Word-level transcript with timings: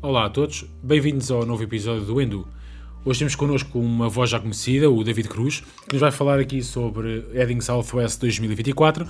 Olá 0.00 0.26
a 0.26 0.30
todos, 0.30 0.64
bem-vindos 0.80 1.28
ao 1.28 1.44
novo 1.44 1.64
episódio 1.64 2.04
do 2.04 2.20
Endo. 2.20 2.46
Hoje 3.04 3.18
temos 3.18 3.34
connosco 3.34 3.80
uma 3.80 4.08
voz 4.08 4.30
já 4.30 4.38
conhecida, 4.38 4.88
o 4.88 5.02
David 5.02 5.28
Cruz, 5.28 5.64
que 5.88 5.94
nos 5.94 6.00
vai 6.00 6.12
falar 6.12 6.38
aqui 6.38 6.62
sobre 6.62 7.26
Heading 7.34 7.60
Southwest 7.60 8.20
2024 8.20 9.04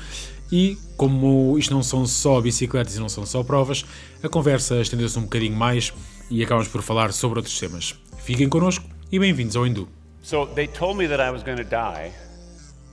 e, 0.51 0.79
como 0.97 1.59
isto 1.59 1.75
não 1.75 1.83
são 1.83 2.07
só 2.07 2.41
bicicletas 2.41 2.97
e 2.97 3.01
não 3.01 3.09
são 3.11 3.27
só 3.27 3.45
provas, 3.45 3.85
a 4.23 4.31
conversa 4.31 4.81
estendeu-se 4.81 5.19
um 5.19 5.25
bocadinho 5.25 5.55
mais 5.55 5.93
e 6.31 6.43
acabamos 6.43 6.69
por 6.69 6.81
falar 6.81 7.13
sobre 7.13 7.41
outros 7.41 7.61
temas. 7.61 7.95
Fiquem 8.21 8.49
connosco 8.49 8.87
e 9.13 9.19
bem-vindos 9.19 9.57
ao 9.57 9.67
Endo. 9.67 9.87
So 10.23 10.47
they 10.47 10.67
told 10.69 10.97
me 10.97 11.07
that 11.07 11.23
I 11.23 11.31
was 11.31 11.43
going 11.43 11.59
to 11.59 11.65
die, 11.65 12.13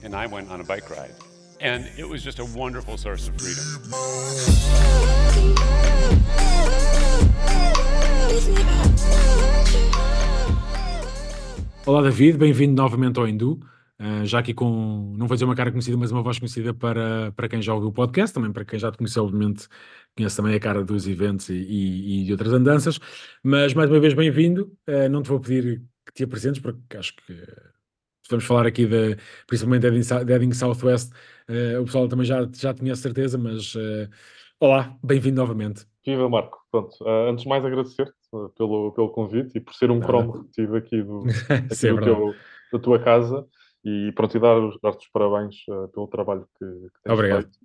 and 0.04 0.10
I 0.14 0.28
went 0.28 0.52
on 0.52 0.60
a 0.60 0.66
bike 0.66 0.90
ride. 0.90 1.16
And 1.62 1.86
it 1.98 2.10
was 2.10 2.22
just 2.22 2.40
a 2.40 2.46
wonderful 2.46 2.98
source 2.98 3.30
of 3.30 3.42
freedom. 3.42 3.64
Olá 11.86 12.02
David, 12.02 12.38
bem-vindo 12.40 12.82
novamente 12.82 13.20
ao 13.20 13.28
Hindu. 13.28 13.60
Uh, 14.02 14.26
já 14.26 14.40
aqui 14.40 14.54
com, 14.54 15.14
não 15.16 15.28
vou 15.28 15.36
dizer 15.36 15.46
uma 15.46 15.56
cara 15.56 15.70
conhecida, 15.72 15.96
mas 15.96 16.12
uma 16.12 16.24
voz 16.24 16.40
conhecida 16.40 16.74
para, 16.74 17.32
para 17.34 17.48
quem 17.48 17.62
já 17.62 17.74
ouviu 17.74 17.90
o 17.90 17.94
podcast, 17.94 18.34
também 18.34 18.52
para 18.52 18.66
quem 18.66 18.80
já 18.80 18.92
te 18.92 18.98
conheceu, 18.98 19.24
obviamente, 19.24 19.68
conhece 20.18 20.36
também 20.36 20.56
a 20.56 20.60
cara 20.60 20.84
dos 20.84 21.08
eventos 21.08 21.48
e, 21.50 21.54
e, 21.54 22.22
e 22.22 22.26
de 22.26 22.32
outras 22.32 22.52
andanças. 22.52 23.00
Mas 23.44 23.74
mais 23.76 23.90
uma 23.90 24.00
vez, 24.00 24.16
bem-vindo. 24.16 24.76
Uh, 24.90 25.08
não 25.10 25.22
te 25.22 25.30
vou 25.30 25.40
pedir 25.40 25.84
que 26.06 26.14
te 26.14 26.24
apresentes, 26.24 26.60
porque 26.60 26.98
acho 26.98 27.16
que 27.16 27.48
vamos 28.30 28.46
falar 28.46 28.66
aqui 28.66 28.88
de, 28.88 29.16
principalmente 29.46 29.90
de 29.90 30.34
Heading 30.34 30.54
Southwest, 30.54 31.14
uh, 31.48 31.82
o 31.82 31.86
pessoal 31.86 32.08
também 32.08 32.26
já, 32.26 32.50
já 32.52 32.74
tinha 32.74 32.96
certeza, 32.96 33.38
mas 33.38 33.76
olá, 34.60 34.98
bem-vindo 35.04 35.38
novamente. 35.38 35.86
Viva 36.04 36.28
Marco, 36.28 36.58
pronto, 36.72 36.98
antes 37.30 37.44
de 37.44 37.50
mais 37.50 37.64
agradecer-te 37.64 38.25
pelo, 38.58 38.92
pelo 38.92 39.10
convite 39.10 39.58
e 39.58 39.62
por 39.62 39.74
ser 39.74 39.92
um 39.92 40.00
cromo 40.00 40.44
tive 40.52 40.78
aqui, 40.78 41.02
do, 41.02 41.24
aqui 41.72 41.90
do 41.90 42.02
teu, 42.02 42.36
da 42.72 42.80
tua 42.80 43.00
casa 43.00 43.46
e 43.84 44.12
pronto, 44.14 44.36
e 44.36 44.40
dar-te 44.40 44.80
dar 44.82 44.96
os 44.98 45.08
parabéns 45.10 45.56
uh, 45.70 45.88
pelo 45.90 46.08
trabalho 46.08 46.48
que, 46.58 46.66
que 46.66 47.04
tens 47.04 47.14
Obrigado. 47.14 47.44
feito. 47.44 47.60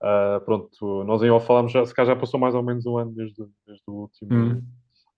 Uh, 0.00 0.44
pronto, 0.44 1.04
nós 1.04 1.22
em 1.22 1.30
off 1.30 1.46
falámos, 1.46 1.72
já, 1.72 1.84
se 1.84 1.94
calhar 1.94 2.14
já 2.14 2.20
passou 2.20 2.38
mais 2.38 2.54
ou 2.54 2.62
menos 2.62 2.86
um 2.86 2.96
ano 2.96 3.12
desde, 3.12 3.44
desde, 3.66 3.82
o, 3.88 3.92
último, 3.92 4.32
Hum. 4.32 4.62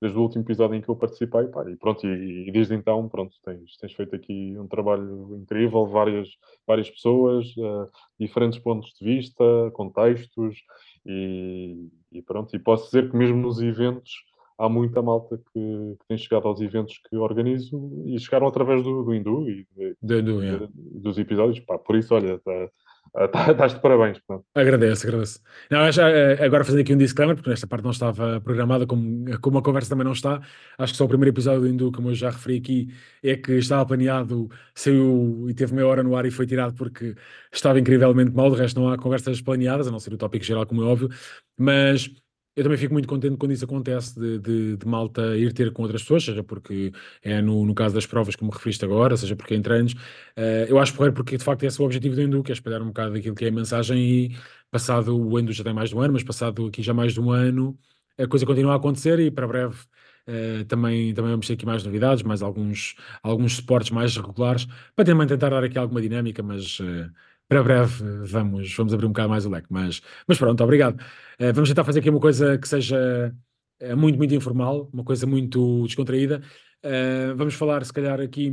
desde 0.01 0.19
o 0.19 0.23
último 0.23 0.45
episódio 0.45 0.77
em 0.77 0.81
que 0.81 0.89
eu 0.89 0.97
participei, 0.97 1.47
pá, 1.49 1.69
e 1.69 1.77
pronto, 1.77 2.07
e, 2.07 2.49
e 2.49 2.53
desde 2.53 2.75
então, 2.75 3.07
pronto, 3.09 3.35
tens, 3.45 3.77
tens 3.77 3.93
feito 3.93 4.17
aqui 4.17 4.57
um 4.59 4.67
trabalho 4.67 5.37
incrível, 5.37 5.87
várias, 5.87 6.29
várias 6.67 6.89
pessoas, 6.91 7.47
uh, 7.57 7.87
diferentes 8.19 8.59
pontos 8.59 8.93
de 8.99 9.05
vista, 9.05 9.45
contextos, 9.75 10.57
e, 11.05 11.89
e 12.13 12.23
pronto, 12.23 12.55
e 12.57 12.59
posso 12.59 12.87
dizer 12.87 13.11
que 13.11 13.17
mesmo 13.17 13.37
nos 13.37 13.61
eventos 13.61 14.13
há 14.59 14.69
muita 14.69 15.03
malta 15.03 15.39
que, 15.53 15.61
que 15.61 16.07
tem 16.09 16.17
chegado 16.19 16.49
aos 16.49 16.61
eventos 16.61 16.99
que 17.09 17.17
organizo 17.17 18.03
e 18.07 18.19
chegaram 18.19 18.47
através 18.47 18.83
do, 18.83 19.03
do 19.03 19.15
Hindu 19.15 19.49
e 19.49 19.67
Do 20.03 20.43
yeah. 20.43 20.69
dos 20.75 21.19
episódios. 21.19 21.61
Pá, 21.61 21.79
por 21.79 21.97
isso, 21.97 22.15
olha, 22.15 22.39
tá- 22.39 23.29
tá- 23.29 23.53
estás 23.53 23.75
de 23.75 23.81
parabéns. 23.81 24.19
pronto. 24.27 24.45
Agradeço, 24.55 25.07
agradeço. 25.07 25.41
Não, 25.71 25.91
já, 25.93 26.09
eh, 26.09 26.45
agora 26.45 26.65
fazendo 26.65 26.81
aqui 26.81 26.95
um 26.95 26.99
disclaimer, 26.99 27.37
porque 27.37 27.51
nesta 27.51 27.67
parte 27.67 27.85
não 27.85 27.91
estava 27.91 28.41
programada, 28.41 28.87
como, 28.87 29.25
como 29.41 29.59
a 29.59 29.63
conversa 29.63 29.91
também 29.91 30.05
não 30.05 30.13
está, 30.13 30.41
acho 30.79 30.93
que 30.93 30.97
só 30.97 31.05
o 31.05 31.09
primeiro 31.09 31.35
episódio 31.35 31.61
do 31.61 31.69
Hindu, 31.69 31.93
como 31.93 32.11
eu 32.11 32.15
já 32.15 32.31
referi 32.31 32.57
aqui, 32.57 32.89
é 33.23 33.37
que 33.37 33.53
estava 33.53 33.85
planeado, 33.87 34.49
saiu 34.75 35.47
e 35.49 35.55
teve 35.55 35.75
meia 35.75 35.87
hora 35.87 36.03
no 36.03 36.17
ar 36.17 36.27
e 36.27 36.31
foi 36.31 36.47
tirado 36.47 36.75
porque 36.75 37.15
estava 37.53 37.79
incrivelmente 37.79 38.33
mal, 38.33 38.51
de 38.51 38.57
resto 38.57 38.81
não 38.81 38.89
há 38.89 38.99
conversas 38.99 39.41
planeadas, 39.41 39.87
a 39.89 39.91
não 39.91 39.99
ser 39.99 40.13
o 40.15 40.19
tópico 40.19 40.45
geral, 40.45 40.67
como 40.67 40.83
é 40.83 40.87
óbvio, 40.87 41.09
mas 41.59 42.11
eu 42.57 42.63
também 42.65 42.79
fico 42.79 42.93
muito 42.95 43.07
contente 43.09 43.37
quando 43.37 43.53
isso 43.53 43.65
acontece, 43.65 44.19
de, 44.19 44.39
de, 44.39 44.77
de 44.79 44.87
malta 44.89 45.37
ir 45.37 45.53
ter 45.53 45.73
com 45.73 45.83
outras 45.83 46.03
pessoas, 46.03 46.25
seja 46.25 46.43
porque 46.43 46.93
é 47.23 47.41
no, 47.43 47.65
no 47.67 47.75
caso 47.75 47.95
das 47.95 48.07
provas, 48.07 48.35
como 48.37 48.51
referiste 48.51 48.85
agora, 48.85 49.17
seja 49.17 49.37
porque 49.37 49.55
é 49.55 49.57
em 49.59 49.63
treinos, 49.63 49.95
eh, 50.37 50.67
eu 50.69 50.79
acho 50.79 50.95
porreiro 50.95 51.15
porque 51.15 51.37
de 51.37 51.45
facto 51.45 51.63
esse 51.65 51.79
é 51.81 51.83
o 51.83 51.87
objetivo 51.87 52.15
do 52.17 52.23
Hindu, 52.23 52.43
que 52.43 52.51
é 52.53 52.55
espalhar 52.55 52.83
um 52.83 52.87
bocado 52.89 53.13
daquilo 53.15 53.35
que 53.35 53.45
é 53.45 53.49
a 53.49 53.53
mensagem 53.53 53.99
e 53.99 54.37
passado 54.71 55.17
o 55.19 55.39
Hindu 55.39 55.53
já 55.53 55.63
tem 55.65 55.75
mais 55.75 55.91
de 55.91 55.97
um 55.97 56.01
ano, 56.01 56.15
mas 56.15 56.23
passado 56.23 56.67
aqui 56.67 56.83
já 56.83 56.95
mais 56.95 57.13
de 57.15 57.21
um 57.21 57.31
ano, 57.31 57.79
a 58.19 58.27
coisa 58.27 58.47
continua 58.47 58.73
a 58.73 58.77
acontecer 58.77 59.19
e 59.21 59.31
para 59.31 59.47
breve 59.47 59.77
eh, 60.27 60.65
também, 60.65 61.15
também 61.15 61.31
vamos 61.31 61.47
ter 61.47 61.55
aqui 61.55 61.67
mais 61.67 61.85
novidades, 61.85 62.23
mais 62.23 62.43
alguns, 62.43 62.97
alguns 63.23 63.55
suportes 63.57 63.91
mais 63.91 64.17
regulares, 64.17 64.67
para 64.95 65.05
também 65.05 65.27
tentar 65.27 65.51
dar 65.51 65.63
aqui 65.65 65.79
alguma 65.79 66.01
dinâmica, 66.01 66.43
mas 66.43 66.79
eh, 66.81 67.11
para 67.49 67.63
breve 67.63 68.03
vamos, 68.27 68.75
vamos 68.75 68.93
abrir 68.95 69.07
um 69.07 69.11
bocado 69.11 69.29
mais 69.29 69.47
o 69.47 69.51
leque. 69.51 69.69
Mas, 69.71 70.01
mas 70.27 70.39
pronto, 70.39 70.63
obrigado. 70.65 71.03
Eh, 71.39 71.53
vamos 71.53 71.69
tentar 71.69 71.85
fazer 71.85 72.01
aqui 72.01 72.11
uma 72.11 72.21
coisa 72.21 72.59
que 72.59 72.67
seja 72.69 73.35
eh, 73.81 73.95
muito, 73.95 74.17
muito 74.19 74.35
informal, 74.35 74.91
uma 74.93 75.05
coisa 75.05 75.27
muito 75.27 75.85
descontraída. 75.87 76.43
Eh, 76.83 77.33
vamos 77.35 77.55
falar, 77.55 77.85
se 77.85 77.93
calhar, 77.93 78.21
aqui 78.21 78.53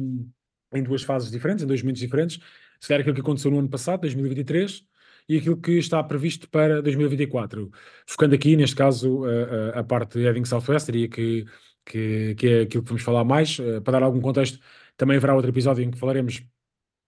em 0.73 0.83
duas 0.83 1.03
fases 1.03 1.31
diferentes, 1.31 1.63
em 1.63 1.67
dois 1.67 1.81
momentos 1.81 2.01
diferentes. 2.01 2.39
Se 2.79 2.87
calhar 2.87 3.01
aquilo 3.01 3.15
que 3.15 3.21
aconteceu 3.21 3.49
no 3.51 3.59
ano 3.59 3.69
passado, 3.69 4.01
2023, 4.01 4.83
e 5.29 5.37
aquilo 5.37 5.57
que 5.57 5.71
está 5.73 6.03
previsto 6.03 6.49
para 6.49 6.81
2024. 6.81 7.71
Focando 8.07 8.35
aqui, 8.35 8.55
neste 8.55 8.75
caso, 8.75 9.23
a, 9.25 9.79
a- 9.79 9.83
parte 9.83 10.17
de 10.19 10.25
Heading 10.25 10.43
Southwest, 10.45 10.85
diria 10.87 11.07
que, 11.07 11.45
que, 11.85 12.35
que 12.35 12.47
é 12.47 12.61
aquilo 12.61 12.83
que 12.83 12.89
vamos 12.89 13.03
falar 13.03 13.23
mais. 13.23 13.57
Para 13.83 13.93
dar 13.99 14.03
algum 14.03 14.19
contexto, 14.21 14.59
também 14.97 15.17
haverá 15.17 15.33
outro 15.35 15.49
episódio 15.49 15.83
em 15.83 15.91
que 15.91 15.97
falaremos 15.97 16.43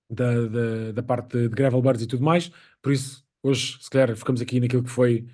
da, 0.10 0.48
da, 0.48 0.92
da 0.94 1.04
parte 1.04 1.38
de 1.38 1.50
Gravel 1.50 1.82
Birds 1.82 2.04
e 2.04 2.08
tudo 2.08 2.24
mais. 2.24 2.52
Por 2.82 2.92
isso, 2.92 3.24
hoje, 3.42 3.78
se 3.82 3.90
calhar, 3.90 4.16
focamos 4.16 4.42
aqui 4.42 4.60
naquilo 4.60 4.84
que 4.84 4.90
foi 4.90 5.28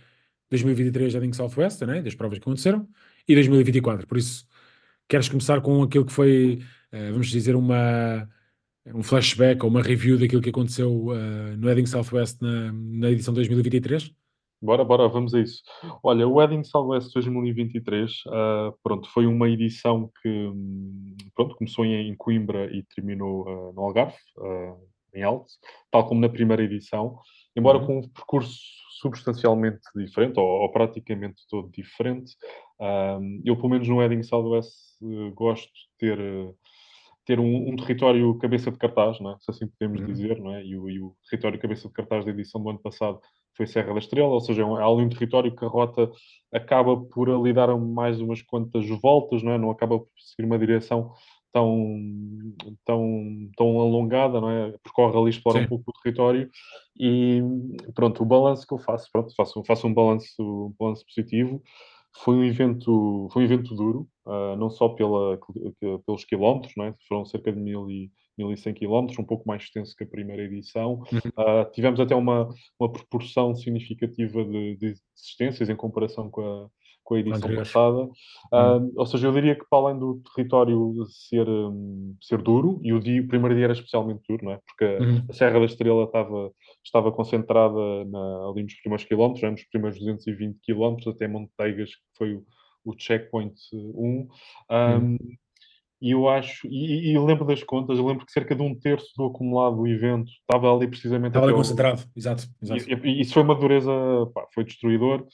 2023 0.50 1.16
Heading 1.16 1.34
Southwest, 1.34 1.82
né? 1.86 2.02
das 2.02 2.16
provas 2.16 2.38
que 2.38 2.44
aconteceram, 2.44 2.88
e 3.28 3.34
2024. 3.34 4.06
Por 4.08 4.18
isso, 4.18 4.46
queres 5.08 5.30
começar 5.30 5.62
com 5.62 5.82
aquilo 5.84 6.06
que 6.06 6.12
foi, 6.14 6.62
eh, 6.92 7.12
vamos 7.12 7.28
dizer, 7.30 7.56
uma, 7.56 8.30
um 8.88 9.04
flashback 9.04 9.64
ou 9.64 9.70
uma 9.70 9.82
review 9.82 10.18
daquilo 10.18 10.42
que 10.42 10.50
aconteceu 10.50 11.08
eh, 11.16 11.56
no 11.58 11.70
Heading 11.70 11.86
Southwest 11.86 12.42
na, 12.42 12.72
na 12.74 13.12
edição 13.12 13.34
2023? 13.34 14.14
Bora, 14.62 14.84
bora, 14.84 15.08
vamos 15.08 15.34
a 15.34 15.40
isso. 15.40 15.64
Olha, 16.04 16.28
o 16.28 16.34
Wedding 16.36 16.64
Southwest 16.64 17.12
2023, 17.14 18.12
ah, 18.28 18.72
pronto, 18.84 19.10
foi 19.10 19.26
uma 19.26 19.50
edição 19.50 20.12
que, 20.22 20.30
hum, 20.30 21.16
pronto, 21.36 21.56
começou 21.56 21.84
em, 21.84 22.16
Coimbra 22.16 22.72
e 22.72 22.84
terminou 22.96 23.48
ah, 23.50 23.74
no 23.74 23.82
Algarve, 23.82 24.16
ah, 24.40 24.76
em 25.16 25.24
Alto, 25.24 25.52
tal 25.90 26.08
como 26.08 26.22
na 26.22 26.30
primeira 26.30 26.64
edição, 26.64 27.18
embora 27.56 27.80
Uhum. 27.80 27.86
com 27.88 28.00
um 28.00 28.10
percurso 28.10 28.60
substancialmente 29.02 29.82
diferente, 29.96 30.40
ou, 30.40 30.46
ou 30.46 30.72
praticamente 30.72 31.42
todo 31.50 31.68
diferente. 31.72 32.36
Ah, 32.80 33.20
eu, 33.44 33.56
pelo 33.56 33.70
menos 33.70 33.88
no 33.88 33.98
Wedding 33.98 34.22
Southwest, 34.24 34.74
eh, 35.02 35.32
gosto 35.34 35.66
de 35.74 35.90
ter... 35.98 36.20
eh, 36.20 36.54
ter 37.24 37.40
um, 37.40 37.70
um 37.70 37.76
território 37.76 38.36
cabeça 38.40 38.72
de 38.72 38.78
cartaz, 38.80 39.20
não 39.20 39.32
é? 39.34 39.38
se 39.40 39.52
assim 39.52 39.68
podemos 39.68 40.02
Uhum. 40.02 40.08
dizer, 40.08 40.40
não 40.40 40.56
é? 40.56 40.66
e, 40.66 40.76
o, 40.76 40.90
e 40.90 41.00
o 41.00 41.16
território 41.30 41.60
cabeça 41.60 41.88
de 41.88 41.94
cartaz 41.94 42.26
da 42.26 42.32
edição 42.32 42.62
do 42.62 42.70
ano 42.72 42.80
passado 42.80 43.20
foi 43.56 43.68
Serra 43.68 43.94
da 43.94 44.00
Estrela, 44.00 44.30
ou 44.30 44.40
seja, 44.40 44.62
é 44.62 44.66
um- 44.66 44.80
é 44.80 44.84
ali 44.84 45.04
um 45.04 45.10
território 45.10 45.56
que 45.56 45.66
a 45.66 45.68
rota 45.68 46.10
acaba 46.54 46.98
por 46.98 47.30
ali 47.30 47.54
dar 47.54 47.76
mais 47.78 48.20
umas 48.22 48.42
quantas 48.42 48.88
voltas, 49.02 49.44
não 49.44 49.52
é? 49.52 49.58
Não 49.58 49.72
acaba 49.72 50.00
por 50.00 50.10
seguir 50.18 50.46
uma 50.48 50.58
direção 50.60 51.12
tão, 51.52 51.98
tão, 52.86 53.50
tão 53.58 53.80
alongada, 53.82 54.40
não 54.40 54.50
é? 54.50 54.72
Percorre 54.84 55.18
ali, 55.18 55.30
explora 55.30 55.60
Sim. 55.60 55.66
um 55.66 55.68
pouco 55.68 55.92
o 55.92 56.02
território 56.02 56.50
e 56.98 57.42
pronto, 57.94 58.24
o 58.24 58.26
balanço 58.26 58.66
que 58.66 58.74
eu 58.74 58.80
faço, 58.80 59.10
pronto, 59.12 59.34
faço, 59.36 59.64
faço 59.66 59.88
um 59.88 59.94
balanço, 59.94 60.34
um 60.40 60.74
balanço 60.80 61.06
positivo. 61.06 61.62
Foi 62.24 62.36
um 62.36 62.44
evento, 62.44 63.28
foi 63.32 63.44
um 63.44 63.46
evento 63.46 63.74
duro, 63.74 64.08
ah, 64.26 64.56
não 64.58 64.70
só 64.70 64.90
pela, 64.90 65.40
pelos 66.06 66.26
quilómetros, 66.26 66.74
não 66.76 66.86
é? 66.86 66.96
Foram 67.08 67.26
cerca 67.26 67.52
de 67.52 67.60
mil 67.60 67.90
e, 67.90 68.12
1100 68.44 68.74
quilómetros, 68.74 69.20
um 69.20 69.24
pouco 69.26 69.48
mais 69.48 69.64
extenso 69.64 69.96
que 69.96 70.04
a 70.04 70.08
primeira 70.08 70.44
edição. 70.44 71.04
Uhum. 71.12 71.32
Ah, 71.38 71.66
tivemos 71.72 72.00
até 72.00 72.16
uma, 72.16 72.50
uma 72.80 72.92
proporção 72.92 73.56
significativa 73.56 74.44
de, 74.44 74.76
de 74.78 74.94
desistências 75.16 75.70
em 75.70 75.76
comparação 75.76 76.30
com 76.30 76.42
a, 76.42 76.70
com 77.04 77.16
a 77.16 77.20
edição 77.20 77.50
passada. 77.56 78.10
Ah, 78.54 78.80
Ou 78.96 79.06
seja, 79.06 79.28
eu 79.28 79.34
diria 79.34 79.56
que 79.56 79.66
para 79.70 79.80
além 79.80 80.00
do 80.00 80.22
território 80.36 80.94
ser, 81.10 81.48
hum, 81.50 82.16
ser 82.22 82.42
duro, 82.42 82.80
e 82.84 82.94
o, 82.94 83.00
dia, 83.00 83.22
o 83.22 83.28
primeiro 83.28 83.56
dia 83.56 83.66
era 83.66 83.74
especialmente 83.74 84.22
duro, 84.30 84.46
não 84.46 84.52
é? 84.54 84.60
Porque 84.66 84.86
a- 84.86 85.00
Uhum. 85.00 85.26
a 85.30 85.34
Serra 85.34 85.60
da 85.60 85.66
Estrela 85.66 86.04
estava, 86.04 86.52
estava 86.86 87.12
concentrada 87.12 88.06
na- 88.06 88.50
ali 88.50 88.64
nos 88.64 88.76
primeiros 88.76 89.06
quilómetros, 89.06 89.42
né, 89.44 89.50
nos 89.52 89.64
primeiros 89.66 90.00
220 90.00 90.58
quilómetros, 90.62 91.08
até 91.14 91.28
Monteigas, 91.28 91.90
que 91.96 92.02
foi 92.18 92.34
o, 92.36 92.46
o 92.86 92.94
checkpoint 92.98 93.54
1. 93.74 94.28
Um, 94.72 95.18
E 96.02 96.12
eu 96.12 96.28
acho, 96.28 96.68
e, 96.68 97.12
e 97.12 97.20
lembro 97.20 97.46
das 97.46 97.62
contas, 97.64 97.98
eu 98.00 98.08
lembro 98.08 98.26
que 98.26 98.32
cerca 98.32 98.56
de 98.56 98.64
um 98.64 98.74
terço 98.74 99.12
do 99.16 99.26
acumulado 99.26 99.76
do 99.76 99.88
evento 99.88 100.32
estava 100.32 100.74
ali 100.76 100.88
precisamente 100.88 101.30
Estava 101.32 101.46
ali 101.46 101.54
concentrado, 101.56 102.02
exato. 102.16 102.48
exato. 102.62 102.82
e, 102.90 103.10
e 103.10 103.22
isso 103.22 103.34
foi 103.34 103.44
uma 103.44 103.54
dureza, 103.54 103.92
pá, 104.34 104.48
foi 104.54 104.64
destruidor. 104.64 105.26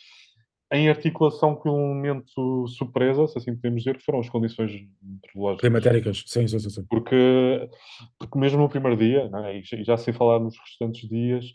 Em 0.70 0.90
articulação 0.90 1.56
com 1.56 1.70
um 1.70 1.94
elemento 2.04 2.68
surpresa, 2.68 3.26
se 3.28 3.38
assim 3.38 3.56
podemos 3.56 3.82
dizer, 3.84 3.96
que 3.98 4.04
foram 4.04 4.20
as 4.20 4.28
condições 4.28 4.70
meteorológicas. 5.02 5.62
Climatéricas, 5.62 6.24
sim, 6.28 6.46
sim, 6.46 6.60
sim. 6.60 6.86
Porque, 6.90 7.70
porque 8.20 8.38
mesmo 8.38 8.60
no 8.60 8.68
primeiro 8.68 8.98
dia, 8.98 9.30
não 9.30 9.46
é? 9.46 9.60
e 9.60 9.64
já- 9.86 9.96
sem 9.96 10.14
falar 10.14 10.40
nos 10.40 10.58
restantes 10.60 11.08
dias, 11.08 11.46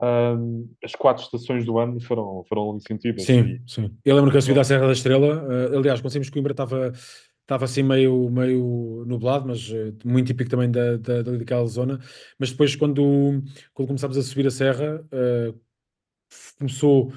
um, 0.00 0.68
as 0.84 0.94
quatro 0.94 1.24
estações 1.24 1.64
do 1.64 1.76
ano 1.80 2.00
foram, 2.00 2.44
foram 2.48 2.70
ali 2.70 2.80
sentidas. 2.86 3.24
Sim, 3.24 3.40
E, 3.40 3.62
sim. 3.66 3.90
Eu 4.04 4.14
lembro 4.14 4.30
que 4.30 4.38
a 4.38 4.40
subida 4.40 4.60
à 4.60 4.64
Serra 4.64 4.86
da 4.86 4.92
Estrela, 4.92 5.44
eh, 5.50 5.76
aliás, 5.76 6.00
quando 6.00 6.12
saímos 6.12 6.26
de 6.28 6.32
Coimbra 6.32 6.52
estava 6.52 6.92
estava 7.42 7.64
assim 7.64 7.82
meio, 7.82 8.30
meio 8.30 9.04
nublado, 9.06 9.46
mas 9.48 9.70
eh, 9.70 9.92
muito 10.04 10.28
típico 10.28 10.50
também 10.50 10.70
da, 10.70 10.96
da, 10.96 11.22
daquela 11.22 11.66
zona. 11.66 12.00
Mas 12.38 12.50
depois, 12.50 12.74
quando, 12.76 13.42
quando 13.74 13.88
começámos 13.88 14.16
a 14.16 14.22
subir 14.22 14.46
a 14.46 14.50
serra, 14.50 15.04
eh, 15.12 15.54
começou 16.58 17.12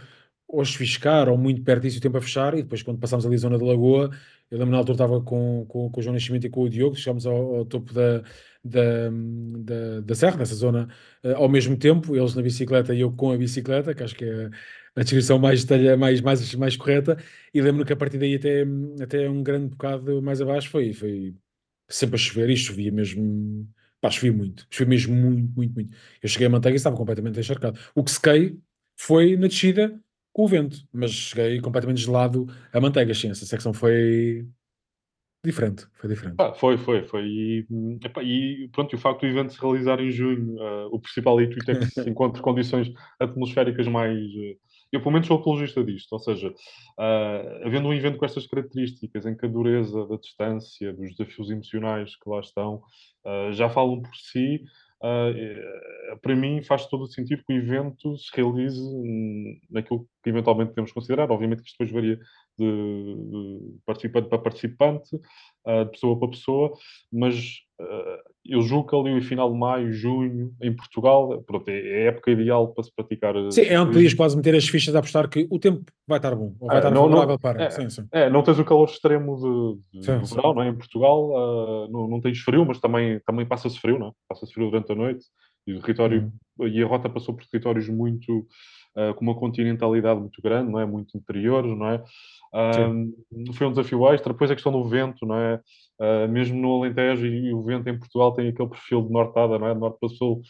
ou 0.47 0.61
a 0.61 0.65
chuviscar 0.65 1.27
ou 1.29 1.37
muito 1.37 1.63
perto 1.63 1.83
disso 1.83 1.97
o 1.97 2.01
tempo 2.01 2.17
a 2.17 2.21
fechar, 2.21 2.53
e 2.53 2.63
depois 2.63 2.83
quando 2.83 2.99
passámos 2.99 3.25
ali 3.25 3.35
a 3.35 3.37
zona 3.39 3.57
da 3.57 3.65
Lagoa, 3.65 4.11
eu 4.51 4.57
lembro 4.59 4.71
na 4.71 4.77
altura 4.77 4.95
estava 4.95 5.21
com, 5.21 5.65
com, 5.67 5.89
com 5.89 5.99
o 5.99 6.03
João 6.03 6.13
Nascimento 6.13 6.45
e 6.45 6.49
com 6.49 6.61
o 6.61 6.69
Diogo, 6.69 6.95
chegámos 6.95 7.25
ao, 7.25 7.55
ao 7.55 7.65
topo 7.65 7.93
da, 7.93 8.21
da, 8.63 9.09
da, 9.57 10.01
da 10.01 10.15
serra, 10.15 10.37
dessa 10.37 10.55
zona, 10.55 10.87
uh, 11.23 11.35
ao 11.35 11.49
mesmo 11.49 11.75
tempo, 11.77 12.15
eles 12.15 12.35
na 12.35 12.41
bicicleta 12.41 12.93
e 12.93 13.01
eu 13.01 13.11
com 13.11 13.31
a 13.31 13.37
bicicleta, 13.37 13.93
que 13.95 14.03
acho 14.03 14.15
que 14.15 14.25
é 14.25 14.49
a 14.95 15.01
descrição 15.01 15.37
mais, 15.37 15.63
detalha, 15.63 15.97
mais, 15.97 16.21
mais, 16.21 16.55
mais 16.55 16.77
correta, 16.77 17.17
e 17.53 17.61
lembro 17.61 17.85
que 17.85 17.93
a 17.93 17.95
partir 17.95 18.17
daí 18.17 18.35
até, 18.35 18.63
até 19.01 19.29
um 19.29 19.43
grande 19.43 19.69
bocado 19.69 20.21
mais 20.21 20.41
abaixo 20.41 20.69
foi, 20.69 20.93
foi 20.93 21.35
sempre 21.89 22.15
a 22.15 22.19
chover, 22.19 22.49
e 22.49 22.57
chovia 22.57 22.91
mesmo, 22.91 23.67
pá, 23.99 24.09
chovia 24.09 24.33
muito, 24.33 24.65
chovia 24.69 24.89
mesmo 24.89 25.15
muito, 25.15 25.53
muito, 25.55 25.73
muito. 25.73 25.93
Eu 26.21 26.29
cheguei 26.29 26.47
a 26.47 26.49
Manteiga 26.49 26.75
e 26.75 26.77
estava 26.77 26.95
completamente 26.95 27.39
encharcado. 27.39 27.79
O 27.93 28.03
que 28.03 28.11
sequei 28.11 28.57
foi 28.97 29.35
na 29.35 29.47
descida 29.47 29.99
com 30.31 30.43
o 30.43 30.47
vento, 30.47 30.77
mas 30.91 31.11
cheguei 31.11 31.59
completamente 31.61 32.01
gelado 32.01 32.47
a 32.71 32.79
Manteiga, 32.79 33.13
sim, 33.13 33.29
essa 33.29 33.45
secção 33.45 33.73
foi 33.73 34.47
Diferente, 35.45 35.85
foi 35.93 36.09
diferente. 36.09 36.35
Ah, 36.39 36.53
foi, 36.53 36.75
foi, 36.75 37.03
foi. 37.03 37.23
E, 37.23 37.67
e 38.23 38.67
pronto, 38.69 38.93
e 38.93 38.95
o 38.95 38.99
facto 38.99 39.21
do 39.21 39.27
evento 39.27 39.53
se 39.53 39.61
realizar 39.61 39.99
em 39.99 40.09
junho, 40.09 40.55
uh, 40.55 40.87
o 40.91 40.99
principal 40.99 41.39
intuito 41.39 41.69
é 41.69 41.75
que 41.75 41.85
se 41.85 42.01
encontre 42.09 42.41
condições 42.41 42.91
atmosféricas 43.19 43.87
mais. 43.87 44.17
Uh, 44.19 44.57
eu, 44.95 45.01
pelo 45.01 45.11
menos, 45.11 45.27
sou 45.27 45.37
apologista 45.37 45.83
disto, 45.83 46.13
ou 46.13 46.19
seja, 46.19 46.49
uh, 46.49 47.65
havendo 47.65 47.87
um 47.87 47.93
evento 47.93 48.17
com 48.17 48.25
estas 48.25 48.47
características, 48.47 49.25
em 49.25 49.35
que 49.35 49.45
a 49.45 49.49
dureza 49.49 50.05
da 50.07 50.15
distância, 50.17 50.93
dos 50.93 51.15
desafios 51.15 51.49
emocionais 51.49 52.15
que 52.15 52.29
lá 52.29 52.39
estão, 52.39 52.81
já 53.53 53.67
falam 53.69 54.03
por 54.03 54.15
si, 54.15 54.63
Uh, 55.05 56.17
para 56.21 56.35
mim 56.35 56.63
faz 56.63 56.87
todo 56.87 57.03
o 57.03 57.07
sentido 57.07 57.43
que 57.45 57.53
o 57.53 57.57
evento 57.57 58.17
se 58.17 58.29
realize 58.33 58.81
naquilo 59.69 60.07
que 60.23 60.29
eventualmente 60.29 60.69
podemos 60.69 60.91
considerar. 60.91 61.29
Obviamente 61.29 61.61
que 61.61 61.67
isto 61.67 61.77
depois 61.77 61.91
varia 61.91 62.19
de, 62.57 63.15
de 63.15 63.77
participante 63.85 64.29
para 64.29 64.39
participante, 64.39 65.15
uh, 65.15 65.85
de 65.85 65.91
pessoa 65.91 66.17
para 66.17 66.29
pessoa, 66.29 66.73
mas 67.11 67.35
uh, 67.35 67.64
eu 68.45 68.61
julgo 68.61 68.89
que 68.89 68.95
ali 68.95 69.13
no 69.13 69.21
final 69.21 69.51
de 69.51 69.57
maio, 69.57 69.91
junho, 69.91 70.53
em 70.61 70.73
Portugal, 70.73 71.43
pronto, 71.45 71.67
é, 71.67 71.79
é 71.79 72.03
a 72.03 72.09
época 72.09 72.31
ideal 72.31 72.69
para 72.69 72.83
se 72.83 72.93
praticar. 72.95 73.33
Sim, 73.51 73.63
é 73.63 73.79
onde 73.79 73.93
podias 73.93 74.13
quase 74.13 74.37
meter 74.37 74.55
as 74.55 74.67
fichas 74.67 74.95
a 74.95 74.99
apostar 74.99 75.27
que 75.27 75.47
o 75.49 75.59
tempo 75.59 75.83
vai 76.07 76.19
estar 76.19 76.35
bom, 76.35 76.55
ou 76.59 76.67
vai 76.67 76.77
estar 76.77 76.91
não, 76.91 77.03
favorável 77.03 77.27
não, 77.29 77.39
para. 77.39 77.63
É, 77.63 77.69
sim, 77.69 77.89
sim. 77.89 78.07
é, 78.11 78.29
não 78.29 78.43
tens 78.43 78.59
o 78.59 78.65
calor 78.65 78.87
extremo 78.87 79.35
de, 79.91 79.99
de 79.99 80.05
sim, 80.05 80.19
do 80.19 80.25
verão, 80.25 80.53
não 80.53 80.61
é? 80.61 80.69
Em 80.69 80.75
Portugal, 80.75 81.29
uh, 81.29 81.91
não, 81.91 82.07
não 82.07 82.21
tens 82.21 82.39
frio, 82.39 82.65
mas 82.65 82.79
também, 82.79 83.19
também 83.25 83.45
passa-se 83.45 83.79
frio, 83.79 83.99
não 83.99 84.07
é? 84.07 84.11
Passa-se 84.29 84.53
frio 84.53 84.69
durante 84.69 84.91
a 84.91 84.95
noite. 84.95 85.25
E, 85.67 85.73
o 85.73 85.81
território, 85.81 86.31
uhum. 86.59 86.67
e 86.67 86.83
a 86.83 86.85
rota 86.85 87.09
passou 87.09 87.33
por 87.35 87.45
territórios 87.47 87.89
muito 87.89 88.47
uh, 88.95 89.13
com 89.15 89.21
uma 89.21 89.35
continentalidade 89.35 90.19
muito 90.19 90.41
grande, 90.41 90.71
não 90.71 90.79
é? 90.79 90.85
Muito 90.85 91.17
interiores, 91.17 91.75
não 91.75 91.87
é? 91.87 92.03
Uh, 92.53 93.53
foi 93.53 93.67
um 93.67 93.71
desafio 93.71 94.07
extra. 94.13 94.31
Depois 94.31 94.51
a 94.51 94.55
questão 94.55 94.71
do 94.71 94.83
vento, 94.87 95.25
não 95.25 95.35
é? 95.35 95.59
Uh, 95.99 96.27
mesmo 96.27 96.59
no 96.59 96.75
Alentejo 96.75 97.25
e, 97.25 97.47
e, 97.47 97.53
o 97.53 97.63
vento 97.63 97.87
em 97.87 97.97
Portugal 97.97 98.33
tem 98.33 98.49
aquele 98.49 98.69
perfil 98.69 99.01
de 99.01 99.11
nortada, 99.11 99.57
não 99.57 99.67
é? 99.67 99.73
De 99.73 99.79
norte 99.79 99.97
para 99.99 100.09
sul. 100.09 100.41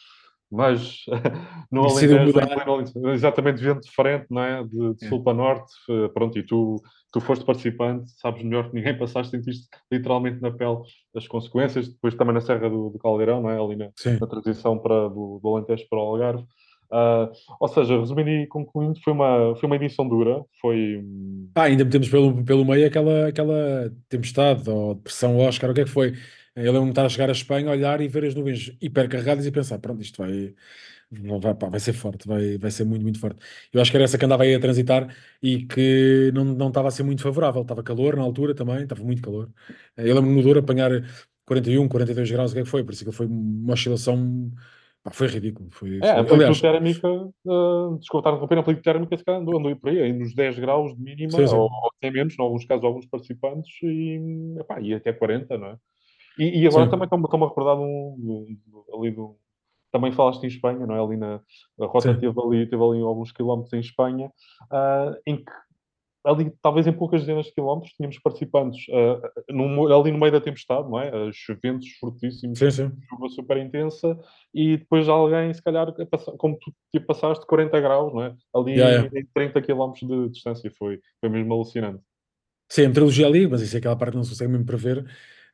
Mas 0.51 1.03
no 1.71 1.83
Alentejo, 1.85 3.09
exatamente 3.09 3.61
vento 3.61 3.81
diferente, 3.81 4.25
não 4.29 4.41
é? 4.41 4.63
De, 4.63 4.95
de 4.95 5.05
é. 5.05 5.09
sul 5.09 5.23
para 5.23 5.33
norte. 5.33 5.71
Uh, 5.89 6.09
pronto, 6.09 6.37
e 6.37 6.43
tu, 6.43 6.81
tu 7.11 7.19
foste 7.19 7.45
participante, 7.45 8.09
sabes 8.19 8.43
melhor 8.43 8.69
que 8.69 8.75
ninguém, 8.75 8.97
passaste, 8.99 9.37
sentiste 9.37 9.67
literalmente 9.91 10.41
na 10.41 10.51
pele 10.51 10.77
as 11.15 11.27
consequências. 11.27 11.89
Depois 11.89 12.15
também 12.15 12.33
na 12.33 12.41
Serra 12.41 12.69
do, 12.69 12.89
do 12.89 12.99
Caldeirão, 12.99 13.41
não 13.41 13.49
é? 13.49 13.61
Ali 13.61 13.75
na, 13.75 13.91
na 14.19 14.27
transição 14.27 14.79
para, 14.79 15.09
do, 15.09 15.39
do 15.41 15.47
Alentejo 15.49 15.85
para 15.89 15.99
o 15.99 16.01
Algarve. 16.01 16.45
Uh, 16.91 17.31
ou 17.59 17.67
seja, 17.67 17.99
resumindo 17.99 18.29
e 18.29 18.47
concluindo, 18.47 18.99
foi 19.03 19.13
uma, 19.13 19.55
foi 19.55 19.67
uma 19.67 19.75
edição 19.75 20.07
dura. 20.07 20.43
Foi. 20.61 21.03
Ah, 21.55 21.63
ainda 21.63 21.83
metemos 21.83 22.09
pelo, 22.09 22.43
pelo 22.43 22.65
meio 22.65 22.87
aquela, 22.87 23.27
aquela 23.27 23.91
tempestade 24.07 24.69
ou 24.69 24.95
depressão 24.95 25.37
Oscar, 25.37 25.69
o 25.69 25.73
que 25.73 25.81
é 25.81 25.85
que 25.85 25.89
foi? 25.89 26.13
Eu 26.55 26.71
lembro-me 26.71 26.87
de 26.87 26.91
estar 26.91 27.05
a 27.05 27.09
chegar 27.09 27.29
a 27.29 27.33
Espanha, 27.33 27.69
olhar 27.69 27.99
e 27.99 28.07
ver 28.07 28.25
as 28.25 28.35
nuvens 28.35 28.75
hipercarregadas 28.81 29.45
e 29.45 29.51
pensar: 29.51 29.79
pronto, 29.79 30.01
isto 30.01 30.21
vai, 30.21 30.53
vai, 31.39 31.53
pá, 31.55 31.69
vai 31.69 31.79
ser 31.79 31.93
forte, 31.93 32.27
vai, 32.27 32.57
vai 32.57 32.71
ser 32.71 32.85
muito, 32.85 33.03
muito 33.03 33.19
forte. 33.19 33.39
Eu 33.73 33.81
acho 33.81 33.91
que 33.91 33.97
era 33.97 34.05
essa 34.05 34.17
que 34.17 34.25
andava 34.25 34.43
aí 34.43 34.55
a 34.55 34.59
transitar 34.59 35.13
e 35.41 35.65
que 35.65 36.31
não, 36.33 36.45
não 36.45 36.67
estava 36.69 36.87
a 36.87 36.91
ser 36.91 37.03
muito 37.03 37.21
favorável. 37.21 37.61
Estava 37.61 37.83
calor 37.83 38.15
na 38.15 38.23
altura 38.23 38.55
também, 38.55 38.83
estava 38.83 39.03
muito 39.03 39.21
calor. 39.21 39.49
Eu 39.97 40.15
lembro-me 40.15 40.35
no 40.35 40.43
Douro 40.43 40.59
apanhar 40.59 40.91
41, 41.45 41.87
42 41.87 42.31
graus, 42.31 42.51
o 42.51 42.53
que 42.55 42.61
é 42.61 42.63
que 42.63 42.69
foi? 42.69 42.83
Por 42.83 42.93
isso 42.93 43.05
que 43.05 43.11
foi 43.11 43.27
uma 43.27 43.73
oscilação 43.73 44.51
Pá, 45.05 45.11
foi 45.11 45.27
ridículo. 45.27 45.69
Foi, 45.71 45.99
é, 46.01 46.09
a 46.09 46.21
amplitude 46.21 46.41
Aliás, 46.41 46.61
térmica, 46.61 47.07
uh, 47.07 47.97
desculpa, 47.99 48.27
a 48.27 48.33
amplitude 48.33 48.81
térmica 48.81 49.15
se 49.15 49.23
calhar 49.23 49.39
andou, 49.39 49.59
andou 49.59 49.75
por 49.75 49.91
aí, 49.91 50.01
aí 50.01 50.11
nos 50.11 50.33
10 50.33 50.57
graus 50.57 50.95
de 50.95 50.99
mínima, 50.99 51.29
sim, 51.29 51.45
sim. 51.45 51.55
ou, 51.55 51.69
até 51.95 52.09
menos, 52.09 52.33
em 52.37 52.41
alguns 52.41 52.65
casos, 52.65 52.83
alguns 52.83 53.05
participantes, 53.05 53.71
e, 53.83 54.19
epá, 54.59 54.81
e 54.81 54.95
até 54.95 55.13
40, 55.13 55.59
não 55.59 55.67
é? 55.67 55.77
E, 56.39 56.63
e 56.63 56.67
agora 56.67 56.85
sim. 56.85 56.89
também 56.89 57.05
estou-me 57.05 57.45
a 57.45 57.47
recordar 57.47 57.77
um, 57.77 57.85
um, 57.85 58.99
ali 58.99 59.11
do. 59.11 59.37
Também 59.91 60.11
falaste 60.11 60.43
em 60.43 60.47
Espanha, 60.47 60.87
não 60.87 60.95
é? 60.95 60.99
Ali 60.99 61.17
na 61.17 61.39
a 61.79 61.85
rota 61.85 62.13
teve 62.19 62.41
ali, 62.41 62.67
teve 62.67 62.83
ali 62.83 62.99
alguns 62.99 63.31
quilómetros 63.31 63.73
em 63.73 63.79
Espanha, 63.79 64.31
uh, 64.71 65.15
em 65.25 65.37
que 65.37 65.51
ali, 66.25 66.51
talvez 66.61 66.87
em 66.87 66.93
poucas 66.93 67.21
dezenas 67.21 67.45
de 67.45 67.53
quilómetros, 67.53 67.93
tínhamos 67.93 68.17
participantes 68.19 68.85
uh, 68.89 69.93
ali 69.93 70.11
no 70.11 70.17
meio 70.17 70.31
da 70.31 70.41
tempestade, 70.41 70.89
não 70.89 70.99
é? 70.99 71.09
Uh, 71.09 71.31
ventos 71.61 71.87
fortíssimos, 71.99 72.57
sim, 72.57 72.71
sim. 72.71 72.91
chuva 73.07 73.29
super 73.29 73.57
intensa, 73.57 74.17
e 74.53 74.77
depois 74.77 75.07
alguém, 75.07 75.53
se 75.53 75.61
calhar, 75.61 75.93
como 76.37 76.57
tu 76.57 76.73
tipo, 76.91 77.05
passaste 77.05 77.45
40 77.45 77.79
graus, 77.79 78.13
não 78.13 78.23
é? 78.23 78.35
Ali 78.53 78.73
yeah, 78.73 79.03
yeah. 79.03 79.19
em 79.19 79.25
30 79.33 79.61
quilómetros 79.61 80.07
de 80.07 80.29
distância, 80.29 80.71
foi, 80.77 80.99
foi 81.19 81.29
mesmo 81.29 81.53
alucinante. 81.53 82.01
Sim, 82.69 82.85
a 82.85 82.87
meteorologia 82.87 83.27
ali, 83.27 83.47
mas 83.47 83.61
isso 83.61 83.75
é 83.75 83.79
aquela 83.79 83.95
parte 83.95 84.11
que 84.11 84.17
não 84.17 84.23
se 84.23 84.31
consegue 84.31 84.51
mesmo 84.51 84.65
prever, 84.65 84.99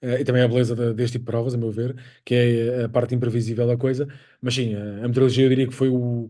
uh, 0.01 0.19
e 0.19 0.23
também 0.23 0.41
a 0.41 0.47
beleza 0.47 0.75
de, 0.75 0.93
deste 0.93 1.13
tipo 1.13 1.25
de 1.25 1.31
provas, 1.31 1.53
a 1.53 1.57
meu 1.57 1.71
ver, 1.71 1.95
que 2.23 2.33
é 2.33 2.83
a 2.85 2.89
parte 2.89 3.13
imprevisível 3.13 3.67
da 3.67 3.75
coisa, 3.75 4.07
mas 4.41 4.55
sim, 4.55 4.73
a, 4.73 5.03
a 5.03 5.07
meteorologia 5.07 5.45
eu 5.45 5.49
diria 5.49 5.67
que 5.67 5.73
foi 5.73 5.89
o, 5.89 6.29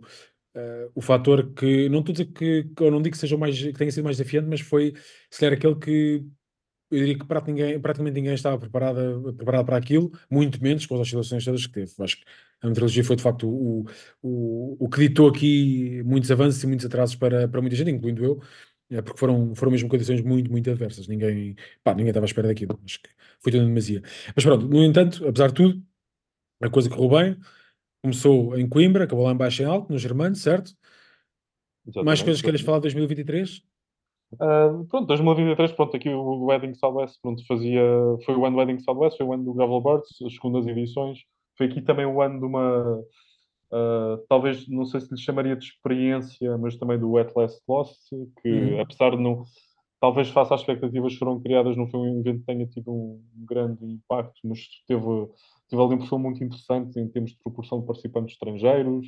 Uh, 0.53 0.91
o 0.93 1.01
fator 1.01 1.53
que, 1.53 1.87
não 1.87 1.99
estou 1.99 2.11
a 2.11 2.13
dizer 2.13 2.25
que, 2.25 2.69
eu 2.77 2.91
não 2.91 3.01
digo 3.01 3.13
que, 3.13 3.19
seja 3.19 3.37
mais, 3.37 3.57
que 3.57 3.71
tenha 3.71 3.91
sido 3.91 4.03
mais 4.03 4.17
desafiante, 4.17 4.49
mas 4.49 4.59
foi, 4.59 4.93
se 5.29 5.39
calhar, 5.39 5.53
aquele 5.53 5.75
que 5.75 6.25
eu 6.91 6.99
diria 6.99 7.17
que 7.17 7.25
praticamente 7.25 7.63
ninguém, 7.63 7.79
praticamente 7.81 8.15
ninguém 8.15 8.33
estava 8.33 8.59
preparado, 8.59 9.33
preparado 9.37 9.65
para 9.65 9.77
aquilo, 9.77 10.11
muito 10.29 10.61
menos 10.61 10.85
com 10.85 10.95
as 10.95 11.01
oscilações 11.01 11.45
todas 11.45 11.65
que 11.65 11.71
teve. 11.71 11.93
Acho 11.99 12.17
que 12.17 12.23
a 12.61 12.67
meteorologia 12.67 13.03
foi, 13.03 13.15
de 13.15 13.23
facto, 13.23 13.47
o, 13.49 13.85
o, 14.21 14.85
o 14.85 14.89
que 14.89 14.99
ditou 15.07 15.29
aqui 15.29 16.03
muitos 16.03 16.29
avanços 16.29 16.61
e 16.61 16.67
muitos 16.67 16.85
atrasos 16.85 17.15
para, 17.15 17.47
para 17.47 17.61
muita 17.61 17.75
gente, 17.77 17.89
incluindo 17.91 18.23
eu, 18.25 18.41
é, 18.89 19.01
porque 19.01 19.19
foram, 19.19 19.55
foram 19.55 19.71
mesmo 19.71 19.87
condições 19.87 20.21
muito, 20.21 20.51
muito 20.51 20.69
adversas. 20.69 21.07
Ninguém, 21.07 21.55
pá, 21.81 21.91
ninguém 21.93 22.09
estava 22.09 22.25
à 22.25 22.27
espera 22.27 22.49
daquilo. 22.49 22.77
Acho 22.85 23.01
que 23.01 23.09
foi 23.39 23.51
tudo 23.53 23.63
em 23.63 23.67
demasia. 23.67 24.01
Mas 24.35 24.43
pronto, 24.43 24.67
no 24.67 24.83
entanto, 24.83 25.25
apesar 25.25 25.47
de 25.47 25.53
tudo, 25.53 25.81
a 26.61 26.69
coisa 26.69 26.89
correu 26.89 27.09
bem 27.09 27.37
Começou 28.01 28.57
em 28.57 28.67
Coimbra, 28.67 29.03
acabou 29.03 29.25
lá 29.25 29.31
em 29.31 29.37
Baixo 29.37 29.61
em 29.61 29.65
Alto, 29.65 29.91
no 29.91 29.97
Germano, 29.97 30.35
certo? 30.35 30.73
Exatamente. 31.85 32.05
Mais 32.05 32.21
coisas 32.21 32.41
que 32.41 32.47
queres 32.47 32.61
falar 32.61 32.79
de 32.79 32.83
2023? 32.83 33.63
Uh, 34.33 34.85
pronto, 34.87 35.07
2023, 35.07 35.71
pronto, 35.73 35.97
aqui 35.97 36.09
o 36.09 36.45
Wedding 36.45 36.73
Southwest, 36.73 37.19
pronto, 37.21 37.45
fazia, 37.45 37.81
foi 38.25 38.35
o 38.35 38.45
ano 38.45 38.55
do 38.55 38.59
Wedding 38.59 38.79
Southwest, 38.79 39.17
foi 39.17 39.25
o 39.25 39.33
ano 39.33 39.43
do 39.43 39.53
Gravel 39.53 39.81
Birds, 39.81 40.21
as 40.25 40.33
segundas 40.33 40.65
edições, 40.67 41.19
foi 41.57 41.67
aqui 41.67 41.81
também 41.81 42.05
o 42.05 42.21
ano 42.21 42.39
de 42.39 42.45
uma, 42.45 42.99
uh, 43.73 44.17
talvez, 44.29 44.67
não 44.69 44.85
sei 44.85 45.01
se 45.01 45.13
lhe 45.13 45.19
chamaria 45.19 45.55
de 45.55 45.65
experiência, 45.65 46.57
mas 46.57 46.77
também 46.77 46.97
do 46.97 47.11
Wet 47.11 47.33
Last 47.35 47.61
Lost, 47.67 47.99
que 48.41 48.49
uhum. 48.49 48.81
apesar 48.81 49.11
de 49.11 49.21
não, 49.21 49.43
talvez 50.01 50.29
face 50.29 50.53
às 50.53 50.59
expectativas 50.59 51.13
que 51.13 51.19
foram 51.19 51.39
criadas, 51.39 51.77
não 51.77 51.87
foi 51.87 51.99
um 52.01 52.19
evento 52.19 52.39
que 52.39 52.45
tenha 52.45 52.65
tido 52.65 52.91
um 52.91 53.21
grande 53.45 53.85
impacto, 53.85 54.41
mas 54.43 54.59
teve 54.85 55.29
Tive 55.71 55.81
ali 55.81 55.95
um 55.95 55.99
perfil 55.99 56.19
muito 56.19 56.43
interessante 56.43 56.99
em 56.99 57.07
termos 57.07 57.31
de 57.31 57.37
proporção 57.37 57.79
de 57.79 57.85
participantes 57.85 58.33
estrangeiros. 58.33 59.07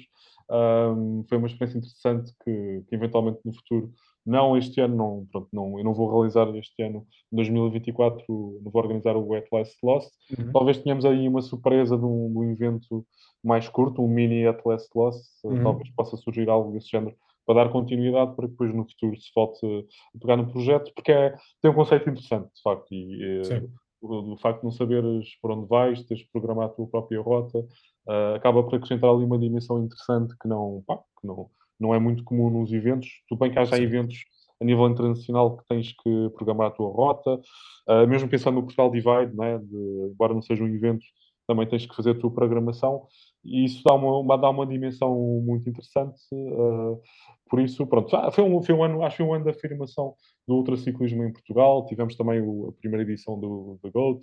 Um, 0.49 1.25
foi 1.27 1.37
uma 1.37 1.47
experiência 1.47 1.77
interessante 1.77 2.31
que, 2.41 2.85
que, 2.87 2.95
eventualmente 2.95 3.39
no 3.43 3.53
futuro, 3.53 3.91
não 4.25 4.55
este 4.57 4.79
ano, 4.79 4.95
não, 4.95 5.27
pronto, 5.29 5.49
não, 5.51 5.77
eu 5.77 5.83
não 5.83 5.93
vou 5.93 6.09
realizar 6.09 6.47
este 6.55 6.81
ano, 6.81 7.05
em 7.33 7.35
2024, 7.35 8.23
não 8.63 8.71
vou 8.71 8.81
organizar 8.81 9.17
o 9.17 9.33
At 9.33 9.45
Last 9.51 9.77
Lost. 9.83 10.09
Uhum. 10.39 10.53
Talvez 10.53 10.77
tenhamos 10.77 11.03
aí 11.03 11.27
uma 11.27 11.41
surpresa 11.41 11.97
de 11.97 12.05
um, 12.05 12.31
de 12.31 12.37
um, 12.37 12.51
evento 12.51 13.05
mais 13.43 13.67
curto, 13.67 14.01
um 14.01 14.07
mini 14.07 14.47
At 14.47 14.65
Last 14.65 14.89
Lost. 14.95 15.25
Uhum. 15.43 15.63
Talvez 15.63 15.89
possa 15.89 16.15
surgir 16.15 16.47
algo 16.49 16.71
desse 16.71 16.89
género 16.89 17.13
para 17.45 17.63
dar 17.63 17.71
continuidade 17.71 18.35
para 18.35 18.45
que 18.45 18.51
depois 18.51 18.73
no 18.73 18.85
futuro 18.85 19.19
se 19.19 19.31
volte 19.35 19.65
a 20.15 20.19
pegar 20.19 20.37
no 20.37 20.51
projeto, 20.51 20.91
porque 20.93 21.11
é, 21.11 21.35
tem 21.61 21.71
um 21.71 21.75
conceito 21.75 22.09
interessante, 22.09 22.49
de 22.53 22.61
facto, 22.61 22.93
e, 22.93 23.41
eh, 23.41 23.63
o, 24.03 24.37
facto 24.37 24.59
de 24.59 24.65
não 24.65 24.71
saberes 24.71 25.35
por 25.41 25.51
onde 25.51 25.67
vais, 25.67 26.03
teres 26.03 26.23
programado 26.31 26.71
a 26.71 26.75
tua 26.75 26.87
própria 26.87 27.21
rota, 27.21 27.59
uh, 27.59 28.35
acaba 28.35 28.61
por 28.63 28.75
acrescentar 28.75 29.09
ali 29.09 29.23
uma 29.23 29.39
dimensão 29.39 29.83
interessante 29.83 30.35
que 30.41 30.47
não, 30.47 30.83
pá, 30.85 30.97
que 31.19 31.25
não, 31.25 31.49
não 31.79 31.93
é 31.95 31.99
muito 31.99 32.23
comum 32.23 32.49
nos 32.49 32.71
eventos. 32.73 33.07
Tudo 33.29 33.39
bem 33.39 33.51
que 33.51 33.59
há 33.59 33.63
já 33.63 33.77
eventos 33.77 34.25
a 34.61 34.65
nível 34.65 34.87
internacional 34.87 35.57
que 35.57 35.65
tens 35.67 35.93
que 35.93 36.29
programar 36.35 36.67
a 36.67 36.71
tua 36.71 36.89
rota, 36.89 37.39
uh, 37.87 38.07
mesmo 38.07 38.29
pensando 38.29 38.55
no 38.55 38.63
Portugal 38.63 38.91
Divide, 38.91 39.35
né, 39.35 39.57
de, 39.57 40.11
embora 40.11 40.33
não 40.33 40.41
seja 40.41 40.63
um 40.63 40.67
evento, 40.67 41.03
também 41.47 41.67
tens 41.67 41.85
que 41.85 41.95
fazer 41.95 42.11
a 42.11 42.19
tua 42.19 42.31
programação 42.31 43.07
e 43.43 43.65
isso 43.65 43.83
dá 43.83 43.93
uma, 43.93 44.17
uma 44.19 44.37
dá 44.37 44.49
uma 44.49 44.65
dimensão 44.65 45.13
muito 45.43 45.69
interessante. 45.69 46.21
Uh, 46.33 47.01
por 47.49 47.59
isso, 47.59 47.85
pronto, 47.85 48.15
ah, 48.15 48.31
foi, 48.31 48.43
um, 48.43 48.61
foi 48.63 48.73
um 48.73 48.83
ano, 48.83 49.03
acho 49.03 49.17
que 49.17 49.23
foi 49.23 49.31
um 49.31 49.35
ano 49.35 49.43
de 49.43 49.51
afirmação 49.51 50.15
do 50.47 50.55
ultraciclismo 50.55 51.23
em 51.23 51.31
Portugal. 51.31 51.85
Tivemos 51.85 52.15
também 52.15 52.41
o, 52.41 52.69
a 52.69 52.71
primeira 52.79 53.03
edição 53.03 53.39
do, 53.39 53.77
do 53.83 53.91
GOAT. 53.91 54.21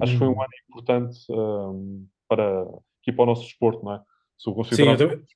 Acho 0.00 0.12
que 0.12 0.18
foi 0.18 0.28
um 0.28 0.32
uhum. 0.32 0.42
ano 0.42 0.50
importante 0.68 1.18
um, 1.30 2.06
para, 2.28 2.62
aqui 3.02 3.12
para 3.12 3.22
o 3.24 3.26
nosso 3.26 3.42
desporto, 3.42 3.84
não 3.84 3.94
é? 3.94 4.02
Sou 4.38 4.54
considerado 4.54 4.98
Sim, 4.98 5.04
eu, 5.04 5.10
também, 5.10 5.26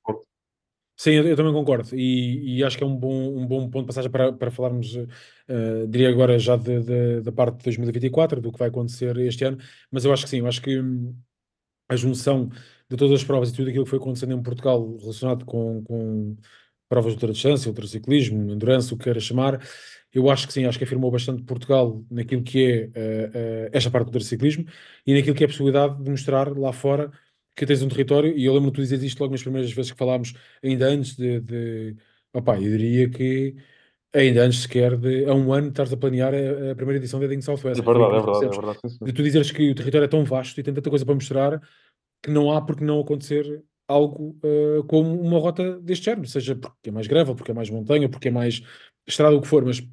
Sim, 0.97 1.11
eu, 1.11 1.27
eu, 1.27 1.35
também 1.35 1.51
concordo. 1.51 1.89
E, 1.93 2.57
e, 2.59 2.63
acho 2.63 2.77
que 2.77 2.83
é 2.83 2.87
um 2.87 2.95
bom, 2.95 3.37
um 3.37 3.45
bom 3.45 3.69
ponto 3.69 3.81
de 3.81 3.87
passagem 3.87 4.09
para, 4.09 4.31
para 4.31 4.49
falarmos, 4.49 4.95
uh, 4.95 5.87
diria 5.89 6.09
agora 6.09 6.39
já 6.39 6.55
de, 6.55 6.81
de, 6.81 7.21
da 7.21 7.31
parte 7.31 7.57
de 7.57 7.63
2024, 7.65 8.39
do 8.41 8.51
que 8.51 8.59
vai 8.59 8.69
acontecer 8.69 9.17
este 9.17 9.43
ano, 9.43 9.57
mas 9.91 10.05
eu 10.05 10.13
acho 10.13 10.23
que 10.23 10.29
sim, 10.29 10.39
eu 10.39 10.47
acho 10.47 10.61
que 10.61 10.79
hum, 10.79 11.13
a 11.89 11.95
junção 11.95 12.49
de 12.89 12.97
todas 12.97 13.19
as 13.21 13.23
provas 13.23 13.49
e 13.49 13.53
tudo 13.55 13.69
aquilo 13.69 13.83
que 13.83 13.89
foi 13.89 13.99
acontecendo 13.99 14.33
em 14.33 14.41
Portugal 14.43 14.97
relacionado 14.97 15.45
com, 15.45 15.83
com 15.83 16.37
provas 16.89 17.11
de 17.11 17.17
ultra-distância, 17.17 17.69
ultraciclismo, 17.69 18.51
endurance, 18.51 18.93
o 18.93 18.97
que 18.97 19.05
queira 19.05 19.19
chamar, 19.19 19.61
eu 20.13 20.29
acho 20.29 20.47
que 20.47 20.53
sim, 20.53 20.65
acho 20.65 20.77
que 20.77 20.85
afirmou 20.85 21.11
bastante 21.11 21.43
Portugal 21.43 22.05
naquilo 22.09 22.41
que 22.41 22.63
é 22.63 22.85
uh, 22.85 23.67
uh, 23.67 23.69
esta 23.73 23.91
parte 23.91 24.05
do 24.05 24.09
ultraciclismo 24.09 24.65
e 25.05 25.13
naquilo 25.13 25.35
que 25.35 25.43
é 25.43 25.45
a 25.45 25.49
possibilidade 25.49 26.01
de 26.01 26.09
mostrar 26.09 26.57
lá 26.57 26.71
fora 26.71 27.11
que 27.55 27.65
tens 27.65 27.81
um 27.81 27.87
território, 27.87 28.37
e 28.37 28.45
eu 28.45 28.53
lembro-me 28.53 28.71
de 28.71 28.75
tu 28.75 28.81
dizer 28.81 29.01
isto 29.03 29.19
logo 29.19 29.31
nas 29.31 29.41
primeiras 29.41 29.71
vezes 29.71 29.91
que 29.91 29.97
falámos, 29.97 30.33
ainda 30.63 30.87
antes 30.87 31.15
de, 31.15 31.39
de 31.39 31.95
opá, 32.33 32.55
eu 32.55 32.77
diria 32.77 33.09
que 33.09 33.55
ainda 34.13 34.43
antes 34.43 34.59
sequer 34.59 34.97
de, 34.97 35.25
há 35.25 35.33
um 35.33 35.51
ano, 35.53 35.69
estás 35.69 35.91
a 35.91 35.97
planear 35.97 36.33
a, 36.33 36.71
a 36.71 36.75
primeira 36.75 36.97
edição 36.97 37.19
da 37.19 37.25
Heading 37.25 37.41
Southwest. 37.41 37.81
É 37.81 37.83
verdade, 37.83 38.15
é 38.15 38.21
verdade, 38.21 38.45
é 38.45 38.49
verdade. 38.49 38.79
Sim, 38.81 38.89
sim. 38.89 39.05
De 39.05 39.13
tu 39.13 39.23
dizeres 39.23 39.51
que 39.51 39.71
o 39.71 39.75
território 39.75 40.05
é 40.05 40.07
tão 40.07 40.23
vasto 40.23 40.59
e 40.59 40.63
tem 40.63 40.73
tanta 40.73 40.89
coisa 40.89 41.05
para 41.05 41.15
mostrar 41.15 41.61
que 42.23 42.29
não 42.29 42.51
há 42.51 42.61
porque 42.61 42.83
não 42.83 42.99
acontecer 42.99 43.63
algo 43.87 44.37
uh, 44.43 44.83
como 44.85 45.21
uma 45.21 45.39
rota 45.39 45.79
deste 45.79 46.05
género, 46.05 46.27
seja 46.27 46.55
porque 46.55 46.89
é 46.89 46.91
mais 46.91 47.07
greve, 47.07 47.35
porque 47.35 47.51
é 47.51 47.53
mais 47.53 47.69
montanha, 47.69 48.09
porque 48.09 48.29
é 48.29 48.31
mais 48.31 48.63
estrada, 49.07 49.35
o 49.35 49.41
que 49.41 49.47
for, 49.47 49.63
mas 49.63 49.77
de 49.77 49.89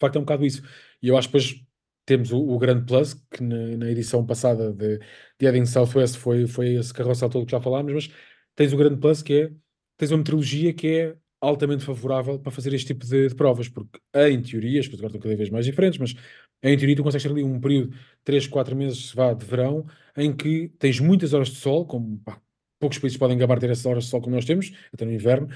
facto 0.00 0.16
é 0.16 0.18
um 0.18 0.22
bocado 0.22 0.44
isso. 0.44 0.62
E 1.02 1.08
eu 1.08 1.16
acho 1.16 1.28
que 1.28 1.36
depois 1.36 1.65
temos 2.06 2.32
o, 2.32 2.38
o 2.38 2.58
grande 2.58 2.86
plus, 2.86 3.14
que 3.14 3.42
na, 3.42 3.76
na, 3.76 3.90
edição 3.90 4.24
passada 4.24 4.72
de, 4.72 4.98
de 4.98 5.46
Heading 5.46 5.66
Southwest 5.66 6.16
foi, 6.16 6.46
foi 6.46 6.74
esse 6.74 6.94
carrossel 6.94 7.28
todo 7.28 7.44
que 7.44 7.52
já 7.52 7.60
falámos, 7.60 7.92
mas 7.92 8.10
tens 8.54 8.72
o 8.72 8.76
grande 8.76 8.96
plus 8.98 9.22
que 9.22 9.34
é, 9.34 9.52
tens 9.96 10.12
uma 10.12 10.18
meteorologia 10.18 10.72
que 10.72 10.88
é 10.88 11.16
altamente 11.40 11.84
favorável 11.84 12.38
para 12.38 12.50
fazer 12.52 12.72
este 12.74 12.88
tipo 12.88 13.04
de, 13.06 13.28
de 13.28 13.34
provas, 13.34 13.68
porque 13.68 13.98
em 14.14 14.40
teoria, 14.40 14.80
as 14.80 14.86
coisas 14.86 15.00
agora 15.00 15.16
estão 15.16 15.20
cada 15.20 15.36
vez 15.36 15.50
mais 15.50 15.66
diferentes, 15.66 15.98
mas 15.98 16.14
em 16.62 16.76
teoria 16.76 16.96
tu 16.96 17.02
consegues 17.02 17.24
ter 17.24 17.30
ali 17.30 17.42
um 17.42 17.60
período 17.60 17.90
de 17.90 17.98
3, 18.24 18.46
4 18.46 18.76
meses 18.76 19.12
vá, 19.12 19.34
de 19.34 19.44
verão, 19.44 19.86
em 20.16 20.34
que 20.34 20.68
tens 20.78 21.00
muitas 21.00 21.34
horas 21.34 21.48
de 21.48 21.56
sol, 21.56 21.86
como 21.86 22.18
pá, 22.20 22.40
poucos 22.78 22.98
países 22.98 23.18
podem 23.18 23.36
gabar 23.36 23.58
ter 23.58 23.70
essas 23.70 23.86
horas 23.86 24.04
de 24.04 24.10
sol 24.10 24.20
como 24.20 24.34
nós 24.34 24.44
temos, 24.44 24.72
até 24.92 25.04
no 25.04 25.12
inverno, 25.12 25.48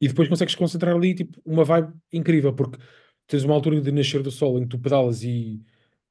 e 0.00 0.08
depois 0.08 0.28
consegues 0.28 0.54
concentrar 0.54 0.94
ali 0.94 1.14
tipo, 1.14 1.40
uma 1.44 1.64
vibe 1.64 1.92
incrível, 2.12 2.52
porque 2.54 2.78
tens 3.26 3.44
uma 3.44 3.54
altura 3.54 3.80
de 3.80 3.92
nascer 3.92 4.22
do 4.22 4.30
sol 4.30 4.58
em 4.58 4.62
que 4.62 4.68
tu 4.68 4.78
pedalas 4.78 5.22
e 5.22 5.62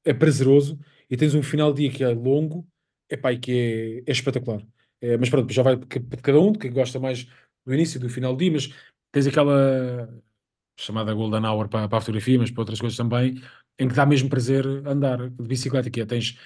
é 0.05 0.13
prazeroso, 0.13 0.79
e 1.09 1.17
tens 1.17 1.33
um 1.35 1.43
final 1.43 1.73
de 1.73 1.81
dia 1.81 1.91
que 1.91 2.03
é 2.03 2.09
longo, 2.09 2.65
epá, 3.09 3.33
e 3.33 3.39
que 3.39 3.51
é, 4.05 4.09
é 4.09 4.11
espetacular. 4.11 4.65
É, 5.01 5.17
mas 5.17 5.29
pronto, 5.29 5.51
já 5.51 5.63
vai 5.63 5.75
de 5.75 6.17
cada 6.21 6.39
um, 6.39 6.53
que 6.53 6.69
gosta 6.69 6.99
mais 6.99 7.27
do 7.65 7.73
início 7.73 7.99
do 7.99 8.09
final 8.09 8.33
do 8.33 8.39
dia, 8.39 8.51
mas 8.51 8.69
tens 9.11 9.27
aquela 9.27 10.09
chamada 10.79 11.13
Golden 11.13 11.45
Hour 11.45 11.67
para, 11.67 11.87
para 11.87 11.97
a 11.97 12.01
fotografia, 12.01 12.37
mas 12.37 12.51
para 12.51 12.61
outras 12.61 12.79
coisas 12.79 12.97
também, 12.97 13.41
em 13.79 13.87
que 13.87 13.93
dá 13.93 14.05
mesmo 14.05 14.29
prazer 14.29 14.65
andar 14.85 15.29
de 15.29 15.47
bicicleta, 15.47 15.89
que 15.89 16.01
é, 16.01 16.05
tens 16.05 16.37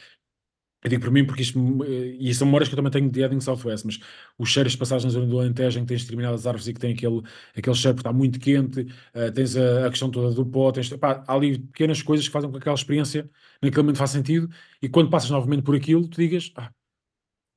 eu 0.83 0.89
digo 0.89 1.01
por 1.03 1.11
mim 1.11 1.25
porque 1.25 1.41
isto, 1.41 1.59
eh, 1.83 2.17
e 2.19 2.33
são 2.33 2.47
memórias 2.47 2.69
que 2.69 2.75
eu 2.75 2.77
também 2.77 2.91
tenho 2.91 3.09
de 3.09 3.21
Edding 3.21 3.41
Southwest, 3.41 3.85
mas 3.85 3.99
os 4.37 4.49
cheiros 4.49 4.73
de 4.73 4.77
passagem 4.77 5.07
na 5.07 5.11
zona 5.13 5.25
do 5.27 5.39
Alentejo 5.39 5.79
em 5.79 5.81
que 5.83 5.89
tens 5.89 6.03
determinadas 6.03 6.47
árvores 6.47 6.67
e 6.67 6.73
que 6.73 6.79
tem 6.79 6.93
aquele, 6.93 7.21
aquele 7.55 7.75
cheiro 7.75 7.95
porque 7.95 8.07
está 8.07 8.13
muito 8.17 8.39
quente, 8.39 8.81
uh, 8.81 9.31
tens 9.33 9.57
a, 9.57 9.87
a, 9.87 9.89
questão 9.89 10.09
toda 10.09 10.33
do 10.33 10.45
pó, 10.45 10.71
tens, 10.71 10.89
pá, 10.89 11.23
há 11.27 11.33
ali 11.33 11.59
pequenas 11.59 12.01
coisas 12.01 12.27
que 12.27 12.31
fazem 12.31 12.49
com 12.49 12.53
que 12.53 12.59
aquela 12.59 12.75
experiência 12.75 13.29
naquele 13.61 13.83
momento 13.83 13.97
faça 13.97 14.13
sentido 14.13 14.49
e 14.81 14.87
quando 14.89 15.09
passas 15.09 15.29
novamente 15.29 15.63
por 15.63 15.75
aquilo, 15.75 16.07
tu 16.07 16.17
digas, 16.21 16.51
ah, 16.55 16.71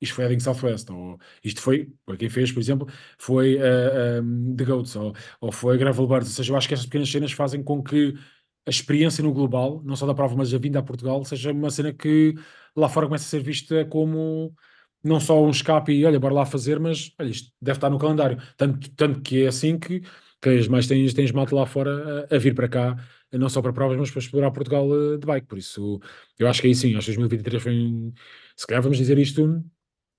isto 0.01 0.15
foi 0.15 0.25
Edding 0.25 0.39
Southwest, 0.39 0.89
ou 0.91 1.17
isto 1.43 1.61
foi, 1.61 1.93
para 2.05 2.17
quem 2.17 2.29
fez, 2.29 2.51
por 2.51 2.59
exemplo, 2.59 2.87
foi 3.17 3.55
uh, 3.55 3.59
eh, 3.61 4.21
um, 4.21 4.55
The 4.55 4.65
Goats, 4.65 4.95
ou, 4.97 5.15
ou 5.39 5.51
foi 5.51 5.77
Gravel 5.77 6.07
Birds, 6.07 6.27
ou 6.29 6.35
seja, 6.35 6.51
eu 6.51 6.57
acho 6.57 6.67
que 6.67 6.73
estas 6.73 6.87
pequenas 6.87 7.09
cenas 7.09 7.31
fazem 7.31 7.63
com 7.63 7.81
que 7.81 8.13
a 8.65 8.69
experiência 8.69 9.23
no 9.23 9.33
global, 9.33 9.81
não 9.83 9.95
só 9.95 10.05
da 10.05 10.13
prova, 10.13 10.35
mas 10.35 10.53
a 10.53 10.57
vinda 10.57 10.79
a 10.79 10.83
Portugal, 10.83 11.23
seja 11.25 11.51
uma 11.51 11.69
cena 11.69 11.93
que 11.93 12.35
lá 12.75 12.89
fora 12.89 13.07
começa 13.07 13.25
a 13.25 13.27
ser 13.27 13.41
vista 13.41 13.85
como 13.85 14.53
não 15.03 15.19
só 15.19 15.43
um 15.43 15.49
escape 15.49 15.91
e 15.91 16.05
olha, 16.05 16.19
bora 16.19 16.33
lá 16.33 16.45
fazer, 16.45 16.79
mas 16.79 17.11
olha, 17.19 17.29
isto 17.29 17.51
deve 17.61 17.77
estar 17.77 17.89
no 17.89 17.99
calendário. 17.99 18.37
Tanto, 18.57 18.89
tanto 18.91 19.21
que 19.21 19.43
é 19.43 19.47
assim 19.47 19.77
que, 19.77 20.01
que 20.41 20.69
mais 20.69 20.87
tens, 20.87 21.13
tens 21.13 21.31
malta 21.31 21.55
lá 21.55 21.65
fora 21.65 22.27
a, 22.31 22.35
a, 22.35 22.39
vir 22.39 22.55
para 22.55 22.69
cá, 22.69 22.95
não 23.31 23.49
só 23.49 23.61
para 23.61 23.73
provas, 23.73 23.97
mas 23.97 24.11
para 24.11 24.19
explorar 24.19 24.51
Portugal 24.51 24.87
eh, 25.13 25.17
de 25.17 25.25
bike. 25.25 25.47
Por 25.47 25.57
isso, 25.57 25.99
eu 26.39 26.47
acho 26.47 26.61
que 26.61 26.67
aí 26.67 26.75
sim, 26.75 26.95
acho 26.95 27.11
que 27.11 27.17
2023 27.17 27.63
foi. 27.63 28.13
Se 28.55 28.65
calhar 28.67 28.81
vamos 28.81 28.97
dizer 28.97 29.17
isto 29.19 29.63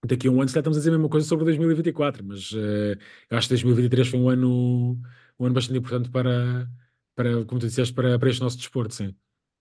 daqui 0.04 0.28
a 0.28 0.30
um 0.30 0.40
ano, 0.40 0.48
se 0.48 0.54
calhar 0.54 0.62
estamos 0.62 0.76
a 0.76 0.80
dizer 0.80 0.90
a 0.90 0.92
mesma 0.92 1.08
coisa 1.08 1.26
sobre 1.26 1.44
2024, 1.46 2.24
mas 2.24 2.52
uh, 2.52 2.96
eu 3.30 3.38
acho 3.38 3.48
que 3.48 3.54
2023 3.54 4.08
foi 4.08 4.20
um 4.20 4.28
ano, 4.28 5.00
um 5.38 5.46
ano 5.46 5.54
bastante 5.54 5.78
importante 5.78 6.10
para, 6.10 6.68
para 7.14 7.44
como 7.44 7.60
tu 7.60 7.66
disseste, 7.66 7.94
para, 7.94 8.18
para 8.18 8.28
este 8.28 8.42
nosso 8.42 8.56
desporto, 8.56 8.94
sim. 8.94 9.14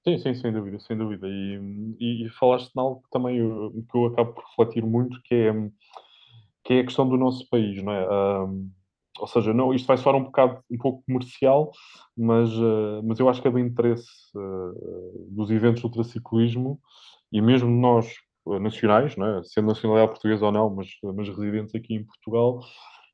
Sim, 0.05 0.17
sim, 0.17 0.33
sem 0.35 0.51
dúvida, 0.51 0.79
sem 0.79 0.97
dúvida. 0.97 1.27
E, 1.27 1.95
e, 1.99 2.25
e 2.25 2.29
falaste 2.31 2.73
de 2.73 2.79
algo 2.79 3.01
que 3.01 3.09
também 3.09 3.37
eu, 3.37 3.71
que 3.89 3.97
eu 3.97 4.05
acabo 4.07 4.33
por 4.33 4.43
refletir 4.49 4.85
muito, 4.85 5.21
que 5.23 5.33
é, 5.33 5.53
que 6.63 6.73
é 6.73 6.79
a 6.81 6.83
questão 6.83 7.07
do 7.07 7.17
nosso 7.17 7.47
país, 7.49 7.81
não 7.81 7.93
é? 7.93 8.43
Um, 8.43 8.69
ou 9.19 9.27
seja, 9.27 9.53
não, 9.53 9.73
isto 9.73 9.85
vai 9.85 9.97
soar 9.97 10.15
um 10.15 10.23
bocado 10.23 10.59
um 10.69 10.77
pouco 10.77 11.03
comercial, 11.05 11.71
mas, 12.17 12.51
uh, 12.51 13.01
mas 13.03 13.19
eu 13.19 13.29
acho 13.29 13.41
que 13.41 13.47
é 13.47 13.51
do 13.51 13.59
interesse 13.59 14.09
uh, 14.35 15.27
dos 15.29 15.51
eventos 15.51 15.81
de 15.81 15.87
ultraciclismo 15.87 16.79
e 17.31 17.41
mesmo 17.41 17.69
nós 17.69 18.11
uh, 18.45 18.59
nacionais, 18.59 19.15
não 19.15 19.25
é? 19.25 19.43
sendo 19.43 19.67
nacionalidade 19.67 20.11
portuguesa 20.11 20.45
ou 20.45 20.51
não, 20.51 20.69
mas, 20.69 20.89
mas 21.15 21.29
residentes 21.29 21.75
aqui 21.75 21.93
em 21.93 22.03
Portugal, 22.03 22.59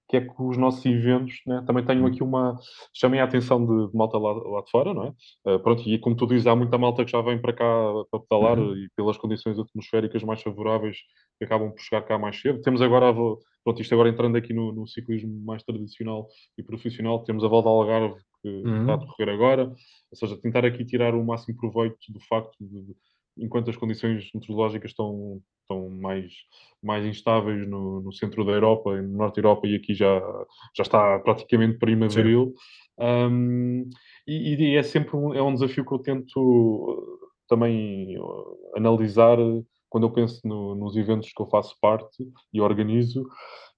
que 0.09 0.17
é 0.17 0.21
que 0.21 0.33
os 0.39 0.57
nossos 0.57 0.83
eventos 0.85 1.39
né, 1.45 1.63
também 1.67 1.85
tenham 1.85 2.07
aqui 2.07 2.23
uma. 2.23 2.57
chamem 2.93 3.21
a 3.21 3.25
atenção 3.25 3.63
de, 3.63 3.91
de 3.91 3.95
malta 3.95 4.17
lá, 4.17 4.33
lá, 4.33 4.61
de 4.61 4.71
fora, 4.71 4.91
não 4.91 5.03
é? 5.03 5.53
Uh, 5.53 5.59
pronto, 5.59 5.87
e 5.87 5.99
como 5.99 6.15
tu 6.15 6.25
dizes, 6.25 6.47
há 6.47 6.55
muita 6.55 6.79
malta 6.79 7.05
que 7.05 7.11
já 7.11 7.21
vem 7.21 7.39
para 7.39 7.53
cá 7.53 7.65
para 8.09 8.19
pedalar 8.19 8.57
uhum. 8.57 8.75
e 8.75 8.89
pelas 8.95 9.17
condições 9.17 9.59
atmosféricas 9.59 10.23
mais 10.23 10.41
favoráveis 10.41 10.97
que 11.37 11.45
acabam 11.45 11.71
por 11.71 11.79
chegar 11.79 12.01
cá 12.01 12.17
mais 12.17 12.41
cedo. 12.41 12.59
Temos 12.61 12.81
agora, 12.81 13.13
pronto, 13.13 13.81
isto 13.81 13.93
agora 13.93 14.09
entrando 14.09 14.35
aqui 14.35 14.51
no, 14.51 14.73
no 14.73 14.87
ciclismo 14.87 15.31
mais 15.45 15.61
tradicional 15.63 16.27
e 16.57 16.63
profissional, 16.63 17.23
temos 17.23 17.43
a 17.43 17.47
Volta 17.47 17.69
Algarve 17.69 18.19
que 18.41 18.49
uhum. 18.49 18.81
está 18.81 18.93
a 18.93 18.97
decorrer 18.97 19.29
agora, 19.29 19.67
ou 19.67 20.17
seja, 20.17 20.37
tentar 20.41 20.65
aqui 20.65 20.85
tirar 20.85 21.13
o 21.13 21.23
máximo 21.23 21.57
proveito 21.57 21.97
do 22.09 22.19
facto 22.21 22.55
de 22.59 22.95
enquanto 23.39 23.69
as 23.69 23.77
condições 23.77 24.29
meteorológicas 24.33 24.91
estão, 24.91 25.41
estão 25.61 25.89
mais, 25.89 26.31
mais 26.81 27.05
instáveis 27.05 27.67
no, 27.67 28.01
no 28.01 28.11
centro 28.11 28.45
da 28.45 28.51
Europa 28.51 29.01
no 29.01 29.17
norte 29.17 29.41
da 29.41 29.47
Europa, 29.47 29.67
e 29.67 29.75
aqui 29.75 29.93
já, 29.93 30.19
já 30.75 30.83
está 30.83 31.19
praticamente 31.19 31.77
primaveril. 31.77 32.53
Um, 32.99 33.89
e, 34.27 34.55
e, 34.55 34.75
é 34.75 34.83
sempre 34.83 35.15
um, 35.15 35.33
é 35.33 35.41
um 35.41 35.53
desafio 35.53 35.85
que 35.85 35.93
eu 35.93 35.99
tento 35.99 37.27
também 37.47 38.15
analisar 38.75 39.37
quando 39.89 40.05
eu 40.05 40.11
penso 40.11 40.39
no, 40.45 40.75
nos 40.75 40.95
eventos 40.95 41.31
que 41.33 41.41
eu 41.41 41.47
faço 41.47 41.75
parte 41.81 42.23
e 42.53 42.61
organizo, 42.61 43.27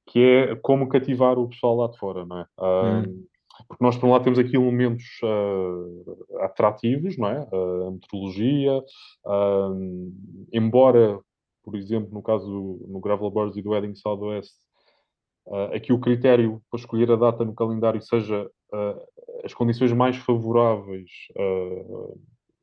que 0.08 0.20
é 0.20 0.56
como 0.58 0.90
cativar 0.90 1.40
o 1.40 1.48
pessoal 1.48 1.78
lá 1.78 1.88
de 1.88 1.98
fora, 1.98 2.26
não 2.26 2.40
é? 2.40 2.46
Um, 2.60 3.00
hum. 3.00 3.26
Porque 3.68 3.84
nós, 3.84 3.98
por 3.98 4.08
um 4.08 4.12
lado, 4.12 4.24
temos 4.24 4.40
aqui 4.40 4.56
elementos 4.56 5.06
uh, 5.24 6.40
atrativos, 6.40 7.18
não 7.18 7.28
é? 7.28 7.48
Uh, 7.52 7.88
a 7.88 7.92
meteorologia, 7.92 8.78
uh, 9.26 10.14
embora, 10.52 11.20
por 11.64 11.76
exemplo, 11.76 12.10
no 12.14 12.22
caso 12.22 12.46
do, 12.46 12.86
no 12.88 13.00
Gravel 13.00 13.32
Birds 13.32 13.58
e 13.58 13.62
do 13.62 13.74
Heading 13.74 13.96
Southwest, 13.96 14.54
uh, 15.48 15.76
aqui 15.76 15.94
o 15.94 16.00
critério 16.00 16.62
para 16.70 16.80
escolher 16.80 17.12
a 17.12 17.16
data 17.16 17.46
no 17.46 17.54
calendário 17.54 18.02
seja 18.02 18.50
as 19.44 19.54
condições 19.54 19.92
mais 19.92 20.16
favoráveis, 20.16 21.10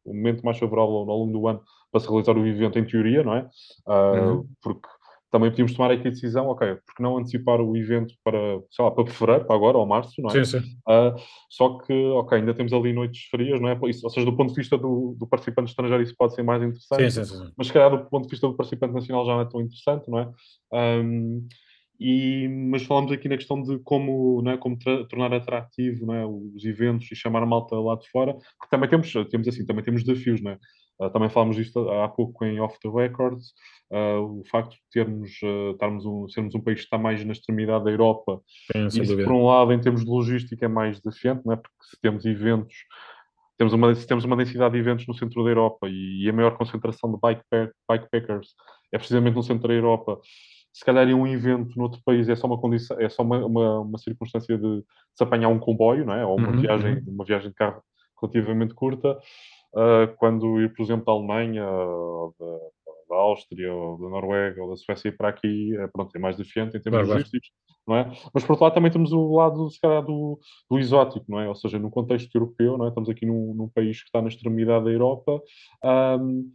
o 0.03 0.15
momento 0.15 0.43
mais 0.43 0.59
favorável 0.59 0.95
ao 0.95 1.05
longo 1.05 1.33
do 1.33 1.47
ano 1.47 1.63
para 1.93 2.01
se 2.01 2.09
realizar 2.09 2.35
o 2.35 2.47
evento, 2.47 2.79
em 2.79 2.87
teoria, 2.87 3.23
não 3.23 3.35
é? 3.35 3.51
Uhum. 3.87 4.49
Porque 4.63 4.89
também 5.31 5.51
podíamos 5.51 5.75
tomar 5.75 5.91
aqui 5.91 6.09
a 6.09 6.11
decisão, 6.11 6.47
ok, 6.47 6.77
porque 6.87 7.03
não 7.03 7.19
antecipar 7.19 7.61
o 7.61 7.77
evento 7.77 8.15
para, 8.25 8.39
sei 8.71 8.85
lá, 8.85 8.91
para 8.91 9.07
fevereiro, 9.07 9.47
para 9.47 9.57
agora, 9.57 9.77
ou 9.77 9.87
março, 9.87 10.15
não 10.21 10.31
é? 10.31 10.45
Sim, 10.45 10.61
sim. 10.61 10.67
Uh, 10.89 11.15
só 11.51 11.79
que, 11.79 11.93
ok, 11.93 12.39
ainda 12.39 12.55
temos 12.55 12.73
ali 12.73 12.93
noites 12.93 13.29
frias, 13.31 13.61
não 13.61 13.69
é? 13.69 13.79
Isso, 13.89 14.05
ou 14.05 14.11
seja, 14.11 14.25
do 14.25 14.37
ponto 14.37 14.51
de 14.51 14.57
vista 14.57 14.79
do, 14.79 15.15
do 15.19 15.27
participante 15.27 15.71
estrangeiro 15.71 16.03
isso 16.03 16.15
pode 16.17 16.35
ser 16.35 16.43
mais 16.43 16.63
interessante, 16.63 17.11
sim, 17.11 17.25
sim, 17.25 17.37
sim. 17.37 17.53
mas 17.57 17.67
se 17.67 17.73
calhar 17.73 17.91
do 17.91 18.09
ponto 18.09 18.25
de 18.25 18.31
vista 18.31 18.47
do 18.47 18.57
participante 18.57 18.95
nacional 18.95 19.27
já 19.27 19.35
não 19.35 19.41
é 19.43 19.45
tão 19.45 19.61
interessante, 19.61 20.11
não 20.11 20.19
é? 20.19 20.31
Um, 20.73 21.47
E, 22.01 22.47
mas 22.71 22.85
falamos 22.85 23.11
aqui 23.11 23.29
na 23.29 23.37
questão 23.37 23.61
de 23.61 23.77
como, 23.81 24.41
não 24.41 24.53
é, 24.53 24.57
como 24.57 24.79
tornar 25.11 25.35
atrativo 25.35 26.07
não 26.07 26.15
é, 26.15 26.25
os 26.25 26.65
eventos 26.65 27.11
e 27.11 27.17
chamar 27.17 27.43
a 27.43 27.47
malta 27.47 27.75
lá 27.75 27.97
de 27.97 28.09
fora, 28.09 28.35
porque 28.35 28.71
também 28.71 28.89
temos, 28.89 29.13
temos 29.29 29.49
assim, 29.49 29.67
também 29.67 29.85
temos 29.85 30.05
desafios, 30.05 30.41
não 30.41 30.53
é? 30.53 30.59
Uh, 31.01 31.11
também 31.11 31.31
falámos 31.31 31.57
disto 31.57 31.89
há 31.91 32.09
pouco 32.09 32.45
em 32.45 32.59
Off 32.61 32.79
the 32.81 32.89
Records, 32.89 33.53
uh, 33.93 34.41
o 34.41 34.45
facto 34.51 34.73
de 34.73 34.81
termos, 34.93 35.31
uh, 35.43 35.73
estarmos 35.73 36.05
um, 36.05 36.29
sermos 36.29 36.55
um 36.55 36.61
país 36.61 36.81
que 36.81 36.85
está 36.85 36.99
mais 36.99 37.25
na 37.25 37.33
extremidade 37.33 37.85
da 37.85 37.91
Europa, 37.91 38.41
Sim, 38.73 38.87
isso 38.87 39.17
por 39.17 39.33
um 39.33 39.47
lado 39.47 39.73
em 39.73 39.81
termos 39.81 40.05
de 40.05 40.11
logística 40.11 40.65
é 40.65 40.69
mais 40.69 41.01
desafiante, 41.01 41.43
não 41.47 41.53
é? 41.53 41.57
porque 41.57 41.77
se 41.83 42.01
temos 42.01 42.25
eventos, 42.25 42.75
temos 43.57 43.73
uma, 43.73 43.95
se 43.95 44.07
temos 44.07 44.25
uma 44.25 44.37
densidade 44.37 44.73
de 44.73 44.81
eventos 44.81 45.07
no 45.07 45.15
centro 45.15 45.45
da 45.45 45.51
Europa 45.51 45.89
e, 45.89 46.25
e 46.25 46.29
a 46.29 46.33
maior 46.33 46.57
concentração 46.57 47.13
de 47.13 47.19
bikepack, 47.21 47.73
bikepackers 47.89 48.49
é 48.93 48.99
precisamente 48.99 49.35
no 49.35 49.43
centro 49.43 49.69
da 49.69 49.75
Europa, 49.75 50.21
se 50.73 50.85
calhar 50.85 51.09
em 51.09 51.15
um 51.15 51.27
evento 51.27 51.77
noutro 51.77 52.01
país 52.05 52.29
é 52.29 52.37
só 52.37 52.47
uma 52.47 52.59
condição, 52.59 53.01
é 53.01 53.09
só 53.09 53.23
uma, 53.23 53.45
uma, 53.45 53.81
uma 53.81 53.99
circunstância 53.99 54.57
de 54.57 54.85
se 55.15 55.25
apanhar 55.25 55.49
um 55.49 55.59
comboio, 55.59 56.05
não 56.05 56.15
é? 56.15 56.25
Ou 56.25 56.37
uma 56.37 56.51
uhum, 56.51 56.61
viagem, 56.61 56.95
uhum. 56.99 57.15
uma 57.15 57.25
viagem 57.25 57.49
de 57.49 57.55
carro 57.55 57.83
relativamente 58.21 58.75
curta, 58.75 59.19
uh, 59.75 60.15
quando 60.17 60.61
ir, 60.61 60.73
por 60.75 60.83
exemplo, 60.83 61.05
da 61.05 61.13
Alemanha, 61.13 61.69
ou 61.69 62.35
da, 62.39 62.59
da, 63.11 63.17
Áustria, 63.17 63.73
ou 63.73 63.99
da 63.99 64.09
Noruega, 64.09 64.63
ou 64.63 64.71
da 64.71 64.77
Suécia 64.77 65.15
para 65.17 65.29
aqui, 65.29 65.77
é, 65.77 65.87
pronto, 65.89 66.15
é 66.15 66.19
mais 66.19 66.37
desafiante 66.37 66.77
em 66.77 66.81
termos 66.81 67.01
claro, 67.01 67.15
logísticos, 67.15 67.51
não 67.87 67.97
é? 67.97 68.13
Mas 68.33 68.45
por 68.45 68.53
outro 68.53 68.65
lado 68.65 68.75
também 68.75 68.91
temos 68.91 69.13
o 69.13 69.35
lado, 69.35 69.71
se 69.71 69.81
calhar, 69.81 70.03
do, 70.03 70.39
do 70.71 70.79
exótico, 70.79 71.25
não 71.29 71.41
é? 71.41 71.49
Ou 71.49 71.55
seja, 71.55 71.79
no 71.79 71.91
contexto 71.91 72.35
europeu, 72.35 72.77
não 72.77 72.87
é? 72.87 72.89
Estamos 72.89 73.09
aqui 73.09 73.27
num, 73.27 73.55
num 73.55 73.69
país 73.69 74.01
que 74.01 74.07
está 74.07 74.21
na 74.21 74.29
extremidade 74.29 74.85
da 74.85 74.91
Europa, 74.91 75.41
um, 76.21 76.51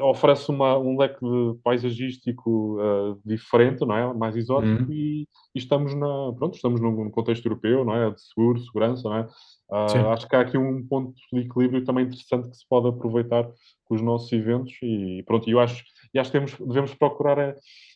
oferece 0.00 0.50
uma, 0.50 0.76
um 0.76 0.98
leque 0.98 1.20
de 1.20 1.58
paisagístico 1.62 2.80
uh, 2.80 3.20
diferente, 3.24 3.84
não 3.86 3.96
é? 3.96 4.12
Mais 4.12 4.34
exótico 4.34 4.82
uhum. 4.82 4.92
e, 4.92 5.28
e, 5.54 5.58
estamos 5.58 5.94
na, 5.94 6.32
pronto, 6.36 6.56
estamos 6.56 6.80
num 6.80 7.10
contexto 7.10 7.46
europeu, 7.46 7.84
não 7.84 7.94
é? 7.94 8.10
De 8.10 8.20
seguro, 8.20 8.58
segurança, 8.60 9.08
não 9.08 9.16
é? 9.16 9.28
Uh, 9.70 10.08
acho 10.10 10.28
que 10.28 10.34
há 10.34 10.40
aqui 10.40 10.58
um 10.58 10.84
ponto 10.86 11.14
de 11.32 11.40
equilíbrio 11.40 11.84
também 11.84 12.04
interessante 12.04 12.50
que 12.50 12.56
se 12.56 12.68
pode 12.68 12.88
aproveitar 12.88 13.48
com 13.84 13.94
os 13.94 14.02
nossos 14.02 14.32
eventos 14.32 14.72
e 14.82 15.22
pronto, 15.24 15.48
eu 15.48 15.60
acho, 15.60 15.84
e 16.12 16.18
acho 16.18 16.30
que 16.30 16.38
temos, 16.38 16.54
devemos 16.58 16.94
procurar 16.94 17.38
a, 17.38 17.54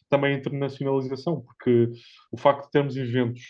também 0.09 0.35
a 0.35 0.39
internacionalização, 0.39 1.41
porque 1.41 1.91
o 2.31 2.37
facto 2.37 2.67
de 2.67 2.71
termos 2.71 2.97
eventos 2.97 3.43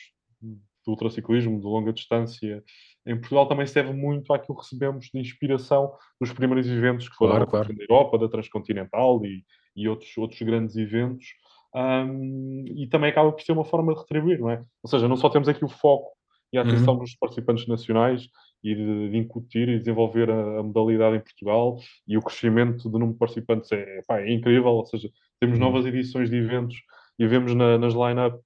de 0.42 0.90
ultraciclismo, 0.90 1.58
de 1.58 1.66
longa 1.66 1.92
distância, 1.92 2.62
em 3.06 3.18
Portugal 3.18 3.46
também 3.46 3.66
se 3.66 3.74
deve 3.74 3.92
muito 3.92 4.32
àquilo 4.32 4.56
que 4.56 4.64
recebemos 4.64 5.06
de 5.12 5.18
inspiração 5.18 5.92
dos 6.20 6.32
primeiros 6.32 6.68
eventos 6.68 7.08
que 7.08 7.14
foram 7.14 7.32
claro, 7.32 7.46
claro. 7.46 7.74
da 7.74 7.82
Europa, 7.82 8.18
da 8.18 8.28
Transcontinental 8.28 9.24
e, 9.24 9.44
e 9.74 9.88
outros, 9.88 10.16
outros 10.18 10.40
grandes 10.42 10.76
eventos. 10.76 11.26
Um, 11.74 12.64
e 12.66 12.88
também 12.88 13.10
acaba 13.10 13.30
por 13.30 13.42
ser 13.42 13.52
uma 13.52 13.64
forma 13.64 13.94
de 13.94 14.00
retribuir, 14.00 14.40
não 14.40 14.50
é? 14.50 14.62
Ou 14.82 14.90
seja, 14.90 15.06
não 15.06 15.16
só 15.16 15.30
temos 15.30 15.48
aqui 15.48 15.64
o 15.64 15.68
foco 15.68 16.10
e 16.52 16.58
a 16.58 16.62
atenção 16.62 16.94
uhum. 16.94 17.00
dos 17.00 17.14
participantes 17.14 17.66
nacionais 17.68 18.28
e 18.62 18.74
de, 18.74 19.10
de, 19.10 19.16
incutir 19.16 19.68
e 19.68 19.78
desenvolver 19.78 20.28
a, 20.30 20.58
a, 20.58 20.62
modalidade 20.62 21.16
em 21.16 21.20
Portugal 21.20 21.78
e 22.06 22.18
o 22.18 22.22
crescimento 22.22 22.88
do 22.88 22.98
número 22.98 23.12
de 23.12 23.18
participantes 23.18 23.70
é, 23.72 24.02
pá, 24.06 24.20
é 24.20 24.32
incrível, 24.32 24.72
ou 24.72 24.84
seja, 24.84 25.08
temos 25.38 25.58
uhum. 25.58 25.64
novas 25.64 25.86
edições 25.86 26.28
de 26.28 26.36
eventos 26.36 26.76
e 27.18 27.26
vemos 27.26 27.54
na, 27.54 27.78
nas 27.78 27.94
line-up 27.94 28.38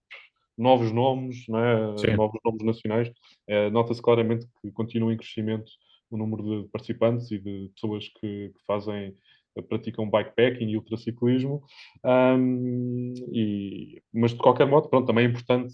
novos 0.56 0.92
nomes, 0.92 1.46
é? 1.48 2.16
novos 2.16 2.40
nomes 2.44 2.64
nacionais. 2.64 3.10
É, 3.46 3.70
Nota-se 3.70 4.02
claramente 4.02 4.46
que 4.60 4.70
continua 4.70 5.12
em 5.12 5.16
crescimento 5.16 5.70
o 6.10 6.16
número 6.16 6.42
de 6.62 6.68
participantes 6.68 7.30
e 7.30 7.38
de 7.38 7.70
pessoas 7.74 8.08
que, 8.20 8.50
que 8.50 8.64
fazem 8.66 9.14
praticam 9.62 10.10
bikepacking 10.10 10.68
e 10.68 10.76
ultraciclismo, 10.76 11.62
um, 12.04 13.14
e, 13.32 14.02
mas 14.12 14.32
de 14.32 14.38
qualquer 14.38 14.66
modo, 14.66 14.88
pronto, 14.88 15.06
também 15.06 15.26
é 15.26 15.28
importante 15.28 15.72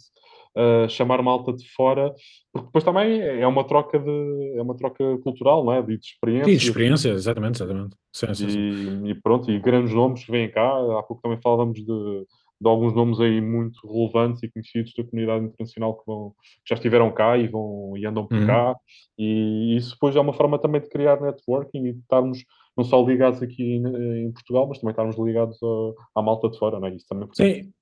uh, 0.56 0.88
chamar 0.88 1.22
malta 1.22 1.52
de 1.52 1.66
fora, 1.72 2.12
porque 2.52 2.66
depois 2.66 2.84
também 2.84 3.20
é 3.20 3.46
uma 3.46 3.64
troca 3.64 3.98
de 3.98 4.54
é 4.56 4.62
uma 4.62 4.76
troca 4.76 5.18
cultural, 5.18 5.64
não 5.64 5.72
é? 5.72 5.82
De 5.82 5.94
experiência. 5.94 6.46
De 6.46 6.52
experiência, 6.52 7.08
exatamente, 7.10 7.56
exatamente. 7.56 7.96
Sim, 8.12 8.34
sim, 8.34 8.48
sim. 8.50 9.06
E, 9.06 9.10
e, 9.10 9.14
pronto, 9.14 9.50
e 9.50 9.58
grandes 9.58 9.94
nomes 9.94 10.24
que 10.24 10.32
vêm 10.32 10.50
cá, 10.50 10.68
há 10.98 11.02
pouco 11.02 11.22
também 11.22 11.40
falávamos 11.40 11.78
de 11.78 12.26
de 12.60 12.68
alguns 12.68 12.94
nomes 12.94 13.18
aí 13.20 13.40
muito 13.40 13.80
relevantes 13.86 14.42
e 14.42 14.50
conhecidos 14.50 14.92
da 14.96 15.04
comunidade 15.04 15.46
internacional 15.46 15.96
que, 15.96 16.06
vão, 16.06 16.30
que 16.30 16.68
já 16.68 16.74
estiveram 16.74 17.10
cá 17.12 17.38
e, 17.38 17.48
vão, 17.48 17.96
e 17.96 18.04
andam 18.06 18.26
por 18.26 18.36
uhum. 18.36 18.46
cá. 18.46 18.76
E 19.18 19.76
isso 19.76 19.92
depois 19.92 20.14
é 20.14 20.20
uma 20.20 20.34
forma 20.34 20.58
também 20.58 20.80
de 20.80 20.88
criar 20.88 21.20
networking 21.20 21.86
e 21.86 21.92
de 21.92 22.00
estarmos 22.00 22.44
não 22.76 22.84
só 22.84 23.02
ligados 23.04 23.42
aqui 23.42 23.62
em, 23.62 24.26
em 24.26 24.32
Portugal, 24.32 24.66
mas 24.68 24.78
também 24.78 24.92
estarmos 24.92 25.18
ligados 25.18 25.58
à 26.14 26.22
malta 26.22 26.48
de 26.48 26.58
fora, 26.58 26.78
não 26.78 26.88
é? 26.88 26.94
Isso 26.94 27.06
também 27.08 27.28
Sim. 27.32 27.72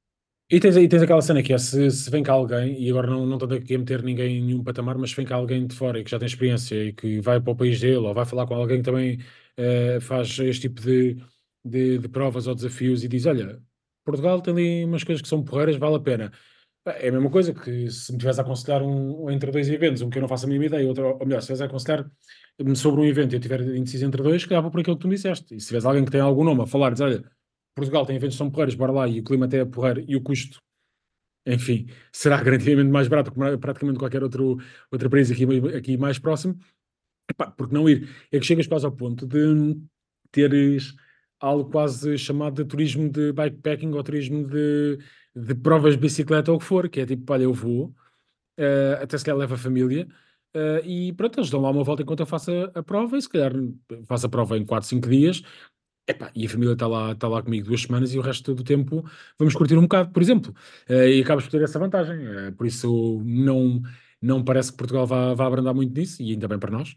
E 0.50 0.58
tens, 0.58 0.76
e 0.78 0.88
tens 0.88 1.02
aquela 1.02 1.20
cena 1.20 1.42
que 1.42 1.52
é, 1.52 1.58
se, 1.58 1.90
se 1.90 2.10
vem 2.10 2.22
cá 2.22 2.32
alguém, 2.32 2.82
e 2.82 2.88
agora 2.88 3.10
não, 3.10 3.26
não 3.26 3.36
estou 3.36 3.52
aqui 3.52 3.74
a 3.74 3.78
meter 3.78 4.02
ninguém 4.02 4.38
em 4.38 4.42
nenhum 4.42 4.64
patamar, 4.64 4.96
mas 4.96 5.10
se 5.10 5.16
vem 5.16 5.26
cá 5.26 5.36
alguém 5.36 5.66
de 5.66 5.74
fora 5.74 6.00
e 6.00 6.04
que 6.04 6.10
já 6.10 6.18
tem 6.18 6.24
experiência 6.24 6.74
e 6.84 6.92
que 6.94 7.20
vai 7.20 7.38
para 7.38 7.52
o 7.52 7.56
país 7.56 7.78
dele, 7.78 7.96
ou 7.96 8.14
vai 8.14 8.24
falar 8.24 8.46
com 8.46 8.54
alguém 8.54 8.78
que 8.78 8.84
também 8.84 9.18
uh, 9.58 10.00
faz 10.00 10.38
este 10.38 10.62
tipo 10.68 10.80
de, 10.80 11.18
de, 11.62 11.98
de, 11.98 12.08
provas 12.08 12.46
ou 12.46 12.54
desafios 12.54 13.04
e 13.04 13.08
diz, 13.08 13.26
olha, 13.26 13.60
Portugal 14.08 14.40
tem 14.40 14.54
ali 14.54 14.84
umas 14.86 15.04
coisas 15.04 15.20
que 15.20 15.28
são 15.28 15.44
porreiras, 15.44 15.76
vale 15.76 15.96
a 15.96 16.00
pena. 16.00 16.32
É 16.86 17.08
a 17.08 17.12
mesma 17.12 17.28
coisa 17.28 17.52
que 17.52 17.90
se 17.90 18.10
me 18.10 18.18
tivesse 18.18 18.40
a 18.40 18.42
aconselhar 18.42 18.82
um, 18.82 19.30
entre 19.30 19.50
dois 19.50 19.68
eventos, 19.68 20.00
um 20.00 20.08
que 20.08 20.16
eu 20.16 20.22
não 20.22 20.28
faço 20.28 20.46
a 20.46 20.48
mínima 20.48 20.64
ideia, 20.64 20.88
outro, 20.88 21.18
ou 21.20 21.26
melhor, 21.26 21.42
se 21.42 21.48
tivesse 21.48 21.64
a 21.64 21.66
aconselhar-me 21.66 22.74
sobre 22.76 23.02
um 23.02 23.04
evento 23.04 23.34
e 23.34 23.36
eu 23.36 23.40
tiver 23.40 23.60
indeciso 23.60 24.06
entre 24.06 24.22
dois, 24.22 24.46
dava 24.46 24.70
por 24.70 24.80
aquilo 24.80 24.96
que 24.96 25.02
tu 25.02 25.08
me 25.08 25.14
disseste. 25.14 25.54
E 25.54 25.60
se 25.60 25.66
tivesse 25.66 25.86
alguém 25.86 26.06
que 26.06 26.10
tem 26.10 26.22
algum 26.22 26.42
nome 26.42 26.62
a 26.62 26.66
falar, 26.66 26.92
diz, 26.92 27.02
olha, 27.02 27.22
Portugal 27.76 28.06
tem 28.06 28.16
eventos 28.16 28.36
que 28.36 28.38
são 28.38 28.50
porreiros, 28.50 28.74
bora 28.74 28.92
lá, 28.92 29.06
e 29.06 29.20
o 29.20 29.24
clima 29.24 29.44
até 29.44 29.58
é 29.58 29.64
porreiro, 29.66 30.02
e 30.08 30.16
o 30.16 30.22
custo, 30.22 30.58
enfim, 31.46 31.88
será 32.10 32.40
garantiamente 32.42 32.88
mais 32.88 33.08
barato 33.08 33.30
que 33.30 33.58
praticamente 33.58 33.98
qualquer 33.98 34.22
outro, 34.22 34.56
outro 34.90 35.10
país 35.10 35.30
aqui, 35.30 35.44
aqui 35.76 35.98
mais 35.98 36.18
próximo. 36.18 36.58
Epá, 37.30 37.50
porque 37.50 37.74
não 37.74 37.86
ir? 37.86 38.08
É 38.32 38.38
que 38.38 38.46
chegas 38.46 38.66
quase 38.66 38.86
ao 38.86 38.92
ponto 38.92 39.26
de 39.26 39.78
teres 40.32 40.94
algo 41.40 41.70
quase 41.70 42.18
chamado 42.18 42.62
de 42.62 42.68
turismo 42.68 43.08
de 43.10 43.32
bikepacking 43.32 43.92
ou 43.92 44.02
turismo 44.02 44.46
de, 44.46 44.98
de 45.34 45.54
provas 45.54 45.94
de 45.94 46.00
bicicleta 46.00 46.50
ou 46.50 46.56
o 46.56 46.60
que 46.60 46.66
for, 46.66 46.88
que 46.88 47.00
é 47.00 47.06
tipo, 47.06 47.32
olha, 47.32 47.44
eu 47.44 47.52
vou, 47.52 47.94
uh, 48.58 49.02
até 49.02 49.16
se 49.18 49.24
calhar 49.24 49.38
leva 49.38 49.54
a 49.54 49.58
família, 49.58 50.06
uh, 50.56 50.84
e 50.84 51.12
pronto, 51.12 51.38
eles 51.38 51.50
dão 51.50 51.60
lá 51.60 51.70
uma 51.70 51.84
volta 51.84 52.02
enquanto 52.02 52.20
eu 52.20 52.26
faço 52.26 52.50
a, 52.52 52.78
a 52.80 52.82
prova, 52.82 53.16
e 53.16 53.22
se 53.22 53.28
calhar 53.28 53.52
faço 54.06 54.26
a 54.26 54.28
prova 54.28 54.58
em 54.58 54.64
4, 54.64 54.88
5 54.88 55.08
dias, 55.08 55.42
Epá, 56.08 56.30
e 56.34 56.46
a 56.46 56.48
família 56.48 56.72
está 56.72 56.86
lá, 56.86 57.12
está 57.12 57.28
lá 57.28 57.42
comigo 57.42 57.66
duas 57.66 57.82
semanas 57.82 58.14
e 58.14 58.18
o 58.18 58.22
resto 58.22 58.54
do 58.54 58.64
tempo 58.64 59.04
vamos 59.38 59.54
curtir 59.54 59.76
um 59.76 59.82
bocado, 59.82 60.10
por 60.10 60.22
exemplo. 60.22 60.54
Uh, 60.88 61.06
e 61.06 61.20
acabas 61.20 61.44
por 61.44 61.50
ter 61.50 61.62
essa 61.62 61.78
vantagem. 61.78 62.16
Uh, 62.16 62.52
por 62.52 62.66
isso 62.66 63.22
não, 63.26 63.82
não 64.20 64.42
parece 64.42 64.72
que 64.72 64.78
Portugal 64.78 65.06
vá, 65.06 65.34
vá 65.34 65.46
abrandar 65.46 65.74
muito 65.74 65.94
nisso, 65.94 66.22
e 66.22 66.32
ainda 66.32 66.48
bem 66.48 66.58
para 66.58 66.70
nós. 66.70 66.94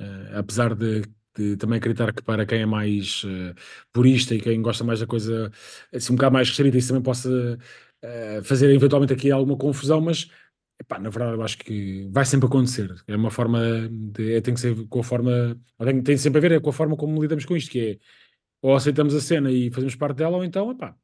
Uh, 0.00 0.38
apesar 0.38 0.74
de 0.74 1.02
de 1.36 1.56
também 1.56 1.78
acreditar 1.78 2.12
que 2.12 2.22
para 2.22 2.46
quem 2.46 2.60
é 2.62 2.66
mais 2.66 3.24
uh, 3.24 3.54
purista 3.92 4.34
e 4.34 4.40
quem 4.40 4.60
gosta 4.62 4.84
mais 4.84 5.00
da 5.00 5.06
coisa 5.06 5.50
assim 5.92 6.12
um 6.12 6.16
bocado 6.16 6.32
mais 6.34 6.48
restrita, 6.48 6.78
isso 6.78 6.88
também 6.88 7.02
possa 7.02 7.28
uh, 8.04 8.44
fazer 8.44 8.70
eventualmente 8.70 9.12
aqui 9.12 9.30
alguma 9.30 9.56
confusão, 9.56 10.00
mas 10.00 10.28
epá, 10.80 10.98
na 10.98 11.10
verdade 11.10 11.36
eu 11.36 11.42
acho 11.42 11.58
que 11.58 12.08
vai 12.12 12.24
sempre 12.24 12.46
acontecer. 12.46 12.94
É 13.06 13.16
uma 13.16 13.30
forma 13.30 13.60
de. 13.90 14.34
É, 14.34 14.40
tem 14.40 14.54
que 14.54 14.60
ser 14.60 14.86
com 14.88 15.00
a 15.00 15.04
forma. 15.04 15.60
Tem, 15.78 16.02
tem 16.02 16.16
sempre 16.16 16.38
a 16.38 16.42
ver 16.42 16.52
é 16.52 16.60
com 16.60 16.70
a 16.70 16.72
forma 16.72 16.96
como 16.96 17.20
lidamos 17.22 17.44
com 17.44 17.56
isto, 17.56 17.70
que 17.70 17.80
é 17.80 17.98
ou 18.64 18.74
aceitamos 18.74 19.14
a 19.14 19.20
cena 19.20 19.50
e 19.52 19.70
fazemos 19.70 19.94
parte 19.94 20.16
dela, 20.18 20.38
ou 20.38 20.44
então, 20.44 20.70
epá, 20.70 20.96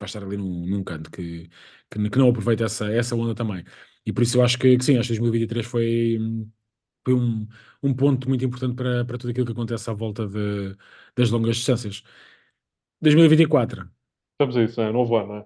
vai 0.00 0.06
estar 0.06 0.22
ali 0.22 0.36
num, 0.38 0.66
num 0.66 0.82
canto 0.84 1.10
que, 1.10 1.48
que, 1.90 2.10
que, 2.10 2.18
não 2.18 2.30
aproveita 2.30 2.64
essa, 2.64 2.90
essa 2.92 3.14
onda 3.16 3.34
também. 3.34 3.64
E 4.06 4.12
por 4.12 4.22
isso 4.22 4.38
eu 4.38 4.42
acho 4.44 4.58
que, 4.58 4.76
que 4.78 4.84
sim, 4.84 4.96
acho 4.98 5.08
que 5.08 5.18
2023 5.18 5.66
foi 5.66 6.18
foi 7.04 7.14
um, 7.14 7.46
um 7.82 7.94
ponto 7.94 8.28
muito 8.28 8.44
importante 8.44 8.74
para, 8.74 9.04
para 9.04 9.18
tudo 9.18 9.30
aquilo 9.30 9.46
que 9.46 9.52
acontece 9.52 9.88
à 9.90 9.92
volta 9.92 10.26
de, 10.26 10.76
das 11.16 11.30
longas 11.30 11.56
distâncias. 11.56 12.02
2024. 13.00 13.88
Estamos 14.32 14.56
a 14.56 14.62
isso, 14.62 14.80
é 14.80 14.92
novo 14.92 15.16
ano, 15.16 15.28
não 15.28 15.36
é? 15.36 15.44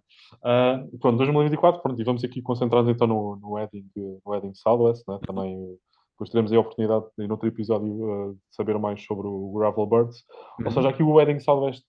Uh, 0.84 0.98
pronto, 0.98 1.16
2024, 1.18 1.82
pronto, 1.82 2.00
e 2.00 2.04
vamos 2.04 2.22
aqui 2.24 2.42
concentrados 2.42 2.90
então 2.90 3.06
no, 3.06 3.36
no 3.36 3.58
Edding, 3.58 3.86
no 3.96 4.34
Edding 4.34 4.54
Southwest, 4.54 5.02
né? 5.08 5.18
também 5.26 5.78
depois 6.12 6.30
teremos 6.30 6.52
a 6.52 6.60
oportunidade 6.60 7.06
de, 7.16 7.24
em 7.24 7.30
outro 7.30 7.48
episódio, 7.48 7.88
uh, 7.88 8.34
de 8.34 8.54
saber 8.54 8.78
mais 8.78 9.02
sobre 9.04 9.26
o 9.26 9.52
Gravel 9.52 9.86
Birds. 9.86 10.24
Uhum. 10.58 10.66
Ou 10.66 10.72
seja, 10.72 10.88
aqui 10.88 11.02
o 11.02 11.20
Edding 11.20 11.40
Southwest, 11.40 11.84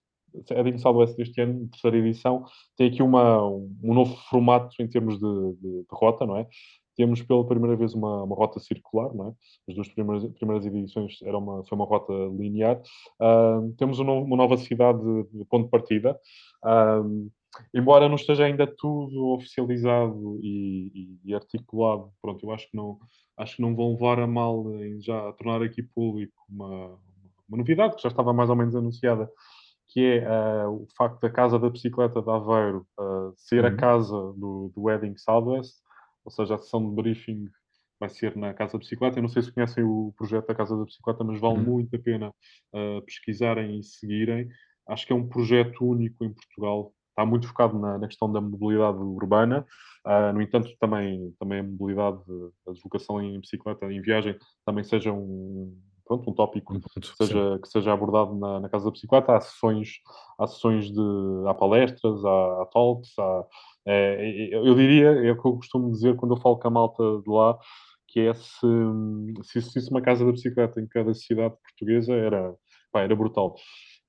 Edding 0.50 0.78
Southwest 0.78 1.16
deste 1.16 1.40
ano, 1.40 1.68
terceira 1.68 1.96
edição, 1.98 2.44
tem 2.76 2.88
aqui 2.88 3.02
uma, 3.02 3.46
um 3.46 3.94
novo 3.94 4.16
formato 4.30 4.74
em 4.80 4.88
termos 4.88 5.18
de, 5.18 5.52
de, 5.60 5.82
de 5.82 5.86
rota, 5.90 6.26
não 6.26 6.36
é? 6.36 6.46
Temos 6.96 7.22
pela 7.22 7.46
primeira 7.46 7.76
vez 7.76 7.94
uma, 7.94 8.22
uma 8.22 8.36
rota 8.36 8.60
circular, 8.60 9.12
não 9.14 9.28
é? 9.28 9.32
As 9.68 9.74
duas 9.74 9.88
primeiras, 9.88 10.26
primeiras 10.32 10.66
edições 10.66 11.20
era 11.22 11.36
uma, 11.36 11.64
foi 11.64 11.76
uma 11.76 11.86
rota 11.86 12.12
linear. 12.36 12.80
Uh, 13.20 13.72
temos 13.76 13.98
uma, 13.98 14.12
uma, 14.12 14.36
nova 14.36 14.56
cidade 14.56 15.00
de 15.32 15.44
ponto 15.46 15.64
de 15.64 15.70
partida. 15.70 16.18
Uh, 16.64 17.30
embora 17.72 18.08
não 18.08 18.16
esteja 18.16 18.44
ainda 18.44 18.66
tudo 18.66 19.34
oficializado 19.34 20.38
e, 20.42 20.90
e, 20.94 21.30
e, 21.30 21.34
articulado, 21.34 22.10
pronto, 22.20 22.44
eu 22.44 22.52
acho 22.52 22.70
que 22.70 22.76
não, 22.76 22.98
acho 23.36 23.56
que 23.56 23.62
não 23.62 23.74
vão 23.74 23.92
levar 23.92 24.18
a 24.18 24.26
mal 24.26 24.74
em 24.82 25.00
já 25.00 25.32
tornar 25.32 25.62
aqui 25.62 25.82
público 25.82 26.34
uma, 26.48 26.98
uma 27.48 27.58
novidade 27.58 27.96
que 27.96 28.02
já 28.02 28.08
estava 28.08 28.32
mais 28.32 28.50
ou 28.50 28.56
menos 28.56 28.74
anunciada, 28.74 29.30
que 29.88 30.18
é 30.18 30.66
uh, 30.66 30.82
o 30.82 30.86
facto 30.96 31.20
da 31.20 31.30
Casa 31.30 31.58
da 31.58 31.70
Bicicleta 31.70 32.20
de 32.20 32.30
Aveiro 32.30 32.86
uh, 32.98 33.32
ser 33.36 33.64
uhum. 33.64 33.70
a 33.70 33.76
casa 33.76 34.16
do, 34.36 34.72
do 34.74 34.82
Wedding 34.82 35.16
Southwest, 35.16 35.74
ou 36.24 36.30
seja, 36.30 36.54
a 36.54 36.58
sessão 36.58 36.88
de 36.88 36.94
briefing 36.94 37.48
vai 38.00 38.08
ser 38.08 38.36
na 38.36 38.52
Casa 38.52 38.72
da 38.72 38.78
Bicicleta. 38.78 39.18
Eu 39.18 39.22
não 39.22 39.28
sei 39.28 39.42
se 39.42 39.52
conhecem 39.52 39.84
o 39.84 40.12
projeto 40.16 40.46
da 40.46 40.54
Casa 40.54 40.76
da 40.76 40.84
Bicicleta, 40.84 41.24
mas 41.24 41.40
vale 41.40 41.58
uhum. 41.58 41.64
muito 41.64 41.94
a 41.94 41.98
pena 41.98 42.28
uh, 42.28 43.02
pesquisarem 43.02 43.78
e 43.78 43.82
seguirem. 43.82 44.48
Acho 44.88 45.06
que 45.06 45.12
é 45.12 45.16
um 45.16 45.28
projeto 45.28 45.84
único 45.84 46.24
em 46.24 46.32
Portugal. 46.32 46.92
Está 47.10 47.24
muito 47.24 47.46
focado 47.46 47.78
na, 47.78 47.98
na 47.98 48.06
questão 48.08 48.30
da 48.30 48.40
mobilidade 48.40 48.98
urbana. 48.98 49.66
Uh, 50.06 50.32
no 50.34 50.42
entanto, 50.42 50.68
também, 50.78 51.34
também 51.38 51.60
a 51.60 51.62
mobilidade, 51.62 52.20
a 52.68 52.72
deslocação 52.72 53.22
em 53.22 53.40
bicicleta, 53.40 53.90
em 53.90 54.02
viagem, 54.02 54.36
também 54.66 54.84
seja 54.84 55.12
um, 55.12 55.74
pronto, 56.04 56.30
um 56.30 56.34
tópico 56.34 56.78
que 56.78 57.16
seja, 57.16 57.58
que 57.62 57.68
seja 57.68 57.92
abordado 57.92 58.38
na, 58.38 58.60
na, 58.60 58.68
Casa 58.68 58.84
da 58.84 58.90
Bicicleta. 58.90 59.34
Há 59.34 59.40
sessões, 59.40 60.00
há 60.38 60.46
sessões 60.46 60.90
de. 60.90 61.48
há 61.48 61.54
palestras, 61.54 62.24
há, 62.24 62.62
há 62.62 62.66
talks, 62.66 63.18
há, 63.18 63.44
é, 63.86 64.54
eu 64.54 64.74
diria, 64.74 65.08
é 65.08 65.32
o 65.32 65.40
que 65.40 65.46
eu 65.46 65.56
costumo 65.56 65.90
dizer 65.90 66.16
quando 66.16 66.34
eu 66.34 66.40
falo 66.40 66.58
com 66.58 66.68
a 66.68 66.70
malta 66.70 67.02
de 67.22 67.30
lá, 67.30 67.58
que 68.08 68.20
é 68.20 68.34
se, 68.34 68.66
se 69.42 69.58
existisse 69.58 69.90
uma 69.90 70.00
casa 70.00 70.24
da 70.24 70.32
bicicleta 70.32 70.80
em 70.80 70.86
cada 70.86 71.12
cidade 71.14 71.54
portuguesa, 71.62 72.14
era, 72.14 72.54
pá, 72.92 73.02
era 73.02 73.14
brutal. 73.14 73.56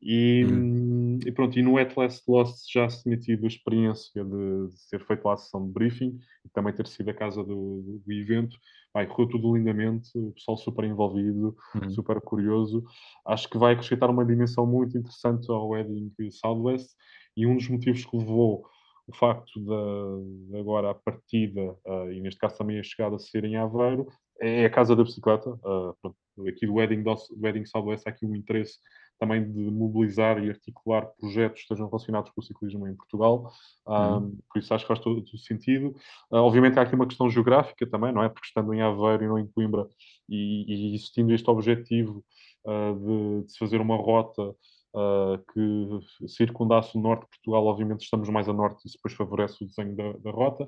E, 0.02 0.46
hum. 0.46 1.18
e, 1.26 1.32
pronto, 1.32 1.58
e 1.58 1.64
no 1.64 1.78
At 1.78 1.96
Last 1.98 2.24
Lost 2.28 2.72
já 2.72 2.88
se 2.88 3.02
tinha 3.04 3.18
tido 3.18 3.44
a 3.46 3.48
experiência 3.48 4.24
de, 4.24 4.68
de 4.70 4.90
ter 4.92 5.04
feito 5.06 5.26
lá 5.26 5.34
a 5.34 5.38
sessão 5.38 5.66
de 5.66 5.74
briefing 5.74 6.20
e 6.46 6.50
também 6.50 6.74
ter 6.74 6.86
sido 6.86 7.10
a 7.10 7.14
casa 7.14 7.44
do, 7.44 8.02
do 8.06 8.14
evento. 8.14 8.56
Vai, 8.94 9.08
correu 9.08 9.28
tudo 9.28 9.58
lindamente, 9.58 10.10
o 10.16 10.32
pessoal 10.34 10.58
super 10.58 10.86
envolvido, 10.86 11.56
uhum. 11.74 11.90
super 11.90 12.22
curioso. 12.22 12.84
Acho 13.26 13.50
que 13.50 13.58
vai 13.58 13.74
acrescentar 13.74 14.10
uma 14.10 14.24
dimensão 14.24 14.66
muito 14.68 14.98
interessante 14.98 15.50
ao 15.50 15.70
Wedding 15.70 16.14
Southwest 16.30 16.92
e 17.36 17.48
um 17.48 17.56
dos 17.56 17.68
motivos 17.68 18.06
que 18.06 18.16
levou 18.16 18.64
o 19.08 19.16
facto 19.16 19.60
de, 19.60 20.58
agora 20.58 20.92
a 20.92 20.96
partida, 20.96 21.76
uh, 21.86 22.12
e 22.12 22.20
neste 22.20 22.40
caso 22.40 22.58
também 22.58 22.80
a 22.80 22.84
chegada 22.84 23.16
a 23.16 23.20
ser 23.20 23.46
em 23.46 23.56
Aveiro, 23.56 24.08
é 24.42 24.66
a 24.66 24.70
casa 24.70 24.96
da 24.96 25.04
bicicleta. 25.04 25.50
Uh, 25.50 25.96
pronto, 26.02 26.18
aqui 26.48 26.66
do 26.66 26.74
Wedding, 26.74 27.04
do 27.04 27.16
Wedding 27.42 27.66
Southwest 27.66 28.06
há 28.08 28.10
aqui 28.10 28.26
um 28.26 28.36
interesse 28.36 28.80
também 29.20 29.50
de 29.50 29.72
mobilizar 29.72 30.44
e 30.44 30.50
articular 30.50 31.06
projetos 31.20 31.60
que 31.60 31.62
estejam 31.62 31.88
relacionados 31.88 32.32
com 32.32 32.42
o 32.42 32.44
ciclismo 32.44 32.88
em 32.88 32.96
Portugal. 32.96 33.50
Uhum. 33.88 34.38
Por 34.52 34.60
isso 34.60 34.74
acho 34.74 34.84
que 34.84 34.88
faz 34.90 35.00
todo, 35.00 35.22
todo 35.22 35.38
sentido. 35.38 35.96
Uh, 36.32 36.38
obviamente 36.38 36.78
há 36.78 36.82
aqui 36.82 36.96
uma 36.96 37.08
questão 37.08 37.30
geográfica 37.30 37.88
também, 37.88 38.12
não 38.12 38.24
é? 38.24 38.30
Porque 38.30 38.48
estando 38.48 38.74
em 38.74 38.82
Aveiro 38.82 39.24
e 39.24 39.28
não 39.28 39.40
em 39.40 39.48
Coimbra 39.48 39.88
e, 40.28 40.66
e 40.68 40.96
existindo 40.96 41.34
este 41.34 41.50
objetivo 41.50 42.24
uh, 42.66 43.40
de, 43.40 43.46
de, 43.46 43.52
se 43.52 43.58
fazer 43.58 43.80
uma 43.80 43.96
rota 43.96 44.54
uh, 44.96 45.38
que 45.54 46.28
circundasse 46.28 46.98
o 46.98 47.02
norte 47.02 47.24
de 47.24 47.30
Portugal, 47.30 47.66
obviamente 47.66 48.04
estamos 48.04 48.30
mais 48.30 48.48
a 48.48 48.54
norte, 48.54 48.88
isso 48.88 48.98
depois 48.98 49.14
favorece 49.14 49.64
o 49.64 49.68
desenho 49.68 49.96
da, 49.96 50.14
da 50.14 50.32
rota, 50.32 50.68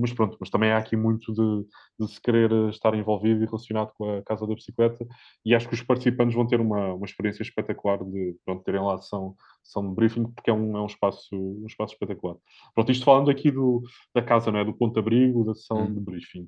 mas 0.00 0.12
pronto, 0.12 0.36
mas 0.38 0.50
também 0.50 0.70
há 0.70 0.78
aqui 0.78 0.96
muito 0.96 1.32
de, 1.32 1.66
de, 1.98 2.12
se 2.12 2.20
querer 2.20 2.50
estar 2.68 2.94
envolvido 2.94 3.42
e 3.42 3.46
relacionado 3.46 3.92
com 3.96 4.18
a 4.18 4.22
Casa 4.22 4.46
da 4.46 4.54
Bicicleta, 4.54 5.06
e 5.44 5.54
acho 5.54 5.68
que 5.68 5.74
os 5.74 5.82
participantes 5.82 6.34
vão 6.34 6.46
ter 6.46 6.60
uma, 6.60 6.94
uma 6.94 7.06
experiência 7.06 7.42
espetacular 7.42 8.04
de 8.04 8.36
pronto, 8.44 8.62
terem 8.64 8.80
lá 8.80 8.94
ação, 8.94 9.34
ação 9.64 9.88
de 9.88 9.94
briefing, 9.94 10.24
porque 10.24 10.50
é 10.50 10.52
um, 10.52 10.76
é 10.76 10.80
um, 10.80 10.86
espaço, 10.86 11.34
um 11.34 11.66
espaço 11.66 11.94
espetacular. 11.94 12.36
Pronto, 12.74 12.92
isto 12.92 13.04
falando 13.04 13.30
aqui 13.30 13.50
do, 13.50 13.82
da 14.14 14.22
casa, 14.22 14.52
não 14.52 14.58
é? 14.58 14.64
do 14.64 14.74
ponto-abrigo, 14.74 15.44
da 15.44 15.54
sessão 15.54 15.78
hum. 15.78 15.94
de 15.94 16.00
briefing. 16.00 16.46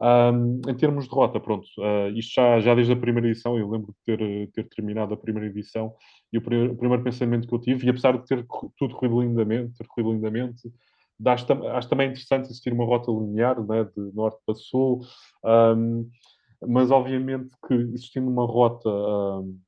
Um, 0.00 0.60
em 0.68 0.74
termos 0.74 1.04
de 1.04 1.10
rota, 1.10 1.40
pronto, 1.40 1.66
uh, 1.78 2.08
isto 2.14 2.34
já, 2.34 2.60
já 2.60 2.74
desde 2.74 2.92
a 2.92 2.96
primeira 2.96 3.28
edição, 3.28 3.56
eu 3.58 3.70
lembro 3.70 3.92
de 3.92 4.16
ter, 4.16 4.50
ter 4.50 4.68
terminado 4.68 5.14
a 5.14 5.16
primeira 5.16 5.48
edição, 5.48 5.94
e 6.32 6.38
o, 6.38 6.42
primeiro, 6.42 6.72
o 6.72 6.76
primeiro 6.76 7.02
pensamento 7.02 7.46
que 7.46 7.54
eu 7.54 7.60
tive, 7.60 7.86
e 7.86 7.90
apesar 7.90 8.18
de 8.18 8.26
ter 8.26 8.44
tudo 8.76 8.94
corrido 8.94 9.22
lindamente, 9.22 9.78
ter 9.78 9.86
corrido 9.86 10.12
lindamente, 10.12 10.70
acho, 11.24 11.52
acho 11.52 11.88
também 11.88 12.10
interessante 12.10 12.46
existir 12.46 12.72
uma 12.72 12.84
rota 12.84 13.10
linear, 13.10 13.64
né, 13.64 13.84
de 13.84 14.14
norte 14.14 14.38
para 14.44 14.54
sul, 14.54 15.00
um, 15.44 16.08
mas 16.66 16.90
obviamente 16.90 17.50
que 17.66 17.74
existindo 17.74 18.28
uma 18.28 18.46
rota 18.46 18.88
um, 18.88 19.58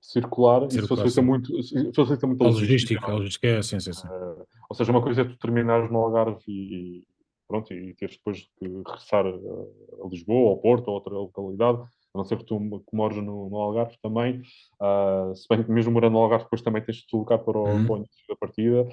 circular, 0.00 0.66
isso 0.66 0.86
facilita 0.86 1.22
muito, 1.22 1.52
facilita 1.94 2.26
muito 2.26 2.44
a 2.44 2.48
logística. 2.48 3.06
A 3.06 3.14
logística 3.14 3.46
é 3.46 3.62
sim, 3.62 3.80
sim, 3.80 3.92
sim. 3.92 4.06
Uh, 4.06 4.46
ou 4.68 4.76
seja, 4.76 4.90
uma 4.90 5.02
coisa 5.02 5.22
é 5.22 5.24
tu 5.24 5.36
terminares 5.36 5.90
no 5.90 5.98
Algarve 5.98 6.42
e, 6.46 7.04
pronto, 7.46 7.72
e 7.72 7.94
teres 7.94 8.16
depois 8.16 8.48
que 8.58 8.68
regressar 8.68 9.26
a, 9.26 9.30
a 9.30 10.08
Lisboa, 10.08 10.50
ao 10.50 10.58
Porto, 10.58 10.88
ou 10.88 10.94
outra 10.94 11.14
localidade, 11.14 11.78
a 12.14 12.18
não 12.18 12.24
ser 12.24 12.38
que 12.38 12.44
tu 12.44 12.58
que 12.58 12.96
mores 12.96 13.16
no, 13.16 13.50
no 13.50 13.56
Algarve 13.56 13.96
também, 14.02 14.40
uh, 14.80 15.34
se 15.34 15.46
bem 15.48 15.62
que 15.62 15.70
mesmo 15.70 15.92
morando 15.92 16.12
no 16.12 16.18
Algarve 16.20 16.44
depois 16.44 16.62
também 16.62 16.82
tens 16.82 16.98
de 16.98 17.04
deslocar 17.04 17.38
para 17.38 17.58
o, 17.58 17.64
uhum. 17.64 17.86
para 17.86 17.94
o 17.94 17.96
início 17.98 18.24
da 18.28 18.36
partida. 18.36 18.88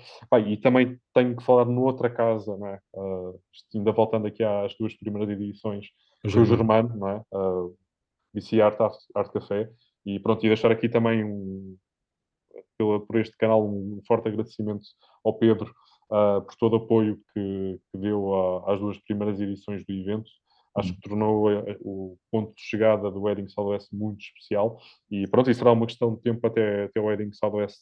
e 0.48 0.58
também 0.58 1.00
tenho 1.14 1.36
que 1.36 1.44
falar 1.44 1.66
noutra 1.66 2.10
casa, 2.10 2.58
não 2.58 2.68
é? 2.68 2.80
Uh, 2.94 3.40
ainda 3.74 3.92
voltando 3.92 4.28
aqui 4.28 4.44
às 4.44 4.76
duas 4.78 4.94
primeiras 4.96 5.30
edições, 5.30 5.88
o 6.24 6.46
Germano, 6.46 6.96
não 6.96 7.10
é? 7.10 7.22
Uh, 7.32 7.76
BC 8.34 8.62
Art, 8.62 8.80
Art 9.16 9.32
Café, 9.32 9.70
e 10.06 10.20
pronto, 10.20 10.46
e 10.46 10.50
deixar 10.50 10.72
aqui 10.72 10.88
também 10.88 11.24
um, 11.24 11.78
pela, 12.78 13.00
por 13.00 13.18
este 13.18 13.36
canal 13.38 13.66
um 13.66 14.02
forte 14.08 14.28
agradecimento 14.28 14.86
ao 15.24 15.34
Pedro 15.34 15.74
uh, 16.12 16.42
por 16.42 16.56
todo 16.56 16.74
o 16.74 16.78
apoio 16.78 17.20
que, 17.34 17.80
que 17.92 17.98
deu 17.98 18.34
a, 18.34 18.74
às 18.74 18.80
duas 18.80 18.98
primeiras 19.00 19.40
edições 19.40 19.86
do 19.86 19.94
evento. 19.94 20.30
Acho 20.78 20.94
que 20.94 21.08
tornou 21.08 21.50
eh, 21.50 21.78
o 21.80 22.18
ponto 22.30 22.54
de 22.54 22.62
chegada 22.62 23.10
do 23.10 23.22
Wedding 23.22 23.48
Southwest 23.48 23.88
muito 23.94 24.20
especial. 24.20 24.78
E 25.10 25.26
pronto, 25.26 25.50
isso 25.50 25.60
será 25.60 25.72
uma 25.72 25.86
questão 25.86 26.14
de 26.14 26.22
tempo 26.22 26.46
até, 26.46 26.84
até 26.84 27.00
o 27.00 27.06
Wedding 27.06 27.32
Southwest 27.32 27.80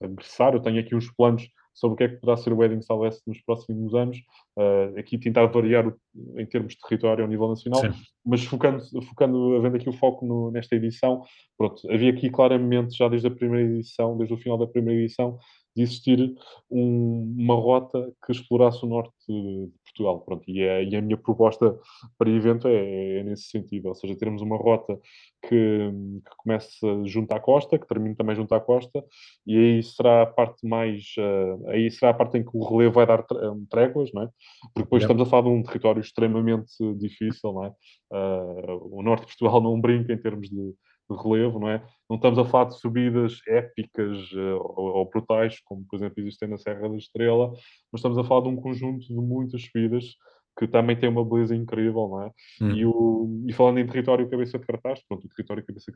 regressar. 0.00 0.54
Eu 0.54 0.62
tenho 0.62 0.78
aqui 0.78 0.94
uns 0.94 1.10
planos 1.10 1.48
sobre 1.76 1.94
o 1.94 1.96
que 1.96 2.04
é 2.04 2.08
que 2.08 2.16
poderá 2.16 2.38
ser 2.38 2.52
o 2.52 2.56
Wedding 2.56 2.80
Southwest 2.80 3.20
nos 3.26 3.40
próximos 3.42 3.94
anos, 3.94 4.16
uh, 4.56 4.98
aqui 4.98 5.18
tentar 5.18 5.46
variar 5.46 5.86
o, 5.86 5.94
em 6.40 6.46
termos 6.46 6.74
de 6.74 6.80
território 6.80 7.22
ao 7.22 7.28
nível 7.28 7.48
nacional, 7.48 7.82
Sim. 7.82 7.92
mas 8.24 8.42
focando, 8.44 8.82
focando, 9.06 9.56
havendo 9.56 9.76
aqui 9.76 9.88
o 9.88 9.92
foco 9.92 10.24
no, 10.24 10.50
nesta 10.50 10.74
edição, 10.74 11.22
pronto, 11.56 11.80
havia 11.92 12.10
aqui 12.10 12.30
claramente, 12.30 12.96
já 12.96 13.08
desde 13.08 13.28
a 13.28 13.30
primeira 13.30 13.70
edição, 13.70 14.16
desde 14.16 14.34
o 14.34 14.38
final 14.38 14.56
da 14.56 14.66
primeira 14.66 15.02
edição, 15.02 15.38
de 15.76 15.82
existir 15.82 16.34
um, 16.70 17.34
uma 17.38 17.54
rota 17.54 18.10
que 18.24 18.32
explorasse 18.32 18.82
o 18.84 18.88
norte 18.88 19.12
de 19.28 19.68
Portugal. 19.84 20.20
Pronto, 20.20 20.42
e, 20.48 20.62
é, 20.62 20.82
e 20.82 20.96
a 20.96 21.02
minha 21.02 21.18
proposta 21.18 21.78
para 22.18 22.28
o 22.28 22.34
evento 22.34 22.66
é, 22.66 23.18
é, 23.18 23.22
nesse 23.22 23.50
sentido, 23.50 23.88
ou 23.88 23.94
seja, 23.94 24.16
termos 24.16 24.40
uma 24.40 24.56
rota 24.56 24.98
que, 25.42 25.90
que 26.24 26.36
comece 26.38 26.78
junto 27.04 27.30
à 27.32 27.38
costa, 27.40 27.78
que 27.78 27.86
termine 27.86 28.14
também 28.14 28.34
junto 28.34 28.54
à 28.54 28.60
costa, 28.60 29.04
e 29.46 29.56
aí 29.56 29.82
será 29.82 30.22
a 30.22 30.26
parte 30.26 30.66
mais, 30.66 31.12
uh, 31.18 31.68
aí 31.68 31.90
será 31.90 32.10
a 32.10 32.14
parte 32.14 32.38
em 32.38 32.42
que 32.44 32.50
o 32.54 32.64
relevo 32.64 32.94
vai 32.94 33.06
dar 33.06 33.24
tréguas, 33.70 34.10
não 34.14 34.22
é? 34.22 34.28
Porque 34.72 34.82
depois 34.82 35.02
estamos 35.02 35.22
a 35.22 35.26
falar 35.26 35.42
de 35.42 35.48
um 35.50 35.62
território 35.62 36.00
extremamente 36.00 36.72
difícil, 36.96 37.52
não 37.52 37.64
é? 37.64 37.68
Uh, 38.10 38.98
o 38.98 39.02
norte 39.02 39.22
de 39.22 39.26
Portugal 39.26 39.60
não 39.60 39.80
brinca 39.80 40.12
em 40.12 40.18
termos 40.18 40.48
de 40.48 40.74
relevo, 41.14 41.58
não 41.58 41.68
é? 41.68 41.82
Não 42.08 42.16
estamos 42.16 42.38
a 42.38 42.44
falar 42.44 42.66
de 42.66 42.78
subidas 42.78 43.40
épicas 43.46 44.16
uh, 44.32 44.58
ou, 44.76 44.96
ou, 44.96 45.10
brutais, 45.10 45.60
como 45.64 45.84
por 45.84 45.96
exemplo 45.96 46.20
existem 46.20 46.48
na 46.48 46.58
Serra 46.58 46.88
da 46.88 46.96
Estrela, 46.96 47.50
mas 47.92 48.00
estamos 48.00 48.18
a 48.18 48.24
falar 48.24 48.42
de 48.42 48.48
um 48.48 48.56
conjunto 48.56 49.06
de 49.06 49.14
muitas 49.14 49.62
subidas 49.62 50.16
que 50.58 50.66
também 50.66 50.98
tem 50.98 51.08
uma 51.08 51.24
beleza 51.24 51.54
incrível, 51.54 52.08
não 52.08 52.22
é? 52.22 52.30
Hum. 52.62 52.70
E, 52.70 52.86
o, 52.86 53.44
e 53.46 53.52
falando 53.52 53.78
em 53.78 53.86
território 53.86 54.28
cabeça 54.28 54.58
de 54.58 54.66
cartaz, 54.66 55.00
pronto, 55.06 55.26
o 55.26 55.28
território 55.28 55.64
cabeça, 55.64 55.92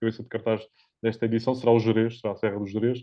cabeça 0.00 0.22
de 0.22 0.28
cartaz 0.28 0.62
desta 1.02 1.24
edição 1.24 1.54
será 1.54 1.72
o 1.72 1.78
Jerez, 1.78 2.20
será 2.20 2.34
a 2.34 2.36
Serra 2.36 2.58
dos 2.58 2.70
Jerez, 2.70 3.00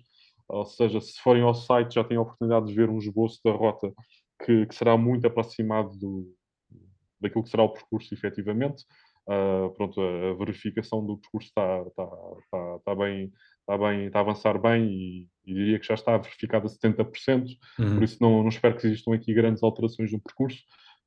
ou 0.47 0.65
seja, 0.65 1.01
se 1.01 1.19
forem 1.19 1.41
ao 1.41 1.55
site 1.55 1.95
já 1.95 2.03
têm 2.03 2.17
a 2.17 2.21
oportunidade 2.21 2.67
de 2.67 2.73
ver 2.73 2.89
um 2.89 2.97
esboço 2.97 3.39
da 3.43 3.51
rota 3.51 3.91
que, 4.45 4.65
que 4.67 4.75
será 4.75 4.97
muito 4.97 5.25
aproximado 5.25 5.97
do, 5.97 6.31
daquilo 7.19 7.43
que 7.43 7.49
será 7.49 7.63
o 7.63 7.69
percurso 7.69 8.13
efetivamente. 8.13 8.83
Uh, 9.29 9.69
pronto, 9.75 10.01
a, 10.01 10.33
verificação 10.33 11.05
do 11.05 11.15
percurso 11.17 11.49
está, 11.49 11.83
está, 11.87 12.03
está, 12.03 12.75
está, 12.77 12.95
bem, 12.95 13.31
está, 13.59 13.77
bem, 13.77 14.07
está 14.07 14.19
a 14.19 14.21
avançar 14.23 14.59
bem 14.59 14.85
e, 14.85 15.27
e 15.45 15.53
diria 15.53 15.79
que 15.79 15.85
já 15.85 15.93
está 15.93 16.17
verificado 16.17 16.65
a 16.65 16.69
70%, 16.69 17.45
uhum. 17.77 17.93
por 17.93 18.03
isso 18.03 18.17
não, 18.19 18.41
não 18.41 18.49
espero 18.49 18.75
que 18.75 18.87
existam 18.87 19.13
aqui 19.13 19.31
grandes 19.31 19.61
alterações 19.61 20.11
no 20.11 20.19
percurso 20.19 20.57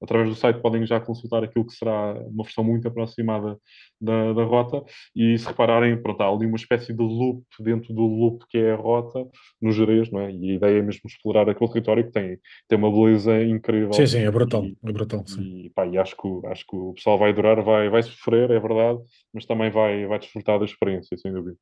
através 0.03 0.29
do 0.29 0.35
site 0.35 0.61
podem 0.61 0.85
já 0.85 1.01
consultar 1.01 1.45
aquilo 1.45 1.67
que 1.67 1.75
será 1.75 2.15
uma 2.29 2.45
versão 2.45 2.65
muito 2.65 2.88
aproximada 2.88 3.57
da, 4.01 4.33
da 4.33 4.45
rota 4.45 4.83
e 5.15 5.38
se 5.38 5.47
repararem, 5.47 6.01
pronto, 6.03 6.21
há 6.21 6.29
ali 6.29 6.47
uma 6.47 6.57
espécie 6.57 6.93
de 6.93 7.03
loop 7.03 7.45
dentro 7.61 7.95
do 7.95 8.03
loop 8.03 8.45
que 8.49 8.59
é 8.59 8.73
a 8.73 8.77
rota 8.77 9.27
no 9.61 9.71
Jerez, 9.71 10.11
não 10.11 10.21
é? 10.21 10.33
E 10.33 10.51
a 10.51 10.55
ideia 10.55 10.79
é 10.79 10.83
mesmo 10.83 11.03
explorar 11.07 11.49
aquele 11.49 11.71
território 11.71 12.05
que 12.05 12.12
tem, 12.12 12.38
tem 12.69 12.79
uma 12.79 12.91
beleza 12.91 13.43
incrível. 13.43 13.93
Sim, 13.93 14.07
sim, 14.07 14.19
é 14.19 14.31
brutal, 14.31 14.65
e, 14.65 14.77
é 14.83 14.93
brutal, 14.93 15.25
sim. 15.27 15.67
E, 15.67 15.71
pá, 15.71 15.87
e 15.87 15.97
acho, 15.97 16.17
que, 16.17 16.47
acho 16.47 16.67
que 16.67 16.77
o 16.77 16.93
pessoal 16.95 17.19
vai 17.19 17.31
adorar, 17.31 17.62
vai, 17.62 17.88
vai 17.88 18.03
sofrer, 18.03 18.51
é 18.51 18.59
verdade, 18.59 18.99
mas 19.33 19.47
também 19.47 19.71
vai, 19.71 20.07
vai 20.07 20.19
desfrutar 20.19 20.59
da 20.59 20.65
experiência, 20.65 21.17
sem 21.17 21.33
dúvida. 21.33 21.57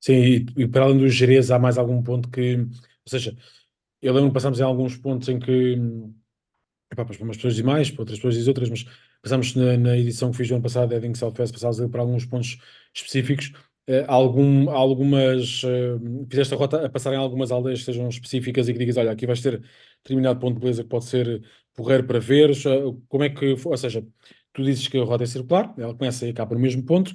Sim, 0.00 0.14
e, 0.14 0.46
e 0.56 0.66
para 0.66 0.84
além 0.84 0.98
do 0.98 1.08
Jerez 1.08 1.50
há 1.50 1.58
mais 1.58 1.76
algum 1.76 2.02
ponto 2.02 2.30
que, 2.30 2.56
ou 2.56 3.08
seja, 3.08 3.36
eu 4.00 4.14
lembro 4.14 4.30
que 4.30 4.34
passamos 4.34 4.58
em 4.58 4.62
alguns 4.62 4.96
pontos 4.96 5.28
em 5.28 5.38
que 5.38 5.76
Epá, 6.92 7.04
para 7.04 7.22
umas 7.22 7.36
pessoas 7.36 7.54
dizem 7.54 7.66
mais, 7.66 7.90
para 7.90 8.02
outras 8.02 8.18
pessoas 8.18 8.34
dizem 8.34 8.50
outras, 8.50 8.68
mas 8.68 8.84
passamos 9.22 9.54
na, 9.54 9.76
na 9.76 9.96
edição 9.96 10.30
que 10.30 10.38
fiz 10.38 10.48
do 10.48 10.54
ano 10.54 10.62
passado, 10.62 10.92
Edding 10.92 11.14
Southwest, 11.14 11.52
passámos 11.52 11.90
para 11.90 12.00
alguns 12.00 12.24
pontos 12.24 12.58
específicos 12.92 13.52
uh, 13.90 14.04
algum, 14.06 14.70
algumas. 14.70 15.62
Uh, 15.64 16.26
fizeste 16.28 16.54
a 16.54 16.56
rota 16.56 16.86
a 16.86 16.88
passar 16.88 17.12
em 17.12 17.16
algumas 17.16 17.50
aldeias 17.50 17.80
que 17.80 17.86
sejam 17.86 18.08
específicas 18.08 18.68
e 18.68 18.72
que 18.72 18.78
digas: 18.78 18.96
olha, 18.96 19.10
aqui 19.10 19.26
vais 19.26 19.40
ter 19.40 19.62
determinado 20.02 20.38
ponto 20.38 20.54
de 20.54 20.60
beleza 20.60 20.82
que 20.82 20.88
pode 20.88 21.04
ser 21.06 21.42
porreiro 21.74 22.04
para 22.04 22.18
ver. 22.20 22.50
Como 23.08 23.24
é 23.24 23.28
que. 23.30 23.56
Ou 23.64 23.76
seja, 23.76 24.04
tu 24.52 24.62
dizes 24.62 24.88
que 24.88 24.98
a 24.98 25.04
rota 25.04 25.24
é 25.24 25.26
circular, 25.26 25.74
ela 25.78 25.94
começa 25.94 26.26
e 26.26 26.30
acaba 26.30 26.54
no 26.54 26.60
mesmo 26.60 26.84
ponto, 26.84 27.14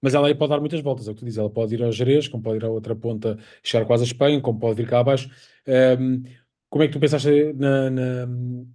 mas 0.00 0.14
ela 0.14 0.28
aí 0.28 0.34
pode 0.34 0.50
dar 0.50 0.60
muitas 0.60 0.80
voltas, 0.80 1.08
é 1.08 1.10
o 1.10 1.14
que 1.14 1.20
tu 1.20 1.24
dizes. 1.24 1.38
Ela 1.38 1.50
pode 1.50 1.74
ir 1.74 1.82
ao 1.82 1.92
Jerez, 1.92 2.28
como 2.28 2.42
pode 2.42 2.58
ir 2.58 2.64
à 2.64 2.70
outra 2.70 2.94
ponta, 2.96 3.38
chegar 3.62 3.86
quase 3.86 4.04
a 4.04 4.06
Espanha, 4.06 4.40
como 4.40 4.58
pode 4.58 4.76
vir 4.76 4.88
cá 4.88 5.00
abaixo. 5.00 5.30
Um, 5.66 6.22
como 6.76 6.84
é 6.84 6.88
que 6.88 6.92
tu 6.92 7.00
pensaste 7.00 7.54
na, 7.54 7.88
na, 7.88 8.26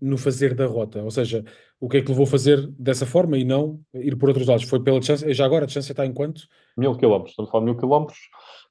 no 0.02 0.18
fazer 0.18 0.56
da 0.56 0.66
rota? 0.66 1.04
Ou 1.04 1.12
seja, 1.12 1.46
o 1.80 1.88
que 1.88 1.98
é 1.98 2.02
que 2.02 2.10
levou 2.10 2.24
a 2.24 2.28
fazer 2.28 2.66
dessa 2.72 3.06
forma 3.06 3.38
e 3.38 3.44
não 3.46 3.80
ir 3.94 4.16
por 4.16 4.30
outros 4.30 4.48
lados? 4.48 4.64
Foi 4.64 4.82
pela 4.82 4.98
distância? 4.98 5.32
Já 5.32 5.46
agora 5.46 5.66
a 5.66 5.68
distância 5.68 5.94
está 5.94 6.04
em 6.04 6.12
quanto? 6.12 6.42
Mil 6.76 6.98
quilómetros, 6.98 7.34
estamos 7.34 7.50
a 7.50 7.52
falar 7.52 7.66
mil 7.66 7.78
quilómetros. 7.78 8.18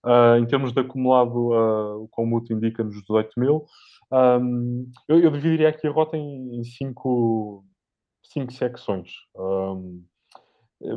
Uh, 0.04 0.42
em 0.42 0.46
termos 0.46 0.72
de 0.72 0.80
acumulado, 0.80 1.52
uh, 1.52 2.02
o 2.02 2.08
Comut 2.08 2.52
indica-nos 2.52 3.00
18 3.02 3.38
mil. 3.38 3.64
Um, 4.10 4.90
eu, 5.06 5.20
eu, 5.20 5.30
dividiria 5.30 5.68
aqui 5.68 5.86
a 5.86 5.92
rota 5.92 6.16
em, 6.16 6.56
em 6.58 6.64
cinco, 6.64 7.64
cinco 8.24 8.52
secções. 8.52 9.12
Um, 9.36 10.02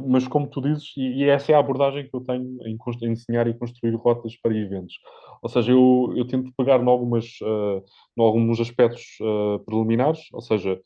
mas 0.08 0.28
como 0.28 0.48
tu 0.48 0.62
dizes, 0.62 0.94
e, 0.96 1.24
e, 1.24 1.24
essa 1.26 1.52
é 1.52 1.56
a 1.56 1.60
abordagem 1.60 2.08
que 2.08 2.16
eu 2.16 2.22
tenho 2.22 2.58
em, 2.66 2.78
em, 2.78 3.12
ensinar 3.12 3.48
e 3.48 3.54
construir 3.54 3.96
rotas 3.96 4.36
para 4.38 4.56
eventos. 4.56 4.96
Ou 5.42 5.50
seja, 5.50 5.72
eu, 5.72 6.14
eu 6.16 6.26
tento 6.26 6.52
pegar 6.58 6.82
em, 6.82 6.88
algumas, 6.88 7.26
uh, 7.42 7.84
em 8.18 8.24
alguns 8.24 8.60
aspectos 8.60 9.04
uh, 9.22 9.60
preliminares, 9.66 10.22
ou 10.32 10.42
seja, 10.42 10.80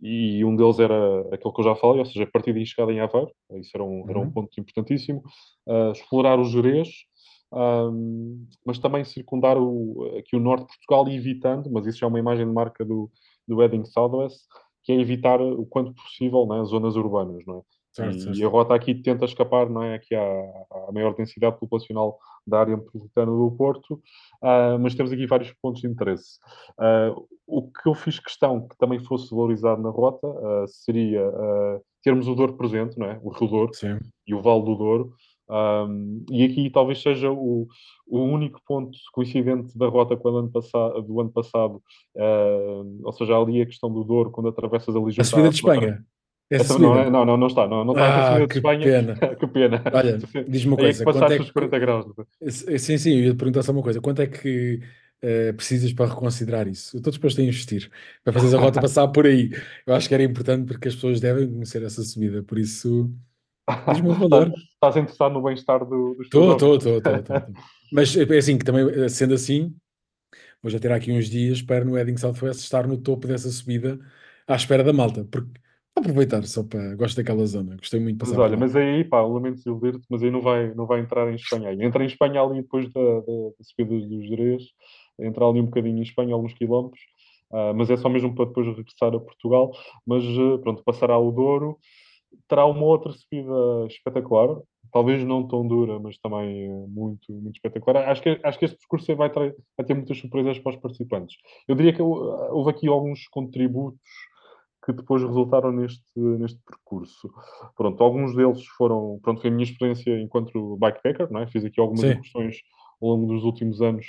e 0.00 0.44
um 0.44 0.54
deles 0.54 0.78
era 0.78 1.20
aquele 1.32 1.52
que 1.52 1.60
eu 1.60 1.64
já 1.64 1.74
falei, 1.74 2.00
ou 2.00 2.06
seja, 2.06 2.24
a 2.24 2.30
partida 2.30 2.58
e 2.58 2.66
chegada 2.66 2.92
em 2.92 3.00
Aveiro, 3.00 3.30
isso 3.54 3.70
era 3.74 3.84
um, 3.84 4.00
uhum. 4.00 4.10
era 4.10 4.18
um 4.18 4.22
uhum. 4.22 4.30
ponto 4.30 4.60
importantíssimo, 4.60 5.22
uh, 5.66 5.92
explorar 5.92 6.38
os 6.38 6.50
Jerez, 6.50 6.88
um, 7.52 8.46
mas 8.66 8.78
também 8.78 9.04
circundar 9.04 9.58
o, 9.58 10.16
aqui 10.18 10.36
o 10.36 10.40
norte 10.40 10.62
de 10.62 10.78
Portugal, 10.86 11.08
evitando, 11.08 11.70
mas 11.70 11.86
isso 11.86 11.98
já 11.98 12.06
é 12.06 12.08
uma 12.08 12.18
imagem 12.18 12.46
de 12.46 12.52
marca 12.52 12.84
do, 12.84 13.10
do 13.46 13.60
Heading 13.60 13.84
Southwest, 13.84 14.40
que 14.84 14.92
é 14.92 15.00
evitar 15.00 15.40
o 15.40 15.64
quanto 15.66 15.94
possível 15.94 16.46
né, 16.46 16.64
zonas 16.64 16.96
urbanas, 16.96 17.44
não 17.46 17.58
é? 17.58 17.62
Certo, 17.92 18.16
e 18.16 18.20
certo. 18.20 18.46
a 18.46 18.48
rota 18.48 18.74
aqui 18.74 18.94
tenta 18.94 19.26
escapar 19.26 19.68
não 19.68 19.82
é, 19.82 19.96
aqui 19.96 20.14
à, 20.14 20.22
à 20.22 20.92
maior 20.92 21.14
densidade 21.14 21.58
populacional 21.58 22.18
da 22.46 22.60
área 22.60 22.76
metropolitana 22.76 23.30
do 23.30 23.50
Porto, 23.50 23.94
uh, 24.42 24.78
mas 24.80 24.94
temos 24.94 25.12
aqui 25.12 25.26
vários 25.26 25.52
pontos 25.60 25.82
de 25.82 25.88
interesse. 25.88 26.38
Uh, 26.78 27.26
o 27.46 27.70
que 27.70 27.86
eu 27.86 27.94
fiz 27.94 28.18
questão 28.18 28.66
que 28.66 28.76
também 28.78 28.98
fosse 28.98 29.30
valorizado 29.30 29.82
na 29.82 29.90
rota 29.90 30.26
uh, 30.26 30.66
seria 30.66 31.22
termos 32.02 32.26
o 32.26 32.34
Douro 32.34 32.54
presente, 32.54 32.98
não 32.98 33.06
é? 33.06 33.20
o 33.22 33.30
Rio 33.30 33.48
Douro 33.48 33.74
Sim. 33.74 33.98
e 34.26 34.34
o 34.34 34.40
Vale 34.40 34.64
do 34.64 34.74
Douro, 34.74 35.14
um, 35.52 36.24
e 36.30 36.44
aqui 36.44 36.70
talvez 36.70 37.02
seja 37.02 37.30
o, 37.30 37.66
o, 38.06 38.20
único 38.20 38.58
ponto 38.66 38.96
coincidente 39.12 39.76
da 39.76 39.86
rota 39.86 40.16
com 40.16 40.28
ano 40.30 40.50
passado, 40.50 41.02
do 41.02 41.20
ano 41.20 41.30
passado, 41.30 41.82
uh, 42.16 43.00
ou 43.04 43.12
seja, 43.12 43.36
ali 43.36 43.60
a 43.60 43.66
questão 43.66 43.92
do 43.92 44.02
Douro, 44.02 44.30
quando 44.30 44.48
atravessas 44.48 44.96
ali 44.96 45.14
A 45.18 45.24
subida 45.24 45.50
de 45.50 45.56
Espanha. 45.56 46.02
Essa 46.52 46.78
não, 46.78 46.98
é, 46.98 47.08
não, 47.08 47.24
não, 47.24 47.36
não 47.38 47.46
está. 47.46 47.66
Não, 47.66 47.82
não 47.82 47.94
está 47.94 48.04
ah, 48.04 48.20
a 48.20 48.26
subida 48.32 48.46
de 48.46 48.54
Espanha. 48.58 48.84
Pena. 48.84 49.14
que 49.36 49.46
pena. 49.46 49.82
Olha, 49.90 50.18
diz-me 50.46 50.72
uma 50.72 50.80
é 50.80 50.84
coisa. 50.84 51.02
É 51.02 51.04
passaste 51.04 51.38
é 51.38 51.40
os 51.40 51.50
40 51.50 51.78
graus. 51.78 52.06
Sim, 52.50 52.98
sim, 52.98 53.10
eu 53.12 53.24
ia 53.24 53.30
te 53.32 53.36
perguntar 53.36 53.62
só 53.62 53.72
uma 53.72 53.82
coisa. 53.82 54.02
Quanto 54.02 54.20
é 54.20 54.26
que 54.26 54.80
uh, 55.24 55.54
precisas 55.54 55.94
para 55.94 56.10
reconsiderar 56.10 56.68
isso? 56.68 56.94
Eu 56.94 56.98
estou 56.98 57.10
disposto 57.10 57.40
a 57.40 57.44
investir 57.44 57.90
para 58.22 58.34
fazer 58.34 58.54
a 58.54 58.60
rota 58.60 58.80
passar 58.82 59.08
por 59.08 59.26
aí. 59.26 59.50
Eu 59.86 59.94
acho 59.94 60.08
que 60.08 60.14
era 60.14 60.22
importante 60.22 60.66
porque 60.66 60.88
as 60.88 60.94
pessoas 60.94 61.20
devem 61.20 61.50
conhecer 61.50 61.82
essa 61.82 62.02
subida, 62.02 62.42
por 62.42 62.58
isso 62.58 63.10
diz-me 63.88 64.10
o 64.10 64.14
valor. 64.14 64.52
Estás 64.74 64.96
interessado 64.96 65.32
no 65.32 65.42
bem-estar 65.42 65.78
do, 65.78 66.14
dos 66.14 66.26
Estou, 66.26 66.52
estou, 66.52 66.76
estou. 66.76 66.98
Mas 67.90 68.14
é 68.14 68.36
assim, 68.36 68.58
que 68.58 68.64
também, 68.64 69.08
sendo 69.08 69.32
assim, 69.32 69.74
vou 70.62 70.70
já 70.70 70.78
ter 70.78 70.92
aqui 70.92 71.12
uns 71.12 71.30
dias 71.30 71.62
para 71.62 71.84
no 71.84 71.96
Edding 71.96 72.16
Southwest 72.18 72.60
estar 72.60 72.86
no 72.86 72.98
topo 72.98 73.26
dessa 73.26 73.48
subida 73.48 73.98
à 74.46 74.56
espera 74.56 74.82
da 74.84 74.92
malta, 74.92 75.24
porque 75.30 75.62
aproveitar 76.00 76.44
só 76.44 76.62
para. 76.62 76.94
Gosto 76.96 77.16
daquela 77.16 77.46
zona, 77.46 77.76
gostei 77.76 78.00
muito. 78.00 78.24
Mas 78.26 78.36
olha, 78.36 78.56
mas 78.56 78.74
aí, 78.76 79.04
pá, 79.04 79.20
lamento 79.20 79.56
desiludir-te, 79.56 80.04
mas 80.10 80.22
aí 80.22 80.30
não 80.30 80.40
vai, 80.40 80.74
não 80.74 80.86
vai 80.86 81.00
entrar 81.00 81.30
em 81.30 81.36
Espanha. 81.36 81.72
Entra 81.72 82.02
em 82.02 82.06
Espanha 82.06 82.42
ali 82.42 82.62
depois 82.62 82.90
da, 82.92 83.00
da, 83.00 83.20
da 83.58 83.64
subida 83.64 84.06
dos 84.06 84.26
Jerez, 84.26 84.62
entrar 85.18 85.46
ali 85.46 85.60
um 85.60 85.66
bocadinho 85.66 85.98
em 85.98 86.02
Espanha, 86.02 86.34
alguns 86.34 86.54
quilómetros, 86.54 87.00
uh, 87.50 87.74
mas 87.74 87.90
é 87.90 87.96
só 87.96 88.08
mesmo 88.08 88.34
para 88.34 88.46
depois 88.46 88.66
regressar 88.66 89.14
a 89.14 89.20
Portugal. 89.20 89.72
Mas 90.06 90.24
uh, 90.24 90.58
pronto, 90.58 90.82
passará 90.84 91.18
o 91.18 91.30
Douro, 91.30 91.78
terá 92.48 92.64
uma 92.66 92.84
outra 92.84 93.12
subida 93.12 93.86
espetacular, 93.88 94.56
talvez 94.92 95.24
não 95.24 95.46
tão 95.46 95.66
dura, 95.66 95.98
mas 95.98 96.18
também 96.18 96.68
muito, 96.88 97.32
muito 97.32 97.56
espetacular. 97.56 98.08
Acho 98.08 98.22
que, 98.22 98.40
acho 98.42 98.58
que 98.58 98.64
este 98.64 98.78
percurso 98.78 99.14
vai, 99.16 99.30
ter, 99.30 99.56
vai 99.76 99.86
ter 99.86 99.94
muitas 99.94 100.18
surpresas 100.18 100.58
para 100.58 100.74
os 100.74 100.80
participantes. 100.80 101.36
Eu 101.66 101.74
diria 101.74 101.92
que 101.92 102.02
houve 102.02 102.70
aqui 102.70 102.88
alguns 102.88 103.26
contributos 103.28 104.00
que 104.84 104.92
depois 104.92 105.22
resultaram 105.22 105.70
neste, 105.72 106.02
neste 106.16 106.58
percurso. 106.66 107.30
Pronto, 107.76 108.02
alguns 108.02 108.34
deles 108.34 108.66
foram, 108.76 109.18
pronto, 109.22 109.40
foi 109.40 109.50
a 109.50 109.52
minha 109.52 109.64
experiência 109.64 110.20
enquanto 110.20 110.76
bikepacker, 110.76 111.30
não 111.30 111.40
é? 111.40 111.46
Fiz 111.46 111.64
aqui 111.64 111.80
algumas 111.80 112.04
incursões 112.04 112.56
ao 113.00 113.08
longo 113.10 113.26
dos 113.26 113.44
últimos 113.44 113.80
anos 113.80 114.06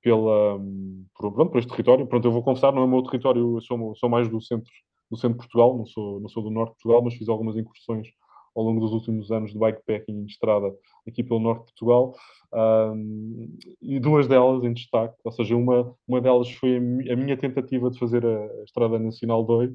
pela, 0.00 0.58
por, 1.14 1.32
pronto, 1.32 1.50
por 1.50 1.58
este 1.58 1.70
território. 1.70 2.06
Pronto, 2.06 2.24
eu 2.26 2.32
vou 2.32 2.42
confessar, 2.42 2.72
não 2.72 2.82
é 2.82 2.84
o 2.84 2.88
meu 2.88 3.02
território, 3.02 3.56
eu 3.56 3.60
sou, 3.60 3.94
sou 3.96 4.08
mais 4.08 4.28
do 4.28 4.40
centro, 4.40 4.70
do 5.10 5.16
centro 5.16 5.38
de 5.38 5.38
Portugal, 5.38 5.76
não 5.76 5.86
sou, 5.86 6.20
não 6.20 6.28
sou 6.28 6.42
do 6.42 6.50
norte 6.50 6.70
de 6.70 6.82
Portugal, 6.82 7.02
mas 7.02 7.14
fiz 7.14 7.28
algumas 7.28 7.56
incursões 7.56 8.08
ao 8.54 8.62
longo 8.62 8.80
dos 8.80 8.92
últimos 8.92 9.32
anos 9.32 9.52
de 9.52 9.58
bikepacking 9.58 10.24
de 10.24 10.30
estrada 10.30 10.72
aqui 11.08 11.24
pelo 11.24 11.40
norte 11.40 11.60
de 11.60 11.64
Portugal. 11.72 12.14
Um, 12.52 13.56
e 13.82 13.98
duas 13.98 14.28
delas 14.28 14.62
em 14.62 14.72
destaque, 14.72 15.16
ou 15.24 15.32
seja, 15.32 15.56
uma, 15.56 15.92
uma 16.06 16.20
delas 16.20 16.50
foi 16.52 16.76
a, 16.76 17.16
minha 17.16 17.36
tentativa 17.36 17.90
de 17.90 17.98
fazer 17.98 18.24
a, 18.24 18.44
a 18.44 18.62
Estrada 18.62 18.98
Nacional 18.98 19.42
2, 19.42 19.70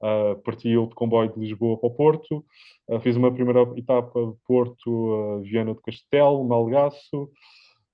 Uh, 0.00 0.40
eu 0.64 0.86
de 0.86 0.94
comboio 0.94 1.32
de 1.32 1.40
Lisboa 1.40 1.76
para 1.76 1.88
o 1.88 1.94
Porto, 1.94 2.44
uh, 2.88 3.00
fiz 3.00 3.16
uma 3.16 3.32
primeira 3.32 3.62
etapa 3.76 4.26
de 4.26 4.36
Porto, 4.46 4.88
uh, 4.88 5.42
Viana 5.42 5.74
do 5.74 5.80
Castelo, 5.80 6.44
Malgaço, 6.44 7.28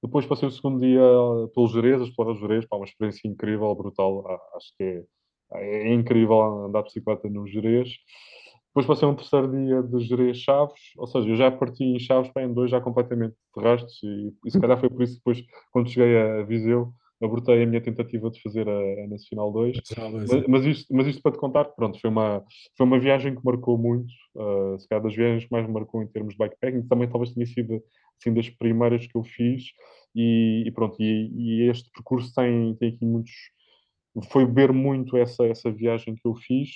depois 0.02 0.26
passei 0.26 0.46
o 0.46 0.50
segundo 0.50 0.80
dia 0.80 1.00
pelos 1.54 1.72
Jerez, 1.72 2.02
a 2.02 2.04
explorar 2.04 2.32
os 2.32 2.40
Jerez, 2.40 2.66
pá, 2.66 2.76
uma 2.76 2.84
experiência 2.84 3.26
incrível, 3.26 3.74
brutal, 3.74 4.22
acho 4.54 4.66
que 4.76 5.02
é, 5.54 5.88
é, 5.88 5.94
incrível 5.94 6.42
andar 6.66 6.80
de 6.80 6.88
bicicleta 6.88 7.26
nos 7.30 7.50
Jerez. 7.50 7.88
Depois 8.68 8.86
passei 8.86 9.08
um 9.08 9.14
terceiro 9.14 9.50
dia 9.50 9.82
de 9.82 10.00
Jerez 10.00 10.36
Chaves, 10.38 10.80
ou 10.98 11.06
seja, 11.06 11.28
eu 11.28 11.36
já 11.36 11.50
parti 11.50 11.84
em 11.84 11.98
Chaves 11.98 12.30
para 12.32 12.42
em 12.42 12.52
dois 12.52 12.70
já 12.70 12.80
completamente 12.82 13.34
de 13.56 13.62
rastros 13.62 14.02
e, 14.02 14.34
e 14.44 14.50
se 14.50 14.60
calhar 14.60 14.78
foi 14.78 14.90
por 14.90 15.02
isso 15.02 15.14
que 15.14 15.18
depois, 15.20 15.42
quando 15.72 15.88
cheguei 15.88 16.18
a 16.18 16.42
Viseu, 16.42 16.92
abortei 17.22 17.62
a 17.62 17.66
minha 17.66 17.80
tentativa 17.80 18.30
de 18.30 18.40
fazer 18.42 18.68
a, 18.68 19.04
a 19.04 19.06
Nacional 19.08 19.52
2. 19.52 19.80
Mas, 20.12 20.46
mas, 20.46 20.64
isto, 20.64 20.94
mas 20.94 21.06
isto 21.06 21.22
para 21.22 21.32
te 21.32 21.38
contar, 21.38 21.64
pronto, 21.66 22.00
foi 22.00 22.10
uma, 22.10 22.44
foi 22.76 22.86
uma 22.86 22.98
viagem 22.98 23.34
que 23.34 23.44
marcou 23.44 23.78
muito, 23.78 24.12
uh, 24.34 24.78
se 24.78 24.88
calhar 24.88 25.02
das 25.02 25.14
viagens 25.14 25.44
que 25.44 25.52
mais 25.52 25.66
me 25.66 25.72
marcou 25.72 26.02
em 26.02 26.06
termos 26.06 26.34
de 26.34 26.38
bikepacking, 26.38 26.86
também 26.88 27.08
talvez 27.08 27.32
tenha 27.32 27.46
sido 27.46 27.82
assim, 28.20 28.34
das 28.34 28.48
primeiras 28.50 29.06
que 29.06 29.16
eu 29.16 29.22
fiz, 29.22 29.64
e, 30.14 30.64
e 30.66 30.70
pronto, 30.70 30.96
e, 31.00 31.30
e, 31.34 31.68
este 31.68 31.90
percurso 31.90 32.32
tem, 32.34 32.74
tem 32.76 32.90
aqui 32.90 33.04
muitos. 33.04 33.32
Foi 34.30 34.46
beber 34.46 34.72
muito 34.72 35.16
essa, 35.16 35.44
essa 35.44 35.72
viagem 35.72 36.14
que 36.14 36.24
eu 36.24 36.36
fiz. 36.36 36.70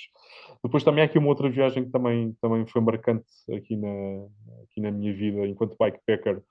Depois 0.61 0.83
também 0.83 1.01
há 1.01 1.05
aqui 1.05 1.17
uma 1.17 1.29
outra 1.29 1.49
viagem 1.49 1.85
que 1.85 1.89
também, 1.89 2.35
também 2.41 2.67
foi 2.67 2.81
marcante 2.81 3.25
aqui 3.55 3.77
na, 3.77 4.27
aqui 4.63 4.81
na 4.81 4.91
minha 4.91 5.13
vida 5.13 5.47
enquanto 5.47 5.77
bikepacker, 5.79 6.43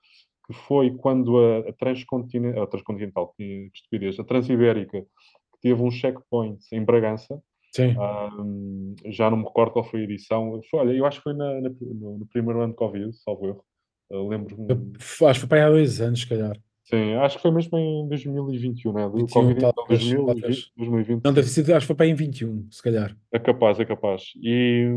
que 0.49 0.53
foi 0.53 0.89
quando 0.95 1.37
a, 1.37 1.69
a, 1.69 1.73
transcontinental, 1.73 2.63
a 2.63 2.67
transcontinental, 2.67 3.33
que 3.37 3.69
estupidez, 3.71 4.19
a 4.19 4.23
Transibérica, 4.23 4.99
que 4.99 5.59
teve 5.61 5.79
um 5.79 5.91
checkpoint 5.91 6.59
em 6.71 6.83
Bragança. 6.83 7.39
Sim. 7.71 7.95
Um, 7.99 8.95
já 9.05 9.29
não 9.29 9.37
me 9.37 9.43
recordo 9.43 9.73
qual 9.73 9.85
foi 9.85 10.01
a 10.01 10.03
edição. 10.03 10.59
Foi, 10.71 10.79
olha, 10.79 10.91
eu 10.91 11.05
acho 11.05 11.19
que 11.19 11.25
foi 11.25 11.33
na, 11.33 11.61
na, 11.61 11.69
no, 11.69 12.17
no, 12.17 12.25
primeiro 12.25 12.61
ano 12.61 12.71
de 12.71 12.77
Covid, 12.77 13.15
salvo 13.15 13.47
erro. 13.47 13.63
Lembro-me. 14.09 14.65
Acho 14.97 15.33
que 15.33 15.39
foi 15.41 15.49
para 15.49 15.67
há 15.67 15.69
dois 15.69 16.01
anos, 16.01 16.21
se 16.21 16.27
calhar. 16.27 16.59
Sim, 16.85 17.13
acho 17.13 17.35
que 17.35 17.43
foi 17.43 17.51
mesmo 17.51 17.77
em 17.77 18.07
2021, 18.07 18.91
né? 18.91 19.03
Do 19.07 19.17
21, 19.17 19.27
Covid, 19.27 19.57
então, 19.59 19.85
2020, 19.87 20.71
2020. 20.75 21.23
Não, 21.23 21.31
deve 21.31 21.47
ser, 21.47 21.71
acho 21.71 21.81
que 21.81 21.87
foi 21.87 21.95
para 21.95 22.07
em 22.07 22.15
21, 22.15 22.67
se 22.71 22.81
calhar. 22.81 23.15
É 23.31 23.37
capaz, 23.37 23.79
é 23.79 23.85
capaz. 23.85 24.31
E, 24.41 24.87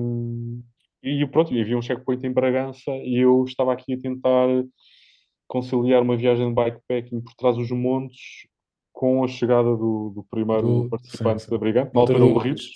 e 1.03 1.27
pronto, 1.27 1.53
havia 1.53 1.77
um 1.77 1.83
checkpoint 1.83 2.27
em 2.27 2.33
Bragança 2.33 2.91
e 3.05 3.19
eu 3.19 3.45
estava 3.45 3.75
aqui 3.75 3.93
a 3.93 3.99
tentar 3.99 4.49
conciliar 5.53 6.01
uma 6.01 6.17
viagem 6.17 6.49
de 6.49 6.55
bikepacking 6.55 7.21
por 7.21 7.35
trás 7.35 7.57
dos 7.59 7.71
montes 7.71 8.49
com 8.91 9.23
a 9.23 9.29
chegada 9.29 9.77
do, 9.77 10.11
do 10.15 10.27
primeiro 10.31 10.85
do, 10.85 10.89
participante 10.89 11.43
sim, 11.43 11.45
sim. 11.45 11.51
da 11.51 11.59
Brigante, 11.59 11.91
na 11.93 12.01
altura 12.01 12.25
o 12.25 12.39
Ritz, 12.39 12.71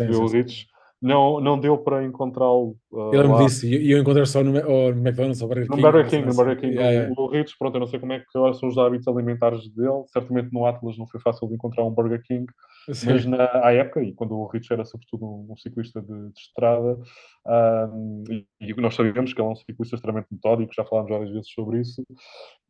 o 0.00 0.26
Ritz, 0.26 0.64
não, 1.02 1.38
não 1.38 1.60
deu 1.60 1.76
para 1.76 2.02
encontrá-lo 2.02 2.78
uh, 2.90 3.14
Ele 3.14 3.28
me 3.28 3.44
disse, 3.44 3.68
e 3.68 3.90
eu 3.90 3.98
encontrei 3.98 4.24
só 4.24 4.42
no, 4.42 4.52
ou 4.66 4.94
no 4.94 5.06
McDonald's 5.06 5.42
ou 5.42 5.48
Burger 5.48 5.68
No 5.68 5.76
King. 5.76 5.82
Burger 5.82 6.00
uma 6.00 6.08
cena 6.08 6.22
King, 6.22 6.30
no. 6.30 6.36
Burger 6.36 6.60
King, 6.60 6.74
Yeah, 6.74 6.92
yeah. 6.92 7.14
o 7.14 7.26
Ritz, 7.26 7.58
pronto, 7.58 7.74
eu 7.74 7.80
não 7.80 7.86
sei 7.86 8.00
como 8.00 8.12
é 8.14 8.20
que 8.20 8.24
agora 8.34 8.54
são 8.54 8.70
os 8.70 8.78
hábitos 8.78 9.06
alimentares 9.06 9.68
dele, 9.68 10.04
certamente 10.10 10.50
no 10.50 10.64
Atlas 10.64 10.96
não 10.96 11.06
foi 11.06 11.20
fácil 11.20 11.46
de 11.46 11.56
encontrar 11.56 11.84
um 11.84 11.90
Burger 11.90 12.22
King, 12.22 12.46
Sim. 12.92 13.12
mas 13.12 13.24
na, 13.24 13.64
à 13.64 13.72
época, 13.72 14.02
e 14.02 14.12
quando 14.12 14.34
o 14.36 14.46
Rich 14.46 14.72
era 14.72 14.84
sobretudo 14.84 15.24
um, 15.24 15.52
um 15.52 15.56
ciclista 15.56 16.02
de, 16.02 16.30
de 16.30 16.38
estrada, 16.38 16.98
ahm, 17.46 18.24
e, 18.28 18.46
e 18.60 18.74
nós 18.74 18.94
sabemos 18.94 19.32
que 19.32 19.40
ele 19.40 19.48
é 19.48 19.50
um 19.50 19.56
ciclista 19.56 19.96
extremamente 19.96 20.28
metódico, 20.30 20.74
já 20.74 20.84
falámos 20.84 21.10
várias 21.10 21.30
vezes 21.30 21.50
sobre 21.50 21.80
isso, 21.80 22.04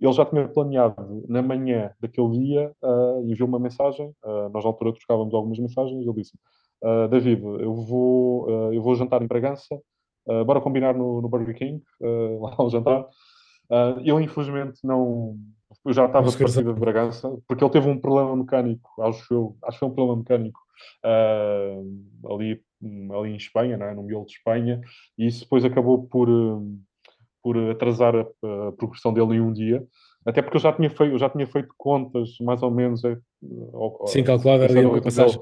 ele 0.00 0.12
já 0.12 0.24
tinha 0.24 0.48
planeado 0.48 1.24
na 1.28 1.42
manhã 1.42 1.92
daquele 2.00 2.30
dia 2.30 2.72
e 3.26 3.34
viu 3.34 3.46
uma 3.46 3.58
mensagem, 3.58 4.12
ah, 4.24 4.48
nós 4.52 4.64
na 4.64 4.70
altura 4.70 4.92
trocávamos 4.92 5.34
algumas 5.34 5.58
mensagens, 5.58 6.06
ele 6.06 6.14
disse 6.14 6.38
ah, 6.82 7.06
David, 7.08 7.42
eu 7.42 7.74
vou, 7.74 8.72
eu 8.72 8.82
vou 8.82 8.94
jantar 8.94 9.22
em 9.22 9.26
Bragança, 9.26 9.80
bora 10.46 10.60
combinar 10.60 10.94
no, 10.94 11.20
no 11.20 11.28
Burger 11.28 11.54
King, 11.54 11.82
lá 12.40 12.54
ao 12.56 12.70
jantar. 12.70 13.06
Ele 14.02 14.24
infelizmente 14.24 14.80
não, 14.84 15.38
eu 15.84 15.92
já 15.92 16.06
estava 16.06 16.28
de 16.30 16.38
partida 16.38 16.72
de 16.72 16.80
Bragança, 16.80 17.30
porque 17.46 17.62
ele 17.62 17.72
teve 17.72 17.88
um 17.88 17.98
problema 18.00 18.34
mecânico, 18.36 18.90
acho 19.02 19.32
eu, 19.32 19.56
acho 19.64 19.76
que 19.76 19.80
foi 19.80 19.88
um 19.88 19.94
problema 19.94 20.18
mecânico 20.18 20.60
ah, 21.04 21.76
ali, 22.30 22.60
ali 23.12 23.30
em 23.32 23.36
Espanha, 23.36 23.76
é? 23.76 23.94
no 23.94 24.02
miolo 24.02 24.26
de 24.26 24.32
Espanha, 24.32 24.80
e 25.18 25.26
isso 25.26 25.40
depois 25.44 25.64
acabou 25.64 26.06
por, 26.06 26.28
hum, 26.28 26.80
por 27.42 27.56
atrasar 27.70 28.14
a, 28.16 28.68
a 28.68 28.72
progressão 28.72 29.12
dele 29.12 29.34
em 29.36 29.40
um 29.40 29.52
dia. 29.52 29.84
Até 30.26 30.40
porque 30.40 30.56
eu 30.56 30.60
já 30.60 30.72
tinha 30.72 30.88
feito, 30.88 31.12
eu 31.12 31.18
já 31.18 31.28
tinha 31.28 31.46
feito 31.46 31.74
contas, 31.76 32.30
mais 32.40 32.62
ou 32.62 32.70
menos, 32.70 33.04
eh, 33.04 33.18
ao- 33.74 34.06
Sim, 34.06 34.24
calculado 34.24 34.64
ali 34.64 34.80
a 34.84 35.02
passagem. 35.02 35.40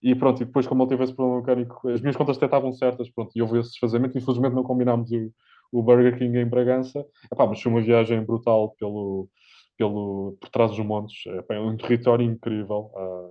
E 0.00 0.14
pronto, 0.14 0.42
e 0.42 0.44
depois, 0.44 0.66
como 0.66 0.82
ele 0.82 0.90
teve 0.90 1.04
esse 1.04 1.14
problema 1.14 1.40
mecânico, 1.40 1.88
as 1.88 2.00
minhas 2.00 2.14
contas 2.14 2.36
até 2.36 2.44
estavam 2.44 2.72
certas, 2.74 3.10
pronto, 3.10 3.32
e 3.34 3.40
houve 3.42 3.58
esse 3.58 3.70
desfazamento. 3.70 4.16
Infelizmente, 4.18 4.54
não 4.54 4.62
combinámos 4.62 5.10
o, 5.10 5.32
o 5.72 5.82
Burger 5.82 6.16
King 6.18 6.38
em 6.38 6.46
Bragança. 6.46 7.04
Epá, 7.32 7.46
mas 7.46 7.60
foi 7.60 7.72
uma 7.72 7.80
viagem 7.80 8.22
brutal 8.22 8.74
pelo, 8.78 9.28
pelo, 9.76 10.36
por 10.40 10.48
trás 10.50 10.70
dos 10.70 10.84
montes. 10.84 11.26
Epá, 11.26 11.54
É 11.54 11.60
um 11.60 11.76
território 11.76 12.24
incrível. 12.24 12.90
ah, 12.96 13.30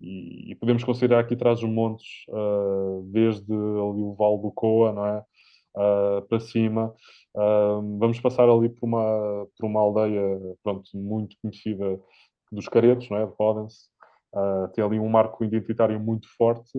e, 0.00 0.52
e 0.52 0.54
podemos 0.54 0.84
considerar 0.84 1.20
aqui 1.20 1.34
trás 1.36 1.60
dos 1.60 1.68
montes, 1.68 2.06
ah, 2.30 3.00
desde 3.04 3.52
ali 3.52 4.02
o 4.02 4.14
Vale 4.14 4.40
do 4.42 4.52
Coa, 4.52 4.92
não 4.92 5.06
é? 5.06 5.24
Ah, 5.76 6.22
para 6.28 6.40
cima. 6.40 6.94
Ah, 7.36 7.80
vamos 7.98 8.20
passar 8.20 8.48
ali 8.48 8.68
por 8.68 8.86
uma, 8.86 9.46
por 9.56 9.66
uma 9.66 9.80
aldeia 9.80 10.38
pronto, 10.62 10.90
muito 10.94 11.36
conhecida 11.42 12.00
dos 12.52 12.68
Caretos, 12.68 13.08
não 13.10 13.18
é? 13.18 13.26
de 13.26 13.32
tem 14.74 14.84
ali 14.84 14.98
um 14.98 15.08
marco 15.08 15.42
identitário 15.44 15.98
muito 15.98 16.28
forte. 16.36 16.78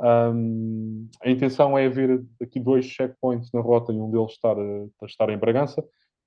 Um, 0.00 1.08
a 1.22 1.30
intenção 1.30 1.76
é 1.76 1.86
haver 1.86 2.24
aqui 2.40 2.60
dois 2.60 2.86
checkpoints 2.86 3.50
na 3.52 3.60
rota 3.60 3.92
e 3.92 3.96
um 3.96 4.10
deles 4.10 4.32
estar, 4.32 4.56
estar 5.04 5.28
em 5.28 5.38
Bragança. 5.38 5.84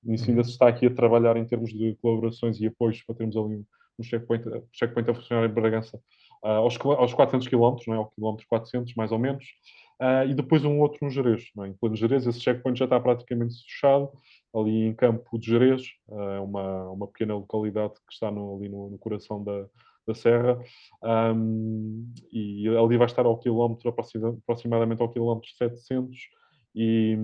Ainda 0.08 0.40
Uhum. 0.40 0.44
se 0.44 0.52
está 0.52 0.68
aqui 0.68 0.86
a 0.86 0.94
trabalhar 0.94 1.36
em 1.38 1.46
termos 1.46 1.72
de 1.74 1.96
colaborações 2.02 2.60
e 2.60 2.68
apoios 2.68 3.02
para 3.04 3.16
termos 3.16 3.36
ali 3.36 3.56
um, 3.58 3.66
um 4.00 4.04
checkpoint, 4.04 4.44
checkpoint 4.72 5.10
a 5.10 5.14
funcionar 5.14 5.46
em 5.50 5.54
Bragança 5.54 6.00
ah, 6.44 6.58
aos, 6.58 6.78
aos 6.80 7.14
400 7.14 7.48
km, 7.48 7.76
não 7.88 7.94
é? 7.96 7.98
ao 7.98 8.12
quilómetro 8.12 8.46
400 8.48 8.94
mais 8.96 9.12
ou 9.12 9.20
menos. 9.20 9.44
Ah, 10.00 10.24
e 10.26 10.34
depois 10.34 10.64
um 10.64 10.80
outro 10.80 11.00
no 11.04 11.10
Jerez, 11.10 11.50
não 11.56 11.66
é? 11.66 11.70
em 11.70 11.74
pleno 11.74 11.96
Jerez. 11.96 12.26
Esse 12.28 12.40
checkpoint 12.40 12.78
já 12.78 12.86
está 12.86 13.00
praticamente 13.00 13.56
fechado, 13.64 14.10
ali 14.56 14.86
em 14.88 14.94
Campo 14.94 15.38
de 15.40 15.48
Jerez, 15.48 15.84
ah, 16.12 16.36
é 16.38 16.40
uma, 16.40 16.92
uma 16.92 17.08
pequena 17.08 17.34
localidade 17.36 17.94
que 18.08 18.14
está 18.14 18.30
no- 18.32 18.56
ali 18.56 18.70
no, 18.70 18.90
no 18.92 18.98
coração 18.98 19.44
da, 19.44 19.66
da 20.08 20.14
serra, 20.16 20.58
Ahm, 21.04 22.06
e 22.32 22.68
ali 22.70 22.98
vai 22.98 23.08
estar 23.08 23.26
ao 23.26 23.38
quilómetro, 23.38 23.90
aproxima- 23.90 24.38
aproximadamente 24.44 25.02
ao 25.02 25.10
quilómetro 25.12 25.50
700, 25.58 26.18
e, 26.80 27.18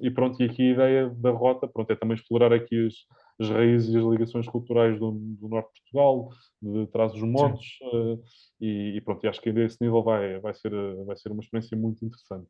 e 0.00 0.10
pronto, 0.12 0.40
e 0.40 0.44
aqui 0.46 0.62
a 0.62 0.72
ideia 0.72 1.10
da 1.16 1.30
rota, 1.32 1.66
pronto, 1.66 1.90
é 1.92 1.96
também 1.96 2.14
explorar 2.14 2.52
aqui 2.52 2.86
as, 2.86 2.94
as 3.40 3.50
raízes 3.50 3.92
e 3.92 3.98
as 3.98 4.04
ligações 4.04 4.46
culturais 4.46 4.96
do, 5.00 5.10
do 5.10 5.48
norte 5.48 5.72
de 5.74 5.80
Portugal, 5.80 6.28
de 6.62 6.86
trás 6.86 7.12
dos 7.12 7.22
montes, 7.22 7.66
eh, 7.82 8.18
e, 8.60 8.96
e 8.96 9.00
pronto, 9.00 9.24
e 9.24 9.28
acho 9.28 9.40
que 9.40 9.48
ainda 9.48 9.64
esse 9.64 9.78
nível 9.80 10.00
vai, 10.04 10.38
vai, 10.38 10.54
ser, 10.54 10.72
eh, 10.72 11.04
vai 11.04 11.16
ser 11.16 11.32
uma 11.32 11.42
experiência 11.42 11.76
muito 11.76 12.04
interessante. 12.04 12.46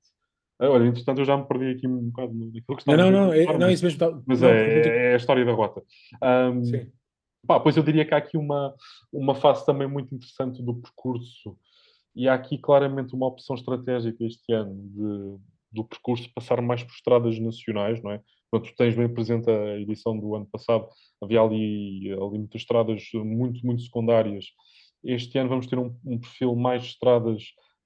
Ah, 0.60 0.68
Olha, 0.68 0.84
entretanto, 0.86 1.20
eu 1.20 1.24
já 1.24 1.34
me 1.34 1.46
perdi 1.46 1.70
aqui 1.70 1.86
um 1.88 2.10
bocado 2.10 2.34
naquilo 2.34 2.62
que 2.62 2.72
Não, 2.86 2.94
estava 2.94 2.96
não, 2.96 3.08
a 3.08 3.10
não, 3.26 3.32
é, 3.32 3.58
não, 3.58 3.70
isso 3.70 3.84
mesmo. 3.84 3.98
tá- 3.98 4.20
mas 4.26 4.40
não, 4.42 4.50
é, 4.50 4.64
porque- 4.74 4.88
é 4.90 5.12
a 5.14 5.16
história 5.16 5.44
da 5.46 5.52
rota. 5.52 5.82
Ahm, 6.20 6.62
Sim. 6.64 6.92
Pá, 7.46 7.58
pois 7.58 7.74
eu 7.76 7.82
diria 7.82 8.04
que 8.04 8.12
há 8.12 8.18
aqui 8.18 8.36
uma, 8.36 8.74
uma 9.10 9.34
fase 9.34 9.64
também 9.64 9.88
muito 9.88 10.14
interessante 10.14 10.62
do 10.62 10.74
percurso 10.74 11.56
e 12.14 12.28
há 12.28 12.34
aqui 12.34 12.58
claramente 12.58 13.14
uma 13.14 13.26
opção 13.28 13.56
estratégica 13.56 14.22
este 14.24 14.52
ano 14.52 14.74
de, 14.74 15.38
do 15.70 15.84
percurso 15.84 16.30
passar 16.34 16.60
mais 16.60 16.82
por 16.82 16.92
estradas 16.92 17.38
nacionais, 17.38 18.02
não 18.02 18.12
é? 18.12 18.20
Tu 18.50 18.74
tens 18.76 18.94
bem 18.94 19.12
presente 19.12 19.50
a 19.50 19.78
edição 19.78 20.18
do 20.18 20.34
ano 20.34 20.46
passado, 20.46 20.88
havia 21.22 21.40
ali, 21.42 22.10
ali 22.12 22.38
muitas 22.38 22.62
estradas 22.62 23.02
muito, 23.12 23.64
muito 23.64 23.82
secundárias. 23.82 24.46
Este 25.04 25.38
ano 25.38 25.50
vamos 25.50 25.66
ter 25.66 25.78
um, 25.78 25.94
um 26.04 26.18
perfil 26.18 26.56
mais 26.56 26.82
de 26.82 26.88
estradas 26.88 27.42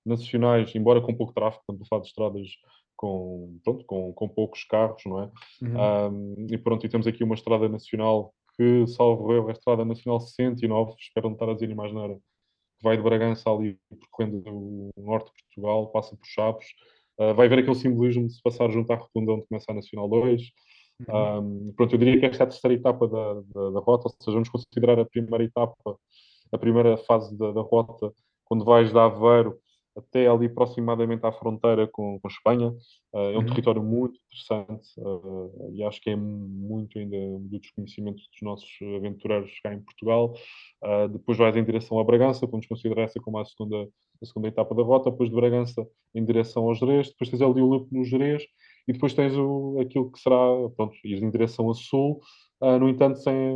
nacionais, 0.07 0.75
embora 0.75 1.01
com 1.01 1.14
pouco 1.14 1.33
tráfego, 1.33 1.64
quando 1.66 1.87
falo 1.88 2.03
de 2.03 2.09
estradas 2.09 2.49
com, 2.97 3.59
pronto, 3.64 3.85
com, 3.85 4.12
com 4.12 4.29
poucos 4.29 4.62
carros, 4.64 5.03
não 5.05 5.23
é? 5.25 5.31
Uhum. 5.61 6.12
Um, 6.12 6.47
e 6.49 6.57
pronto, 6.57 6.87
e 6.87 6.88
temos 6.88 7.07
aqui 7.07 7.25
uma 7.25 7.35
estrada 7.35 7.68
nacional 7.68 8.33
que, 8.57 8.87
salvo 8.87 9.33
erro, 9.33 9.49
é 9.49 9.51
a 9.51 9.55
estrada 9.55 9.85
nacional 9.85 10.21
109, 10.21 10.95
espero 11.01 11.27
não 11.27 11.35
estar 11.35 11.49
a 11.49 11.55
dizer 11.55 11.75
mais 11.75 11.92
nada, 11.92 12.14
que 12.14 12.85
vai 12.85 12.97
de 12.97 13.03
Bragança 13.03 13.51
ali, 13.51 13.77
percorrendo 13.88 14.42
o 14.47 14.90
norte 14.97 15.33
de 15.33 15.42
Portugal, 15.45 15.88
passa 15.88 16.16
por 16.16 16.27
Chaves. 16.27 16.66
Uh, 17.22 17.35
vai 17.35 17.48
ver 17.48 17.61
aquele 17.61 17.74
simbolismo 17.74 18.26
de 18.26 18.35
se 18.35 18.42
passar 18.42 18.70
junto 18.70 18.90
à 18.92 18.96
rotunda 18.96 19.32
onde 19.32 19.46
começa 19.46 19.70
a 19.70 19.74
Nacional 19.74 20.08
2. 20.08 20.42
Uhum. 21.08 21.68
Um, 21.68 21.72
pronto, 21.76 21.94
eu 21.94 21.98
diria 21.98 22.18
que 22.18 22.26
esta 22.26 22.42
é 22.42 22.46
a 22.46 22.48
terceira 22.48 22.74
etapa 22.74 23.06
da, 23.06 23.35
da, 23.35 23.70
da 23.70 23.80
rota, 23.80 24.08
ou 24.08 24.14
seja, 24.18 24.32
vamos 24.32 24.48
considerar 24.48 24.98
a 24.98 25.04
primeira 25.04 25.44
etapa, 25.44 25.96
a 26.50 26.58
primeira 26.58 26.96
fase 26.96 27.37
da, 27.37 27.52
da 27.52 27.61
rota, 27.61 28.12
quando 28.44 28.64
vais 28.64 28.90
de 28.90 28.98
Aveiro 28.98 29.58
até 29.96 30.26
ali 30.26 30.46
aproximadamente 30.46 31.24
à 31.24 31.33
fronteira 31.33 31.87
com, 31.87 32.18
com 32.20 32.28
Espanha. 32.28 32.70
Uh, 33.12 33.18
é 33.18 33.38
um 33.38 33.40
Uhum. 33.40 33.46
território 33.46 33.83
muito 33.83 34.18
interessante 34.26 34.88
uh, 34.98 35.70
e 35.74 35.83
acho 35.83 36.00
que 36.00 36.11
é 36.11 36.16
muito 36.16 36.98
ainda 36.98 37.16
do 37.40 37.59
desconhecimento 37.59 38.16
dos 38.16 38.42
nossos 38.42 38.70
aventureiros 38.96 39.52
cá 39.62 39.74
em 39.74 39.81
Portugal. 39.81 40.35
Uh, 40.83 41.09
depois 41.09 41.37
vais 41.37 41.57
em 41.57 41.64
direção 41.64 41.98
a 41.98 42.05
Bragança, 42.05 42.46
vamos 42.46 42.66
considerar 42.66 43.02
essa 43.02 43.20
como 43.20 43.38
a 43.38 43.44
segunda, 43.44 43.88
a 44.22 44.26
segunda 44.26 44.48
etapa 44.48 44.74
da 44.74 44.83
rota. 44.83 45.11
Depois 45.11 45.28
de 45.28 45.37
Bragança 45.37 45.87
em 46.14 46.24
direção 46.24 46.68
aos 46.68 46.78
Jerez. 46.78 47.09
Depois 47.09 47.31
tens 47.31 47.42
ali 47.42 47.61
o 47.61 47.66
loop 47.66 47.88
no 47.92 48.05
Jerez 48.05 48.42
e 48.88 48.92
depois 48.92 49.14
tens 49.14 49.37
o, 49.37 49.78
aquilo 49.81 50.11
que 50.11 50.18
será, 50.18 50.37
pronto, 50.76 50.94
ir 51.05 51.22
em 51.22 51.31
direção 51.31 51.70
a 51.70 51.74
sul. 51.74 52.20
Uh, 52.61 52.78
no 52.78 52.88
entanto, 52.88 53.18
sem, 53.18 53.55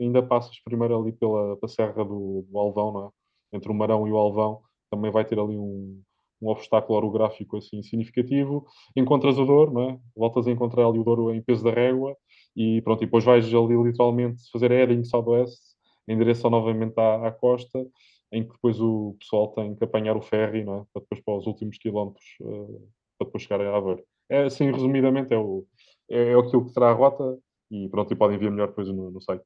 ainda 0.00 0.22
passas 0.22 0.58
primeiro 0.64 0.98
ali 0.98 1.12
pela, 1.12 1.56
pela 1.56 1.68
Serra 1.68 2.04
do, 2.04 2.44
do 2.48 2.58
Alvão, 2.58 3.12
é? 3.52 3.56
entre 3.56 3.70
o 3.70 3.74
Marão 3.74 4.08
e 4.08 4.10
o 4.10 4.16
Alvão. 4.16 4.62
Também 4.92 5.10
vai 5.10 5.24
ter 5.24 5.38
ali 5.38 5.56
um, 5.56 5.98
um 6.42 6.48
obstáculo 6.48 6.98
orográfico 6.98 7.56
assim 7.56 7.82
significativo. 7.82 8.66
Encontras 8.94 9.38
o 9.38 9.46
Douro, 9.46 9.72
não 9.72 9.90
é? 9.90 9.98
voltas 10.14 10.46
a 10.46 10.50
encontrar 10.50 10.86
ali 10.86 10.98
o 10.98 11.04
Douro 11.04 11.32
em 11.32 11.40
peso 11.40 11.64
da 11.64 11.70
régua 11.70 12.14
e 12.54 12.82
pronto, 12.82 13.02
e 13.02 13.06
depois 13.06 13.24
vais 13.24 13.46
ali 13.46 13.82
literalmente 13.82 14.42
fazer 14.52 14.70
heading 14.70 15.02
southwest 15.04 15.58
em 16.06 16.18
direção 16.18 16.50
novamente 16.50 16.98
à, 16.98 17.28
à 17.28 17.32
costa, 17.32 17.86
em 18.30 18.42
que 18.44 18.52
depois 18.52 18.78
o 18.80 19.16
pessoal 19.18 19.48
tem 19.48 19.74
que 19.74 19.84
apanhar 19.84 20.16
o 20.16 20.20
ferry, 20.20 20.64
não 20.64 20.80
é? 20.80 20.84
Para 20.92 21.02
depois 21.02 21.20
para 21.22 21.36
os 21.36 21.46
últimos 21.46 21.78
quilómetros, 21.78 22.24
uh, 22.40 22.88
para 23.18 23.26
depois 23.26 23.42
chegar 23.44 23.60
a 23.60 23.76
Aveiro. 23.76 24.02
É 24.28 24.44
assim, 24.44 24.70
resumidamente, 24.70 25.32
é, 25.32 25.38
o, 25.38 25.64
é, 26.10 26.32
é 26.32 26.38
aquilo 26.38 26.64
que 26.66 26.72
será 26.72 26.90
a 26.90 26.92
rota 26.92 27.38
e 27.70 27.88
pronto, 27.88 28.12
e 28.12 28.16
podem 28.16 28.38
ver 28.38 28.50
melhor 28.50 28.68
depois 28.68 28.88
no, 28.88 29.10
no 29.10 29.20
site. 29.20 29.44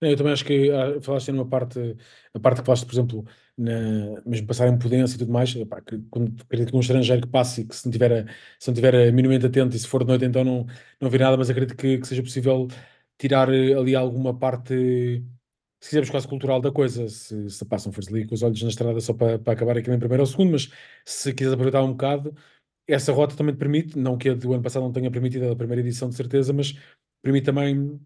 Eu 0.00 0.16
também 0.16 0.32
acho 0.32 0.44
que 0.44 0.70
ah, 0.70 1.00
falaste 1.00 1.32
numa 1.32 1.48
parte, 1.48 1.78
a 2.34 2.38
parte 2.40 2.60
que 2.60 2.66
falaste, 2.66 2.84
por 2.84 2.92
exemplo, 2.94 3.24
na, 3.56 4.20
mesmo 4.26 4.46
passar 4.46 4.68
em 4.68 4.78
Prudência 4.78 5.16
e 5.16 5.18
tudo 5.18 5.32
mais, 5.32 5.52
que, 5.54 5.64
quando, 6.10 6.42
acredito 6.42 6.70
que 6.70 6.76
um 6.76 6.80
estrangeiro 6.80 7.22
que 7.22 7.28
passe 7.28 7.62
e 7.62 7.66
que 7.66 7.74
se 7.74 7.86
não 7.86 7.92
tiver, 7.92 8.12
a- 8.28 8.32
se 8.58 8.68
não 8.68 8.74
tiver 8.74 8.94
a 8.94 9.12
minimamente 9.12 9.46
atento 9.46 9.74
e 9.76 9.78
se 9.78 9.86
for 9.88 10.02
de 10.04 10.08
noite 10.08 10.24
então 10.24 10.44
não, 10.44 10.66
não 11.00 11.08
vê 11.10 11.18
nada, 11.18 11.36
mas 11.36 11.48
acredito 11.48 11.76
que, 11.76 11.98
que 11.98 12.06
seja 12.06 12.22
possível 12.22 12.68
tirar 13.18 13.48
eh, 13.52 13.72
ali 13.74 13.94
alguma 13.96 14.36
parte, 14.38 14.74
se 15.80 15.88
quisermos 15.90 16.10
quase 16.10 16.28
cultural 16.28 16.60
da 16.60 16.72
coisa, 16.72 17.08
se, 17.08 17.50
se 17.50 17.64
passam 17.64 17.92
for 17.92 18.02
ali 18.08 18.26
com 18.26 18.34
os 18.34 18.42
olhos 18.42 18.62
na 18.62 18.68
estrada 18.68 19.00
só 19.00 19.12
para, 19.14 19.38
para 19.38 19.52
acabar 19.52 19.76
aquilo 19.78 19.94
em 19.94 19.98
primeiro 19.98 20.22
ou 20.22 20.26
segundo, 20.26 20.52
mas 20.52 20.70
se 21.04 21.32
quiseres 21.34 21.54
aproveitar 21.54 21.82
um 21.82 21.92
bocado, 21.92 22.34
essa 22.86 23.12
rota 23.12 23.36
também 23.36 23.54
te 23.54 23.58
permite, 23.58 23.98
não 23.98 24.18
que 24.18 24.30
a 24.30 24.34
do 24.34 24.52
ano 24.54 24.62
passado 24.62 24.82
não 24.84 24.92
tenha 24.92 25.10
permitido 25.10 25.46
a 25.46 25.48
da 25.50 25.56
primeira 25.56 25.80
edição 25.82 26.08
de 26.08 26.16
certeza, 26.16 26.52
mas 26.52 26.74
permite 27.22 27.46
também 27.46 28.00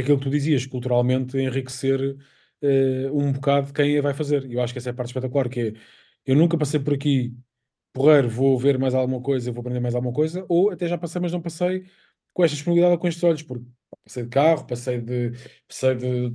aquilo 0.00 0.18
que 0.18 0.24
tu 0.24 0.30
dizias, 0.30 0.66
culturalmente 0.66 1.38
enriquecer 1.38 2.16
eh, 2.62 3.10
um 3.12 3.32
bocado 3.32 3.72
quem 3.72 3.98
a 3.98 4.02
vai 4.02 4.14
fazer. 4.14 4.50
Eu 4.50 4.60
acho 4.60 4.72
que 4.72 4.78
essa 4.78 4.90
é 4.90 4.92
a 4.92 4.94
parte 4.94 5.08
espetacular, 5.08 5.48
que 5.48 5.60
é, 5.60 5.72
eu 6.26 6.36
nunca 6.36 6.58
passei 6.58 6.80
por 6.80 6.94
aqui, 6.94 7.34
porreiro, 7.92 8.28
vou 8.28 8.58
ver 8.58 8.78
mais 8.78 8.94
alguma 8.94 9.20
coisa, 9.22 9.52
vou 9.52 9.60
aprender 9.60 9.80
mais 9.80 9.94
alguma 9.94 10.12
coisa, 10.14 10.44
ou 10.48 10.70
até 10.70 10.88
já 10.88 10.98
passei, 10.98 11.20
mas 11.20 11.32
não 11.32 11.40
passei 11.42 11.86
com 12.32 12.44
esta 12.44 12.54
disponibilidade 12.56 13.00
com 13.00 13.08
estes 13.08 13.24
olhos, 13.24 13.42
porque 13.42 13.66
passei 14.04 14.24
de 14.24 14.28
carro, 14.28 14.66
passei 14.66 15.00
de, 15.00 15.32
passei 15.68 15.94
de, 15.96 16.34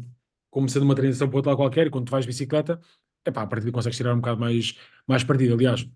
como 0.49 0.69
sendo 0.69 0.83
uma 0.83 0.95
transição 0.95 1.27
para 1.29 1.37
outra 1.37 1.55
qualquer, 1.55 1.87
e 1.87 1.89
quando 1.91 2.05
tu 2.07 2.11
vais 2.11 2.25
de 2.25 2.29
bicicleta, 2.29 2.79
epá, 3.25 3.43
a 3.43 3.47
partir 3.47 3.65
daí 3.65 3.71
consegues 3.73 3.97
tirar 3.97 4.13
um 4.13 4.17
bocado 4.17 4.39
mais, 4.39 4.75
mais 5.07 5.23
partido. 5.23 5.53
Aliás, 5.55 5.87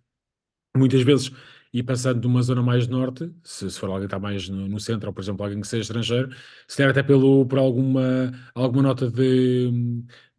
muitas 0.75 1.01
vezes 1.01 1.31
e 1.75 1.83
passando 1.83 2.21
de 2.21 2.27
uma 2.27 2.41
zona 2.41 2.63
mais 2.63 2.87
norte, 2.87 3.29
se, 3.43 3.69
se 3.69 3.77
for 3.77 3.87
alguém 3.87 4.03
que 4.03 4.05
está 4.05 4.17
mais 4.17 4.47
no, 4.47 4.65
no, 4.65 4.79
centro, 4.79 5.09
ou 5.09 5.13
por 5.13 5.21
exemplo 5.21 5.43
alguém 5.43 5.59
que 5.59 5.67
seja 5.67 5.81
estrangeiro, 5.81 6.29
se 6.65 6.77
der 6.77 6.89
até 6.89 7.03
pelo, 7.03 7.45
por 7.45 7.59
alguma, 7.59 8.31
alguma 8.55 8.81
nota 8.83 9.11
de, 9.11 9.69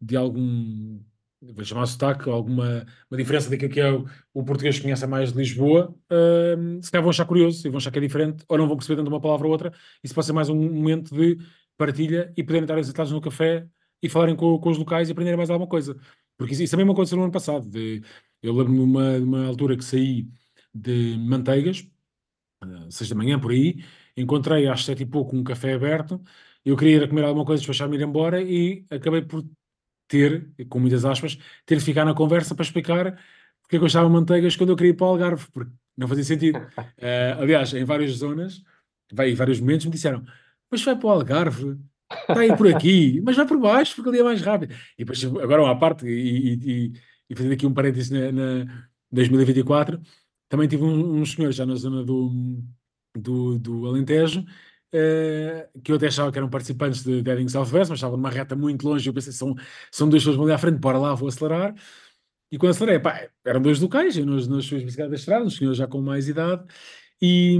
de 0.01 0.17
algum, 0.17 0.99
vou 1.39 1.63
chamar 1.63 1.85
sotaque, 1.85 2.27
alguma 2.27 2.83
uma 3.11 3.17
diferença 3.19 3.51
daquilo 3.51 3.71
que 3.71 3.79
é 3.79 3.91
o, 3.91 4.07
o 4.33 4.43
português 4.43 4.77
que 4.77 4.81
conhece 4.81 5.05
mais 5.05 5.31
de 5.31 5.37
Lisboa, 5.37 5.93
uh, 6.11 6.83
se 6.83 6.89
calhar 6.89 7.03
vão 7.03 7.11
achar 7.11 7.25
curioso 7.25 7.67
e 7.67 7.69
vão 7.69 7.77
achar 7.77 7.91
que 7.91 7.99
é 7.99 8.01
diferente, 8.01 8.43
ou 8.49 8.57
não 8.57 8.67
vão 8.67 8.75
perceber 8.75 8.99
tanto 8.99 9.09
uma 9.09 9.21
palavra 9.21 9.45
ou 9.45 9.53
outra, 9.53 9.71
isso 10.03 10.15
pode 10.15 10.25
ser 10.25 10.33
mais 10.33 10.49
um 10.49 10.55
momento 10.55 11.13
de 11.13 11.37
partilha 11.77 12.33
e 12.35 12.43
poderem 12.43 12.63
estar 12.63 12.83
sentados 12.83 13.11
no 13.11 13.21
café 13.21 13.67
e 14.01 14.09
falarem 14.09 14.35
com, 14.35 14.57
com 14.57 14.69
os 14.71 14.77
locais 14.79 15.07
e 15.07 15.11
aprenderem 15.11 15.37
mais 15.37 15.51
alguma 15.51 15.69
coisa. 15.69 15.95
Porque 16.35 16.53
isso, 16.53 16.63
isso 16.63 16.71
também 16.71 16.85
me 16.85 16.93
aconteceu 16.93 17.17
no 17.17 17.25
ano 17.25 17.31
passado. 17.31 17.69
De, 17.69 18.01
eu 18.41 18.53
lembro-me 18.55 18.79
de 18.79 18.83
uma, 18.83 19.17
uma 19.17 19.47
altura 19.47 19.77
que 19.77 19.85
saí 19.85 20.27
de 20.79 21.17
manteigas, 21.19 21.87
uh, 22.63 22.91
seis 22.91 23.09
da 23.09 23.15
manhã 23.15 23.39
por 23.39 23.51
aí, 23.51 23.83
encontrei 24.15 24.67
às 24.67 24.85
sete 24.85 25.03
e 25.03 25.05
pouco 25.05 25.35
um 25.35 25.43
café 25.43 25.73
aberto, 25.73 26.21
eu 26.65 26.75
queria 26.75 26.97
ir 26.97 27.09
comer 27.09 27.23
alguma 27.23 27.45
coisa, 27.45 27.61
despachar-me 27.61 27.97
ir 27.97 28.01
embora 28.03 28.41
e 28.41 28.85
acabei 28.89 29.21
por 29.21 29.45
ter, 30.07 30.49
com 30.69 30.79
muitas 30.79 31.05
aspas, 31.05 31.37
ter 31.65 31.77
de 31.77 31.83
ficar 31.83 32.05
na 32.05 32.13
conversa 32.13 32.55
para 32.55 32.63
explicar 32.63 33.17
porque 33.67 33.75
é 33.75 33.77
eu 33.77 33.81
gostava 33.81 34.07
de 34.07 34.13
manteigas 34.13 34.55
quando 34.55 34.69
eu 34.69 34.75
queria 34.77 34.91
ir 34.91 34.93
para 34.93 35.07
o 35.07 35.09
Algarve, 35.09 35.45
porque 35.51 35.71
não 35.97 36.07
fazia 36.07 36.23
sentido. 36.23 36.57
Uh, 36.57 37.35
aliás, 37.41 37.73
em 37.73 37.83
várias 37.83 38.11
zonas, 38.11 38.63
vai, 39.11 39.31
em 39.31 39.35
vários 39.35 39.59
momentos 39.59 39.85
me 39.85 39.91
disseram, 39.91 40.23
mas 40.71 40.81
vai 40.81 40.95
para 40.95 41.05
o 41.05 41.09
Algarve, 41.09 41.77
está 42.09 42.39
aí 42.39 42.55
por 42.55 42.73
aqui, 42.73 43.19
mas 43.21 43.35
vai 43.35 43.45
por 43.45 43.59
baixo, 43.59 43.93
porque 43.95 44.09
ali 44.09 44.19
é 44.19 44.23
mais 44.23 44.41
rápido. 44.41 44.73
E 44.97 45.03
depois, 45.03 45.21
agora 45.25 45.63
uma 45.63 45.77
parte, 45.77 46.07
e, 46.07 46.53
e, 46.53 46.93
e 47.29 47.35
fazendo 47.35 47.51
aqui 47.51 47.67
um 47.67 47.73
parênteses 47.73 48.09
na, 48.09 48.31
na 48.31 48.87
2024, 49.11 49.99
também 50.49 50.67
tive 50.67 50.83
um, 50.83 51.19
uns 51.21 51.33
senhores 51.33 51.55
já 51.55 51.65
na 51.65 51.75
zona 51.75 52.03
do, 52.03 52.61
do, 53.15 53.59
do 53.59 53.87
Alentejo, 53.87 54.41
uh, 54.41 55.81
que 55.81 55.91
eu 55.91 55.95
até 55.97 56.07
achava 56.07 56.31
que 56.31 56.37
eram 56.37 56.49
participantes 56.49 57.03
de 57.03 57.21
Deading 57.21 57.47
Southwest, 57.47 57.89
mas 57.89 57.97
estavam 57.97 58.17
numa 58.17 58.29
reta 58.29 58.55
muito 58.55 58.87
longe, 58.87 59.09
eu 59.09 59.13
pensei, 59.13 59.33
são, 59.33 59.55
são 59.91 60.09
duas 60.09 60.23
pessoas 60.23 60.39
ali 60.39 60.51
à 60.51 60.57
frente, 60.57 60.79
bora 60.79 60.97
lá, 60.97 61.13
vou 61.15 61.27
acelerar. 61.29 61.75
E 62.51 62.57
quando 62.57 62.71
acelerei, 62.71 62.99
pá, 62.99 63.29
eram 63.45 63.61
dois 63.61 63.79
locais, 63.79 64.15
nas, 64.17 64.47
nas 64.47 64.65
suas 64.65 64.83
bicicletas 64.83 65.11
da 65.11 65.15
estrada, 65.17 65.45
uns 65.45 65.57
senhores 65.57 65.77
já 65.77 65.87
com 65.87 66.01
mais 66.01 66.29
idade, 66.29 66.63
e, 67.21 67.59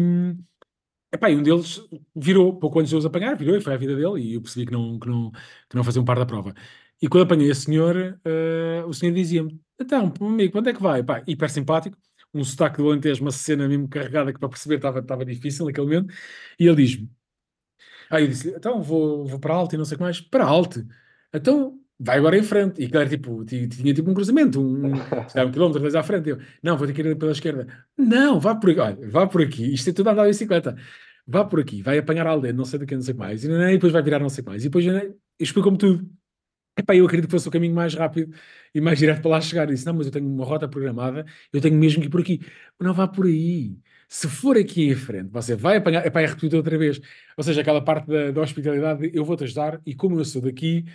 epá, 1.13 1.29
e 1.29 1.35
um 1.35 1.43
deles 1.43 1.81
virou, 2.15 2.57
pouco 2.57 2.79
antes 2.79 2.89
de 2.89 2.95
os 2.95 3.05
apanhar, 3.05 3.35
virou 3.38 3.55
e 3.57 3.61
foi 3.61 3.73
a 3.73 3.77
vida 3.77 3.95
dele, 3.95 4.21
e 4.21 4.33
eu 4.35 4.41
percebi 4.41 4.65
que 4.65 4.71
não, 4.71 4.99
que 4.99 5.07
não, 5.07 5.31
que 5.31 5.75
não 5.75 5.83
fazia 5.83 6.01
um 6.01 6.05
par 6.05 6.17
da 6.17 6.25
prova. 6.25 6.53
E 7.01 7.07
quando 7.07 7.23
apanhei 7.23 7.51
a 7.51 7.55
senhor, 7.55 8.19
uh, 8.25 8.88
o 8.88 8.93
senhor 8.93 9.13
dizia-me, 9.13 9.59
então, 9.79 10.13
amigo, 10.19 10.51
quando 10.51 10.69
é 10.69 10.73
que 10.73 10.81
vai? 10.81 11.03
Pá, 11.03 11.23
hiper 11.27 11.49
simpático, 11.49 11.97
um 12.39 12.43
sotaque 12.43 12.77
do 12.77 12.89
Alentejo, 12.89 13.21
uma 13.21 13.31
cena 13.31 13.67
mesmo 13.67 13.88
carregada 13.88 14.33
que 14.33 14.39
para 14.39 14.49
perceber 14.49 14.75
estava, 14.75 14.99
estava 14.99 15.25
difícil 15.25 15.65
naquele 15.65 15.88
momento, 15.88 16.13
e 16.59 16.67
ele 16.67 16.75
diz-me, 16.75 17.09
aí 18.09 18.23
eu 18.23 18.27
disse 18.27 18.49
então 18.49 18.81
vou, 18.81 19.25
vou 19.25 19.39
para 19.39 19.53
alto 19.53 19.75
e 19.75 19.77
não 19.77 19.85
sei 19.85 19.95
o 19.95 19.97
que 19.97 20.03
mais, 20.03 20.21
para 20.21 20.45
alto, 20.45 20.85
então 21.33 21.79
vai 21.99 22.17
agora 22.17 22.38
em 22.38 22.43
frente, 22.43 22.81
e 22.81 22.89
claro, 22.89 23.09
tipo, 23.09 23.43
tinha, 23.43 23.67
tipo 23.67 24.09
um 24.09 24.13
cruzamento, 24.13 24.61
um, 24.61 24.93
um 24.93 25.51
quilómetro 25.51 25.81
dois 25.81 25.95
à 25.95 26.03
frente, 26.03 26.29
eu, 26.29 26.39
não, 26.61 26.77
vou 26.77 26.88
ter 26.88 26.93
que 26.93 27.01
ir 27.01 27.15
pela 27.17 27.31
esquerda, 27.31 27.67
não, 27.97 28.39
vá 28.39 28.55
por 28.55 28.69
aqui, 28.69 28.79
olha, 28.79 29.09
vá 29.09 29.27
por 29.27 29.41
aqui, 29.41 29.73
isto 29.73 29.89
é 29.89 29.93
tudo 29.93 30.09
andar 30.09 30.23
de 30.23 30.29
bicicleta, 30.29 30.75
vá 31.25 31.43
por 31.43 31.59
aqui, 31.59 31.81
vai 31.81 31.97
apanhar 31.97 32.27
a 32.27 32.31
aldeia, 32.31 32.53
não 32.53 32.65
sei 32.65 32.79
do 32.79 32.85
que, 32.85 32.95
não 32.95 33.01
sei 33.01 33.13
o 33.13 33.15
que 33.15 33.19
mais, 33.19 33.43
e, 33.43 33.47
e 33.49 33.71
depois 33.73 33.91
vai 33.91 34.01
virar 34.03 34.19
não 34.19 34.29
sei 34.29 34.41
o 34.41 34.45
que 34.45 34.49
mais, 34.49 34.63
e 34.63 34.69
depois 34.69 34.85
explicou-me 35.39 35.77
tudo, 35.77 36.07
Epá, 36.78 36.95
eu 36.95 37.05
acredito 37.05 37.28
que 37.28 37.32
fosse 37.32 37.47
o 37.47 37.51
caminho 37.51 37.73
mais 37.73 37.95
rápido 37.95 38.34
e 38.73 38.80
mais 38.80 38.99
direto 38.99 39.21
para 39.21 39.32
lá 39.32 39.41
chegar. 39.41 39.63
Eu 39.67 39.73
disse, 39.73 39.86
não, 39.86 39.93
mas 39.95 40.05
eu 40.05 40.11
tenho 40.11 40.28
uma 40.28 40.45
rota 40.45 40.67
programada, 40.67 41.25
eu 41.51 41.59
tenho 41.59 41.75
mesmo 41.75 42.01
que 42.01 42.07
ir 42.07 42.09
por 42.11 42.21
aqui. 42.21 42.39
Não 42.80 42.93
vá 42.93 43.07
por 43.07 43.25
aí. 43.25 43.75
Se 44.07 44.28
for 44.28 44.57
aqui 44.57 44.89
em 44.89 44.95
frente, 44.95 45.30
você 45.30 45.55
vai 45.55 45.78
apanhar, 45.78 46.05
epá, 46.05 46.21
é 46.21 46.28
repetir 46.28 46.55
outra 46.55 46.78
vez. 46.78 46.99
Ou 47.36 47.43
seja, 47.43 47.61
aquela 47.61 47.82
parte 47.84 48.07
da, 48.07 48.32
da 48.32 48.41
hospitalidade, 48.41 49.11
eu 49.13 49.25
vou-te 49.25 49.43
ajudar 49.43 49.82
e 49.86 49.95
como 49.95 50.19
eu 50.19 50.25
sou 50.25 50.41
daqui, 50.41 50.86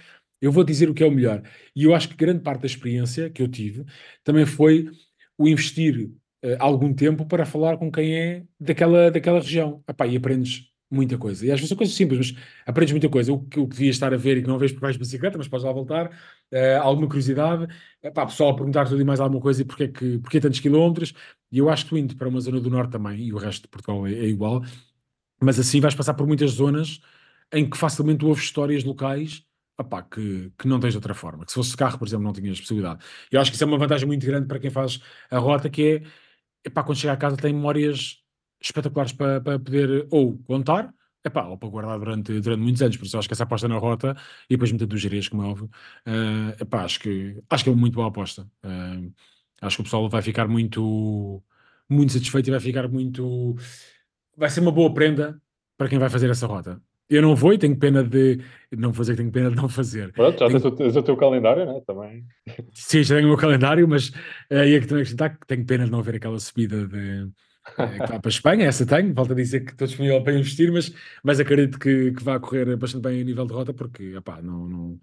eu 0.41 0.51
vou 0.53 0.65
dizer 0.65 0.89
o 0.91 0.95
que 0.95 1.03
é 1.03 1.07
o 1.07 1.11
melhor. 1.11 1.43
E 1.75 1.85
eu 1.85 1.95
acho 1.95 2.09
que 2.09 2.17
grande 2.17 2.41
parte 2.43 2.61
da 2.63 2.67
experiência 2.67 3.31
que 3.31 3.43
eu 3.43 3.49
tive 3.49 3.85
também 4.25 4.47
foi 4.47 4.89
o 5.39 5.49
investir 5.49 6.11
uh, 6.45 6.57
algum 6.59 6.95
tempo 6.95 7.27
para 7.27 7.45
falar 7.47 7.77
com 7.77 7.91
quem 7.91 8.17
é 8.17 8.45
daquela, 8.59 9.11
daquela 9.11 9.41
região. 9.41 9.83
Epá, 9.89 10.07
e 10.07 10.17
aprendes 10.17 10.72
muita 10.95 11.19
coisa. 11.19 11.47
E 11.47 11.51
às 11.51 11.59
vezes 11.59 11.69
são 11.69 11.77
coisas 11.77 11.95
simples, 11.95 12.33
mas 12.33 12.43
aprendes 12.67 12.93
muita 12.93 13.09
coisa. 13.09 13.33
O 13.33 13.41
que, 13.41 13.61
o 13.61 13.67
que 13.67 13.77
devias 13.77 13.97
estar 13.97 14.13
a 14.13 14.17
ver 14.17 14.39
e 14.39 14.43
que 14.43 14.49
não 14.49 14.59
vês 14.59 14.73
por 14.73 14.83
mais 14.83 14.97
bicicleta, 14.97 15.39
mas 15.39 15.49
podes 15.49 15.65
lá 15.65 15.73
voltar. 15.73 16.07
Uh, 16.53 16.81
alguma 16.83 17.07
curiosidade. 17.07 17.67
Epá, 18.03 18.27
pessoal 18.27 18.55
perguntar 18.55 18.87
tudo 18.89 19.01
e 19.01 19.05
mais 19.05 19.21
alguma 19.21 19.41
coisa 19.41 19.63
e 19.63 19.65
porque 19.65 19.85
é 19.85 19.89
que 19.89 20.19
porque 20.19 20.41
tantos 20.41 20.61
quilómetros. 20.61 21.15
E 21.51 21.59
eu 21.59 21.69
acho 21.71 21.85
que 21.85 21.91
tu 21.91 21.99
indo 21.99 22.17
para 22.17 22.29
uma 22.29 22.41
zona 22.41 22.61
do 22.61 22.71
norte 22.71 22.93
também, 22.93 23.21
e 23.21 23.33
o 23.33 23.37
resto 23.37 23.63
de 23.63 23.69
Portugal 23.69 24.07
é, 24.07 24.13
é 24.13 24.27
igual, 24.27 24.63
mas 25.41 25.59
assim 25.59 25.81
vais 25.81 25.95
passar 25.95 26.15
por 26.15 26.27
muitas 26.27 26.53
zonas 26.53 27.01
em 27.53 27.69
que 27.69 27.77
facilmente 27.77 28.25
ouves 28.25 28.45
histórias 28.45 28.85
locais 28.85 29.45
epá, 29.81 30.03
que, 30.03 30.53
que 30.59 30.69
não 30.69 30.81
tens 30.81 30.93
de 30.93 30.99
outra 30.99 31.15
forma. 31.15 31.45
Que 31.45 31.53
se 31.53 31.57
fosse 31.57 31.77
carro, 31.77 31.99
por 31.99 32.07
exemplo, 32.09 32.25
não 32.25 32.33
tinhas 32.33 32.61
possibilidade. 32.61 33.05
Eu 33.31 33.41
acho 33.41 33.51
que 33.51 33.57
isso 33.57 33.65
é 33.65 33.67
uma 33.67 33.79
vantagem 33.79 34.07
muito 34.07 34.25
grande 34.27 34.47
para 34.47 34.59
quem 34.59 34.71
faz 34.71 35.01
a 35.31 35.39
rota, 35.39 35.69
que 35.71 35.83
é, 35.83 36.69
epá, 36.69 36.83
quando 36.83 36.99
chega 36.99 37.13
a 37.13 37.17
casa 37.17 37.37
tem 37.37 37.53
memórias 37.53 38.22
espetaculares 38.63 39.13
para, 39.13 39.41
para 39.41 39.59
poder 39.59 40.07
ou 40.11 40.39
contar, 40.45 40.93
epá, 41.25 41.45
ou 41.47 41.57
para 41.57 41.69
guardar 41.69 41.99
durante, 41.99 42.41
durante 42.41 42.61
muitos 42.61 42.83
anos, 42.83 42.97
por 42.97 43.07
isso 43.07 43.19
acho 43.19 43.29
que 43.29 43.35
essa 43.35 43.45
aposta 43.45 43.69
na 43.69 43.79
rota 43.79 44.17
e 44.49 44.55
depois 44.55 44.73
metendo 44.73 44.95
os 44.95 45.01
gerês, 45.01 45.29
como 45.29 45.43
é 45.43 45.47
óbvio, 45.47 45.71
uh, 46.07 46.63
epá, 46.63 46.85
acho, 46.85 47.01
que, 47.01 47.43
acho 47.49 47.65
que 47.65 47.71
é 47.71 47.73
uma 47.73 47.81
muito 47.81 47.95
boa 47.95 48.09
aposta. 48.09 48.43
Uh, 48.65 49.13
acho 49.61 49.77
que 49.77 49.81
o 49.83 49.85
pessoal 49.85 50.09
vai 50.09 50.23
ficar 50.23 50.49
muito, 50.49 51.43
muito 51.89 52.13
satisfeito 52.13 52.49
e 52.49 52.51
vai 52.51 52.61
ficar 52.61 52.89
muito. 52.89 53.57
Vai 54.37 54.51
ser 54.51 54.61
uma 54.61 54.73
boa 54.73 54.93
prenda 54.93 55.41
para 55.77 55.89
quem 55.89 55.99
vai 55.99 56.11
fazer 56.11 56.31
essa 56.31 56.47
rota. 56.47 56.81
Eu 57.09 57.21
não 57.21 57.37
vou 57.37 57.53
e 57.53 57.59
tenho 57.59 57.77
pena 57.77 58.03
de 58.03 58.41
não 58.71 58.93
fazer, 58.95 59.17
tenho 59.17 59.31
pena 59.31 59.51
de 59.51 59.57
não 59.57 59.69
fazer. 59.69 60.13
Pronto, 60.13 60.39
já 60.39 60.47
tenho... 60.47 60.71
tens, 60.71 60.97
o, 60.97 61.03
teu 61.03 61.17
calendário, 61.17 61.67
né? 61.67 61.81
Também. 61.87 62.25
Sim, 62.73 63.03
já 63.03 63.17
tenho 63.17 63.27
o 63.27 63.31
meu 63.31 63.39
calendário, 63.39 63.87
mas 63.87 64.11
aí 64.51 64.75
é 64.75 64.81
que 64.81 64.87
também 64.87 65.03
acrescentar 65.03 65.39
que 65.39 65.47
tenho 65.47 65.67
pena 65.67 65.85
de 65.85 65.91
não 65.91 65.99
haver 65.99 66.15
aquela 66.15 66.39
subida 66.39 66.87
de 66.87 67.29
é, 67.79 67.97
claro, 67.99 68.21
para 68.21 68.21
a 68.25 68.29
Espanha, 68.29 68.67
essa 68.67 68.87
tenho, 68.87 69.15
volto 69.15 69.33
a 69.33 69.37
dizer 69.37 69.61
que 69.61 69.73
estou 69.73 69.87
disponível 69.87 70.23
para 70.23 70.35
investir, 70.35 70.73
mas, 70.73 70.93
mas 71.23 71.39
acredito 71.39 71.79
que, 71.79 72.13
que 72.13 72.23
vai 72.23 72.39
correr 72.41 72.77
bastante 72.77 73.03
bem 73.03 73.21
a 73.21 73.25
nível 73.25 73.47
de 73.47 73.53
rota, 73.53 73.73
porque 73.73 74.17
opá, 74.17 74.43
não, 74.43 74.69
não, 74.69 75.01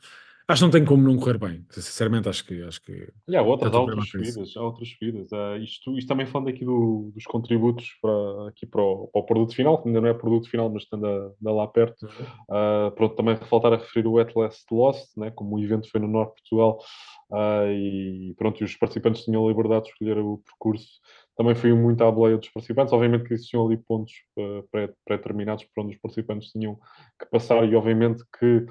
acho 0.49 0.61
que 0.61 0.65
não 0.65 0.71
tem 0.71 0.83
como 0.83 1.03
não 1.03 1.17
correr 1.17 1.37
bem. 1.37 1.65
Sinceramente, 1.69 2.27
acho 2.27 2.45
que. 2.45 2.61
Acho 2.63 2.81
que 2.81 3.07
e 3.27 3.35
há 3.35 3.41
outras, 3.41 3.73
há 3.73 3.79
outras 3.79 4.09
subidas. 4.09 4.57
Há 4.57 4.61
outras 4.63 4.89
subidas. 4.89 5.31
Uh, 5.31 5.57
isto, 5.63 5.97
isto 5.97 6.07
também 6.07 6.25
falando 6.25 6.49
aqui 6.49 6.65
do, 6.65 7.11
dos 7.13 7.23
contributos 7.25 7.87
para, 8.01 8.49
aqui 8.49 8.65
para 8.65 8.81
o, 8.81 9.07
para 9.07 9.21
o, 9.21 9.25
produto 9.25 9.55
final, 9.55 9.81
que 9.81 9.87
ainda 9.87 10.01
não 10.01 10.09
é 10.09 10.13
produto 10.13 10.49
final, 10.49 10.69
mas 10.69 10.83
estando 10.83 11.05
a, 11.05 11.51
lá 11.51 11.67
perto. 11.67 12.05
Uh, 12.05 12.91
pronto, 12.95 13.15
também 13.15 13.37
faltar 13.37 13.73
a 13.73 13.77
referir 13.77 14.07
o 14.07 14.17
Atlas 14.19 14.65
Lost, 14.71 15.15
né, 15.15 15.31
como 15.31 15.55
o 15.55 15.63
evento 15.63 15.89
foi 15.89 16.01
no 16.01 16.07
Norte 16.07 16.35
de 16.35 16.41
Portugal. 16.41 16.79
Uh, 17.31 17.71
e 17.71 18.35
pronto, 18.37 18.59
e 18.59 18.63
os 18.63 18.75
participantes 18.75 19.23
tinham 19.23 19.45
a 19.45 19.49
liberdade 19.49 19.85
de 19.85 19.91
escolher 19.91 20.17
o 20.17 20.39
percurso 20.39 20.99
também 21.39 21.55
foi 21.55 21.71
muito 21.71 22.03
à 22.03 22.11
boleia 22.11 22.37
dos 22.37 22.49
participantes. 22.49 22.91
Obviamente 22.91 23.23
que 23.23 23.33
existiam 23.33 23.65
ali 23.65 23.77
pontos 23.77 24.11
uh, 24.37 24.67
pré-determinados 25.05 25.63
por 25.63 25.85
onde 25.85 25.95
os 25.95 26.01
participantes 26.01 26.51
tinham 26.51 26.77
que 27.17 27.25
passar, 27.31 27.63
e 27.63 27.73
obviamente 27.77 28.21
que 28.37 28.65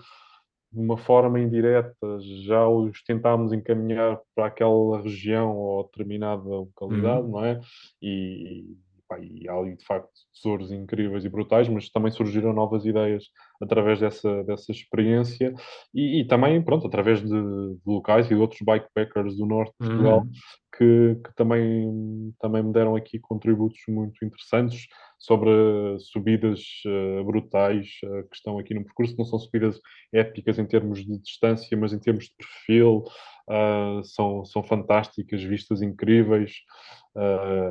de 0.70 0.78
uma 0.78 0.98
forma 0.98 1.40
indireta 1.40 1.96
já 2.44 2.68
os 2.68 3.02
tentámos 3.04 3.54
encaminhar 3.54 4.20
para 4.34 4.48
aquela 4.48 5.00
região 5.00 5.56
ou 5.56 5.84
determinada 5.84 6.42
localidade, 6.42 7.22
uhum. 7.22 7.30
não 7.30 7.44
é? 7.46 7.58
E, 8.02 8.76
pá, 9.08 9.18
e 9.18 9.48
há 9.48 9.54
ali 9.54 9.74
de 9.74 9.86
facto 9.86 10.10
tesouros 10.34 10.70
incríveis 10.70 11.24
e 11.24 11.28
brutais, 11.30 11.70
mas 11.70 11.88
também 11.88 12.12
surgiram 12.12 12.52
novas 12.52 12.84
ideias 12.84 13.24
através 13.60 14.00
dessa, 14.00 14.44
dessa 14.44 14.70
experiência 14.70 15.52
e, 15.94 16.20
e 16.20 16.24
também, 16.26 16.62
pronto, 16.62 16.86
através 16.86 17.20
de, 17.20 17.28
de, 17.28 17.80
locais 17.86 18.26
e 18.26 18.34
de 18.34 18.40
outros 18.40 18.60
bikepackers 18.62 19.36
do 19.36 19.46
norte 19.46 19.72
de 19.80 19.86
Portugal 19.86 20.20
uhum. 20.20 20.30
que, 20.76 21.20
que, 21.24 21.34
também, 21.34 22.32
também 22.40 22.62
me 22.62 22.72
deram 22.72 22.94
aqui 22.94 23.18
contributos 23.18 23.80
muito 23.88 24.24
interessantes 24.24 24.86
sobre 25.18 25.50
subidas 25.98 26.60
uh, 26.86 27.24
brutais 27.24 27.86
uh, 28.04 28.28
que 28.28 28.36
estão 28.36 28.58
aqui 28.58 28.72
no 28.72 28.84
percurso. 28.84 29.16
Não 29.18 29.24
são 29.24 29.38
subidas 29.38 29.80
épicas 30.12 30.58
em 30.58 30.66
termos 30.66 31.04
de 31.04 31.18
distância, 31.18 31.76
mas 31.76 31.92
em 31.92 31.98
termos 31.98 32.26
de 32.26 32.34
perfil, 32.36 33.02
uh, 33.50 34.04
são, 34.04 34.44
são 34.44 34.62
fantásticas, 34.62 35.42
vistas 35.42 35.82
incríveis. 35.82 36.52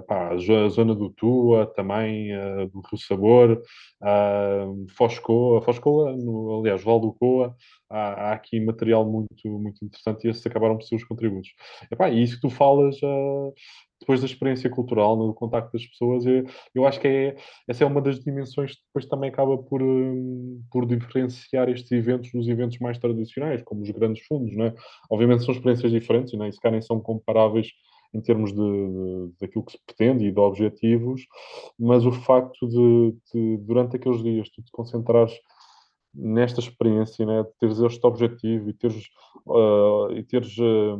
Pá, 0.08 0.34
a 0.34 0.68
zona 0.68 0.94
do 0.94 1.10
Tua 1.10 1.66
também, 1.68 2.32
do 2.70 2.82
Rio 2.82 3.00
Sabor, 3.00 3.62
uh, 4.02 4.86
Foscoa, 4.98 5.62
Foscoa 5.78 6.16
no, 6.16 6.60
aliás, 6.60 6.84
Val 6.84 7.00
do 7.00 7.14
Coa, 7.14 7.56
há, 7.90 8.30
há, 8.30 8.34
aqui 8.34 8.60
material 8.60 9.06
muito, 9.10 9.48
muito 9.48 9.84
interessante 9.86 10.26
e 10.26 10.30
esses 10.30 10.46
acabaram 10.46 10.78
por 10.78 10.84
ser 10.84 10.96
os 10.96 11.04
contributos. 11.04 11.50
E 12.12 12.22
isso 12.24 12.36
que 12.36 12.42
tu 12.42 12.50
falas 12.50 12.98
depois 14.00 14.20
da 14.20 14.28
experiência 14.28 14.70
cultural, 14.70 15.18
no 15.18 15.34
contacto 15.34 15.74
das 15.74 15.86
pessoas, 15.86 16.26
eu, 16.26 16.44
eu 16.74 16.86
acho 16.86 17.00
que 17.00 17.08
é, 17.08 17.36
essa 17.68 17.84
é 17.84 17.88
uma 17.88 18.02
das 18.02 18.20
dimensões 18.20 18.76
que 18.76 18.82
depois 18.88 19.06
também 19.06 19.30
acaba 19.30 19.58
por, 19.58 19.82
um, 19.82 20.62
por 20.72 20.86
diferenciar 20.86 21.70
estes 21.70 21.92
eventos 21.92 22.32
dos 22.32 22.48
eventos 22.48 22.78
mais 22.80 22.98
tradicionais, 22.98 23.62
como 23.64 23.82
os 23.82 23.90
grandes 23.90 24.24
fundos, 24.26 24.56
não 24.56 24.66
é? 24.66 24.74
Obviamente 25.10 25.44
são 25.44 25.54
experiências 25.54 25.92
diferentes, 25.92 26.34
não 26.34 26.46
é? 26.46 26.50
e 26.50 26.54
se 26.54 26.60
calhar 26.60 26.82
são 26.84 27.00
comparáveis 27.00 27.70
em 28.14 28.22
termos 28.22 28.54
de, 28.54 28.58
de, 28.58 29.34
daquilo 29.42 29.66
que 29.66 29.74
se 29.74 29.80
pretende 29.86 30.26
e 30.26 30.32
de 30.32 30.40
objetivos, 30.40 31.22
mas 31.78 32.06
o 32.06 32.12
facto 32.12 32.68
de, 32.68 33.16
de 33.34 33.58
durante 33.58 33.98
aqueles 33.98 34.24
dias 34.24 34.50
tu 34.50 34.62
te 34.62 34.72
concentrares 34.72 35.34
nesta 36.18 36.60
experiência, 36.60 37.26
né, 37.26 37.44
de 37.44 37.50
teres 37.60 37.80
este 37.80 38.06
objetivo 38.06 38.70
e 38.70 38.74
teres, 38.74 39.08
uh, 39.46 40.12
e 40.12 40.24
teres 40.24 40.58
uh, 40.58 41.00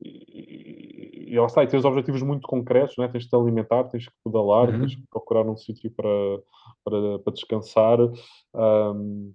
e, 0.00 1.32
e 1.32 1.38
lá 1.38 1.46
está, 1.46 1.62
e 1.62 1.66
tens 1.66 1.84
objetivos 1.84 2.22
muito 2.22 2.46
concretos, 2.46 2.96
né? 2.96 3.08
tens 3.08 3.24
de 3.24 3.30
te 3.30 3.36
alimentar, 3.36 3.84
tens 3.84 4.06
que 4.06 4.14
pedalar, 4.24 4.68
uhum. 4.68 4.80
tens 4.80 4.94
que 4.94 5.02
procurar 5.10 5.42
um 5.42 5.56
sítio 5.56 5.90
para, 5.90 6.08
para, 6.84 7.18
para 7.20 7.32
descansar, 7.32 7.98
um, 8.54 9.32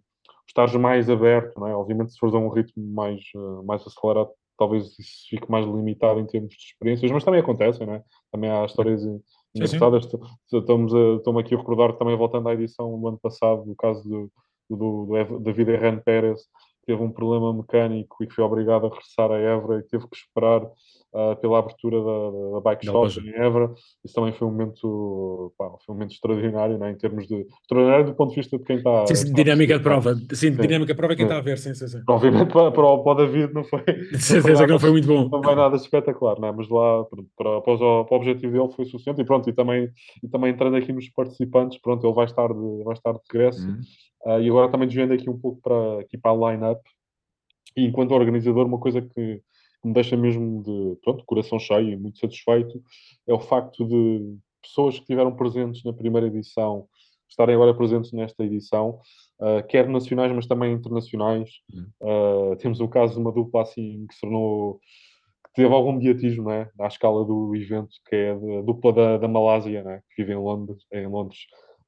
estares 0.48 0.76
mais 0.76 1.10
aberto, 1.10 1.60
não 1.60 1.68
é? 1.68 1.76
obviamente 1.76 2.14
se 2.14 2.20
fores 2.20 2.36
a 2.36 2.38
um 2.38 2.50
ritmo 2.50 2.86
mais, 2.94 3.22
uh, 3.36 3.64
mais 3.64 3.86
acelerado, 3.86 4.30
talvez 4.58 4.98
isso 5.00 5.28
fique 5.30 5.50
mais 5.50 5.66
limitado 5.66 6.20
em 6.20 6.26
termos 6.26 6.54
de 6.54 6.64
experiências, 6.64 7.12
mas 7.12 7.24
também 7.24 7.42
acontece, 7.42 7.86
não 7.86 7.96
é? 7.96 8.04
também 8.32 8.50
há 8.50 8.64
histórias 8.66 9.04
engraçadas, 9.56 10.08
estamos, 10.52 10.94
a, 10.94 11.16
estamos 11.18 11.42
aqui 11.42 11.56
a 11.56 11.58
recordar 11.58 11.94
também 11.98 12.16
voltando 12.16 12.48
à 12.48 12.54
edição 12.54 13.00
do 13.00 13.08
ano 13.08 13.20
passado, 13.20 13.70
o 13.70 13.76
caso 13.76 14.08
do, 14.08 14.32
do, 14.76 15.06
do 15.06 15.40
David 15.40 15.72
Herrán 15.72 16.00
Pérez, 16.00 16.42
teve 16.86 17.02
um 17.02 17.12
problema 17.12 17.54
mecânico 17.54 18.24
e 18.24 18.28
que 18.28 18.34
foi 18.34 18.44
obrigado 18.44 18.86
a 18.86 18.90
regressar 18.90 19.32
a 19.32 19.38
Évora 19.38 19.80
e 19.80 19.84
teve 19.84 20.08
que 20.08 20.16
esperar 20.16 20.64
uh, 20.64 21.36
pela 21.40 21.60
abertura 21.60 21.98
da, 22.00 22.54
da 22.54 22.62
Bike 22.62 22.86
Shop 22.86 23.20
em 23.20 23.36
Évora. 23.36 23.72
Isso 24.04 24.16
também 24.16 24.34
foi 24.34 24.48
um 24.48 24.52
momento, 24.52 25.54
pá, 25.58 25.66
foi 25.86 25.94
um 25.94 25.98
momento 25.98 26.14
extraordinário, 26.14 26.78
né, 26.78 26.92
em 26.92 26.96
termos 26.96 27.28
de... 27.28 27.46
Extraordinário 27.62 28.06
do 28.08 28.16
ponto 28.16 28.32
de 28.32 28.36
vista 28.38 28.58
de 28.58 28.64
quem 28.64 28.78
está... 28.78 29.06
Sim, 29.08 29.16
sim 29.16 29.34
dinâmica 29.34 29.78
de 29.78 29.84
prova. 29.84 30.16
Sim, 30.16 30.28
sim, 30.34 30.56
dinâmica 30.56 30.94
de 30.94 30.98
prova 30.98 31.14
é 31.14 31.16
quem 31.16 31.26
está 31.26 31.38
a 31.38 31.42
ver, 31.42 31.58
sim, 31.58 31.74
sim, 31.74 31.88
sim. 31.88 32.02
Obviamente 32.08 32.52
para, 32.52 32.72
para, 32.72 32.86
o, 32.86 33.04
para 33.04 33.12
o 33.12 33.16
David 33.16 33.54
não 33.54 33.64
foi... 33.64 33.84
Certeza 34.18 34.66
que 34.66 34.72
não 34.72 34.80
foi 34.80 34.92
muito 34.92 35.08
bom. 35.08 35.30
Não 35.30 35.44
foi 35.44 35.56
nada 35.56 35.76
espetacular, 35.76 36.40
né? 36.40 36.52
mas 36.52 36.68
lá, 36.68 37.04
para, 37.06 37.24
para, 37.38 37.62
para, 37.62 37.74
o, 37.74 38.06
para 38.06 38.16
o 38.16 38.18
objetivo 38.18 38.54
dele 38.54 38.74
foi 38.76 38.86
suficiente 38.86 39.22
e 39.22 39.26
pronto, 39.26 39.50
e 39.50 39.54
também, 39.54 39.90
e 40.24 40.28
também 40.28 40.52
entrando 40.52 40.76
aqui 40.76 40.92
nos 40.92 41.08
participantes, 41.10 41.80
pronto, 41.80 42.06
ele 42.06 42.16
vai 42.16 42.26
estar 42.26 42.48
de, 42.48 42.84
vai 42.84 42.94
estar 42.94 43.14
de 43.14 43.20
regresso. 43.32 43.68
Uhum. 43.68 43.82
Uh, 44.26 44.42
e 44.42 44.50
agora 44.50 44.70
também 44.70 44.88
desviando 44.88 45.14
aqui 45.14 45.30
um 45.30 45.40
pouco 45.40 45.62
para, 45.62 46.02
aqui 46.02 46.18
para 46.18 46.32
a 46.32 46.52
line-up, 46.52 46.82
e 47.76 47.86
enquanto 47.86 48.12
organizador, 48.12 48.66
uma 48.66 48.80
coisa 48.80 49.02
que 49.02 49.42
me 49.84 49.94
deixa 49.94 50.16
mesmo 50.16 50.62
de 50.62 51.00
pronto, 51.02 51.26
coração 51.26 51.58
cheio 51.58 51.90
e 51.90 51.98
muito 51.98 52.20
satisfeito 52.20 52.82
é 53.28 53.34
o 53.34 53.40
facto 53.40 53.86
de 53.88 54.38
pessoas 54.62 54.96
que 54.96 55.02
estiveram 55.02 55.36
presentes 55.36 55.84
na 55.84 55.94
primeira 55.94 56.28
edição 56.28 56.88
estarem 57.32 57.56
agora 57.56 57.74
presentes 57.74 58.12
nesta 58.12 58.44
edição, 58.44 59.00
uh, 59.40 59.66
quer 59.68 59.88
nacionais, 59.88 60.32
mas 60.34 60.46
também 60.46 60.74
internacionais. 60.74 61.50
Uh, 62.02 62.56
temos 62.58 62.80
o 62.82 62.88
caso 62.90 63.14
de 63.14 63.20
uma 63.20 63.32
dupla 63.32 63.62
assim 63.62 64.06
que 64.08 64.14
se 64.14 64.22
tornou 64.22 64.80
que 65.46 65.54
teve 65.56 65.74
algum 65.74 65.94
mediatismo 65.94 66.50
né, 66.50 66.70
à 66.80 66.88
escala 66.88 67.26
do 67.26 67.56
evento, 67.56 67.90
que 68.08 68.16
é 68.16 68.32
a 68.32 68.62
dupla 68.62 68.94
da, 68.94 69.18
da 69.18 69.28
Malásia, 69.28 69.84
né, 69.84 70.02
que 70.14 70.24
vive 70.24 70.34
em 70.34 70.42
Londres, 70.42 70.84
em 70.92 71.08
Londres 71.08 71.40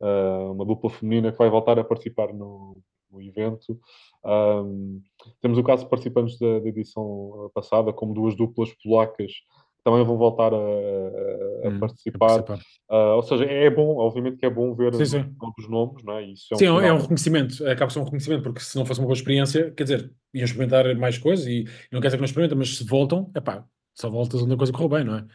uh, 0.03 0.51
uma 0.51 0.65
dupla 0.65 0.89
feminina 0.89 1.31
que 1.31 1.37
vai 1.37 1.49
voltar 1.49 1.79
a 1.79 1.83
participar 1.83 2.33
no, 2.33 2.77
no 3.09 3.21
evento. 3.21 3.79
Um, 4.25 5.01
temos 5.41 5.57
o 5.57 5.63
caso 5.63 5.83
de 5.83 5.89
participantes 5.89 6.37
da, 6.37 6.59
da, 6.59 6.67
edição 6.67 7.49
passada, 7.53 7.93
como 7.93 8.13
duas 8.13 8.35
duplas 8.35 8.69
polacas 8.83 9.31
que 9.31 9.83
também 9.83 10.03
vão 10.05 10.17
voltar 10.17 10.53
a, 10.53 10.57
a, 10.57 11.67
a 11.67 11.69
hum, 11.69 11.79
participar. 11.79 12.39
A 12.39 12.43
participar. 12.43 12.59
Uh, 12.89 13.15
ou 13.15 13.23
seja, 13.23 13.45
é 13.45 13.69
bom, 13.69 13.97
obviamente 13.97 14.37
que 14.37 14.45
é 14.45 14.49
bom 14.49 14.73
ver 14.73 14.93
sim, 14.95 15.05
sim. 15.05 15.35
novos 15.41 15.69
nomes, 15.69 16.03
não 16.03 16.17
é? 16.17 16.23
Isso 16.23 16.47
é 16.51 16.55
um 16.55 16.59
sim, 16.59 16.65
final... 16.65 16.81
é 16.81 16.93
um 16.93 16.97
reconhecimento, 16.97 17.63
acaba 17.65 17.87
por 17.87 17.91
ser 17.91 17.99
um 17.99 18.03
reconhecimento, 18.03 18.43
porque 18.43 18.59
se 18.59 18.77
não 18.77 18.85
fosse 18.85 18.99
uma 18.99 19.07
boa 19.07 19.15
experiência, 19.15 19.71
quer 19.71 19.83
dizer, 19.83 20.11
iam 20.33 20.45
experimentar 20.45 20.95
mais 20.95 21.17
coisas 21.17 21.45
e 21.47 21.65
não 21.91 21.99
quer 21.99 22.07
dizer 22.07 22.17
que 22.17 22.21
não 22.21 22.25
experimentam, 22.25 22.57
mas 22.57 22.77
se 22.77 22.85
voltam, 22.85 23.31
é 23.35 23.41
pá, 23.41 23.65
só 23.93 24.09
voltas 24.09 24.41
onde 24.41 24.53
a 24.53 24.57
coisa 24.57 24.71
correu 24.71 24.89
bem, 24.89 25.03
não 25.03 25.17
é? 25.17 25.25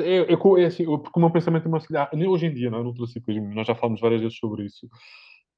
É, 0.00 0.32
é, 0.32 0.62
é 0.62 0.64
assim, 0.66 0.84
porque 0.84 1.12
o 1.14 1.20
meu 1.20 1.30
pensamento 1.30 1.66
é 1.66 1.70
mais 1.70 1.86
hoje 2.28 2.46
em 2.46 2.54
dia, 2.54 2.70
não 2.70 2.78
é? 2.78 2.82
no 2.82 2.88
ultraciclismo, 2.88 3.54
nós 3.54 3.66
já 3.66 3.74
falamos 3.74 4.00
várias 4.00 4.20
vezes 4.20 4.38
sobre 4.38 4.64
isso, 4.64 4.88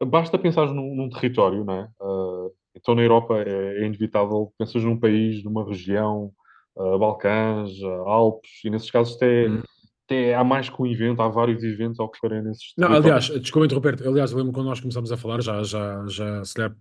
basta 0.05 0.38
pensar 0.38 0.66
num, 0.66 0.95
num 0.95 1.09
território, 1.09 1.64
não 1.64 1.74
é? 1.74 1.88
Uh, 2.01 2.53
então 2.74 2.95
na 2.95 3.03
Europa 3.03 3.38
é, 3.38 3.82
é, 3.82 3.86
inevitável, 3.86 4.53
pensas 4.59 4.82
num 4.82 4.99
país, 4.99 5.45
numa 5.45 5.64
região, 5.64 6.32
uh, 6.76 6.99
Balcãs, 6.99 7.70
uh, 7.80 8.09
Alpes, 8.09 8.51
e 8.64 8.70
nesses 8.70 8.90
casos 8.90 9.16
até, 9.16 9.49
hum. 9.49 9.62
até 10.07 10.34
há 10.34 10.42
mais 10.42 10.68
que 10.68 10.82
um 10.82 10.86
evento, 10.86 11.22
há 11.22 11.28
vários 11.28 11.62
eventos 11.62 12.01
a 12.01 12.05
ocorrerem 12.05 12.42
nesses 12.42 12.72
Não, 12.76 12.92
aliás, 12.92 13.26
desculpa 13.26 13.66
interromper, 13.66 14.07
aliás, 14.07 14.32
eu 14.32 14.38
lembro 14.38 14.53
quando 14.53 14.66
nós 14.66 14.80
começámos 14.80 15.12
a 15.12 15.16
falar, 15.16 15.40
já, 15.40 15.62
já, 15.62 16.05
já 16.09 16.45
se 16.45 16.55
calhar, 16.55 16.76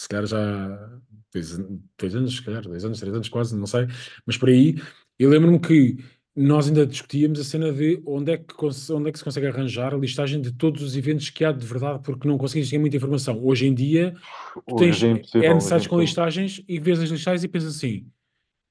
se 0.00 0.08
calhar 0.08 0.26
já 0.26 0.90
dois, 1.32 1.58
dois 1.98 2.16
anos, 2.16 2.36
se 2.36 2.44
calhar, 2.44 2.62
dois 2.62 2.84
anos, 2.84 2.98
três 2.98 3.14
anos 3.14 3.28
quase, 3.28 3.56
não 3.56 3.66
sei, 3.66 3.86
mas 4.26 4.36
por 4.36 4.48
aí, 4.48 4.74
eu 5.18 5.30
lembro-me 5.30 5.60
que 5.60 5.96
nós 6.36 6.68
ainda 6.68 6.86
discutíamos 6.86 7.40
a 7.40 7.44
cena 7.44 7.72
de 7.72 8.02
onde 8.04 8.32
é, 8.32 8.36
que, 8.36 8.54
onde 8.92 9.08
é 9.08 9.12
que 9.12 9.18
se 9.18 9.24
consegue 9.24 9.46
arranjar 9.46 9.94
a 9.94 9.96
listagem 9.96 10.38
de 10.38 10.52
todos 10.52 10.82
os 10.82 10.94
eventos 10.94 11.30
que 11.30 11.42
há 11.42 11.50
de 11.50 11.64
verdade, 11.64 12.02
porque 12.04 12.28
não 12.28 12.36
conseguimos 12.36 12.68
ter 12.68 12.78
muita 12.78 12.98
informação. 12.98 13.42
Hoje 13.42 13.66
em 13.66 13.72
dia, 13.72 14.14
tens, 14.76 15.02
é, 15.02 15.22
é 15.34 15.54
necessário 15.54 15.88
com 15.88 15.98
listagens 15.98 16.62
e 16.68 16.78
vês 16.78 17.00
as 17.00 17.08
listagens 17.08 17.42
e 17.42 17.48
pensas 17.48 17.76
assim: 17.76 18.06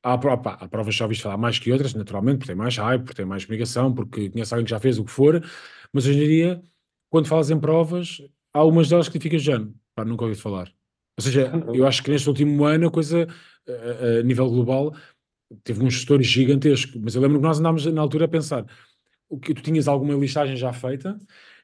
há, 0.03 0.13
opa, 0.13 0.51
há 0.51 0.67
provas 0.67 0.93
já 0.93 1.05
ouviste 1.05 1.23
falar 1.23 1.37
mais 1.37 1.57
que 1.57 1.71
outras, 1.71 1.95
naturalmente, 1.95 2.37
porque 2.37 2.51
tem 2.51 2.55
mais 2.55 2.77
hype, 2.77 3.01
porque 3.01 3.15
tem 3.15 3.25
mais 3.25 3.43
comunicação, 3.43 3.91
porque 3.91 4.29
conhece 4.29 4.53
alguém 4.53 4.65
que 4.65 4.71
já 4.71 4.79
fez 4.79 4.99
o 4.99 5.03
que 5.03 5.11
for, 5.11 5.43
mas 5.91 6.05
hoje 6.05 6.23
em 6.23 6.27
dia, 6.27 6.61
quando 7.09 7.27
falas 7.27 7.49
em 7.49 7.59
provas, 7.59 8.21
há 8.53 8.63
umas 8.63 8.89
delas 8.89 9.09
que 9.09 9.19
ficas 9.19 9.41
já, 9.41 9.59
pá, 9.95 10.05
nunca 10.05 10.23
ouvi 10.23 10.35
falar. 10.35 10.71
Ou 11.17 11.23
seja, 11.23 11.51
eu 11.73 11.87
acho 11.87 12.03
que 12.03 12.11
neste 12.11 12.27
último 12.27 12.63
ano 12.65 12.89
a 12.89 12.91
coisa, 12.91 13.27
a, 13.67 14.19
a 14.19 14.23
nível 14.23 14.49
global, 14.49 14.93
teve 15.63 15.83
um 15.83 15.89
gestor 15.89 16.21
gigantesco, 16.21 16.99
mas 17.01 17.15
eu 17.15 17.21
lembro 17.21 17.37
que 17.37 17.43
nós 17.43 17.59
andámos 17.59 17.85
na 17.85 18.01
altura 18.01 18.25
a 18.25 18.27
pensar 18.27 18.65
o 19.29 19.39
que 19.39 19.53
tu 19.53 19.61
tinhas 19.61 19.87
alguma 19.87 20.13
listagem 20.13 20.55
já 20.55 20.71
feita 20.71 21.17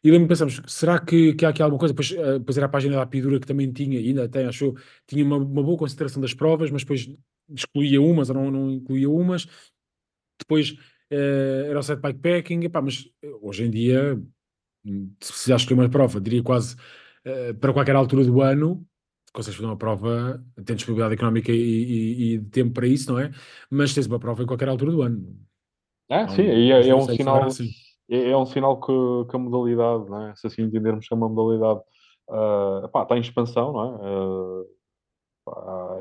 e 0.03 0.09
lembro 0.09 0.27
que 0.27 0.29
pensamos, 0.29 0.61
será 0.67 0.99
que, 0.99 1.33
que 1.33 1.45
há 1.45 1.49
aqui 1.49 1.61
alguma 1.61 1.79
coisa? 1.79 1.93
Depois, 1.93 2.09
depois 2.39 2.57
era 2.57 2.65
a 2.65 2.69
página 2.69 2.95
da 2.95 3.03
Apidura 3.03 3.39
que 3.39 3.45
também 3.45 3.71
tinha, 3.71 3.99
ainda 3.99 4.27
tem, 4.27 4.47
achou, 4.47 4.75
tinha 5.05 5.23
uma, 5.23 5.37
uma, 5.37 5.61
boa 5.61 5.77
consideração 5.77 6.21
das 6.21 6.33
provas, 6.33 6.71
mas 6.71 6.81
depois 6.81 7.07
excluía 7.49 8.01
umas 8.01 8.29
ou 8.29 8.35
não, 8.35 8.49
não 8.51 8.71
incluía 8.71 9.09
umas. 9.09 9.47
Depois 10.39 10.71
uh, 11.11 11.65
era 11.69 11.79
o 11.79 11.83
set 11.83 12.01
bikepacking, 12.01 12.63
epá, 12.63 12.81
mas 12.81 13.07
eh, 13.21 13.31
hoje 13.41 13.63
em 13.65 13.69
dia, 13.69 14.19
hum, 14.83 15.13
se 15.21 15.31
precisares 15.31 15.61
escolher 15.61 15.81
uma 15.81 15.89
prova, 15.89 16.19
diria 16.19 16.41
quase 16.41 16.75
para 17.59 17.71
qualquer 17.71 17.95
altura 17.95 18.25
do 18.25 18.41
ano, 18.41 18.83
consegues 19.33 19.57
fazer 19.57 19.67
uma 19.67 19.77
prova, 19.77 20.43
tem 20.65 20.75
disponibilidade 20.75 21.15
económica 21.15 21.51
e, 21.51 21.55
e, 21.55 22.33
e, 22.33 22.37
de 22.37 22.49
tempo 22.49 22.73
para 22.73 22.87
isso, 22.87 23.11
não 23.11 23.19
é? 23.19 23.31
Mas 23.69 23.93
tens 23.93 24.07
uma 24.07 24.19
prova 24.19 24.43
em 24.43 24.45
qualquer 24.45 24.69
altura 24.69 24.91
do 24.91 25.01
ano. 25.01 25.35
Ah, 26.09 26.27
sim, 26.27 26.43
e 26.43 26.71
é, 26.71 26.87
é, 26.89 26.95
um 26.95 27.01
sinal, 27.01 27.43
assim. 27.43 27.69
é, 28.09 28.31
é, 28.31 28.37
um 28.37 28.45
sinal 28.45 28.79
que, 28.81 28.91
que 29.29 29.35
a 29.35 29.39
modalidade, 29.39 30.03
é? 30.29 30.35
se 30.35 30.47
assim 30.47 30.63
entendermos 30.63 31.07
que 31.07 31.13
é 31.13 31.17
uma 31.17 31.29
modalidade 31.29 31.79
uh, 32.29 32.85
epá, 32.85 33.03
está 33.03 33.17
em 33.17 33.21
expansão, 33.21 33.71
não 33.71 33.83
é? 33.83 34.09
Uh, 34.09 34.80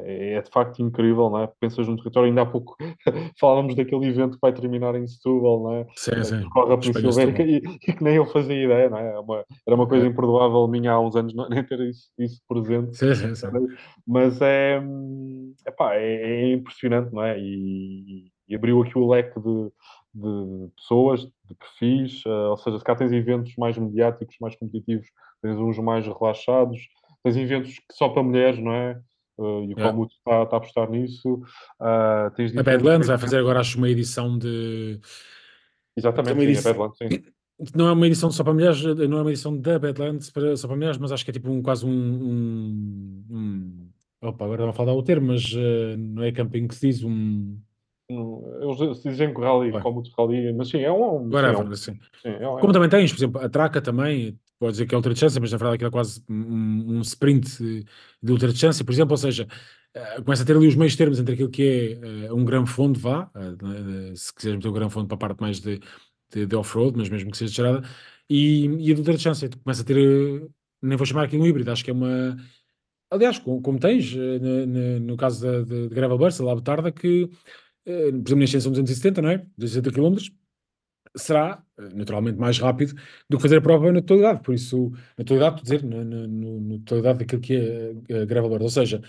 é, 0.04 0.34
é 0.34 0.42
de 0.42 0.50
facto 0.50 0.80
incrível, 0.80 1.30
não 1.30 1.42
é? 1.42 1.50
Pensas 1.60 1.86
num 1.86 1.96
território, 1.96 2.28
ainda 2.28 2.42
há 2.42 2.46
pouco 2.46 2.76
falávamos 3.38 3.74
daquele 3.74 4.06
evento 4.06 4.34
que 4.34 4.40
vai 4.40 4.52
terminar 4.52 4.94
em 4.94 5.06
Setúbal, 5.06 5.62
não 5.62 5.74
é? 5.74 5.86
Sim, 5.96 6.22
sim. 6.24 6.48
Corre 6.50 6.74
a 6.74 6.78
Pensilvânia 6.78 7.34
e, 7.42 7.56
e, 7.56 7.92
que 7.92 8.02
nem 8.02 8.16
eu 8.16 8.26
fazia 8.26 8.64
ideia, 8.64 8.90
não 8.90 8.98
é? 8.98 9.14
é 9.14 9.18
uma, 9.18 9.44
era 9.66 9.76
uma 9.76 9.86
coisa 9.86 10.06
é. 10.06 10.08
imperdoável 10.08 10.66
minha 10.68 10.92
há 10.92 11.00
uns 11.00 11.16
anos 11.16 11.34
não, 11.34 11.48
nem 11.50 11.64
ter 11.64 11.80
isso, 11.80 12.10
isso 12.18 12.40
presente. 12.48 12.96
Sim, 12.96 13.14
sim, 13.14 13.34
sim. 13.34 13.46
Mas 14.06 14.40
é, 14.40 14.80
epá, 15.66 15.94
é, 15.94 16.14
é 16.14 16.52
impressionante, 16.52 17.12
não 17.12 17.22
é? 17.22 17.38
E, 17.38 18.30
e, 18.48 18.54
abriu 18.54 18.82
aqui 18.82 18.98
o 18.98 19.08
leque 19.08 19.38
de, 19.40 19.72
de 20.14 20.68
pessoas, 20.76 21.20
de 21.22 21.54
perfis, 21.54 22.24
uh, 22.26 22.50
ou 22.50 22.56
seja, 22.56 22.78
se 22.78 22.84
cá 22.84 22.94
tens 22.94 23.12
eventos 23.12 23.54
mais 23.56 23.78
mediáticos, 23.78 24.36
mais 24.40 24.56
competitivos, 24.56 25.06
tens 25.42 25.56
uns 25.56 25.78
mais 25.78 26.06
relaxados, 26.06 26.80
tens 27.22 27.36
eventos 27.36 27.78
que 27.78 27.94
só 27.94 28.08
para 28.08 28.22
mulheres, 28.22 28.58
não 28.58 28.72
é? 28.72 29.00
Uh, 29.40 29.64
e 29.64 29.72
o 29.72 29.78
yeah. 29.78 29.90
Comuto 29.90 30.14
está, 30.14 30.42
está 30.42 30.56
a 30.56 30.58
apostar 30.58 30.90
nisso. 30.90 31.42
Uh, 31.80 32.30
tens 32.36 32.54
a 32.54 32.62
Badlands 32.62 33.08
vai 33.08 33.16
fazer 33.16 33.38
agora, 33.38 33.60
acho, 33.60 33.78
uma 33.78 33.88
edição 33.88 34.36
de. 34.36 35.00
Exatamente, 35.96 36.38
sim, 36.38 36.42
edição... 36.42 36.70
a 36.70 36.74
Badlands, 36.74 36.98
sim. 36.98 37.24
Não 37.74 37.88
é 37.88 37.92
uma 37.92 38.06
edição 38.06 38.30
só 38.30 38.44
para 38.44 38.54
mulheres, 38.54 38.82
não 38.82 39.18
é 39.18 39.22
uma 39.22 39.30
edição 39.30 39.56
da 39.56 39.78
Badlands 39.78 40.30
para, 40.30 40.56
só 40.56 40.66
para 40.66 40.76
mulheres, 40.76 40.98
mas 40.98 41.12
acho 41.12 41.24
que 41.24 41.30
é 41.30 41.34
tipo 41.34 41.50
um, 41.50 41.62
quase 41.62 41.86
um. 41.86 41.90
um, 41.90 43.24
um... 43.30 43.88
Opa, 44.22 44.44
agora 44.44 44.66
não 44.66 44.72
falar 44.74 44.92
o 44.92 45.02
termo, 45.02 45.28
mas 45.28 45.52
uh, 45.54 45.96
não 45.96 46.22
é 46.22 46.32
camping 46.32 46.68
que 46.68 46.74
se 46.74 46.88
diz 46.88 47.02
um. 47.02 47.58
Eles 48.08 49.02
dizem 49.02 49.32
que 49.32 49.40
rally, 49.40 49.72
como 49.80 50.02
rally, 50.18 50.52
mas 50.52 50.68
sim, 50.68 50.80
é 50.80 50.92
um. 50.92 51.30
Whatever, 51.30 51.56
sim, 51.56 51.62
é 51.62 51.64
um, 51.64 51.76
sim. 51.76 52.00
Sim, 52.22 52.44
é 52.44 52.48
um, 52.48 52.58
como 52.58 52.72
também 52.72 52.88
tens, 52.90 53.10
por 53.12 53.18
exemplo, 53.18 53.40
a 53.40 53.48
Traca 53.48 53.80
também, 53.80 54.38
pode 54.60 54.72
dizer 54.72 54.86
que 54.86 54.94
é 54.94 54.98
ultra 54.98 55.12
distância, 55.12 55.40
mas 55.40 55.50
na 55.50 55.58
verdade 55.58 55.76
aquilo 55.76 55.88
é 55.88 55.90
quase 55.90 56.22
um, 56.28 56.98
um 56.98 57.00
sprint 57.00 57.58
de 58.22 58.32
ultra 58.32 58.52
distância, 58.52 58.84
por 58.84 58.92
exemplo, 58.92 59.12
ou 59.12 59.16
seja, 59.16 59.48
uh, 59.96 60.22
começa 60.22 60.42
a 60.42 60.46
ter 60.46 60.54
ali 60.54 60.68
os 60.68 60.76
meios 60.76 60.94
termos 60.94 61.18
entre 61.18 61.32
aquilo 61.32 61.48
que 61.48 61.98
é 62.02 62.30
uh, 62.30 62.36
um 62.36 62.44
grande 62.44 62.70
fundo, 62.70 63.00
vá, 63.00 63.30
uh, 63.34 64.16
se 64.16 64.32
quiseres 64.34 64.58
meter 64.58 64.68
o 64.68 64.72
grande 64.72 64.92
fundo 64.92 65.08
para 65.08 65.14
a 65.16 65.18
parte 65.18 65.40
mais 65.40 65.60
de, 65.60 65.80
de, 66.30 66.46
de 66.46 66.56
off-road, 66.56 66.96
mas 66.98 67.08
mesmo 67.08 67.30
que 67.30 67.38
seja 67.38 67.50
descerada, 67.50 67.88
e, 68.28 68.66
e 68.66 68.90
a 68.90 68.94
de 68.94 69.00
ultra 69.00 69.14
distância, 69.14 69.48
começa 69.64 69.80
a 69.82 69.84
ter, 69.84 69.96
nem 70.82 70.96
vou 70.96 71.06
chamar 71.06 71.24
aqui 71.24 71.38
um 71.38 71.46
híbrido, 71.46 71.72
acho 71.72 71.82
que 71.82 71.90
é 71.90 71.94
uma. 71.94 72.36
Aliás, 73.10 73.38
como, 73.38 73.60
como 73.62 73.78
tens 73.80 74.14
no, 74.14 75.00
no, 75.00 75.16
caso 75.16 75.42
da, 75.44 75.62
de, 75.62 75.88
de 75.88 75.94
Gravel 75.94 76.16
Burst, 76.16 76.38
lá 76.40 76.60
tarda, 76.60 76.92
que 76.92 77.28
por 77.84 77.92
exemplo, 77.92 78.36
na 78.36 78.44
extensão 78.44 78.70
270, 78.70 79.22
não 79.22 79.30
é? 79.30 79.38
270 79.58 79.90
km, 79.90 80.32
será 81.16 81.62
naturalmente 81.94 82.38
mais 82.38 82.58
rápido 82.58 82.94
do 83.28 83.36
que 83.36 83.42
fazer 83.42 83.58
a 83.58 83.60
prova 83.60 83.92
na 83.92 84.00
totalidade. 84.00 84.42
Por 84.42 84.54
isso, 84.54 84.90
na 85.16 85.24
totalidade, 85.24 85.60
a 85.60 85.62
dizer, 85.62 85.82
na, 85.84 86.04
na, 86.04 86.26
na 86.26 86.78
totalidade 86.78 87.18
daquilo 87.20 87.40
que 87.40 87.54
é 88.08 88.22
a 88.22 88.24
gravel 88.24 88.48
board. 88.48 88.64
Ou 88.64 88.70
seja, 88.70 89.02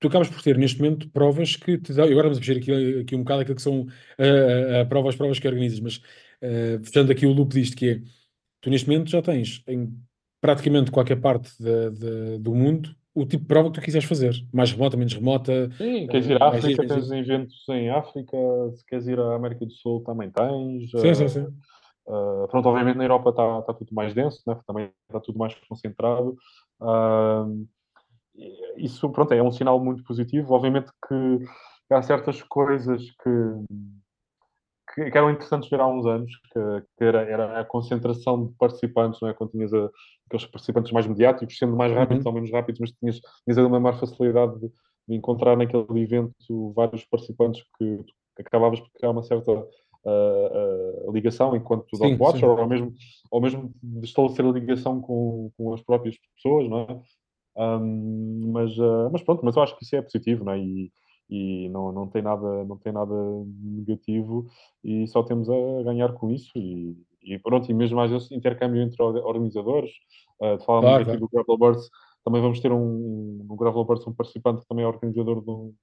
tu 0.00 0.08
acabas 0.08 0.28
por 0.28 0.42
ter 0.42 0.58
neste 0.58 0.80
momento 0.80 1.08
provas 1.10 1.56
que 1.56 1.78
te 1.78 1.92
dão, 1.92 2.06
e 2.06 2.12
agora 2.12 2.28
vamos 2.28 2.38
mexer 2.38 2.58
aqui, 2.58 3.00
aqui 3.00 3.14
um 3.14 3.20
bocado 3.20 3.42
aquilo 3.42 3.56
que 3.56 3.62
são 3.62 3.82
uh, 3.82 3.84
uh, 3.84 4.88
provas, 4.88 5.16
provas 5.16 5.38
que 5.38 5.48
organizas, 5.48 5.80
mas 5.80 5.96
uh, 5.96 6.84
fechando 6.84 7.12
aqui 7.12 7.24
o 7.24 7.32
loop 7.32 7.52
disto, 7.52 7.76
que 7.76 7.88
é, 7.88 8.02
tu 8.60 8.68
neste 8.68 8.88
momento 8.88 9.10
já 9.10 9.22
tens 9.22 9.62
em 9.66 9.96
praticamente 10.40 10.90
qualquer 10.90 11.20
parte 11.20 11.50
de, 11.58 11.90
de, 11.90 12.38
do 12.38 12.54
mundo 12.54 12.94
o 13.14 13.26
tipo 13.26 13.42
de 13.42 13.48
prova 13.48 13.68
que 13.68 13.80
tu 13.80 13.84
quiseres 13.84 14.08
fazer, 14.08 14.34
mais 14.52 14.72
remota, 14.72 14.96
menos 14.96 15.12
remota. 15.14 15.70
Sim, 15.76 16.06
queres 16.06 16.26
ir 16.26 16.42
à 16.42 16.48
África, 16.48 16.86
tens 16.86 17.10
eventos 17.10 17.68
em 17.68 17.90
África, 17.90 18.36
se 18.74 18.86
queres 18.86 19.06
ir 19.06 19.18
à 19.18 19.34
América 19.34 19.66
do 19.66 19.72
Sul 19.72 20.02
também 20.02 20.30
tens. 20.30 20.90
Sim, 20.90 21.14
sim, 21.14 21.28
sim. 21.28 21.46
Uh, 22.06 22.48
pronto, 22.48 22.68
obviamente 22.68 22.96
na 22.96 23.04
Europa 23.04 23.30
está 23.30 23.62
tá 23.62 23.74
tudo 23.74 23.94
mais 23.94 24.12
denso, 24.12 24.42
né? 24.46 24.58
também 24.66 24.90
está 25.08 25.20
tudo 25.20 25.38
mais 25.38 25.54
concentrado. 25.68 26.36
Uh, 26.80 27.66
isso, 28.76 29.08
pronto, 29.10 29.32
é 29.32 29.42
um 29.42 29.52
sinal 29.52 29.78
muito 29.82 30.02
positivo. 30.04 30.54
Obviamente 30.54 30.90
que 31.06 31.94
há 31.94 32.02
certas 32.02 32.42
coisas 32.42 33.02
que, 33.22 33.30
que, 34.94 35.16
eram 35.16 35.30
interessantes 35.30 35.68
ver 35.68 35.80
há 35.80 35.86
uns 35.86 36.06
anos, 36.06 36.30
que, 36.52 36.60
que 36.96 37.04
era, 37.04 37.22
era, 37.22 37.60
a 37.60 37.64
concentração 37.64 38.46
de 38.46 38.54
participantes, 38.54 39.20
não 39.20 39.28
é? 39.28 39.34
quando 39.34 39.50
tinhas 39.50 39.72
a, 39.72 39.90
aqueles 40.26 40.46
participantes 40.46 40.92
mais 40.92 41.06
mediáticos, 41.06 41.56
sendo 41.56 41.76
mais 41.76 41.92
rápidos 41.92 42.24
uhum. 42.24 42.30
ou 42.30 42.34
menos 42.34 42.52
rápidos, 42.52 42.80
mas 42.80 42.92
tinhas, 42.92 43.20
tinhas 43.44 43.58
a 43.58 43.68
maior 43.68 43.98
facilidade 43.98 44.58
de, 44.60 44.68
de, 45.08 45.14
encontrar 45.14 45.56
naquele 45.56 46.00
evento 46.00 46.72
vários 46.74 47.04
participantes 47.04 47.62
que, 47.78 47.98
que 48.36 48.42
acabavas 48.42 48.80
por 48.80 48.90
criar 48.92 49.10
uma 49.10 49.22
certa 49.22 49.52
uh, 49.52 49.66
uh, 50.04 51.12
ligação 51.12 51.56
enquanto 51.56 51.86
dog 51.98 52.16
watcher, 52.20 52.48
ou 52.48 52.66
mesmo, 52.66 52.92
ou 53.30 53.40
mesmo 53.40 53.72
de 53.82 54.06
estabelecer 54.06 54.44
a 54.44 54.50
ligação 54.50 55.00
com, 55.00 55.50
com 55.56 55.72
as 55.74 55.80
próprias 55.82 56.16
pessoas, 56.36 56.68
não 56.68 56.80
é? 56.80 57.02
Um, 57.54 58.50
mas, 58.52 58.76
uh, 58.78 59.10
mas 59.12 59.22
pronto, 59.22 59.44
mas 59.44 59.56
eu 59.56 59.62
acho 59.62 59.76
que 59.76 59.84
isso 59.84 59.94
é 59.96 60.02
positivo, 60.02 60.44
não 60.44 60.52
é? 60.52 60.58
E, 60.58 60.90
e 61.28 61.68
não, 61.70 61.92
não, 61.92 62.06
tem 62.06 62.22
nada, 62.22 62.64
não 62.64 62.76
tem 62.76 62.92
nada 62.92 63.14
negativo 63.62 64.46
e 64.84 65.06
só 65.06 65.22
temos 65.22 65.48
a 65.48 65.82
ganhar 65.84 66.12
com 66.12 66.30
isso 66.30 66.50
e, 66.56 66.96
e 67.22 67.38
pronto, 67.38 67.70
e 67.70 67.74
mesmo 67.74 68.00
às 68.00 68.10
vezes 68.10 68.30
intercâmbio 68.30 68.82
entre 68.82 69.02
organizadores, 69.02 69.90
uh, 70.40 70.58
de 70.58 70.64
falarmos 70.64 70.90
claro, 70.90 71.10
aqui 71.10 71.16
do 71.18 71.28
Gravel 71.28 71.58
Birds, 71.58 71.90
também 72.24 72.42
vamos 72.42 72.60
ter 72.60 72.72
um, 72.72 73.44
no 73.48 73.56
Gravel 73.56 73.84
Birds 73.84 74.06
um 74.06 74.14
participante 74.14 74.62
que 74.62 74.68
também 74.68 74.84
é 74.84 74.88
organizador 74.88 75.42
de 75.42 75.50
um, 75.50 75.74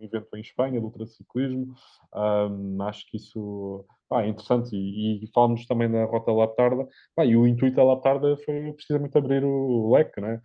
evento 0.00 0.36
em 0.36 0.40
Espanha 0.40 0.80
de 0.80 0.84
ultraciclismo. 0.84 1.72
Um, 2.12 2.82
acho 2.82 3.08
que 3.08 3.16
isso 3.16 3.84
pá, 4.08 4.22
é 4.22 4.28
interessante. 4.28 4.74
E, 4.74 5.24
e 5.24 5.26
falamos 5.32 5.64
também 5.66 5.90
da 5.90 6.04
Rota 6.04 6.32
Laptarda. 6.32 6.86
Pá, 7.14 7.24
e 7.24 7.36
o 7.36 7.46
intuito 7.46 7.76
da 7.76 7.84
Laptarda 7.84 8.36
foi 8.38 8.72
precisamente 8.72 9.16
abrir 9.16 9.44
o 9.44 9.92
leque, 9.92 10.20
né? 10.20 10.42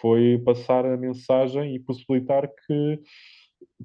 foi 0.00 0.40
passar 0.44 0.84
a 0.84 0.96
mensagem 0.96 1.74
e 1.74 1.80
possibilitar 1.80 2.48
que 2.66 3.00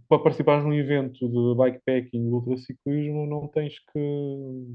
para 0.07 0.19
participares 0.19 0.63
num 0.63 0.73
evento 0.73 1.27
de 1.27 1.55
bikepacking 1.55 2.25
e 2.25 2.29
ultraciclismo 2.29 3.25
não 3.25 3.47
tens 3.47 3.79
que 3.91 4.65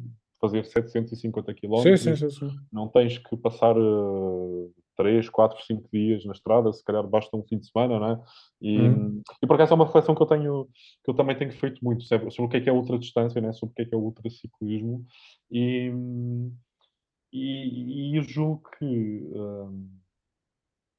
fazer 0.40 0.64
750 0.64 1.54
km, 1.54 1.76
sim, 1.82 1.96
sim, 1.96 2.16
sim, 2.16 2.30
sim. 2.30 2.50
não 2.72 2.88
tens 2.88 3.18
que 3.18 3.36
passar 3.36 3.76
uh, 3.76 4.72
3, 4.96 5.28
4, 5.28 5.64
5 5.64 5.88
dias 5.92 6.24
na 6.24 6.32
estrada, 6.32 6.72
se 6.72 6.84
calhar 6.84 7.06
basta 7.06 7.36
um 7.36 7.42
fim 7.42 7.58
de 7.58 7.66
semana, 7.70 7.98
não 7.98 8.10
é? 8.10 8.20
E, 8.60 8.80
hum. 8.80 9.22
e 9.42 9.46
por 9.46 9.54
acaso 9.54 9.72
é 9.72 9.76
uma 9.76 9.86
reflexão 9.86 10.14
que 10.14 10.22
eu 10.22 10.26
tenho, 10.26 10.68
que 11.04 11.10
eu 11.10 11.14
também 11.14 11.36
tenho 11.36 11.52
feito 11.52 11.84
muito 11.84 12.04
sobre, 12.04 12.30
sobre 12.30 12.46
o 12.46 12.48
que 12.48 12.56
é 12.56 12.60
que 12.60 12.70
é 12.70 12.72
ultradistância, 12.72 13.40
né? 13.40 13.52
sobre 13.52 13.72
o 13.72 13.74
que 13.74 13.82
é 13.82 13.84
que 13.84 13.94
é 13.94 13.98
ultraciclismo 13.98 15.04
e, 15.50 15.92
e, 17.32 18.12
e 18.12 18.16
eu 18.16 18.22
julgo 18.22 18.62
que 18.78 18.84
um, 18.84 19.88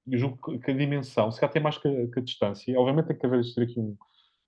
eu 0.07 0.17
julgo 0.17 0.59
que 0.59 0.71
a 0.71 0.73
dimensão, 0.73 1.31
se 1.31 1.39
calhar 1.39 1.53
tem 1.53 1.61
mais 1.61 1.77
que 1.77 1.87
a, 1.87 2.07
que 2.07 2.19
a 2.19 2.23
distância, 2.23 2.79
obviamente 2.79 3.07
tem 3.07 3.17
que 3.17 3.25
haver 3.25 3.39
aqui 3.39 3.79
um, 3.79 3.95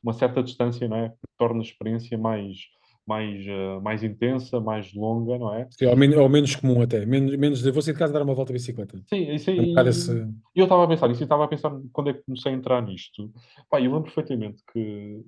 uma 0.03 0.13
certa 0.13 0.43
distância, 0.43 0.87
não 0.87 0.97
é? 0.97 1.09
Que 1.09 1.15
torna 1.37 1.59
a 1.59 1.63
experiência 1.63 2.17
mais 2.17 2.57
mais, 3.05 3.45
uh, 3.47 3.81
mais 3.81 4.03
intensa, 4.03 4.59
mais 4.59 4.93
longa, 4.93 5.37
não 5.37 5.53
é? 5.53 5.67
Sim, 5.71 5.87
ou, 5.87 5.97
men 5.97 6.15
ou 6.15 6.29
menos 6.29 6.55
comum 6.55 6.81
até. 6.81 7.05
Menos, 7.05 7.35
menos 7.35 7.61
de 7.61 7.71
você 7.71 7.91
de 7.91 7.99
casa 7.99 8.13
dar 8.13 8.21
uma 8.21 8.33
volta 8.33 8.53
de 8.53 8.59
bicicleta. 8.59 9.01
Sim, 9.09 9.33
isso 9.33 9.49
aí. 9.49 9.73
Esse... 9.87 10.27
Eu 10.55 10.63
estava 10.63 10.83
a 10.83 10.87
pensar 10.87 11.09
isso, 11.09 11.23
estava 11.23 11.43
a 11.45 11.47
pensar 11.47 11.71
quando 11.91 12.09
é 12.11 12.13
que 12.13 12.23
comecei 12.23 12.51
a 12.51 12.55
entrar 12.55 12.81
nisto. 12.81 13.31
Pá, 13.69 13.79
eu 13.79 13.91
lembro 13.91 14.03
perfeitamente 14.03 14.63
que, 14.71 15.23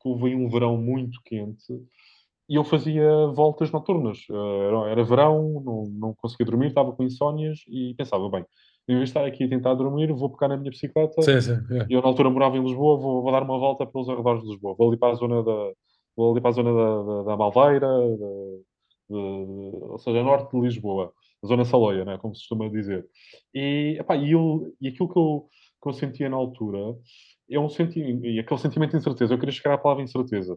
que 0.00 0.08
houve 0.08 0.34
um 0.34 0.48
verão 0.48 0.76
muito 0.76 1.20
quente 1.24 1.72
e 2.48 2.54
eu 2.54 2.64
fazia 2.64 3.26
voltas 3.34 3.72
noturnas. 3.72 4.18
Uh, 4.30 4.62
era, 4.68 4.90
era, 4.90 5.04
verão, 5.04 5.62
não, 5.64 5.84
não 5.86 6.14
conseguia 6.14 6.46
dormir, 6.46 6.68
estava 6.68 6.92
com 6.92 7.02
insónias 7.02 7.60
e 7.66 7.94
pensava, 7.94 8.28
bem, 8.28 8.44
em 8.88 8.94
vez 8.94 9.10
de 9.10 9.10
estar 9.10 9.24
aqui 9.24 9.44
a 9.44 9.48
tentar 9.48 9.74
dormir, 9.74 10.12
vou 10.12 10.30
pegar 10.30 10.48
na 10.48 10.56
minha 10.56 10.70
bicicleta. 10.70 11.20
Sim, 11.22 11.40
sim, 11.40 11.74
é. 11.74 11.86
Eu 11.90 12.00
na 12.00 12.08
altura 12.08 12.30
morava 12.30 12.56
em 12.56 12.62
Lisboa, 12.62 12.96
vou, 12.96 13.22
vou, 13.22 13.32
dar 13.32 13.42
uma 13.42 13.58
volta 13.58 13.84
pelos 13.84 14.08
arredores 14.08 14.42
de 14.42 14.48
Lisboa. 14.48 14.74
Vou 14.78 14.88
ali 14.88 14.96
para 14.96 15.12
a 15.12 15.16
zona 15.16 15.42
da, 15.42 15.72
vou 16.16 16.32
ali 16.32 16.40
para 16.40 16.50
a 16.50 16.52
zona 16.52 16.72
da, 16.72 17.02
da, 17.02 17.22
da 17.24 17.36
Malveira, 17.36 17.88
de, 19.08 19.14
ou 19.14 19.98
seja, 19.98 20.22
norte 20.22 20.50
de 20.50 20.60
Lisboa, 20.60 21.12
zona 21.44 21.64
Saloia, 21.64 22.04
né, 22.04 22.18
como 22.18 22.34
se 22.34 22.42
costuma 22.42 22.68
dizer. 22.68 23.06
E, 23.54 23.96
epá, 23.98 24.16
e, 24.16 24.32
eu, 24.32 24.72
e 24.80 24.88
aquilo 24.88 25.12
que 25.12 25.18
eu, 25.18 25.48
que 25.82 25.88
eu 25.88 25.92
sentia 25.92 26.28
na 26.28 26.36
altura 26.36 26.78
é 27.50 27.58
um 27.58 27.68
sentimento, 27.68 28.24
e 28.26 28.38
aquele 28.38 28.60
sentimento 28.60 28.92
de 28.92 28.96
incerteza, 28.98 29.34
eu 29.34 29.38
queria 29.38 29.52
chegar 29.52 29.74
à 29.74 29.78
palavra 29.78 30.02
incerteza. 30.02 30.56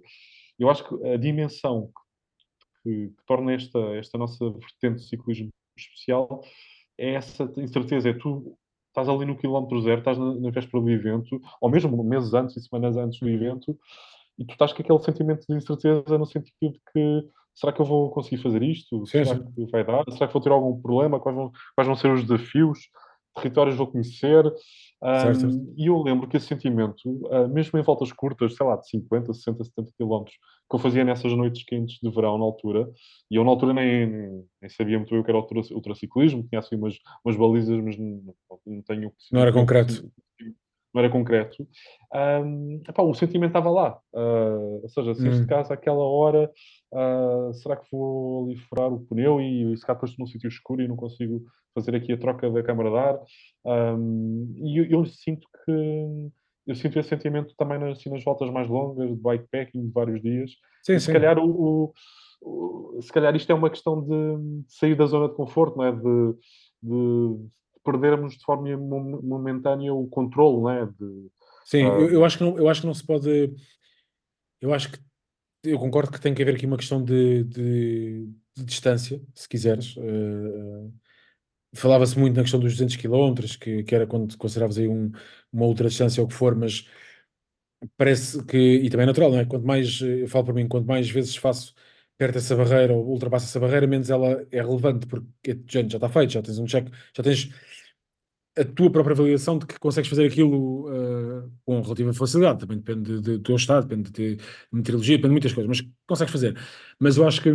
Eu 0.58 0.70
acho 0.70 0.88
que 0.88 1.08
a 1.08 1.18
dimensão 1.18 1.92
que, 2.84 3.10
que 3.10 3.26
torna 3.26 3.54
esta, 3.54 3.80
esta 3.96 4.18
nossa 4.18 4.50
vertente 4.50 5.02
de 5.02 5.08
ciclismo 5.08 5.50
especial 5.78 6.42
é 7.00 7.14
essa 7.14 7.52
incerteza, 7.58 8.10
é 8.10 8.14
tu 8.14 8.56
estás 8.88 9.08
ali 9.08 9.26
no 9.26 9.38
quilómetro 9.38 9.82
zero, 9.82 10.00
estás 10.00 10.18
na, 10.18 10.36
na 10.36 10.52
véspera 10.52 10.84
do 10.84 10.90
evento, 10.90 11.40
ou 11.62 11.70
mesmo 11.70 12.04
meses 12.04 12.34
antes 12.34 12.58
e 12.58 12.62
semanas 12.62 12.98
antes 12.98 13.20
do 13.20 13.30
evento, 13.30 13.78
e 14.38 14.46
tu 14.46 14.52
estás 14.52 14.74
com 14.74 14.82
aquele 14.82 15.00
sentimento 15.00 15.46
de 15.48 15.56
incerteza 15.56 16.18
no 16.18 16.26
sentido 16.26 16.74
de 16.74 16.82
que 16.92 17.30
será 17.56 17.72
que 17.72 17.82
eu 17.82 17.86
vou 17.86 18.10
conseguir 18.10 18.42
fazer 18.42 18.64
isto? 18.64 19.06
Sim, 19.06 19.24
será 19.24 19.38
sim. 19.38 19.52
que 19.54 19.72
vai 19.72 19.86
dar? 19.86 20.04
Será 20.12 20.28
que 20.28 20.34
vou 20.34 20.42
ter 20.42 20.52
algum 20.52 20.82
problema? 20.82 21.20
Quais 21.20 21.36
vão, 21.36 21.52
quais 21.76 21.88
vão 21.88 21.96
ser 21.96 22.12
os 22.12 22.24
desafios? 22.24 22.80
Territórios 23.42 23.76
vou 23.76 23.88
conhecer? 23.88 24.46
Um, 25.02 25.74
e 25.78 25.88
eu 25.88 26.02
lembro 26.02 26.28
que 26.28 26.36
esse 26.36 26.48
sentimento, 26.48 27.10
uh, 27.28 27.48
mesmo 27.48 27.80
em 27.80 27.82
voltas 27.82 28.12
curtas, 28.12 28.56
sei 28.56 28.66
lá, 28.66 28.76
de 28.76 28.90
50, 28.90 29.34
60, 29.34 29.64
70 29.64 29.92
quilómetros, 29.98 30.36
que 30.70 30.76
eu 30.76 30.80
fazia 30.80 31.06
nessas 31.06 31.32
noites 31.32 31.64
quentes 31.64 32.00
de 32.02 32.10
verão 32.10 32.38
na 32.38 32.44
altura, 32.44 32.90
e 33.32 33.36
eu 33.36 33.44
na 33.44 33.50
altura 33.50 33.74
nem, 33.74 34.08
nem 34.62 34.70
sabia 34.70 34.98
muito 34.98 35.12
bem 35.12 35.20
o 35.20 35.24
que 35.24 35.32
era 35.32 35.40
o 35.40 35.76
ultraciclismo, 35.76 36.46
tinha 36.50 36.60
assim 36.60 36.76
umas, 36.76 36.98
umas 37.24 37.38
balizas, 37.38 37.82
mas 37.82 37.98
não, 37.98 38.36
não 38.66 38.82
tenho... 38.82 39.12
Não 39.32 39.42
era 39.42 39.54
concreto 39.54 40.12
não 40.94 41.02
era 41.02 41.12
concreto, 41.12 41.68
um, 42.44 42.82
epá, 42.88 43.04
o 43.04 43.14
sentimento 43.14 43.50
estava 43.50 43.70
lá. 43.70 44.00
Uh, 44.14 44.82
ou 44.82 44.90
seja, 44.90 45.14
se 45.14 45.28
este 45.28 45.44
hum. 45.44 45.48
caso, 45.48 45.72
àquela 45.72 46.04
hora, 46.04 46.52
uh, 46.92 47.54
será 47.54 47.76
que 47.76 47.88
vou 47.92 48.46
ali 48.46 48.58
furar 48.58 48.92
o 48.92 49.06
pneu 49.06 49.40
e, 49.40 49.72
e 49.72 49.78
se 49.78 49.86
cá 49.86 49.94
depois 49.94 50.18
num 50.18 50.26
sítio 50.26 50.48
escuro 50.48 50.82
e 50.82 50.88
não 50.88 50.96
consigo 50.96 51.44
fazer 51.76 51.96
aqui 51.96 52.14
a 52.14 52.18
troca 52.18 52.50
da 52.50 52.64
câmara 52.64 52.90
de 52.90 52.98
ar? 52.98 53.20
Um, 53.66 54.54
e 54.58 54.80
eu, 54.80 54.86
eu, 54.86 55.06
sinto 55.06 55.48
que 55.64 56.32
eu 56.66 56.76
sinto 56.76 57.00
esse 57.00 57.10
sentimento 57.10 57.54
também 57.56 57.80
nas, 57.80 57.98
assim, 57.98 58.10
nas 58.10 58.24
voltas 58.24 58.50
mais 58.50 58.68
longas, 58.68 59.10
de 59.10 59.16
bikepacking, 59.16 59.88
de 59.88 59.92
vários 59.92 60.22
dias. 60.22 60.52
Sim, 60.84 60.94
e, 60.94 61.00
se 61.00 61.12
calhar 61.12 61.38
o, 61.38 61.50
o, 61.50 61.94
o, 62.42 63.02
se 63.02 63.12
calhar 63.12 63.36
isto 63.36 63.52
é 63.52 63.56
uma 63.56 63.70
questão 63.70 64.02
de, 64.02 64.64
de 64.64 64.74
sair 64.74 64.96
da 64.96 65.06
zona 65.06 65.30
de 65.30 65.36
conforto, 65.36 65.78
não 65.78 65.86
é? 65.86 65.92
De, 65.92 66.34
de 66.82 67.50
perdermos 67.92 68.38
de 68.38 68.44
forma 68.44 68.76
momentânea 68.78 69.94
o 69.94 70.08
controle, 70.08 70.62
não 70.62 70.70
é? 70.70 70.86
De, 70.86 71.32
Sim, 71.66 71.86
uh... 71.86 72.02
eu, 72.02 72.12
eu, 72.12 72.26
acho 72.26 72.38
que 72.38 72.44
não, 72.44 72.58
eu 72.58 72.70
acho 72.70 72.82
que 72.82 72.88
não 72.88 72.94
se 72.94 73.06
pode. 73.06 73.54
Eu 74.62 74.74
acho 74.74 74.92
que 74.92 75.00
eu 75.64 75.78
concordo 75.78 76.12
que 76.12 76.22
tem 76.22 76.34
que 76.34 76.42
haver 76.42 76.56
aqui 76.56 76.66
uma 76.66 76.78
questão 76.78 77.04
de, 77.04 77.44
de, 77.44 78.30
de 78.56 78.64
distância, 78.64 79.22
se 79.34 79.48
quiseres. 79.48 79.96
Uh, 79.98 80.94
Falava-se 81.76 82.18
muito 82.18 82.36
na 82.36 82.42
questão 82.42 82.60
dos 82.60 82.74
200 82.74 82.96
km, 82.96 83.58
que, 83.60 83.84
que 83.84 83.94
era 83.94 84.08
quando 84.08 84.36
consideravas 84.38 84.80
aí 84.80 84.88
um, 84.88 85.12
uma 85.54 85.66
outra 85.66 85.88
distância 85.88 86.20
ou 86.20 86.26
o 86.26 86.28
que 86.28 86.34
for, 86.34 86.56
mas 86.56 86.88
parece 87.96 88.44
que, 88.46 88.58
e 88.58 88.90
também 88.90 89.04
é 89.04 89.08
natural, 89.08 89.32
não 89.32 89.40
é? 89.40 89.46
Quanto 89.46 89.68
mais, 89.68 90.02
eu 90.02 90.28
falo 90.28 90.46
para 90.46 90.54
mim, 90.56 90.68
quanto 90.68 90.88
mais 90.88 91.10
vezes 91.10 91.36
faço 91.36 91.76
perto 92.20 92.34
dessa 92.34 92.54
barreira 92.54 92.94
ou 92.94 93.08
ultrapassa 93.08 93.46
essa 93.46 93.60
barreira, 93.62 93.88
menos 93.88 94.10
ela 94.10 94.46
é 94.52 94.62
relevante, 94.62 95.08
porque 95.08 95.58
já, 95.66 95.80
está 95.80 96.10
feito, 96.10 96.34
já 96.34 96.42
tens 96.42 96.60
um 96.60 96.66
check, 96.66 96.86
já 97.16 97.24
tens 97.24 97.50
a 98.58 98.66
tua 98.66 98.92
própria 98.92 99.14
avaliação 99.14 99.58
de 99.58 99.66
que 99.66 99.80
consegues 99.80 100.10
fazer 100.10 100.26
aquilo 100.26 100.90
uh, 100.90 101.50
com 101.66 101.82
relativa 101.82 102.14
facilidade, 102.14 102.60
também 102.60 102.78
depende 102.78 103.22
do 103.22 103.40
teu 103.40 103.56
estado, 103.56 103.88
depende 103.88 104.12
de, 104.12 104.36
de 104.36 104.44
meteorologia, 104.74 105.16
depende 105.16 105.30
de 105.30 105.34
muitas 105.34 105.54
coisas, 105.54 105.70
mas 105.70 105.90
consegues 106.06 106.32
fazer. 106.34 106.58
Mas 107.00 107.16
eu 107.16 107.26
acho 107.26 107.42
que 107.42 107.50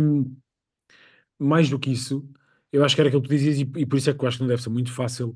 mais 1.37 1.69
do 1.69 1.77
que 1.77 1.91
isso, 1.91 2.27
eu 2.71 2.83
acho 2.83 2.95
que 2.95 3.01
era 3.01 3.09
aquilo 3.09 3.21
que 3.21 3.27
tu 3.29 3.35
dizias, 3.35 3.59
e, 3.59 3.61
e, 3.61 3.85
por 3.85 3.97
isso 3.97 4.09
é 4.09 4.13
que 4.15 4.23
eu 4.23 4.27
acho 4.27 4.37
que 4.37 4.43
não 4.43 4.47
deve 4.49 4.63
ser 4.63 4.69
muito 4.69 4.91
fácil 4.91 5.35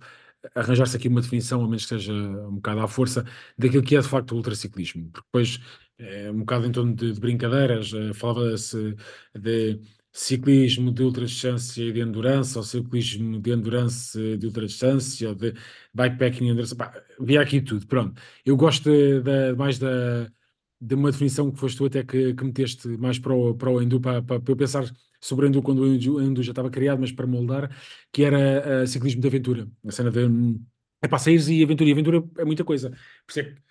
arranjar-se 0.56 0.98
aqui 0.98 1.08
uma 1.08 1.22
definição, 1.22 1.62
a 1.62 1.66
menos 1.66 1.84
que 1.84 1.90
seja 1.90 2.14
um 2.14 2.56
bocado 2.56 2.82
à 2.82 2.88
força, 2.88 3.26
daquilo 3.58 3.84
que 3.84 3.96
é 3.96 4.02
de 4.02 4.08
facto 4.08 4.32
o 4.32 4.36
ultraciclismo. 4.36 5.10
Porque 5.12 5.28
depois, 5.28 5.60
é, 5.98 6.32
um 6.32 6.40
bocado 6.40 6.66
em 6.68 6.72
torno 6.72 6.96
de, 6.96 7.14
de 7.14 7.20
brincadeiras, 7.20 7.92
uh, 7.94 8.14
falava-se 8.14 8.96
de 9.38 9.80
ciclismo 10.12 10.92
de 10.92 11.04
ultradistância 11.04 11.84
e 11.84 11.92
de 11.92 12.02
endurance, 12.02 12.58
ou 12.58 12.64
ciclismo 12.64 13.40
de 13.40 13.52
endurance 13.52 14.38
de 14.38 14.46
ultradistância, 14.48 15.30
ou 15.30 15.36
de 15.36 15.54
bikepacking 15.94 16.46
e 16.46 16.50
endurance. 16.50 16.76
Havia 17.20 17.42
aqui 17.42 17.62
tudo, 17.62 17.86
pronto. 17.88 18.22
Eu 18.46 18.58
gosto 18.58 18.90
de, 18.90 19.22
de, 19.22 19.54
mais 19.56 19.78
da, 19.80 20.28
de 20.82 20.96
uma 20.96 21.12
definição 21.12 21.52
que 21.52 21.60
foste 21.60 21.78
tu 21.78 21.86
até 21.86 22.04
que, 22.04 22.34
que 22.34 22.44
meteste 22.44 22.88
mais 22.98 23.20
para 23.20 23.34
o, 23.34 23.56
para 23.56 23.70
o 23.72 24.00
para, 24.02 24.22
para, 24.22 24.40
para 24.42 24.52
eu 24.52 24.58
pensar 24.58 24.92
sobre 25.22 25.62
quando 25.62 25.80
o 25.80 26.22
Endu, 26.22 26.44
já 26.44 26.52
estava 26.52 26.70
criado, 26.70 27.00
mas 27.00 27.12
para 27.12 27.28
moldar, 27.28 27.70
que 28.12 28.24
era 28.24 28.84
uh, 28.84 28.88
ciclismo 28.88 29.22
de 29.22 29.28
aventura. 29.28 29.68
A 29.86 29.92
cena 29.92 30.12
de 30.12 30.26
hum, 30.26 30.64
é 31.02 31.18
sair 31.18 31.40
e 31.50 31.64
aventura, 31.64 31.90
e 31.90 31.94
aventura 31.94 32.24
é 32.38 32.46
muita 32.46 32.64
coisa. 32.64 32.90
Por 32.90 33.32
isso 33.32 33.40
é, 33.40 33.44
que, 33.44 33.62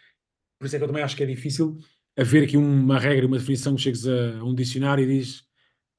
por 0.58 0.66
isso 0.66 0.76
é 0.76 0.78
que 0.78 0.84
eu 0.84 0.88
também 0.88 1.02
acho 1.02 1.16
que 1.16 1.22
é 1.22 1.26
difícil 1.26 1.78
haver 2.16 2.44
aqui 2.44 2.56
uma 2.56 2.98
regra, 2.98 3.26
uma 3.26 3.38
definição 3.38 3.74
que 3.74 3.82
chegues 3.82 4.06
a, 4.06 4.38
a 4.38 4.44
um 4.44 4.54
dicionário 4.54 5.04
e 5.04 5.06
dizes 5.06 5.46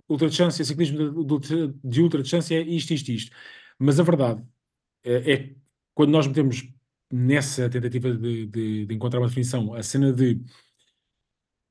ultradistância, 0.08 0.66
ciclismo 0.66 1.24
de, 1.40 1.74
de 1.84 2.02
ultradistância 2.02 2.56
é 2.56 2.62
isto, 2.62 2.94
isto, 2.94 3.12
isto. 3.12 3.36
Mas 3.78 4.00
a 4.00 4.04
verdade 4.04 4.44
é, 5.04 5.34
é 5.34 5.56
quando 5.94 6.12
nós 6.12 6.28
metemos 6.28 6.68
nessa 7.12 7.70
tentativa 7.70 8.12
de, 8.14 8.48
de, 8.48 8.86
de 8.86 8.94
encontrar 8.94 9.20
uma 9.20 9.28
definição 9.28 9.74
a 9.74 9.84
cena 9.84 10.12
de 10.12 10.42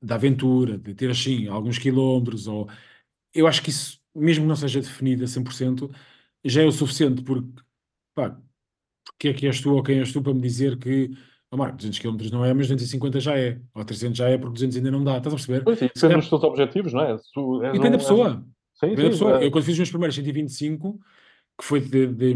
da 0.01 0.15
aventura, 0.15 0.77
de 0.77 0.93
ter 0.95 1.09
assim 1.09 1.47
alguns 1.47 1.77
quilómetros, 1.77 2.47
ou 2.47 2.69
eu 3.33 3.47
acho 3.47 3.61
que 3.61 3.69
isso, 3.69 3.99
mesmo 4.15 4.43
que 4.43 4.49
não 4.49 4.55
seja 4.55 4.81
definido 4.81 5.23
a 5.23 5.27
100%, 5.27 5.89
já 6.43 6.61
é 6.61 6.65
o 6.65 6.71
suficiente, 6.71 7.21
porque 7.23 7.61
pá, 8.15 8.37
porque 9.05 9.29
é 9.29 9.33
que 9.33 9.47
és 9.47 9.59
tu 9.61 9.73
ou 9.73 9.83
quem 9.83 9.99
és 9.99 10.11
tu 10.11 10.21
para 10.21 10.33
me 10.33 10.41
dizer 10.41 10.77
que 10.77 11.11
oh, 11.51 11.57
Marco, 11.57 11.77
200 11.77 11.99
km 11.99 12.31
não 12.31 12.45
é, 12.45 12.53
mas 12.53 12.67
250 12.67 13.19
já 13.19 13.37
é, 13.37 13.59
ou 13.73 13.83
300 13.83 14.17
já 14.17 14.29
é, 14.29 14.37
porque 14.37 14.53
200 14.53 14.77
ainda 14.77 14.91
não 14.91 15.03
dá, 15.03 15.17
estás 15.17 15.33
a 15.33 15.37
perceber? 15.37 15.63
Pois 15.63 15.79
sim, 15.79 15.89
depende 15.93 16.15
dos 16.15 16.29
teus 16.29 16.43
objetivos, 16.43 16.93
não 16.93 17.01
é? 17.01 17.17
Tu, 17.33 17.59
depende 17.59 17.87
um, 17.87 17.91
da 17.91 17.97
pessoa. 17.97 18.45
Sim, 18.75 18.89
depende 18.89 18.97
sim, 18.97 19.03
da 19.03 19.09
pessoa. 19.09 19.41
É. 19.41 19.45
Eu 19.45 19.51
quando 19.51 19.63
fiz 19.63 19.73
os 19.73 19.79
meus 19.79 19.89
primeiros 19.89 20.15
125, 20.15 20.99
que 21.59 21.65
foi 21.65 21.81
de, 21.81 22.07
de 22.07 22.35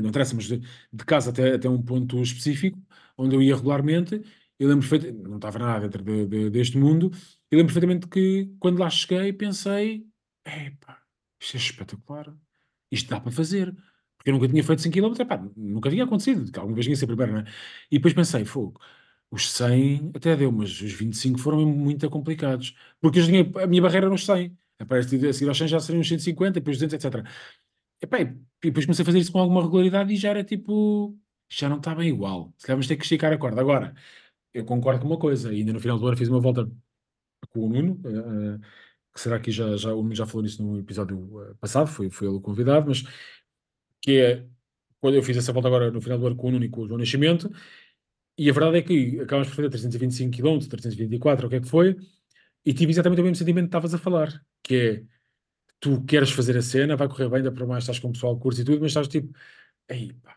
não 0.00 0.08
interessa, 0.08 0.34
mas 0.34 0.46
de, 0.46 0.60
de 0.92 1.04
casa 1.04 1.30
até, 1.30 1.54
até 1.54 1.68
um 1.68 1.80
ponto 1.80 2.20
específico, 2.20 2.78
onde 3.16 3.36
eu 3.36 3.42
ia 3.42 3.54
regularmente, 3.54 4.20
eu 4.58 4.68
lembro 4.68 4.88
perfeitamente, 4.88 5.28
não 5.28 5.36
estava 5.36 5.58
nada 5.58 5.88
dentro 5.88 6.02
de, 6.02 6.26
de, 6.26 6.50
deste 6.50 6.76
mundo, 6.76 7.10
eu 7.54 7.58
lembro 7.58 7.72
perfeitamente 7.72 8.08
que 8.08 8.52
quando 8.58 8.78
lá 8.78 8.90
cheguei 8.90 9.32
pensei, 9.32 10.06
epá, 10.44 11.00
isto 11.40 11.56
é 11.56 11.60
espetacular, 11.60 12.34
isto 12.90 13.10
dá 13.10 13.20
para 13.20 13.30
fazer. 13.32 13.74
Porque 14.16 14.30
eu 14.30 14.34
nunca 14.34 14.48
tinha 14.48 14.64
feito 14.64 14.82
100 14.82 14.92
km, 14.92 15.20
epá, 15.20 15.38
nunca 15.56 15.90
tinha 15.90 16.04
acontecido, 16.04 16.50
alguma 16.58 16.74
vez 16.74 16.86
tinha 16.86 16.96
ser 16.96 17.06
primeiro, 17.06 17.32
não 17.32 17.40
é? 17.40 17.44
E 17.90 17.98
depois 17.98 18.14
pensei, 18.14 18.44
fogo, 18.44 18.80
os 19.30 19.50
100 19.52 20.12
até 20.14 20.36
deu, 20.36 20.50
mas 20.52 20.70
os 20.80 20.92
25 20.92 21.38
foram 21.38 21.64
muito 21.66 22.08
complicados. 22.10 22.74
Porque 23.00 23.20
eu 23.20 23.26
tinha, 23.26 23.42
a 23.62 23.66
minha 23.66 23.82
barreira 23.82 24.06
era 24.06 24.14
os 24.14 24.24
100. 24.24 24.56
Aparece 24.78 25.16
a 25.26 25.32
seguir 25.32 25.48
aos 25.48 25.58
100 25.58 25.68
já 25.68 25.80
seriam 25.80 26.00
uns 26.00 26.08
150, 26.08 26.52
depois 26.52 26.78
200, 26.78 27.04
etc. 27.04 27.26
Epá, 28.00 28.20
e 28.20 28.26
depois 28.62 28.86
comecei 28.86 29.02
a 29.02 29.06
fazer 29.06 29.18
isso 29.18 29.32
com 29.32 29.38
alguma 29.40 29.62
regularidade 29.62 30.12
e 30.12 30.16
já 30.16 30.30
era 30.30 30.44
tipo, 30.44 31.18
já 31.48 31.68
não 31.68 31.78
está 31.78 31.94
bem 31.94 32.08
igual. 32.08 32.52
Se 32.58 32.66
calhar 32.66 32.76
vamos 32.76 32.88
ter 32.88 32.96
que 32.96 33.04
esticar 33.04 33.32
a 33.32 33.38
corda. 33.38 33.60
Agora, 33.60 33.94
eu 34.52 34.64
concordo 34.64 35.00
com 35.00 35.06
uma 35.08 35.18
coisa, 35.18 35.50
ainda 35.50 35.72
no 35.72 35.80
final 35.80 35.98
do 35.98 36.06
ano 36.06 36.16
fiz 36.16 36.28
uma 36.28 36.40
volta 36.40 36.70
com 37.46 37.66
o 37.66 37.68
Nuno, 37.68 37.94
uh, 38.04 38.60
que 39.12 39.20
será 39.20 39.38
que 39.38 39.50
já, 39.50 39.76
já, 39.76 39.94
o 39.94 40.02
Nuno 40.02 40.14
já 40.14 40.26
falou 40.26 40.42
nisso 40.42 40.62
no 40.62 40.78
episódio 40.78 41.42
eh, 41.42 41.54
passado, 41.60 41.86
foi, 41.86 42.10
foi 42.10 42.26
ele 42.28 42.36
o 42.36 42.40
convidado, 42.40 42.88
mas 42.88 43.04
que 44.00 44.20
é 44.20 44.46
quando 45.00 45.14
eu 45.16 45.22
fiz 45.22 45.36
essa 45.36 45.52
volta 45.52 45.68
agora 45.68 45.90
no 45.90 46.00
final 46.00 46.18
do 46.18 46.26
ano 46.26 46.36
com 46.36 46.48
o 46.48 46.50
Nuno 46.50 46.64
e 46.64 46.68
com 46.68 46.82
o 46.82 46.88
João 46.88 46.98
Nascimento, 46.98 47.50
e 48.36 48.50
a 48.50 48.52
verdade 48.52 48.78
é 48.78 48.82
que 48.82 49.20
acabamos 49.20 49.48
por 49.48 49.56
fazer 49.56 49.70
325 49.70 50.36
km, 50.36 50.66
324, 50.68 51.46
o 51.46 51.50
que 51.50 51.56
é 51.56 51.60
que 51.60 51.68
foi, 51.68 51.96
e 52.64 52.74
tive 52.74 52.92
exatamente 52.92 53.20
o 53.20 53.24
mesmo 53.24 53.36
sentimento 53.36 53.66
que 53.66 53.68
estavas 53.68 53.94
a 53.94 53.98
falar, 53.98 54.42
que 54.62 54.74
é 54.74 55.04
tu 55.78 56.02
queres 56.04 56.30
fazer 56.30 56.56
a 56.56 56.62
cena, 56.62 56.96
vai 56.96 57.08
correr 57.08 57.28
bem, 57.28 57.38
ainda 57.38 57.52
para 57.52 57.66
mais 57.66 57.84
estás 57.84 57.98
com 57.98 58.08
o 58.08 58.12
pessoal 58.12 58.38
curso 58.38 58.62
e 58.62 58.64
tudo, 58.64 58.80
mas 58.80 58.90
estás 58.90 59.06
tipo, 59.06 59.32
ei 59.88 60.12
pá, 60.22 60.36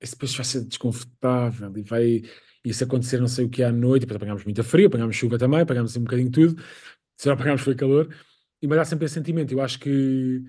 esse 0.00 0.12
depois 0.12 0.34
vai 0.34 0.44
ser 0.44 0.64
desconfortável 0.64 1.72
e 1.76 1.82
vai 1.82 2.22
se 2.70 2.84
acontecer 2.84 3.20
não 3.20 3.28
sei 3.28 3.44
o 3.44 3.48
que 3.48 3.62
à 3.62 3.72
noite, 3.72 4.02
depois 4.02 4.16
apanhámos 4.16 4.44
muita 4.44 4.62
frio, 4.62 4.86
apanhámos 4.88 5.16
chuva 5.16 5.38
também, 5.38 5.60
apanhámos 5.60 5.90
assim 5.90 6.00
um 6.00 6.04
bocadinho 6.04 6.30
tudo, 6.30 6.62
se 7.16 7.26
não 7.26 7.34
apanhámos 7.34 7.62
foi 7.62 7.74
calor, 7.74 8.14
e 8.60 8.66
me 8.66 8.76
dá 8.76 8.84
sempre 8.84 9.06
esse 9.06 9.14
sentimento. 9.14 9.52
Eu 9.52 9.60
acho 9.60 9.78
que, 9.78 10.42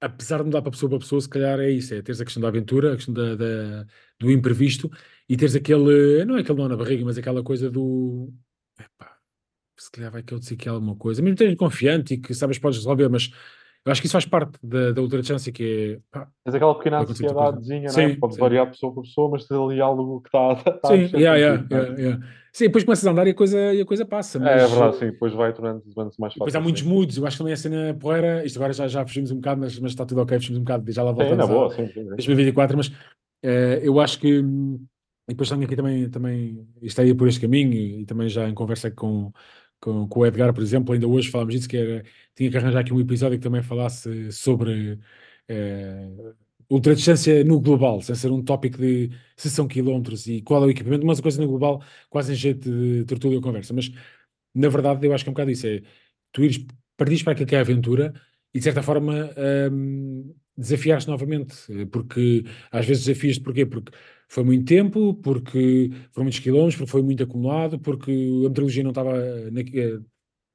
apesar 0.00 0.38
de 0.38 0.44
mudar 0.44 0.62
para 0.62 0.70
pessoa 0.70 0.88
para 0.90 0.98
pessoa, 0.98 1.20
se 1.20 1.28
calhar 1.28 1.58
é 1.60 1.70
isso, 1.70 1.94
é 1.94 2.02
teres 2.02 2.20
a 2.20 2.24
questão 2.24 2.40
da 2.40 2.48
aventura, 2.48 2.92
a 2.94 2.96
questão 2.96 3.14
da, 3.14 3.34
da 3.36 3.86
do 4.18 4.30
imprevisto, 4.30 4.90
e 5.28 5.36
teres 5.36 5.54
aquele, 5.54 6.24
não 6.24 6.36
é 6.36 6.40
aquele 6.40 6.58
nó 6.58 6.68
na 6.68 6.76
barriga, 6.76 7.04
mas 7.04 7.18
aquela 7.18 7.42
coisa 7.42 7.70
do, 7.70 8.32
epá, 8.78 9.16
se 9.78 9.90
calhar 9.90 10.10
vai 10.10 10.22
que 10.22 10.34
eu 10.34 10.40
que 10.40 10.68
é 10.68 10.70
alguma 10.70 10.96
coisa, 10.96 11.22
mesmo 11.22 11.36
teres 11.36 11.56
confiante 11.56 12.14
e 12.14 12.18
que 12.18 12.34
sabes 12.34 12.58
podes 12.58 12.78
resolver, 12.78 13.08
mas 13.08 13.30
eu 13.84 13.92
acho 13.92 14.00
que 14.02 14.06
isso 14.06 14.12
faz 14.12 14.26
parte 14.26 14.58
da, 14.62 14.92
da 14.92 15.00
ultrachância, 15.00 15.50
que 15.50 15.98
é. 16.14 16.26
Tens 16.44 16.54
aquela 16.54 16.74
pequena 16.74 17.00
ansiedadezinha, 17.00 17.90
não 17.90 18.00
é? 18.00 18.16
Pode 18.16 18.34
sim. 18.34 18.40
variar 18.40 18.66
de 18.66 18.72
pessoa 18.72 18.92
por 18.92 19.02
pessoa, 19.02 19.30
mas 19.30 19.46
tens 19.46 19.58
ali 19.58 19.80
algo 19.80 20.20
que 20.20 20.28
está. 20.28 20.54
Tá 20.80 20.88
sim, 20.88 21.10
yeah, 21.16 21.36
yeah, 21.36 21.66
yeah, 21.70 21.98
yeah, 21.98 22.26
sim, 22.52 22.66
depois 22.66 22.84
começas 22.84 23.06
a 23.06 23.10
andar 23.10 23.26
e 23.26 23.30
a 23.30 23.34
coisa, 23.34 23.58
e 23.72 23.80
a 23.80 23.86
coisa 23.86 24.04
passa. 24.04 24.38
Mas... 24.38 24.48
É, 24.48 24.64
é 24.64 24.66
verdade, 24.66 24.96
sim, 24.98 25.06
depois 25.06 25.32
vai 25.32 25.52
tornando-se 25.54 25.96
mais 25.96 26.14
fácil. 26.14 26.34
Depois 26.34 26.54
há 26.54 26.60
muitos 26.60 26.82
moods, 26.82 27.16
eu 27.16 27.26
acho 27.26 27.36
que 27.36 27.38
também 27.38 27.54
a 27.54 27.56
cena 27.56 27.94
porreira, 27.94 28.44
isto 28.44 28.58
agora 28.58 28.72
já, 28.74 28.86
já 28.86 29.06
fugimos 29.06 29.30
um 29.30 29.36
bocado, 29.36 29.60
mas, 29.62 29.78
mas 29.78 29.92
está 29.92 30.04
tudo 30.04 30.20
ok, 30.20 30.38
fugimos 30.38 30.58
um 30.58 30.64
bocado, 30.64 30.92
já 30.92 31.02
lá 31.02 31.12
voltamos. 31.12 31.32
Sim, 31.32 31.50
na 31.50 31.58
boa, 31.58 31.70
sim, 31.70 31.86
sim, 31.86 32.02
sim. 32.02 32.08
2024, 32.08 32.76
mas 32.76 32.88
uh, 32.88 33.80
eu 33.82 33.98
acho 33.98 34.20
que. 34.20 34.44
E 35.28 35.32
depois 35.32 35.48
tenho 35.48 35.62
aqui 35.62 35.76
também, 35.76 36.10
também 36.10 36.66
isto 36.82 37.00
aí 37.00 37.14
por 37.14 37.28
este 37.28 37.40
caminho, 37.40 37.72
e, 37.72 38.02
e 38.02 38.04
também 38.04 38.28
já 38.28 38.48
em 38.48 38.54
conversa 38.54 38.90
com, 38.90 39.32
com, 39.80 40.06
com, 40.08 40.20
o 40.20 40.26
Edgar, 40.26 40.52
por 40.52 40.62
exemplo, 40.62 40.92
ainda 40.94 41.06
hoje 41.08 41.30
falámos 41.30 41.54
disso, 41.54 41.68
que 41.68 41.76
era, 41.76 42.04
tinha 42.34 42.50
que 42.50 42.56
arranjar 42.56 42.80
aqui 42.80 42.92
um 42.92 43.00
episódio 43.00 43.38
que 43.38 43.42
também 43.44 43.62
falasse 43.62 44.32
sobre 44.32 44.98
eh, 45.48 46.08
ultradistância 46.70 47.42
no 47.44 47.60
global, 47.60 48.00
sem 48.00 48.14
ser 48.14 48.30
um 48.30 48.42
tópico 48.42 48.78
de 48.78 49.10
se 49.36 49.50
são 49.50 49.66
quilómetros 49.66 50.26
e 50.26 50.40
qual 50.42 50.62
é 50.64 50.66
o 50.66 50.70
equipamento, 50.70 51.04
mas 51.06 51.18
a 51.18 51.22
coisa 51.22 51.40
no 51.42 51.48
global 51.48 51.82
quase 52.08 52.32
em 52.32 52.36
jeito 52.36 52.70
de 52.70 53.04
tertúlia 53.04 53.38
ou 53.38 53.42
conversa. 53.42 53.74
Mas, 53.74 53.90
na 54.54 54.68
verdade, 54.68 55.06
eu 55.06 55.12
acho 55.14 55.24
que 55.24 55.30
é 55.30 55.32
um 55.32 55.34
bocado 55.34 55.50
isso, 55.50 55.66
é 55.66 55.82
tu 56.32 56.44
ires, 56.44 56.64
partires 56.96 57.22
para 57.22 57.32
aquilo 57.32 57.48
que 57.48 57.54
é 57.56 57.58
a 57.58 57.62
aventura 57.62 58.14
e, 58.54 58.58
de 58.58 58.64
certa 58.64 58.82
forma, 58.82 59.30
um, 59.72 60.34
desafiar-te 60.60 61.08
novamente, 61.08 61.56
porque 61.86 62.44
às 62.70 62.86
vezes 62.86 63.04
desafias-te 63.04 63.42
porquê? 63.42 63.66
Porque 63.66 63.92
foi 64.28 64.44
muito 64.44 64.64
tempo, 64.64 65.14
porque 65.14 65.90
foram 66.12 66.24
muitos 66.24 66.38
quilómetros, 66.38 66.76
porque 66.76 66.90
foi 66.90 67.02
muito 67.02 67.22
acumulado, 67.22 67.78
porque 67.80 68.10
a 68.10 68.48
meteorologia 68.48 68.82
não 68.84 68.90
estava 68.90 69.12
na, 69.50 69.60
eh, 69.60 69.98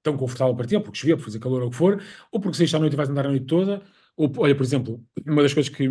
tão 0.02 0.16
confortável 0.16 0.56
para 0.56 0.68
ti, 0.68 0.76
ou 0.76 0.82
porque 0.82 1.00
chovia, 1.00 1.16
porque 1.16 1.26
fazia 1.26 1.42
calor 1.42 1.62
ou 1.62 1.68
o 1.68 1.72
que 1.72 1.78
for, 1.78 2.02
ou 2.32 2.40
porque 2.40 2.58
saíste 2.58 2.76
à 2.76 2.80
noite 2.80 2.94
e 2.94 2.96
vais 2.96 3.10
andar 3.10 3.26
a 3.26 3.30
noite 3.30 3.46
toda. 3.46 3.82
Ou, 4.16 4.32
olha, 4.38 4.56
por 4.56 4.64
exemplo, 4.64 5.04
uma 5.26 5.42
das 5.42 5.54
coisas 5.54 5.74
que 5.74 5.90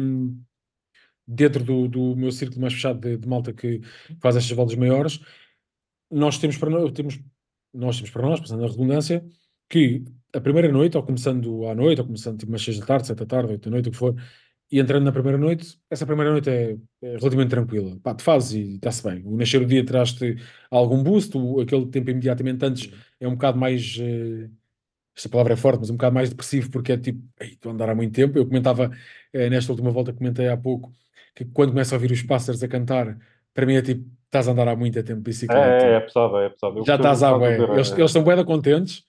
dentro 1.26 1.64
do, 1.64 1.88
do 1.88 2.16
meu 2.16 2.30
círculo 2.32 2.60
mais 2.60 2.74
fechado 2.74 3.00
de, 3.00 3.16
de 3.16 3.28
malta 3.28 3.52
que 3.52 3.80
faz 4.20 4.36
estas 4.36 4.56
voltas 4.56 4.76
maiores, 4.76 5.20
nós 6.10 6.38
temos 6.38 6.56
para 6.56 6.70
nós, 6.70 6.92
temos, 6.92 7.20
nós 7.72 7.96
temos 7.96 8.10
para 8.10 8.22
nós, 8.22 8.40
passando 8.40 8.64
a 8.64 8.68
redundância, 8.68 9.24
que 9.68 10.04
a 10.34 10.40
primeira 10.40 10.70
noite, 10.70 10.96
ou 10.96 11.02
começando 11.02 11.66
à 11.66 11.74
noite, 11.74 12.00
ou 12.00 12.06
começando 12.06 12.38
tipo 12.38 12.50
umas 12.50 12.62
6 12.62 12.80
da 12.80 12.86
tarde, 12.86 13.06
7 13.06 13.18
da 13.18 13.26
tarde, 13.26 13.52
8 13.52 13.64
da 13.64 13.70
noite, 13.70 13.88
o 13.88 13.92
que 13.92 13.96
for, 13.96 14.14
e 14.70 14.80
entrando 14.80 15.04
na 15.04 15.12
primeira 15.12 15.38
noite, 15.38 15.78
essa 15.90 16.04
primeira 16.04 16.32
noite 16.32 16.50
é, 16.50 16.76
é 17.02 17.16
relativamente 17.16 17.50
tranquila. 17.50 17.96
Pá, 18.02 18.14
te 18.14 18.22
fazes 18.22 18.52
e 18.52 18.74
está-se 18.74 19.02
bem. 19.08 19.22
O 19.24 19.36
nascer 19.36 19.60
do 19.60 19.66
dia 19.66 19.84
traz-te 19.84 20.36
algum 20.70 21.02
boost, 21.02 21.36
o, 21.36 21.60
aquele 21.60 21.86
tempo 21.86 22.10
imediatamente 22.10 22.64
antes 22.64 22.90
é 23.20 23.28
um 23.28 23.32
bocado 23.34 23.58
mais. 23.58 23.96
Uh, 23.98 24.50
esta 25.16 25.28
palavra 25.28 25.52
é 25.52 25.56
forte, 25.56 25.78
mas 25.78 25.90
um 25.90 25.94
bocado 25.94 26.14
mais 26.14 26.30
depressivo, 26.30 26.70
porque 26.72 26.90
é 26.90 26.96
tipo, 26.96 27.22
estou 27.40 27.70
a 27.70 27.74
andar 27.74 27.88
há 27.88 27.94
muito 27.94 28.12
tempo. 28.12 28.36
Eu 28.36 28.46
comentava, 28.46 28.88
uh, 28.88 29.50
nesta 29.50 29.70
última 29.70 29.92
volta, 29.92 30.12
comentei 30.12 30.48
há 30.48 30.56
pouco, 30.56 30.92
que 31.36 31.44
quando 31.44 31.70
começo 31.70 31.94
a 31.94 31.96
ouvir 31.96 32.10
os 32.10 32.22
pássaros 32.22 32.60
a 32.62 32.66
cantar, 32.66 33.16
para 33.52 33.66
mim 33.66 33.74
é 33.74 33.82
tipo, 33.82 34.04
estás 34.24 34.48
a 34.48 34.52
andar 34.52 34.66
há 34.66 34.74
muito 34.74 35.00
tempo 35.04 35.18
de 35.18 35.30
bicicleta. 35.30 35.84
É, 35.86 35.92
é, 35.92 35.94
é 35.94 36.00
pesado, 36.00 36.36
é 36.38 36.48
pesado. 36.48 36.78
Eu 36.78 36.84
Já 36.84 36.96
estás 36.96 37.22
a 37.22 37.38
bem. 37.38 37.52
Eles, 37.52 37.92
eles 37.92 38.10
estão 38.10 38.24
bem 38.24 38.44
contentes 38.44 39.04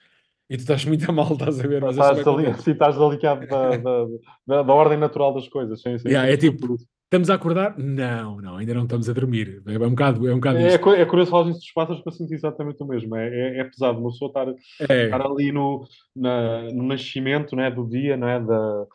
e 0.49 0.57
tu 0.57 0.61
estás 0.61 0.85
muito 0.85 1.09
a 1.09 1.13
mal, 1.13 1.31
estás 1.33 1.59
a 1.59 1.67
ver? 1.67 1.81
Mas 1.81 1.97
estás, 1.97 2.27
ali, 2.27 2.53
sim, 2.61 2.71
estás 2.71 2.97
delicado 2.97 3.47
da, 3.47 3.77
da, 3.77 4.05
da, 4.45 4.63
da, 4.63 4.73
ordem 4.73 4.97
natural 4.97 5.33
das 5.33 5.47
coisas. 5.47 5.81
Sim, 5.81 5.97
sim, 5.97 6.09
yeah, 6.09 6.31
é 6.31 6.37
tipo, 6.37 6.77
estamos 7.05 7.29
a 7.29 7.35
acordar? 7.35 7.77
Não, 7.77 8.39
não, 8.41 8.57
ainda 8.57 8.73
não 8.73 8.83
estamos 8.83 9.09
a 9.09 9.13
dormir. 9.13 9.63
É 9.65 9.77
um 9.77 9.89
bocado, 9.89 10.27
é 10.27 10.31
um 10.31 10.37
bocado 10.37 10.59
é, 10.59 10.73
é 10.73 11.05
curioso 11.05 11.31
falar 11.31 11.43
dos 11.45 11.71
pássaros 11.71 12.03
eu 12.05 12.11
sinto 12.11 12.33
exatamente 12.33 12.81
o 12.83 12.87
mesmo. 12.87 13.15
É, 13.15 13.27
é, 13.27 13.59
é 13.59 13.63
pesado 13.63 13.99
uma 13.99 14.11
pessoa 14.11 14.29
estar, 14.29 14.47
é. 14.89 15.05
estar 15.05 15.21
ali 15.21 15.51
no, 15.51 15.83
na, 16.15 16.63
no 16.71 16.83
nascimento 16.83 17.55
né, 17.55 17.71
do 17.71 17.87
dia, 17.87 18.15
não 18.15 18.27
é? 18.27 18.39
Da, 18.39 18.85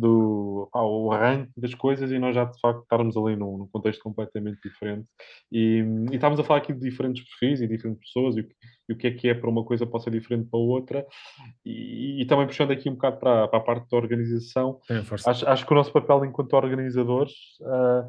do 0.00 0.68
pá, 0.72 0.80
o 0.80 1.12
arranque 1.12 1.52
das 1.56 1.74
coisas 1.74 2.10
e 2.10 2.18
nós 2.18 2.34
já 2.34 2.44
de 2.44 2.58
facto 2.58 2.82
estarmos 2.82 3.16
ali 3.16 3.36
num, 3.36 3.58
num 3.58 3.68
contexto 3.68 4.02
completamente 4.02 4.58
diferente. 4.62 5.06
E, 5.52 5.84
e 6.10 6.14
estávamos 6.14 6.40
a 6.40 6.44
falar 6.44 6.60
aqui 6.60 6.72
de 6.72 6.80
diferentes 6.80 7.22
perfis 7.24 7.60
e 7.60 7.68
diferentes 7.68 8.00
pessoas 8.06 8.36
e, 8.36 8.48
e, 8.88 8.92
o 8.92 8.96
que 8.96 9.06
é 9.06 9.10
que 9.10 9.28
é 9.28 9.34
para 9.34 9.50
uma 9.50 9.64
coisa 9.64 9.86
pode 9.86 10.04
ser 10.04 10.10
diferente 10.10 10.48
para 10.50 10.58
outra. 10.58 11.06
E, 11.64 12.22
e 12.22 12.26
também 12.26 12.46
puxando 12.46 12.70
aqui 12.70 12.88
um 12.88 12.94
bocado 12.94 13.18
para, 13.18 13.48
para 13.48 13.58
a 13.58 13.62
parte 13.62 13.88
da 13.90 13.96
organização 13.96 14.80
acho, 15.26 15.48
acho 15.48 15.66
que 15.66 15.72
o 15.72 15.76
nosso 15.76 15.92
papel 15.92 16.24
enquanto 16.24 16.54
organizadores 16.54 17.32
uh, 17.60 18.08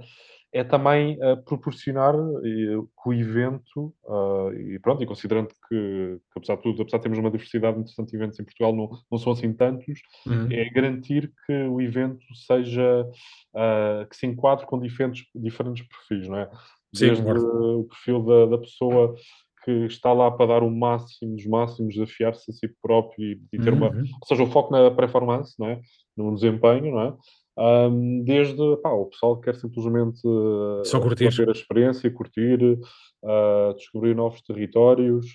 é 0.53 0.63
também 0.63 1.17
uh, 1.23 1.37
proporcionar 1.43 2.13
uh, 2.13 2.41
que 2.41 3.09
o 3.09 3.13
evento, 3.13 3.93
uh, 4.03 4.53
e 4.53 4.77
pronto, 4.79 5.01
e 5.01 5.05
considerando 5.05 5.47
que, 5.47 6.19
que, 6.19 6.19
apesar 6.35 6.55
de 6.57 6.63
tudo, 6.63 6.81
apesar 6.81 6.97
de 6.97 7.03
termos 7.03 7.19
uma 7.19 7.31
diversidade 7.31 7.79
interessante 7.79 8.09
de 8.11 8.17
eventos 8.17 8.39
em 8.39 8.43
Portugal, 8.43 8.75
não, 8.75 8.89
não 9.09 9.17
são 9.17 9.31
assim 9.33 9.53
tantos, 9.53 10.01
Uhum. 10.27 10.47
é 10.51 10.69
garantir 10.69 11.31
que 11.45 11.53
o 11.53 11.79
evento 11.81 12.23
seja, 12.35 13.07
uh, 13.55 14.05
que 14.09 14.15
se 14.15 14.27
enquadre 14.27 14.65
com 14.65 14.79
diferentes, 14.79 15.23
diferentes 15.33 15.87
perfis, 15.87 16.27
não 16.27 16.37
é? 16.39 16.49
Sim, 16.93 17.05
Desde 17.07 17.23
concordo. 17.23 17.79
o 17.79 17.83
perfil 17.85 18.23
da, 18.23 18.45
da 18.47 18.57
pessoa 18.57 19.15
que 19.63 19.71
está 19.85 20.11
lá 20.11 20.29
para 20.31 20.47
dar 20.47 20.63
o 20.63 20.71
máximo 20.71 21.35
dos 21.35 21.45
máximos, 21.45 21.93
desafiar-se 21.93 22.49
a 22.49 22.53
si 22.53 22.67
próprio 22.81 23.23
e, 23.23 23.41
e 23.53 23.59
ter 23.59 23.71
uma, 23.71 23.91
Uhum. 23.91 23.99
ou 24.19 24.27
seja, 24.27 24.43
o 24.43 24.47
foco 24.47 24.71
na 24.71 24.89
performance, 24.91 25.53
não 25.57 25.67
é? 25.67 25.79
No 26.17 26.33
desempenho, 26.35 26.91
não 26.91 27.01
é? 27.01 27.15
Um, 27.57 28.23
desde 28.23 28.77
pá, 28.77 28.91
o 28.91 29.07
pessoal 29.07 29.37
que 29.37 29.45
quer 29.45 29.55
simplesmente 29.55 30.21
uh, 30.25 30.83
Só 30.85 31.01
curtir. 31.01 31.35
ter 31.35 31.49
a 31.49 31.51
experiência, 31.51 32.09
curtir, 32.09 32.63
uh, 32.63 33.73
descobrir 33.75 34.15
novos 34.15 34.41
territórios. 34.41 35.25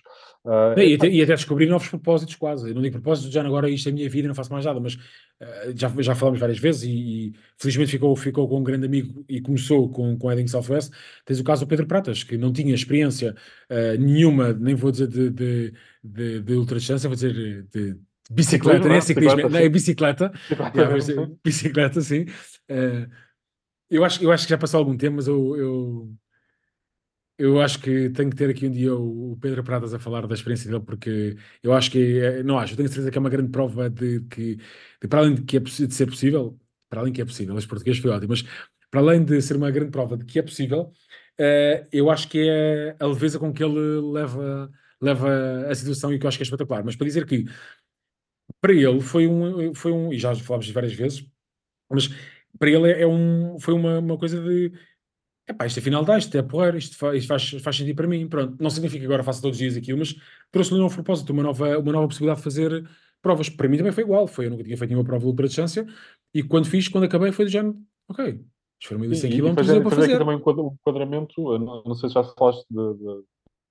uh, 0.45 0.75
Não, 0.75 0.83
e, 0.83 0.95
até, 0.95 1.09
e 1.09 1.23
até 1.23 1.35
descobrir 1.35 1.67
novos 1.67 1.89
propósitos, 1.89 2.35
quase. 2.35 2.71
Eu 2.71 2.75
não 2.75 2.81
digo 2.81 2.95
propósitos, 2.95 3.31
já 3.31 3.45
agora 3.45 3.69
isto 3.69 3.89
é 3.89 3.93
a 3.93 3.95
minha 3.95 4.09
vida, 4.09 4.29
não 4.29 4.35
faço 4.35 4.51
mais 4.51 4.65
nada, 4.65 4.81
mas 4.81 4.97
eh, 5.39 5.73
já, 5.77 5.93
já 5.99 6.15
falámos 6.15 6.41
várias 6.41 6.59
vezes 6.59 6.85
e, 6.85 6.89
e 6.91 7.33
felizmente 7.59 7.91
ficou, 7.91 8.17
ficou 8.17 8.49
com 8.49 8.59
um 8.61 8.65
grande 8.65 8.87
amigo 8.87 9.23
e 9.29 9.41
começou 9.41 9.91
com, 9.91 10.17
com 10.19 10.31
Heading 10.31 10.47
Southwest. 10.47 10.91
Tens 11.25 11.39
o 11.39 11.45
caso 11.45 11.67
do 11.67 11.69
Pedro 11.69 11.87
Pratas, 11.87 12.25
que 12.25 12.39
não 12.39 12.53
tinha 12.53 12.75
experiência 12.75 13.35
eh, 13.69 13.99
nenhuma, 13.99 14.55
nem 14.55 14.75
vou 14.75 14.91
dizer 14.91 15.09
de, 15.09 15.29
de, 15.31 15.75
de, 16.03 16.41
de 16.41 16.55
ultradistância, 16.55 17.09
vou 17.09 17.15
dizer 17.15 17.67
de 17.71 17.99
bicicleta, 18.31 18.89
não 18.89 18.95
é 18.95 18.99
é? 18.99 19.01
ciclismo, 19.01 19.37
Bicicleta, 19.37 19.49
não, 19.49 19.59
é 19.61 19.69
bicicleta. 19.69 20.33
Yeah, 20.75 20.97
bicicleta, 21.45 22.01
sim. 22.01 22.25
Eh, 22.69 23.09
eu, 23.91 24.05
acho, 24.05 24.23
eu 24.23 24.33
acho 24.33 24.45
que 24.45 24.51
já 24.51 24.59
passou 24.59 24.79
algum 24.79 24.97
tempo, 24.97 25.17
mas 25.17 25.29
eu, 25.29 25.57
eu, 25.57 26.15
eu 27.39 27.61
acho 27.61 27.79
que 27.81 28.09
tenho 28.11 28.31
que 28.31 28.37
ter 28.37 28.49
aqui 28.51 28.67
um 28.67 28.71
dia 28.71 28.95
o, 28.95 29.33
o 29.33 29.37
Pedro 29.39 29.63
Pratas 29.63 29.93
a 29.93 29.99
falar 29.99 30.27
da 30.27 30.35
experiência 30.35 30.71
dele, 30.71 30.83
porque 30.85 31.37
eu 31.63 31.73
acho 31.75 31.91
que, 31.91 32.19
é- 32.19 32.43
não 32.43 32.59
acho, 32.59 32.73
eu 32.73 32.77
tenho 32.79 32.89
certeza 32.89 33.11
que 33.11 33.19
é 33.19 33.21
uma 33.21 33.31
grande 33.31 33.51
prova 33.51 33.91
de 33.91 34.21
que, 34.23 34.57
de, 34.57 35.09
para 35.09 35.21
além 35.21 35.35
de 35.35 35.43
que 35.43 35.57
é 35.59 35.61
de 35.61 35.95
ser 35.95 36.07
possível, 36.07 36.59
para 36.89 37.01
além 37.01 37.13
que 37.13 37.21
é 37.21 37.25
possível, 37.25 37.57
este 37.59 37.69
português 37.69 37.99
foi 37.99 38.11
ótimo, 38.11 38.31
mas 38.31 38.43
para 38.91 39.01
além 39.01 39.23
de 39.25 39.41
ser 39.43 39.57
uma 39.57 39.71
grande 39.71 39.91
prova 39.91 40.17
de 40.17 40.25
que 40.25 40.39
é 40.39 40.43
possível, 40.43 40.93
eh, 41.39 41.87
eu 41.93 42.11
acho 42.11 42.29
que 42.29 42.39
é 42.49 42.97
a 42.99 43.07
leveza 43.07 43.39
com 43.39 43.53
que 43.53 43.63
ele 43.63 44.01
leva, 44.13 44.71
leva 45.01 45.69
a 45.71 45.75
situação 45.75 46.13
e 46.13 46.19
que 46.19 46.25
eu 46.25 46.29
acho 46.29 46.39
que 46.39 46.43
é 46.43 46.47
espetacular. 46.47 46.83
Mas 46.85 46.97
para 46.97 47.07
dizer 47.07 47.27
que 47.27 47.45
para 48.61 48.73
ele 48.73 49.01
foi 49.01 49.27
um, 49.27 49.75
foi 49.75 49.93
um, 49.93 50.13
e 50.13 50.19
já 50.19 50.35
falámos 50.35 50.69
várias 50.71 50.93
vezes, 50.93 51.27
mas 51.91 52.09
para 52.59 52.71
ele 52.71 52.91
é, 52.91 53.03
é 53.03 53.07
um, 53.07 53.59
foi 53.61 53.75
uma, 53.75 53.99
uma 53.99 54.17
coisa 54.19 54.41
de 54.43 54.73
epá, 55.49 55.67
isto 55.67 55.79
é 55.79 55.83
final 55.83 56.05
dá, 56.05 56.19
isto 56.19 56.37
é 56.37 56.43
porreiro, 56.43 56.77
isto, 56.77 56.97
fa- 56.97 57.15
isto 57.15 57.29
faz, 57.29 57.51
faz 57.63 57.77
sentido 57.77 57.95
para 57.97 58.09
mim. 58.09 58.27
Pronto, 58.29 58.57
não 58.61 58.71
significa 58.71 59.01
que 59.01 59.07
agora 59.07 59.23
faça 59.23 59.41
todos 59.41 59.57
os 59.57 59.61
dias 59.61 59.77
aquilo, 59.77 59.99
mas 59.99 60.15
trouxe-lhe 60.51 60.79
um 60.79 60.83
novo 60.83 60.95
propósito, 60.95 61.33
uma 61.33 61.43
nova, 61.43 61.79
uma 61.79 61.93
nova 61.93 62.09
possibilidade 62.09 62.41
de 62.41 62.45
fazer 62.45 62.89
provas. 63.23 63.49
Para 63.49 63.69
mim 63.69 63.77
também 63.77 63.93
foi 63.93 64.03
igual, 64.03 64.27
foi, 64.27 64.47
eu 64.47 64.51
nunca 64.51 64.65
tinha 64.65 64.77
feito 64.77 64.91
nenhuma 64.91 65.07
prova 65.07 65.21
de 65.23 65.27
ultra-distância 65.29 65.87
e 66.35 66.43
quando 66.43 66.67
fiz, 66.67 66.89
quando 66.89 67.05
acabei, 67.05 67.31
foi 67.31 67.45
do 67.45 67.51
género, 67.51 67.77
ok, 68.09 68.41
foram 68.85 69.01
1100 69.03 69.31
E, 69.31 69.35
e 69.35 69.41
km 69.41 69.55
fazer, 69.55 69.55
fazer 69.55 69.81
aqui 69.81 69.91
fazer. 69.91 70.19
também 70.19 70.35
um 70.35 70.39
enquadra- 70.39 70.63
enquadramento, 70.65 71.59
não, 71.59 71.83
não 71.85 71.95
sei 71.95 72.09
se 72.09 72.15
já 72.15 72.25
falaste 72.25 72.65
de- 72.71 72.95
de- 72.95 73.25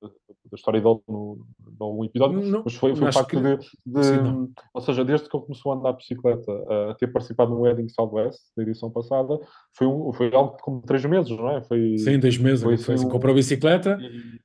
da 0.07 0.55
história 0.55 0.79
dele 0.81 0.99
no, 1.07 1.45
no 1.79 1.85
algum 1.85 2.05
episódio, 2.05 2.41
Não, 2.41 2.63
mas 2.63 2.73
foi, 2.75 2.95
foi 2.95 3.09
o 3.09 3.11
facto 3.11 3.29
que- 3.29 3.41
de, 3.41 3.57
de- 3.85 4.03
sim, 4.03 4.53
ou 4.73 4.81
seja, 4.81 5.03
desde 5.05 5.27
que 5.29 5.35
ele 5.35 5.45
começou 5.45 5.71
a 5.71 5.75
andar 5.75 5.91
de 5.91 5.97
bicicleta, 5.97 6.51
a 6.91 6.95
ter 6.95 7.07
participado 7.07 7.51
no 7.51 7.61
Wedding 7.61 7.89
Southwest, 7.89 8.39
da 8.55 8.63
edição 8.63 8.89
passada, 8.91 9.39
foi, 9.73 9.87
um, 9.87 10.13
foi 10.13 10.33
algo 10.33 10.57
como 10.61 10.81
três 10.81 11.03
meses, 11.05 11.29
não 11.31 11.49
é? 11.51 11.61
Foi, 11.63 11.97
Sim, 11.97 12.19
dois 12.19 12.37
meses, 12.37 12.63
foi 12.63 12.77
foi, 12.77 12.83
assim 12.83 12.93
assim, 12.93 13.05
um- 13.07 13.09
comprou 13.11 13.31
a 13.33 13.35
bicicleta, 13.35 13.97
e, 14.01 14.39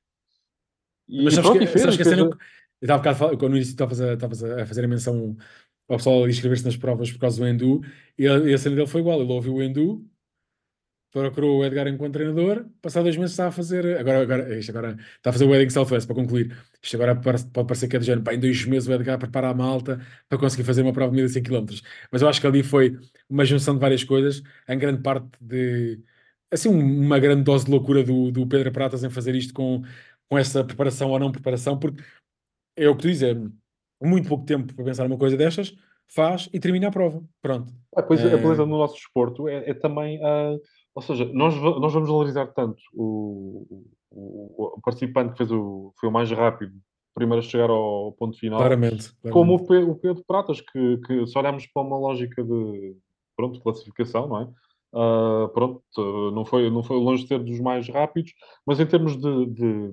e 1.07 1.23
Mas 1.23 1.33
sabes 1.33 1.49
pronto, 1.49 1.59
que, 1.59 1.63
e 1.65 1.67
fez, 1.67 1.81
sabes 1.81 1.97
que 1.97 2.03
fez- 2.03 2.15
cena. 2.15 2.29
Eu 2.29 2.85
estava 2.85 2.99
bocado 2.99 3.15
a 3.15 3.19
falar- 3.19 3.37
quando 3.37 3.51
no 3.51 3.57
início 3.57 3.71
estavas 3.71 4.01
a, 4.01 4.13
estavas 4.13 4.43
a 4.43 4.65
fazer 4.65 4.83
a 4.83 4.87
menção 4.87 5.35
ao 5.87 5.97
pessoal 5.97 6.23
a 6.23 6.29
inscrever-se 6.29 6.65
nas 6.65 6.77
provas 6.77 7.11
por 7.11 7.19
causa 7.19 7.39
do 7.39 7.47
Endu, 7.47 7.81
e 8.17 8.27
a, 8.27 8.37
e 8.39 8.53
a 8.53 8.57
cena 8.57 8.75
dele 8.75 8.87
foi 8.87 9.01
igual. 9.01 9.21
Ele 9.21 9.31
ouviu 9.31 9.55
o 9.55 9.61
Endu, 9.63 10.03
procurou 11.11 11.59
o 11.59 11.65
Edgar 11.65 11.87
enquanto 11.87 12.13
treinador, 12.13 12.65
passado 12.81 13.03
dois 13.03 13.17
meses 13.17 13.31
está 13.31 13.47
a 13.47 13.51
fazer. 13.51 13.97
Agora, 13.97 14.21
agora, 14.21 14.57
isto 14.57 14.69
agora 14.69 14.97
está 15.17 15.29
a 15.29 15.33
fazer 15.33 15.45
o 15.45 15.49
Wedding 15.49 15.69
Southwest 15.69 16.07
para 16.07 16.15
concluir. 16.15 16.57
Isto 16.81 16.95
agora 16.95 17.15
pode 17.15 17.43
parecer 17.67 17.87
que 17.87 17.95
é 17.95 17.99
de 17.99 18.05
género. 18.05 18.23
Pá, 18.23 18.33
em 18.33 18.39
dois 18.39 18.65
meses 18.65 18.87
o 18.87 18.93
Edgar 18.93 19.19
prepara 19.19 19.49
a 19.49 19.53
malta 19.53 19.99
para 20.29 20.37
conseguir 20.37 20.63
fazer 20.63 20.81
uma 20.83 20.93
prova 20.93 21.11
de 21.11 21.17
1100 21.21 21.43
km. 21.43 21.81
Mas 22.11 22.21
eu 22.21 22.29
acho 22.29 22.39
que 22.41 22.47
ali 22.47 22.63
foi 22.63 22.97
uma 23.29 23.43
junção 23.45 23.73
de 23.75 23.79
várias 23.81 24.03
coisas, 24.03 24.41
em 24.67 24.77
grande 24.77 25.01
parte 25.01 25.27
de. 25.41 25.99
Assim, 26.49 26.69
um- 26.69 27.05
uma 27.05 27.19
grande 27.19 27.43
dose 27.43 27.65
de 27.65 27.71
loucura 27.71 28.03
do, 28.03 28.31
do 28.31 28.45
Pedro 28.47 28.71
Pratas 28.71 29.03
em 29.03 29.09
fazer 29.09 29.35
isto 29.35 29.53
com, 29.53 29.81
com 30.29 30.37
essa 30.37 30.63
preparação 30.63 31.09
ou 31.11 31.19
não 31.19 31.31
preparação, 31.31 31.77
porque 31.79 32.03
é 32.75 32.89
o 32.89 32.95
que 32.95 33.01
tu 33.03 33.07
dizes, 33.07 33.23
é 33.23 33.35
muito 34.05 34.27
pouco 34.27 34.45
tempo 34.45 34.73
para 34.73 34.83
pensar 34.85 35.07
numa 35.07 35.17
coisa 35.17 35.37
destas, 35.37 35.73
faz 36.07 36.49
e 36.51 36.59
termina 36.59 36.87
a 36.87 36.91
prova. 36.91 37.23
Pronto. 37.41 37.73
Ah, 37.95 38.03
pois 38.03 38.19
a 38.21 38.27
Eh, 38.27 38.37
beleza 38.37 38.65
no 38.65 38.77
nosso 38.77 38.95
desporto 38.95 39.47
é, 39.47 39.69
é 39.69 39.73
também 39.73 40.19
a. 40.23 40.55
Ou 40.93 41.01
seja, 41.01 41.25
nós, 41.33 41.55
nós 41.55 41.93
vamos 41.93 42.09
valorizar 42.09 42.47
tanto 42.47 42.81
o, 42.93 43.85
o, 44.11 44.73
o 44.77 44.81
participante 44.81 45.31
que 45.31 45.37
fez 45.37 45.51
o, 45.51 45.93
foi 45.99 46.09
o 46.09 46.11
mais 46.11 46.29
rápido, 46.31 46.73
primeiro 47.13 47.39
a 47.39 47.47
chegar 47.47 47.69
ao 47.69 48.11
ponto 48.13 48.37
final, 48.37 48.59
Claramente. 48.59 49.11
como 49.31 49.57
claramente. 49.57 49.63
o 49.63 49.67
Pe- 49.67 49.91
o 49.91 49.95
Pedro 49.95 50.23
Pratas, 50.25 50.59
que, 50.61 50.97
que 50.97 51.25
se 51.27 51.37
olharmos 51.37 51.65
para 51.67 51.81
uma 51.83 51.97
lógica 51.97 52.43
de 52.43 52.95
pronto, 53.35 53.53
de 53.53 53.61
classificação, 53.63 54.27
não 54.27 54.41
é? 54.41 54.47
Ah, 54.93 55.49
pronto, 55.53 55.81
não 56.33 56.43
foi, 56.45 56.69
não 56.69 56.83
foi 56.83 56.97
longe 56.97 57.23
de 57.23 57.29
ser 57.29 57.39
dos 57.39 57.59
mais 57.61 57.87
rápidos, 57.87 58.33
mas 58.65 58.79
em 58.79 58.85
termos 58.85 59.15
de, 59.15 59.45
de- 59.47 59.91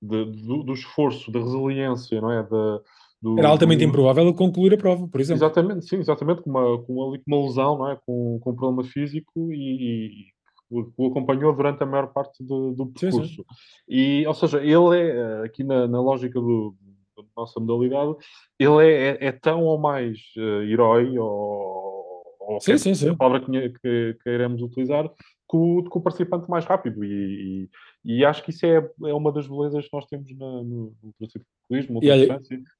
de- 0.00 0.46
do, 0.46 0.62
do 0.62 0.72
esforço, 0.72 1.30
da 1.30 1.38
resiliência, 1.40 2.20
não 2.20 2.30
é? 2.30 2.42
Da, 2.42 2.80
do, 3.20 3.38
Era 3.38 3.48
altamente 3.48 3.84
do- 3.84 3.88
improvável 3.88 4.32
concluir 4.34 4.74
a 4.74 4.76
prova, 4.76 5.08
por 5.08 5.20
exemplo. 5.20 5.38
Exatamente, 5.44 5.86
sim, 5.88 5.96
exatamente, 5.96 6.42
com 6.42 6.50
uma, 6.50 6.82
com 6.82 7.08
ali 7.08 7.18
com 7.18 7.24
uma 7.34 7.46
lesão, 7.46 7.78
não 7.78 7.90
é? 7.90 7.98
Com, 8.06 8.38
com 8.40 8.50
um 8.50 8.56
problema 8.56 8.84
físico 8.84 9.52
e, 9.52 10.28
e 10.30 10.36
o, 10.70 11.06
acompanhou 11.06 11.54
durante 11.54 11.82
a 11.82 11.86
maior 11.86 12.12
parte 12.12 12.42
do, 12.42 12.72
do 12.72 12.84
Sim, 12.86 12.92
sim. 12.92 13.00
percurso. 13.10 13.44
E, 13.88 14.26
ou 14.26 14.34
seja, 14.34 14.58
ele 14.58 14.98
é, 14.98 15.16
eh, 15.16 15.42
aqui 15.44 15.62
na, 15.64 15.86
na 15.86 16.00
lógica 16.00 16.40
do, 16.40 16.74
da 17.16 17.22
nossa 17.36 17.58
modalidade, 17.60 18.14
ele 18.58 18.84
é, 18.84 19.08
é, 19.08 19.26
é 19.26 19.32
tão 19.32 19.62
ou 19.64 19.78
mais 19.78 20.18
eh, 20.36 20.64
herói, 20.70 21.16
ou, 21.18 22.22
ou 22.40 22.60
Sim, 22.60 22.78
sim, 22.78 22.94
sim. 22.94 23.10
a 23.10 23.16
palavra 23.16 23.40
que, 23.40 23.70
que, 23.70 24.16
que 24.22 24.30
iremos 24.30 24.60
utilizar, 24.62 25.10
o, 25.54 25.82
que 25.84 25.98
o 25.98 26.00
participante 26.00 26.48
mais 26.50 26.64
rápido. 26.64 27.04
E, 27.04 27.68
e, 28.04 28.18
e 28.18 28.24
acho 28.24 28.42
que 28.42 28.50
isso 28.50 28.64
é, 28.64 28.76
é 29.04 29.14
uma 29.14 29.30
das 29.30 29.46
belezas 29.46 29.84
que 29.84 29.92
nós 29.92 30.06
temos 30.06 30.30
na, 30.36 30.46
no, 30.62 30.94
no 31.20 31.30
ciclismo, 31.30 32.00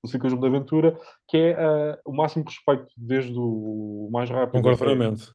no 0.02 0.08
ciclismo 0.08 0.40
de 0.40 0.46
aventura, 0.46 0.96
que 1.28 1.36
é 1.36 1.52
ah, 1.52 1.98
o 2.04 2.12
máximo 2.12 2.44
respeito 2.44 2.86
desde 2.96 3.34
o 3.36 4.08
mais 4.12 4.30
rápido 4.30 4.68
até, 4.68 4.84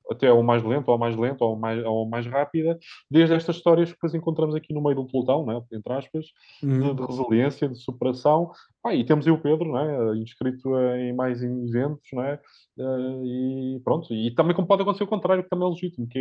até 0.09 0.27
ao 0.27 0.41
mais 0.41 0.63
lento, 0.63 0.89
ao 0.89 0.97
mais 0.97 1.15
lento, 1.15 1.43
ao 1.43 1.55
mais, 1.55 1.85
ao 1.85 2.05
mais 2.07 2.25
rápida, 2.25 2.79
desde 3.09 3.35
estas 3.35 3.57
histórias 3.57 3.89
que 3.89 3.95
depois 3.95 4.13
encontramos 4.13 4.55
aqui 4.55 4.73
no 4.73 4.81
meio 4.81 4.95
do 4.95 5.05
pelotão, 5.05 5.45
né, 5.45 5.61
entre 5.71 5.93
aspas, 5.93 6.25
de, 6.61 6.67
Uhum. 6.67 6.95
de 6.95 7.05
resiliência, 7.05 7.69
de 7.69 7.77
superação. 7.77 8.51
Ah, 8.83 8.95
e 8.95 9.03
temos 9.03 9.27
aí 9.27 9.31
o 9.31 9.37
Pedro, 9.37 9.71
né, 9.71 10.17
inscrito 10.17 10.75
em 10.97 11.13
mais 11.13 11.43
eventos, 11.43 12.07
né, 12.13 12.39
ah, 12.79 13.21
e 13.23 13.79
pronto. 13.83 14.13
E 14.13 14.31
também 14.31 14.55
como 14.55 14.67
pode 14.67 14.81
acontecer 14.81 15.03
o 15.03 15.07
contrário, 15.07 15.43
que 15.43 15.49
também 15.49 15.67
é 15.67 15.71
legítimo, 15.71 16.07
que, 16.07 16.19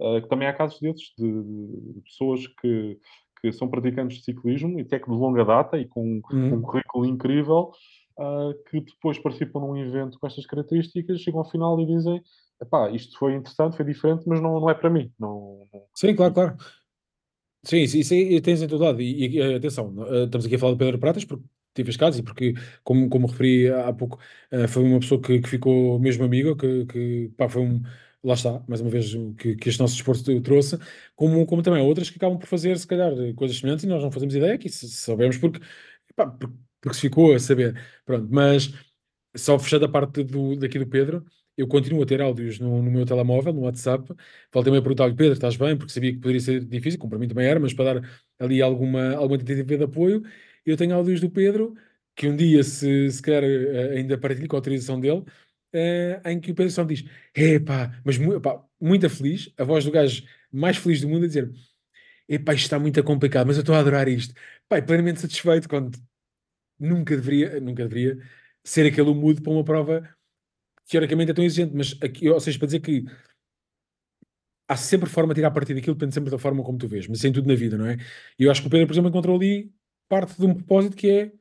é, 0.00 0.16
ah, 0.16 0.20
que 0.20 0.28
também 0.28 0.45
há 0.46 0.52
casos 0.52 0.80
desses, 0.80 1.12
de, 1.18 1.30
de 1.94 2.00
pessoas 2.02 2.46
que, 2.60 2.98
que 3.40 3.52
são 3.52 3.68
praticantes 3.68 4.18
de 4.18 4.24
ciclismo, 4.24 4.78
e 4.78 4.82
até 4.82 4.98
que 4.98 5.10
de 5.10 5.16
longa 5.16 5.44
data, 5.44 5.78
e 5.78 5.86
com, 5.86 6.20
com 6.22 6.34
um 6.34 6.38
Uhum. 6.56 6.62
currículo 6.62 7.06
incrível, 7.06 7.70
ah, 8.18 8.52
que 8.70 8.80
depois 8.80 9.18
participam 9.18 9.60
num 9.60 9.76
evento 9.76 10.18
com 10.18 10.26
estas 10.26 10.46
características, 10.46 11.20
chegam 11.20 11.40
ao 11.40 11.50
final 11.50 11.80
e 11.80 11.86
dizem 11.86 12.22
Epá, 12.60 12.90
isto 12.90 13.18
foi 13.18 13.34
interessante, 13.34 13.76
foi 13.76 13.84
diferente, 13.84 14.24
mas 14.26 14.40
não, 14.40 14.58
não 14.58 14.70
é 14.70 14.74
para 14.74 14.88
mim. 14.88 15.12
Não, 15.20 15.66
não- 15.72 15.82
Sim, 15.94 16.14
claro, 16.16 16.32
claro. 16.32 16.56
Sim, 17.64 17.78
isso, 17.78 17.96
isso 17.98 18.14
aí 18.14 18.40
tens 18.40 18.62
em 18.62 18.68
todo 18.68 18.82
lado. 18.84 19.00
E, 19.02 19.26
e, 19.36 19.40
eh, 19.40 19.56
atenção, 19.56 19.92
eh, 20.06 20.24
estamos 20.24 20.46
aqui 20.46 20.54
a 20.54 20.58
falar 20.58 20.72
do 20.72 20.78
Pedro 20.78 20.98
Pratas 20.98 21.24
porque 21.24 21.44
tive 21.74 21.90
as 21.90 21.96
casas 21.96 22.20
e 22.20 22.22
porque, 22.22 22.54
como, 22.84 23.08
como 23.10 23.26
referi 23.26 23.68
há 23.70 23.92
pouco, 23.92 24.18
eh, 24.50 24.68
foi 24.68 24.84
uma 24.84 25.00
pessoa 25.00 25.20
que, 25.20 25.40
que 25.40 25.48
ficou 25.48 25.98
mesmo 25.98 26.24
amiga, 26.24 26.56
que, 26.56 26.86
que 26.86 27.28
pá, 27.36 27.48
foi 27.48 27.62
um. 27.62 27.82
Lá 28.26 28.34
está, 28.34 28.60
mais 28.68 28.80
uma 28.80 28.90
vez, 28.90 29.12
que, 29.38 29.54
que 29.56 29.68
este 29.68 29.80
nosso 29.80 29.94
desporto 29.94 30.40
trouxe, 30.42 30.78
como, 31.14 31.46
como 31.46 31.62
também 31.62 31.80
outras 31.82 32.10
que 32.10 32.16
acabam 32.16 32.38
por 32.38 32.46
fazer, 32.48 32.76
se 32.78 32.86
calhar, 32.86 33.12
coisas 33.36 33.58
semelhantes 33.58 33.84
e 33.84 33.88
nós 33.88 34.02
não 34.02 34.10
fazemos 34.10 34.34
ideia 34.34 34.58
que 34.58 34.68
sabemos 34.68 35.38
porque, 35.38 35.60
porque 36.80 36.94
se 36.94 37.00
ficou 37.02 37.34
a 37.34 37.38
saber. 37.38 37.80
Pronto, 38.04 38.28
mas 38.30 38.72
só 39.36 39.58
fechando 39.58 39.86
a 39.86 39.88
parte 39.88 40.24
do, 40.24 40.56
daqui 40.56 40.78
do 40.78 40.86
Pedro, 40.86 41.24
eu 41.56 41.68
continuo 41.68 42.02
a 42.02 42.06
ter 42.06 42.20
áudios 42.20 42.58
no, 42.58 42.82
no 42.82 42.90
meu 42.90 43.06
telemóvel, 43.06 43.52
no 43.52 43.62
WhatsApp. 43.62 44.12
Voltei-me 44.52 44.78
a 44.78 44.82
perguntar-lhe, 44.82 45.14
Pedro, 45.14 45.34
estás 45.34 45.56
bem? 45.56 45.76
Porque 45.76 45.92
sabia 45.92 46.12
que 46.12 46.18
poderia 46.18 46.40
ser 46.40 46.64
difícil, 46.64 46.98
como 46.98 47.10
para 47.10 47.18
mim 47.18 47.28
também 47.28 47.46
era, 47.46 47.60
mas 47.60 47.72
para 47.74 48.00
dar 48.00 48.10
ali 48.38 48.62
alguma, 48.62 49.14
alguma 49.14 49.38
tentativa 49.38 49.78
de 49.78 49.84
apoio. 49.84 50.22
Eu 50.64 50.76
tenho 50.76 50.94
áudios 50.94 51.20
do 51.20 51.30
Pedro, 51.30 51.74
que 52.14 52.28
um 52.28 52.36
dia, 52.36 52.62
se, 52.64 53.10
se 53.10 53.22
calhar 53.22 53.44
eh, 53.44 53.98
ainda 53.98 54.18
partilho 54.18 54.48
com 54.48 54.56
a 54.56 54.58
autorização 54.58 55.00
dele, 55.00 55.24
eh, 55.76 56.20
em 56.26 56.40
que 56.40 56.52
o 56.52 56.54
Pedro 56.54 56.72
só 56.72 56.84
diz: 56.84 57.04
Epá, 57.34 58.00
mas 58.04 58.18
epá, 58.18 58.62
muito 58.80 59.08
feliz, 59.10 59.52
a 59.58 59.64
voz 59.64 59.84
do 59.84 59.90
gajo 59.90 60.24
mais 60.52 60.76
feliz 60.76 61.00
do 61.00 61.08
mundo 61.08 61.24
a 61.24 61.28
dizer: 61.28 61.50
Epá, 62.28 62.54
isto 62.54 62.64
está 62.64 62.78
muito 62.78 63.02
complicado, 63.04 63.46
mas 63.46 63.56
eu 63.56 63.60
estou 63.60 63.74
a 63.74 63.80
adorar 63.80 64.08
isto. 64.08 64.34
Pai, 64.68 64.82
plenamente 64.82 65.20
satisfeito 65.20 65.68
quando 65.68 65.98
nunca 66.78 67.16
deveria, 67.16 67.60
nunca 67.60 67.86
deveria 67.86 68.18
ser 68.64 68.86
aquele 68.86 69.14
mudo 69.14 69.42
para 69.42 69.52
uma 69.52 69.64
prova 69.64 70.16
teoricamente 70.88 71.32
é 71.32 71.34
tão 71.34 71.44
exigente, 71.44 71.74
mas 71.74 71.96
aqui, 72.00 72.28
ou 72.28 72.40
seja, 72.40 72.58
para 72.58 72.66
dizer 72.66 72.80
que 72.80 73.04
há 74.68 74.76
sempre 74.76 75.08
forma 75.08 75.34
de 75.34 75.38
tirar 75.38 75.50
partido 75.50 75.76
daquilo, 75.76 75.94
depende 75.94 76.14
sempre 76.14 76.30
da 76.30 76.38
forma 76.38 76.62
como 76.62 76.78
tu 76.78 76.88
vês, 76.88 77.06
mas 77.06 77.20
sem 77.20 77.32
tudo 77.32 77.48
na 77.48 77.54
vida, 77.54 77.76
não 77.76 77.86
é? 77.86 77.96
E 78.38 78.44
eu 78.44 78.50
acho 78.50 78.60
que 78.60 78.68
o 78.68 78.70
Pedro, 78.70 78.86
por 78.86 78.94
exemplo, 78.94 79.10
encontrou 79.10 79.36
ali 79.36 79.72
parte 80.08 80.38
de 80.38 80.46
um 80.46 80.54
propósito 80.54 80.96
que 80.96 81.10
é 81.10 81.32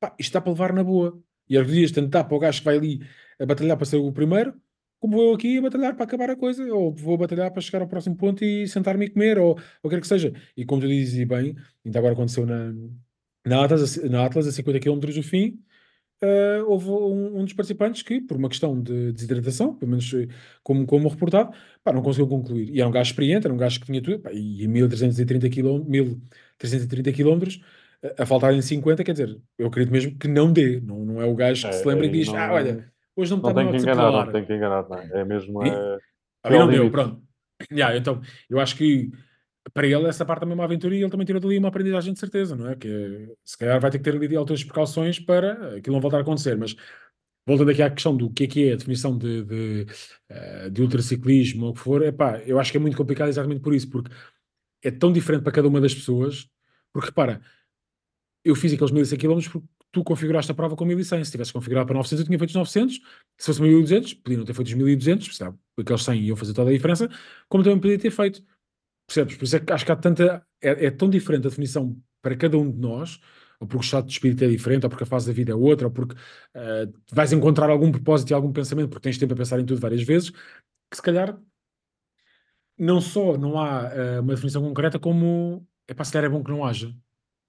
pá, 0.00 0.08
isto 0.18 0.30
está 0.30 0.40
para 0.40 0.52
levar 0.52 0.72
na 0.72 0.82
boa. 0.84 1.22
E 1.48 1.56
às 1.58 1.66
vezes 1.66 1.92
tentar 1.92 2.24
para 2.24 2.36
o 2.36 2.38
gajo 2.40 2.58
que 2.60 2.64
vai 2.64 2.76
ali 2.76 3.00
a 3.38 3.46
batalhar 3.46 3.76
para 3.76 3.86
ser 3.86 3.96
o 3.96 4.12
primeiro, 4.12 4.54
como 5.00 5.16
vou 5.16 5.28
eu 5.28 5.34
aqui 5.34 5.58
a 5.58 5.62
batalhar 5.62 5.94
para 5.94 6.04
acabar 6.04 6.30
a 6.30 6.36
coisa, 6.36 6.64
ou 6.74 6.92
vou 6.92 7.16
batalhar 7.16 7.50
para 7.52 7.62
chegar 7.62 7.82
ao 7.82 7.88
próximo 7.88 8.16
ponto 8.16 8.44
e 8.44 8.66
sentar-me 8.68 9.06
e 9.06 9.10
comer, 9.10 9.38
ou 9.38 9.52
o 9.82 9.88
que 9.88 9.96
quer 9.96 10.00
que 10.00 10.06
seja. 10.08 10.32
E 10.56 10.64
como 10.64 10.80
tu 10.80 10.88
dizes 10.88 11.26
bem, 11.26 11.56
ainda 11.84 11.98
agora 11.98 12.14
aconteceu 12.14 12.44
na, 12.46 12.72
na 13.46 13.64
Atlas, 13.64 13.96
na 14.04 14.24
Atlas 14.24 14.46
a 14.48 14.52
50 14.52 14.80
km 14.80 14.98
do 14.98 15.22
fim, 15.22 15.62
uh, 16.22 16.64
houve 16.66 16.88
um, 16.90 17.40
um, 17.40 17.44
dos 17.44 17.52
participantes 17.52 18.02
que, 18.02 18.20
por 18.20 18.36
uma 18.36 18.48
questão 18.48 18.80
de 18.80 19.12
desidratação, 19.12 19.74
pelo 19.74 19.90
menos 19.90 20.12
eh, 20.14 20.28
como, 20.62 20.86
como 20.86 21.08
reportado, 21.08 21.52
pá, 21.84 21.92
não 21.92 22.02
conseguiu 22.02 22.28
concluir. 22.28 22.70
E 22.70 22.80
era 22.80 22.88
um 22.88 22.92
gajo 22.92 23.10
experiente, 23.10 23.46
era 23.46 23.54
um 23.54 23.56
gajo 23.58 23.80
que 23.80 23.86
tinha 23.86 24.02
tudo, 24.02 24.20
pá, 24.20 24.32
e 24.32 24.66
1330 24.66 25.48
km, 25.50 25.84
1330 25.86 27.12
km 27.12 27.62
a 28.16 28.26
faltar 28.26 28.54
em 28.54 28.62
50, 28.62 29.02
quer 29.02 29.12
dizer, 29.12 29.40
eu 29.58 29.66
acredito 29.66 29.92
mesmo 29.92 30.18
que 30.18 30.28
não 30.28 30.52
dê, 30.52 30.80
não, 30.80 31.04
não 31.04 31.22
é 31.22 31.24
o 31.24 31.34
gajo 31.34 31.68
que 31.68 31.74
é, 31.74 31.78
se 31.78 31.86
lembra 31.86 32.06
e 32.06 32.10
diz, 32.10 32.28
não, 32.28 32.36
ah, 32.36 32.52
olha, 32.52 32.92
hoje 33.16 33.30
não 33.30 33.38
me 33.38 33.48
está 33.48 33.62
Não 33.62 33.70
tem 33.70 33.80
que 33.80 33.82
enganar, 33.82 34.12
não 34.12 34.32
tem 34.32 34.44
que 34.44 34.54
enganar, 34.54 34.88
não. 34.88 34.98
É 34.98 35.24
mesmo... 35.24 35.64
É, 35.64 35.98
a 36.44 36.50
mim 36.50 36.58
não 36.58 36.68
deu, 36.68 36.90
pronto. 36.90 37.22
Yeah, 37.72 37.96
então, 37.96 38.20
eu 38.48 38.60
acho 38.60 38.76
que 38.76 39.10
para 39.72 39.86
ele 39.86 40.06
essa 40.06 40.24
parte 40.24 40.40
também 40.40 40.52
é 40.52 40.54
uma 40.54 40.64
aventura 40.64 40.94
e 40.94 41.00
ele 41.00 41.10
também 41.10 41.26
tirou 41.26 41.40
dali 41.40 41.58
uma 41.58 41.68
aprendizagem 41.68 42.12
de 42.12 42.18
certeza, 42.18 42.56
não 42.56 42.68
é? 42.68 42.76
Que 42.76 43.34
se 43.44 43.58
calhar 43.58 43.80
vai 43.80 43.90
ter 43.90 43.98
que 43.98 44.04
ter 44.04 44.16
ali 44.16 44.36
outras 44.36 44.62
precauções 44.64 45.18
para 45.18 45.76
aquilo 45.76 45.94
não 45.94 46.00
voltar 46.00 46.18
a 46.18 46.20
acontecer, 46.20 46.56
mas 46.56 46.76
voltando 47.46 47.70
aqui 47.70 47.82
à 47.82 47.90
questão 47.90 48.16
do 48.16 48.30
que 48.30 48.44
é 48.44 48.46
que 48.46 48.68
é 48.68 48.72
a 48.72 48.76
definição 48.76 49.16
de, 49.16 49.42
de, 49.42 49.86
eh, 50.28 50.70
de 50.70 50.82
ultraciclismo 50.82 51.64
ou 51.64 51.70
o 51.70 51.74
que 51.74 51.80
for, 51.80 52.02
epá, 52.02 52.38
eu 52.40 52.58
acho 52.58 52.70
que 52.70 52.76
é 52.76 52.80
muito 52.80 52.96
complicado 52.96 53.28
exatamente 53.28 53.60
por 53.60 53.74
isso, 53.74 53.88
porque 53.90 54.10
é 54.82 54.90
tão 54.90 55.12
diferente 55.12 55.42
para 55.42 55.52
cada 55.52 55.66
uma 55.68 55.80
das 55.80 55.94
pessoas, 55.94 56.48
porque 56.92 57.08
repara, 57.08 57.40
eu 58.48 58.54
fiz 58.54 58.72
aqueles 58.72 58.90
1100 58.90 59.18
km 59.18 59.38
porque 59.50 59.68
tu 59.92 60.02
configuraste 60.02 60.50
a 60.50 60.54
prova 60.54 60.74
com 60.74 60.84
1100. 60.84 61.24
Se 61.24 61.30
tivesse 61.30 61.52
configurado 61.52 61.86
para 61.86 61.96
900, 61.96 62.20
eu 62.20 62.26
tinha 62.26 62.38
feito 62.38 62.50
os 62.50 62.56
900. 62.56 62.94
Se 63.38 63.46
fosse 63.46 63.60
1200, 63.62 64.14
podia 64.14 64.38
não 64.38 64.44
ter 64.44 64.54
feito 64.54 64.68
os 64.68 64.74
1200, 64.74 65.36
sabe? 65.36 65.58
aqueles 65.78 66.02
100 66.02 66.22
iam 66.22 66.36
fazer 66.36 66.54
toda 66.54 66.70
a 66.70 66.72
diferença, 66.72 67.08
como 67.48 67.62
também 67.62 67.78
podia 67.78 67.98
ter 67.98 68.10
feito. 68.10 68.42
Percebes? 69.06 69.36
Por 69.36 69.44
isso 69.44 69.56
é 69.56 69.60
que 69.60 69.72
acho 69.72 69.84
que 69.84 69.92
há 69.92 69.96
tanta. 69.96 70.46
É, 70.60 70.86
é 70.86 70.90
tão 70.90 71.08
diferente 71.08 71.46
a 71.46 71.50
definição 71.50 71.96
para 72.20 72.36
cada 72.36 72.58
um 72.58 72.70
de 72.70 72.78
nós, 72.78 73.20
ou 73.60 73.66
porque 73.66 73.82
o 73.82 73.84
estado 73.84 74.06
de 74.06 74.12
espírito 74.12 74.42
é 74.44 74.48
diferente, 74.48 74.84
ou 74.84 74.90
porque 74.90 75.04
a 75.04 75.06
fase 75.06 75.26
da 75.26 75.32
vida 75.32 75.52
é 75.52 75.54
outra, 75.54 75.86
ou 75.86 75.92
porque 75.92 76.14
uh, 76.14 76.92
vais 77.12 77.32
encontrar 77.32 77.70
algum 77.70 77.92
propósito 77.92 78.30
e 78.30 78.34
algum 78.34 78.52
pensamento, 78.52 78.88
porque 78.88 79.04
tens 79.04 79.18
tempo 79.18 79.34
a 79.34 79.36
pensar 79.36 79.60
em 79.60 79.64
tudo 79.64 79.80
várias 79.80 80.02
vezes, 80.02 80.30
que 80.30 80.96
se 80.96 81.02
calhar 81.02 81.38
não 82.76 83.00
só 83.00 83.36
não 83.36 83.58
há 83.58 83.88
uh, 83.88 84.20
uma 84.22 84.34
definição 84.34 84.62
concreta, 84.62 84.98
como 84.98 85.66
é 85.86 85.94
para 85.94 86.04
se 86.04 86.12
calhar 86.12 86.30
é 86.30 86.32
bom 86.32 86.42
que 86.42 86.50
não 86.50 86.64
haja. 86.64 86.94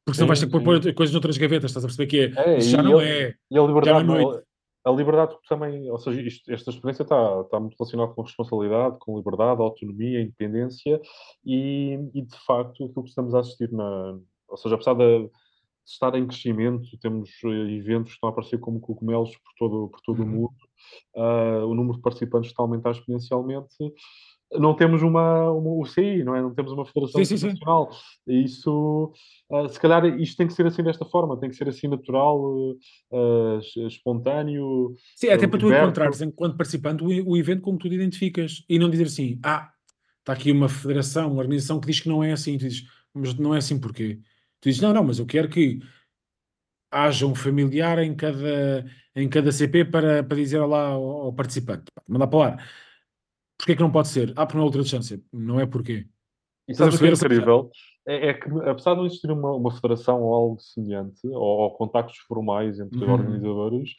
Porque 0.05 0.15
senão 0.15 0.27
vais 0.27 0.39
ter 0.39 0.47
que 0.47 0.51
pôr 0.51 0.93
coisas 0.93 1.13
noutras 1.13 1.37
gavetas, 1.37 1.71
estás 1.71 1.83
a 1.83 1.87
perceber 1.87 2.07
que 2.07 2.39
é, 2.39 2.55
é 2.57 2.59
já 2.61 2.81
não 2.81 2.99
é. 2.99 3.35
E 3.51 3.57
a 3.57 3.61
liberdade, 3.61 4.05
não, 4.05 4.41
a 4.85 4.91
liberdade 4.91 5.35
também, 5.47 5.89
ou 5.91 5.99
seja, 5.99 6.21
isto, 6.21 6.51
esta 6.51 6.69
experiência 6.71 7.03
está, 7.03 7.41
está 7.41 7.59
muito 7.59 7.75
relacionada 7.77 8.13
com 8.13 8.21
responsabilidade, 8.21 8.97
com 8.99 9.17
liberdade, 9.17 9.61
autonomia, 9.61 10.21
independência 10.21 11.01
e, 11.45 11.99
e 12.13 12.21
de 12.21 12.37
facto 12.45 12.85
aquilo 12.85 13.03
que 13.03 13.09
estamos 13.09 13.35
a 13.35 13.39
assistir 13.39 13.71
na. 13.71 14.17
Ou 14.47 14.57
seja, 14.57 14.75
apesar 14.75 14.95
de 14.95 15.29
estar 15.85 16.15
em 16.15 16.27
crescimento, 16.27 16.97
temos 16.99 17.29
eh, 17.43 17.71
eventos 17.73 18.11
que 18.11 18.15
estão 18.15 18.29
a 18.29 18.31
aparecer 18.31 18.59
como 18.59 18.79
cogumelos 18.79 19.35
por 19.37 19.53
todo, 19.57 19.89
por 19.89 20.01
todo 20.01 20.23
uhum. 20.23 20.25
o 20.25 20.29
mundo, 20.29 20.53
uh, 21.15 21.65
o 21.65 21.75
número 21.75 21.97
de 21.97 22.01
participantes 22.01 22.49
está 22.49 22.63
a 22.63 22.65
aumentar 22.65 22.91
exponencialmente 22.91 23.75
não 24.53 24.73
temos 24.73 25.03
uma, 25.03 25.51
uma 25.51 25.69
UCI, 25.81 26.23
não 26.23 26.35
é? 26.35 26.41
Não 26.41 26.53
temos 26.53 26.71
uma 26.71 26.85
federação 26.85 27.23
sim, 27.23 27.35
internacional. 27.35 27.91
Sim, 27.91 27.99
sim. 28.25 28.43
Isso, 28.43 29.13
uh, 29.49 29.69
se 29.69 29.79
calhar, 29.79 30.05
isto 30.19 30.37
tem 30.37 30.47
que 30.47 30.53
ser 30.53 30.65
assim 30.65 30.81
desta 30.81 31.05
forma, 31.05 31.39
tem 31.39 31.49
que 31.49 31.55
ser 31.55 31.69
assim 31.69 31.87
natural, 31.87 32.39
uh, 32.41 33.59
espontâneo. 33.87 34.95
Sim, 35.15 35.29
até 35.29 35.47
para 35.47 35.59
tu 35.59 35.71
encontrares, 35.71 36.21
enquanto 36.21 36.57
participante, 36.57 37.03
o, 37.03 37.07
o 37.07 37.37
evento 37.37 37.61
como 37.61 37.77
tu 37.77 37.87
te 37.87 37.95
identificas 37.95 38.63
e 38.67 38.79
não 38.79 38.89
dizer 38.89 39.05
assim, 39.05 39.39
ah, 39.43 39.71
está 40.19 40.33
aqui 40.33 40.51
uma 40.51 40.69
federação, 40.69 41.31
uma 41.31 41.41
organização 41.41 41.79
que 41.79 41.87
diz 41.87 41.99
que 41.99 42.09
não 42.09 42.23
é 42.23 42.31
assim. 42.31 42.57
Tu 42.57 42.67
dizes, 42.67 42.83
mas 43.13 43.35
não 43.35 43.53
é 43.53 43.59
assim 43.59 43.79
porquê? 43.79 44.19
Tu 44.61 44.69
dizes, 44.69 44.81
não, 44.81 44.93
não, 44.93 45.03
mas 45.03 45.19
eu 45.19 45.25
quero 45.27 45.47
que 45.47 45.79
haja 46.91 47.27
um 47.27 47.35
familiar 47.35 47.99
em 47.99 48.15
cada, 48.15 48.83
em 49.15 49.29
cada 49.29 49.51
CP 49.51 49.85
para, 49.85 50.23
para 50.23 50.37
dizer 50.37 50.59
lá 50.65 50.87
ao, 50.87 51.03
ao 51.03 51.33
participante. 51.33 51.85
Mandar 52.07 52.25
para 52.25 52.39
lá 52.39 52.57
Porquê 53.59 53.75
que 53.75 53.81
não 53.81 53.91
pode 53.91 54.07
ser? 54.07 54.31
Ah, 54.37 54.45
por 54.45 54.55
uma 54.55 54.63
outra 54.63 54.81
distância. 54.81 55.21
Não 55.33 55.59
é 55.59 55.65
porquê. 55.65 56.07
E 56.65 56.73
sabe 56.73 56.95
o 56.95 56.97
que 56.97 57.05
é 57.05 57.11
incrível? 57.11 57.69
É, 58.07 58.29
é, 58.29 58.33
que, 58.33 58.47
apesar 58.65 58.93
de 58.93 58.99
não 58.99 59.05
existir 59.05 59.29
uma, 59.29 59.51
uma 59.53 59.71
federação 59.71 60.21
ou 60.21 60.33
algo 60.33 60.59
semelhante, 60.59 61.19
ou, 61.27 61.41
ou 61.41 61.71
contactos 61.75 62.17
formais 62.19 62.79
entre 62.79 63.03
uhum. 63.03 63.11
organizadores, 63.11 63.89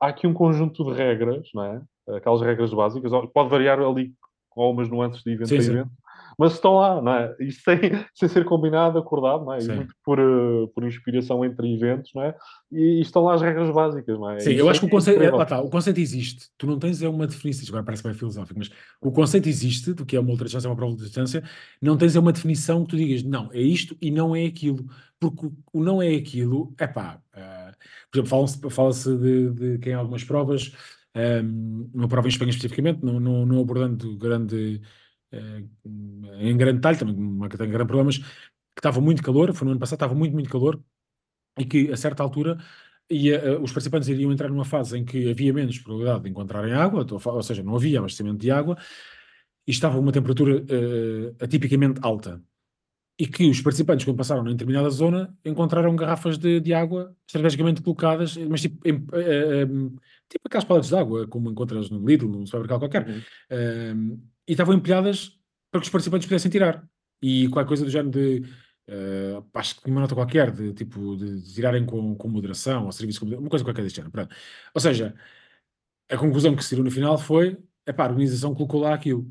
há 0.00 0.08
aqui 0.08 0.26
um 0.26 0.32
conjunto 0.32 0.84
de 0.84 0.92
regras, 0.92 1.48
não 1.52 1.64
é? 1.64 1.82
Aquelas 2.16 2.40
regras 2.40 2.72
básicas. 2.72 3.10
Pode 3.32 3.50
variar 3.50 3.80
ali 3.80 4.14
com 4.48 4.62
algumas 4.62 4.88
nuances 4.88 5.22
de 5.22 5.32
evento 5.32 5.48
sim, 5.48 5.56
a 5.56 5.62
evento, 5.62 5.90
mas 6.38 6.54
estão 6.54 6.74
lá, 6.74 7.00
não 7.00 7.12
é? 7.12 7.34
Isto 7.40 7.62
sem, 7.62 7.78
sem 8.14 8.28
ser 8.28 8.44
combinado, 8.44 8.98
acordado, 8.98 9.44
não 9.44 9.52
é? 9.52 9.60
E 9.60 9.68
muito 9.68 9.94
por, 10.04 10.18
uh, 10.18 10.68
por 10.68 10.84
inspiração 10.84 11.44
entre 11.44 11.72
eventos, 11.72 12.12
não 12.14 12.22
é? 12.22 12.34
E, 12.72 12.98
e, 12.98 13.00
estão 13.00 13.22
lá 13.24 13.34
as 13.34 13.42
regras 13.42 13.70
básicas, 13.70 14.18
não 14.18 14.30
é? 14.30 14.40
Sim, 14.40 14.52
eu 14.52 14.68
acho 14.68 14.80
que 14.80 14.86
o 14.86 14.90
conceito, 14.90 15.22
é, 15.22 15.30
lá 15.30 15.46
tá, 15.46 15.60
o 15.60 15.70
conceito 15.70 16.00
existe. 16.00 16.48
Tu 16.58 16.66
não 16.66 16.78
tens 16.78 17.02
é 17.02 17.08
uma 17.08 17.26
definição, 17.26 17.64
agora 17.68 17.84
parece 17.84 18.02
bem 18.02 18.14
filosófico, 18.14 18.58
mas 18.58 18.70
o 19.00 19.12
conceito 19.12 19.48
existe 19.48 19.92
do 19.92 20.04
que 20.04 20.16
é 20.16 20.20
uma 20.20 20.30
ultra-distância, 20.30 20.68
uma 20.68 20.76
prova 20.76 20.96
de 20.96 21.02
distância, 21.02 21.42
não 21.80 21.96
tens 21.96 22.16
é 22.16 22.20
uma 22.20 22.32
definição 22.32 22.84
que 22.84 22.90
tu 22.90 22.96
digas, 22.96 23.22
não, 23.22 23.50
é 23.52 23.60
isto 23.60 23.96
e 24.00 24.10
não 24.10 24.34
é 24.34 24.44
aquilo. 24.44 24.86
Porque 25.20 25.48
o 25.72 25.82
não 25.82 26.02
é 26.02 26.14
aquilo, 26.14 26.74
é 26.78 26.86
pá, 26.86 27.18
uh, 27.34 27.74
por 28.10 28.18
exemplo, 28.18 28.70
fala-se 28.70 28.70
fala 28.70 29.18
de, 29.18 29.50
de 29.50 29.78
quem 29.78 29.94
algumas 29.94 30.22
provas, 30.22 30.72
um, 31.14 31.20
ehm, 31.20 31.90
uma 31.94 32.08
prova 32.08 32.26
em 32.26 32.30
Espanha 32.30 32.50
especificamente, 32.50 33.02
não, 33.02 33.18
não, 33.20 33.46
não 33.46 33.60
abordando 33.60 34.16
grande 34.16 34.82
eh, 34.82 34.86
em 36.40 36.56
grande 36.56 36.76
detalhe, 36.76 36.98
também 36.98 37.14
uma 37.14 37.48
que 37.48 37.56
tem 37.56 37.68
grandes 37.68 37.86
problemas, 37.86 38.18
que 38.18 38.80
estava 38.80 39.00
muito 39.00 39.22
calor, 39.22 39.52
foi 39.54 39.64
no 39.64 39.72
ano 39.72 39.80
passado, 39.80 39.96
estava 39.96 40.14
muito, 40.14 40.32
muito 40.32 40.50
calor, 40.50 40.80
e 41.58 41.64
que 41.64 41.90
a 41.92 41.96
certa 41.96 42.22
altura 42.22 42.58
ia, 43.10 43.60
os 43.60 43.70
participantes 43.72 44.08
iriam 44.08 44.32
entrar 44.32 44.48
numa 44.48 44.64
fase 44.64 44.98
em 44.98 45.04
que 45.04 45.30
havia 45.30 45.52
menos 45.52 45.78
probabilidade 45.78 46.24
de 46.24 46.30
encontrarem 46.30 46.72
água, 46.72 47.06
ou, 47.10 47.42
seja, 47.42 47.62
não 47.62 47.76
havia 47.76 47.98
abastecimento 47.98 48.38
de 48.38 48.50
água, 48.50 48.76
e 49.66 49.70
estava 49.70 49.98
uma 49.98 50.12
temperatura 50.12 50.58
uh, 50.58 51.36
atipicamente 51.40 52.00
alta. 52.02 52.42
E 53.16 53.28
que 53.28 53.48
os 53.48 53.60
participantes, 53.60 54.04
quando 54.04 54.16
passaram 54.16 54.42
em 54.48 54.52
determinada 54.52 54.90
zona, 54.90 55.32
encontraram 55.44 55.94
garrafas 55.94 56.36
de, 56.36 56.58
de 56.58 56.74
água 56.74 57.14
estrategicamente 57.28 57.80
colocadas, 57.80 58.36
mas 58.36 58.62
tipo, 58.62 58.86
em, 58.86 58.96
uh, 58.96 60.00
tipo 60.28 60.46
aquelas 60.46 60.64
paletes 60.64 60.90
de 60.90 60.96
água, 60.96 61.28
como 61.28 61.48
encontras 61.48 61.88
no 61.90 62.04
Lidl, 62.04 62.28
num 62.28 62.44
supermercado 62.44 62.80
qualquer. 62.80 63.06
Uhum 63.08 64.20
e 64.46 64.52
estavam 64.52 64.74
empilhadas 64.74 65.38
para 65.70 65.80
que 65.80 65.86
os 65.86 65.90
participantes 65.90 66.26
pudessem 66.26 66.50
tirar. 66.50 66.86
E 67.22 67.48
qualquer 67.48 67.68
coisa 67.68 67.84
do 67.84 67.90
género 67.90 68.10
de. 68.10 68.42
Uh, 68.86 69.42
acho 69.54 69.80
que 69.80 69.90
uma 69.90 70.02
nota 70.02 70.14
qualquer, 70.14 70.50
de 70.50 70.74
tipo, 70.74 71.16
de, 71.16 71.40
de 71.40 71.54
tirarem 71.54 71.86
com, 71.86 72.14
com 72.14 72.28
moderação, 72.28 72.84
ou 72.84 72.92
serviço 72.92 73.20
com 73.20 73.26
uma 73.26 73.48
coisa 73.48 73.64
qualquer 73.64 73.82
deste 73.82 73.96
género. 73.96 74.12
Pronto. 74.12 74.34
Ou 74.74 74.80
seja, 74.80 75.14
a 76.08 76.18
conclusão 76.18 76.54
que 76.54 76.62
se 76.62 76.70
tirou 76.70 76.84
no 76.84 76.90
final 76.90 77.18
foi: 77.18 77.56
é 77.86 77.92
pá, 77.92 78.04
a 78.04 78.08
organização 78.10 78.54
colocou 78.54 78.80
lá 78.80 78.94
aquilo. 78.94 79.30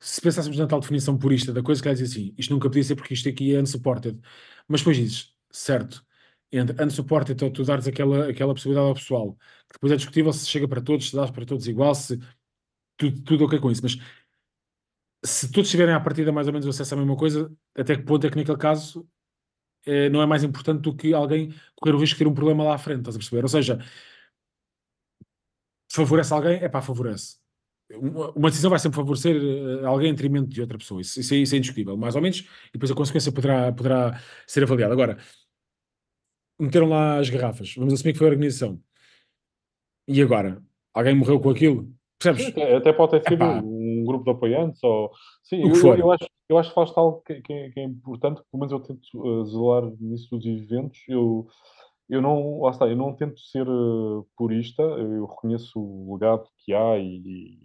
Se 0.00 0.20
pensássemos 0.20 0.58
na 0.58 0.66
tal 0.66 0.80
definição 0.80 1.18
purista 1.18 1.52
da 1.52 1.62
coisa, 1.62 1.82
que 1.82 1.88
ela 1.88 1.96
diz 1.96 2.10
assim: 2.10 2.34
isto 2.38 2.52
nunca 2.52 2.68
podia 2.68 2.84
ser 2.84 2.96
porque 2.96 3.14
isto 3.14 3.28
aqui 3.28 3.54
é 3.54 3.60
unsupported. 3.60 4.20
Mas 4.68 4.80
depois 4.80 4.96
dizes, 4.96 5.34
certo, 5.50 6.04
entre 6.52 6.84
unsupported, 6.84 7.34
então 7.34 7.50
tu 7.50 7.64
dares 7.64 7.86
aquela, 7.86 8.28
aquela 8.30 8.54
possibilidade 8.54 8.88
ao 8.88 8.94
pessoal, 8.94 9.34
que 9.68 9.74
depois 9.74 9.92
é 9.92 9.96
discutível 9.96 10.32
se 10.32 10.48
chega 10.48 10.68
para 10.68 10.80
todos, 10.80 11.10
se 11.10 11.16
dá 11.16 11.30
para 11.30 11.44
todos 11.46 11.66
igual, 11.68 11.94
se 11.94 12.18
tudo, 12.96 13.22
tudo 13.22 13.44
ok 13.44 13.58
com 13.58 13.70
isso. 13.70 13.82
Mas 13.82 13.98
se 15.24 15.50
todos 15.50 15.70
tiverem 15.70 15.94
à 15.94 16.00
partida 16.00 16.30
mais 16.30 16.46
ou 16.46 16.52
menos 16.52 16.68
acesso 16.68 16.94
à 16.94 16.96
mesma 16.96 17.16
coisa, 17.16 17.50
até 17.74 17.96
que 17.96 18.02
ponto 18.02 18.26
é 18.26 18.30
que 18.30 18.36
naquele 18.36 18.58
caso 18.58 19.08
é, 19.86 20.08
não 20.08 20.22
é 20.22 20.26
mais 20.26 20.44
importante 20.44 20.82
do 20.82 20.94
que 20.94 21.14
alguém 21.14 21.52
correr 21.76 21.94
o 21.94 21.98
risco 21.98 22.16
de 22.16 22.24
ter 22.24 22.30
um 22.30 22.34
problema 22.34 22.64
lá 22.64 22.74
à 22.74 22.78
frente, 22.78 23.00
estás 23.00 23.16
a 23.16 23.18
perceber? 23.18 23.42
Ou 23.42 23.48
seja, 23.48 23.78
favorece 25.90 26.32
alguém, 26.32 26.56
é 26.62 26.68
pá, 26.68 26.82
favorece. 26.82 27.38
uma, 27.90 28.30
uma 28.32 28.50
decisão 28.50 28.70
vai 28.70 28.78
sempre 28.78 28.96
favorecer 28.96 29.36
uh, 29.36 29.86
alguém 29.86 30.10
em 30.10 30.14
detrimento 30.14 30.48
de 30.48 30.60
outra 30.60 30.78
pessoa. 30.78 31.00
Isso, 31.00 31.20
isso, 31.20 31.34
é, 31.34 31.38
isso, 31.38 31.54
é, 31.54 31.58
indiscutível, 31.58 31.96
mais 31.96 32.14
ou 32.14 32.22
menos, 32.22 32.40
e 32.40 32.72
depois 32.74 32.90
a 32.90 32.94
consequência 32.94 33.32
poderá, 33.32 33.72
poderá 33.72 34.20
ser 34.46 34.62
avaliada. 34.62 34.92
Agora, 34.92 35.18
meteram 36.58 36.88
lá 36.88 37.18
as 37.18 37.30
garrafas, 37.30 37.74
vamos 37.76 37.94
assumir 37.94 38.12
que 38.12 38.18
foi 38.18 38.28
a 38.28 38.30
organização. 38.30 38.80
E 40.06 40.20
agora? 40.20 40.62
Alguém 40.92 41.14
morreu 41.14 41.40
com 41.40 41.50
aquilo? 41.50 41.92
Percebes? 42.18 42.48
Até, 42.48 42.76
até 42.76 42.92
pode 42.92 43.12
ter 43.12 43.28
sido 43.28 43.44
grupo 44.16 44.24
de 44.24 44.30
apoiantes 44.30 44.82
ou... 44.82 45.10
Sim, 45.42 45.62
eu, 45.62 45.74
eu, 45.74 45.96
eu, 45.96 46.12
acho, 46.12 46.26
eu 46.48 46.58
acho 46.58 46.68
que 46.68 46.74
falaste 46.74 46.96
algo 46.96 47.22
que, 47.26 47.40
que, 47.42 47.52
é, 47.52 47.70
que, 47.70 47.80
é 47.80 47.84
importante, 47.84 48.42
pelo 48.50 48.60
menos 48.60 48.72
eu 48.72 48.80
tento 48.80 49.04
uh, 49.14 49.44
zelar 49.44 49.90
nisso 50.00 50.36
dos 50.36 50.46
eventos. 50.46 50.98
Eu, 51.08 51.46
eu 52.08 52.20
não, 52.20 52.60
lá 52.60 52.70
está, 52.70 52.86
eu 52.86 52.96
não 52.96 53.14
tento 53.14 53.40
ser 53.40 53.68
uh, 53.68 54.26
purista, 54.36 54.82
eu 54.82 55.26
reconheço 55.26 55.78
o 55.78 56.14
legado 56.14 56.48
que 56.58 56.74
há 56.74 56.98
e, 56.98 57.58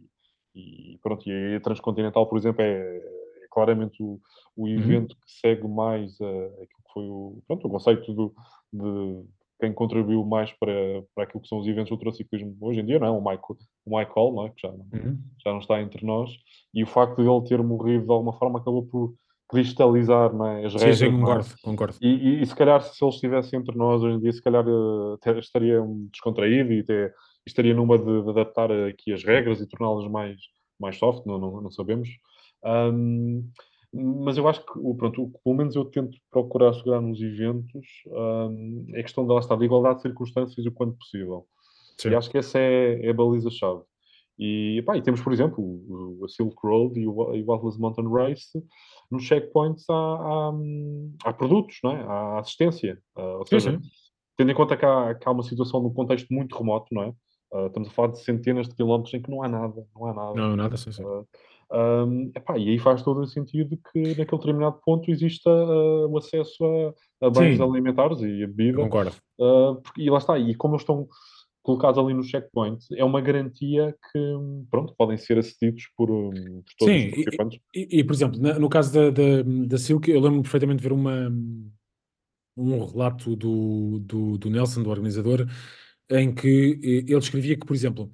e, 0.56 0.94
e 0.94 1.00
pronto, 1.02 1.30
e 1.30 1.56
a 1.56 1.62
Transcontinental, 1.62 2.28
por 2.28 2.38
exemplo, 2.38 2.62
é, 2.62 2.98
é 2.98 3.48
claramente 3.52 4.02
o, 4.02 4.20
o 4.56 4.64
uhum. 4.64 4.70
evento 4.70 5.12
uhum. 5.12 5.20
que 5.26 5.32
segue 5.32 5.68
mais 5.68 6.20
uh, 6.20 6.54
aquilo 6.54 6.84
que 6.86 6.94
foi 6.94 7.04
o, 7.08 7.42
pronto, 7.48 7.68
o 7.68 7.72
conceito 7.72 8.14
do, 8.14 8.34
de 8.72 9.26
quem 9.60 9.74
contribuiu 9.74 10.24
mais 10.26 10.52
para, 10.54 11.04
para 11.14 11.26
aquilo 11.26 11.42
que 11.42 11.48
são 11.48 11.60
os 11.60 11.68
eventos 11.68 11.90
do 11.90 11.96
ultraciclismo 11.96 12.56
hoje 12.62 12.80
em 12.80 12.86
dia, 12.86 13.00
não 13.00 13.08
é? 13.08 13.12
O 13.12 13.20
Michael, 13.20 13.58
o 13.86 13.98
Michael 13.98 14.32
não 14.34 14.46
é? 14.46 14.50
que 14.50 14.62
já, 14.62 14.70
uhum. 14.70 15.20
já 15.44 15.52
não 15.52 15.60
está 15.60 15.82
entre 15.82 16.06
nós, 16.06 16.32
e 16.74 16.84
o 16.84 16.88
facto 16.88 17.22
de 17.22 17.30
ele 17.30 17.44
ter 17.44 17.62
morrido 17.62 18.06
de 18.06 18.12
alguma 18.12 18.34
forma 18.34 18.60
acabou 18.60 18.86
por 18.86 19.14
cristalizar 19.50 20.34
não 20.34 20.46
é? 20.46 20.66
as 20.66 20.74
regras. 20.74 20.98
Sim, 20.98 21.06
sim, 21.06 21.14
é? 21.14 21.20
concordo, 21.20 21.46
é? 21.46 21.62
concordo. 21.64 21.98
E, 22.02 22.08
e, 22.08 22.42
e, 22.42 22.46
se 22.46 22.56
calhar 22.56 22.82
se 22.82 23.04
ele 23.04 23.12
estivesse 23.12 23.56
entre 23.56 23.76
nós 23.76 24.02
hoje 24.02 24.16
em 24.16 24.20
dia, 24.20 24.32
se 24.32 24.42
calhar 24.42 24.66
uh, 24.66 25.20
estaria 25.40 25.82
descontraído 26.12 26.72
e 26.72 26.86
estaria 27.46 27.74
numa 27.74 27.98
de, 27.98 28.24
de, 28.24 28.30
adaptar 28.30 28.72
aqui 28.72 29.12
as 29.12 29.24
regras 29.24 29.60
e 29.60 29.68
torná-las 29.68 30.10
mais, 30.10 30.38
mais 30.80 30.98
soft, 30.98 31.26
não, 31.26 31.38
não, 31.38 31.62
não 31.62 31.72
sabemos. 31.72 32.08
Um, 32.64 33.50
mas 33.94 34.38
eu 34.38 34.48
acho 34.48 34.64
que, 34.66 34.74
pronto, 34.98 35.32
pelo 35.44 35.56
menos 35.56 35.76
eu 35.76 35.86
tento 35.86 36.18
procurar 36.32 36.74
segurar 36.74 37.02
nos 37.02 37.20
eventos 37.22 37.88
um, 38.08 38.86
é 38.94 39.02
questão 39.02 39.26
lá 39.26 39.40
está, 39.40 39.56
de 39.56 39.66
igualdade 39.66 39.98
de 39.98 40.02
circunstâncias 40.04 40.66
o 40.66 40.72
quanto 40.72 40.98
possível. 40.98 41.48
Sim. 41.98 42.10
E 42.10 42.16
acho 42.16 42.30
que 42.30 42.38
essa 42.38 42.60
é, 42.60 43.06
é 43.06 43.10
a 43.10 43.14
baliza-chave. 43.14 43.82
E, 44.38 44.82
pá, 44.86 44.96
e 44.96 45.02
temos, 45.02 45.22
por 45.22 45.34
exemplo, 45.34 45.62
o, 45.62 46.24
a 46.24 46.30
Silk 46.30 46.56
Road 46.64 46.98
e 46.98 47.06
o, 47.06 47.36
e 47.36 47.44
o 47.44 47.52
Atlas 47.52 47.78
Mountain 47.78 48.10
Race. 48.10 48.64
Nos 49.12 49.24
checkpoints 49.24 49.84
há, 49.90 49.94
há, 49.94 50.52
há 51.26 51.34
produtos, 51.34 51.78
não 51.84 51.92
é? 51.92 52.02
há 52.04 52.40
assistência. 52.40 52.98
Uh, 53.18 53.40
ou 53.40 53.46
seja, 53.46 53.72
sim, 53.72 53.84
sim. 53.84 53.90
tendo 54.38 54.52
em 54.52 54.56
conta 54.56 54.78
que 54.78 54.86
há, 54.86 55.14
que 55.14 55.28
há 55.28 55.32
uma 55.32 55.44
situação 55.44 55.82
num 55.82 55.94
contexto 55.94 56.34
muito 56.34 56.58
remoto, 56.58 56.88
não 56.94 57.04
é? 57.04 57.10
Uh, 57.52 57.68
estamos 57.68 57.90
a 57.90 57.92
falar 57.92 58.10
de 58.10 58.24
centenas 58.24 58.70
de 58.70 58.76
quilómetros 58.76 59.14
em 59.14 59.22
que 59.22 59.30
não 59.30 59.44
há 59.44 59.50
nada, 59.50 59.86
não 59.94 60.06
há 60.06 60.14
nada. 60.14 60.34
Não, 60.36 60.56
nada, 60.56 60.78
sim, 60.78 60.92
sim. 60.94 61.04
Uh, 61.04 61.28
um, 61.72 62.32
epá, 62.36 62.58
e 62.58 62.70
aí 62.70 62.80
faz 62.80 63.04
todo 63.04 63.22
o 63.22 63.28
sentido 63.28 63.78
que 63.92 64.00
naquele 64.00 64.40
determinado 64.40 64.80
ponto 64.84 65.10
exista 65.12 65.50
uh, 65.50 66.10
o 66.10 66.18
acesso 66.18 66.64
a, 67.22 67.28
a 67.28 67.30
bens 67.30 67.58
Sim. 67.58 67.64
alimentares 67.64 68.22
e 68.22 68.44
a 68.44 68.48
bebida. 68.48 68.82
Concordo. 68.82 69.12
Uh, 69.40 69.76
porque, 69.82 70.02
e 70.02 70.10
lá 70.10 70.18
está, 70.18 70.38
e 70.38 70.56
como 70.56 70.74
eles 70.74 70.82
estão 70.82 71.08
colocados 71.62 72.04
ali 72.04 72.14
no 72.14 72.24
checkpoint, 72.24 72.84
é 72.96 73.04
uma 73.04 73.22
garantia 73.22 73.96
que, 74.12 74.20
pronto, 74.72 74.96
podem 74.98 75.18
ser 75.18 75.38
acedidos 75.38 75.84
por, 75.96 76.10
um, 76.10 76.32
por 76.32 76.74
todos 76.80 76.94
Sim, 76.96 77.08
os 77.08 77.16
participantes. 77.16 77.60
E, 77.76 77.88
e, 77.92 78.00
e, 78.00 78.04
por 78.04 78.14
exemplo, 78.14 78.42
na, 78.42 78.58
no 78.58 78.70
caso 78.70 78.92
da, 78.92 79.12
da, 79.12 79.44
da 79.68 79.78
Silk, 79.78 80.10
eu 80.10 80.20
lembro 80.20 80.42
perfeitamente 80.42 80.82
de 80.82 80.88
ver 80.88 80.94
uma, 80.94 81.32
um 82.58 82.84
relato 82.84 83.36
do, 83.36 84.00
do, 84.00 84.38
do 84.40 84.50
Nelson, 84.50 84.82
do 84.82 84.90
organizador, 84.90 85.46
em 86.10 86.34
que 86.34 86.80
ele 86.82 87.18
escrevia 87.18 87.56
que, 87.56 87.68
por 87.68 87.76
exemplo, 87.76 88.12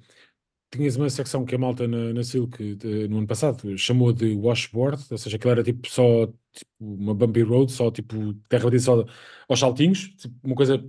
tinhas 0.76 0.96
uma 0.96 1.10
secção 1.10 1.44
que 1.44 1.54
a 1.54 1.58
malta 1.58 1.86
na, 1.88 2.12
na 2.12 2.22
Silk 2.24 2.74
de, 2.76 3.08
no 3.08 3.18
ano 3.18 3.26
passado 3.26 3.76
chamou 3.78 4.12
de 4.12 4.34
washboard, 4.34 5.04
ou 5.10 5.18
seja, 5.18 5.36
aquilo 5.36 5.52
era 5.52 5.62
tipo 5.64 5.88
só 5.88 6.26
tipo, 6.52 6.70
uma 6.80 7.14
bumpy 7.14 7.42
road, 7.42 7.72
só 7.72 7.90
tipo 7.90 8.34
terra 8.48 8.64
batida 8.64 8.82
só 8.82 9.04
aos 9.48 9.60
saltinhos, 9.60 10.08
tipo, 10.16 10.34
uma 10.44 10.54
coisa, 10.56 10.84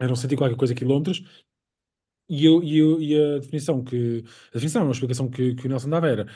eram 0.00 0.16
100 0.16 0.32
e 0.32 0.36
qualquer 0.36 0.56
coisa 0.56 0.74
quilómetros, 0.74 1.22
e, 2.28 2.44
eu, 2.44 2.62
e, 2.62 2.78
eu, 2.78 3.00
e 3.00 3.14
a 3.36 3.38
definição 3.38 3.82
que, 3.82 4.24
a 4.50 4.54
definição, 4.54 4.82
uma 4.84 4.92
explicação 4.92 5.30
que, 5.30 5.54
que 5.54 5.66
o 5.66 5.68
Nelson 5.68 5.88
dava 5.88 6.08
era, 6.08 6.26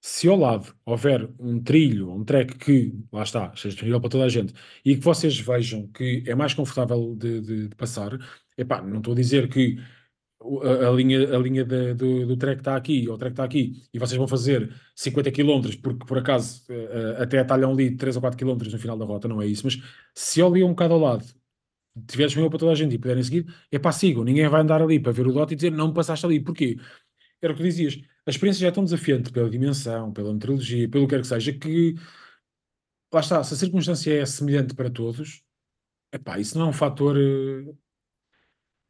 se 0.00 0.28
ao 0.28 0.36
lado 0.36 0.74
houver 0.84 1.30
um 1.38 1.62
trilho, 1.62 2.12
um 2.12 2.24
track 2.24 2.58
que, 2.58 2.94
lá 3.12 3.22
está, 3.22 3.54
seja 3.56 3.70
disponível 3.70 4.00
para 4.00 4.10
toda 4.10 4.24
a 4.24 4.28
gente, 4.28 4.54
e 4.84 4.96
que 4.96 5.02
vocês 5.02 5.38
vejam 5.38 5.88
que 5.88 6.24
é 6.26 6.34
mais 6.34 6.54
confortável 6.54 7.14
de, 7.16 7.40
de, 7.40 7.68
de 7.68 7.76
passar, 7.76 8.12
epá, 8.58 8.82
não 8.82 8.98
estou 8.98 9.14
a 9.14 9.16
dizer 9.16 9.48
que 9.48 9.76
a, 10.62 10.88
a, 10.88 10.92
linha, 10.92 11.34
a 11.34 11.38
linha 11.38 11.64
de, 11.64 11.94
do, 11.94 12.26
do 12.26 12.36
track 12.36 12.60
está 12.60 12.76
aqui, 12.76 13.08
ou 13.08 13.14
o 13.14 13.18
track 13.18 13.32
está 13.32 13.44
aqui, 13.44 13.82
e 13.92 13.98
vocês 13.98 14.16
vão 14.16 14.28
fazer 14.28 14.74
50 14.96 15.30
km, 15.30 15.76
porque 15.82 16.04
por 16.06 16.18
acaso 16.18 16.62
uh, 16.70 17.22
até 17.22 17.38
atalham 17.38 17.72
ali 17.72 17.96
3 17.96 18.16
ou 18.16 18.22
4 18.22 18.38
km 18.38 18.70
no 18.70 18.78
final 18.78 18.96
da 18.96 19.04
rota, 19.04 19.28
não 19.28 19.40
é 19.40 19.46
isso, 19.46 19.64
mas 19.64 19.78
se 20.14 20.42
ali 20.42 20.62
um 20.62 20.70
bocado 20.70 20.94
ao 20.94 21.00
lado, 21.00 21.24
tiver 22.08 22.26
disponível 22.26 22.50
para 22.50 22.58
toda 22.58 22.72
a 22.72 22.74
gente 22.74 22.94
e 22.94 22.98
puderem 22.98 23.22
seguir, 23.22 23.46
é 23.70 23.78
pá, 23.78 23.92
sigam, 23.92 24.24
ninguém 24.24 24.48
vai 24.48 24.60
andar 24.62 24.82
ali 24.82 24.98
para 24.98 25.12
ver 25.12 25.26
o 25.26 25.32
dot 25.32 25.52
e 25.52 25.56
dizer 25.56 25.70
não 25.70 25.92
passaste 25.92 26.24
ali, 26.26 26.40
porquê? 26.40 26.78
Era 27.40 27.52
o 27.52 27.56
que 27.56 27.62
dizias, 27.62 27.98
a 28.26 28.30
experiência 28.30 28.60
já 28.60 28.68
é 28.68 28.70
tão 28.70 28.84
desafiante 28.84 29.32
pela 29.32 29.50
dimensão, 29.50 30.12
pela 30.12 30.32
meteorologia, 30.32 30.88
pelo 30.88 31.06
que 31.06 31.14
quer 31.14 31.22
que 31.22 31.26
seja, 31.26 31.52
que 31.52 31.94
lá 33.12 33.20
está, 33.20 33.42
se 33.44 33.54
a 33.54 33.56
circunstância 33.56 34.12
é 34.12 34.24
semelhante 34.26 34.74
para 34.74 34.90
todos, 34.90 35.42
é 36.12 36.18
pá, 36.18 36.38
isso 36.38 36.58
não 36.58 36.66
é 36.66 36.68
um 36.70 36.72
fator 36.72 37.16
uh, 37.16 37.78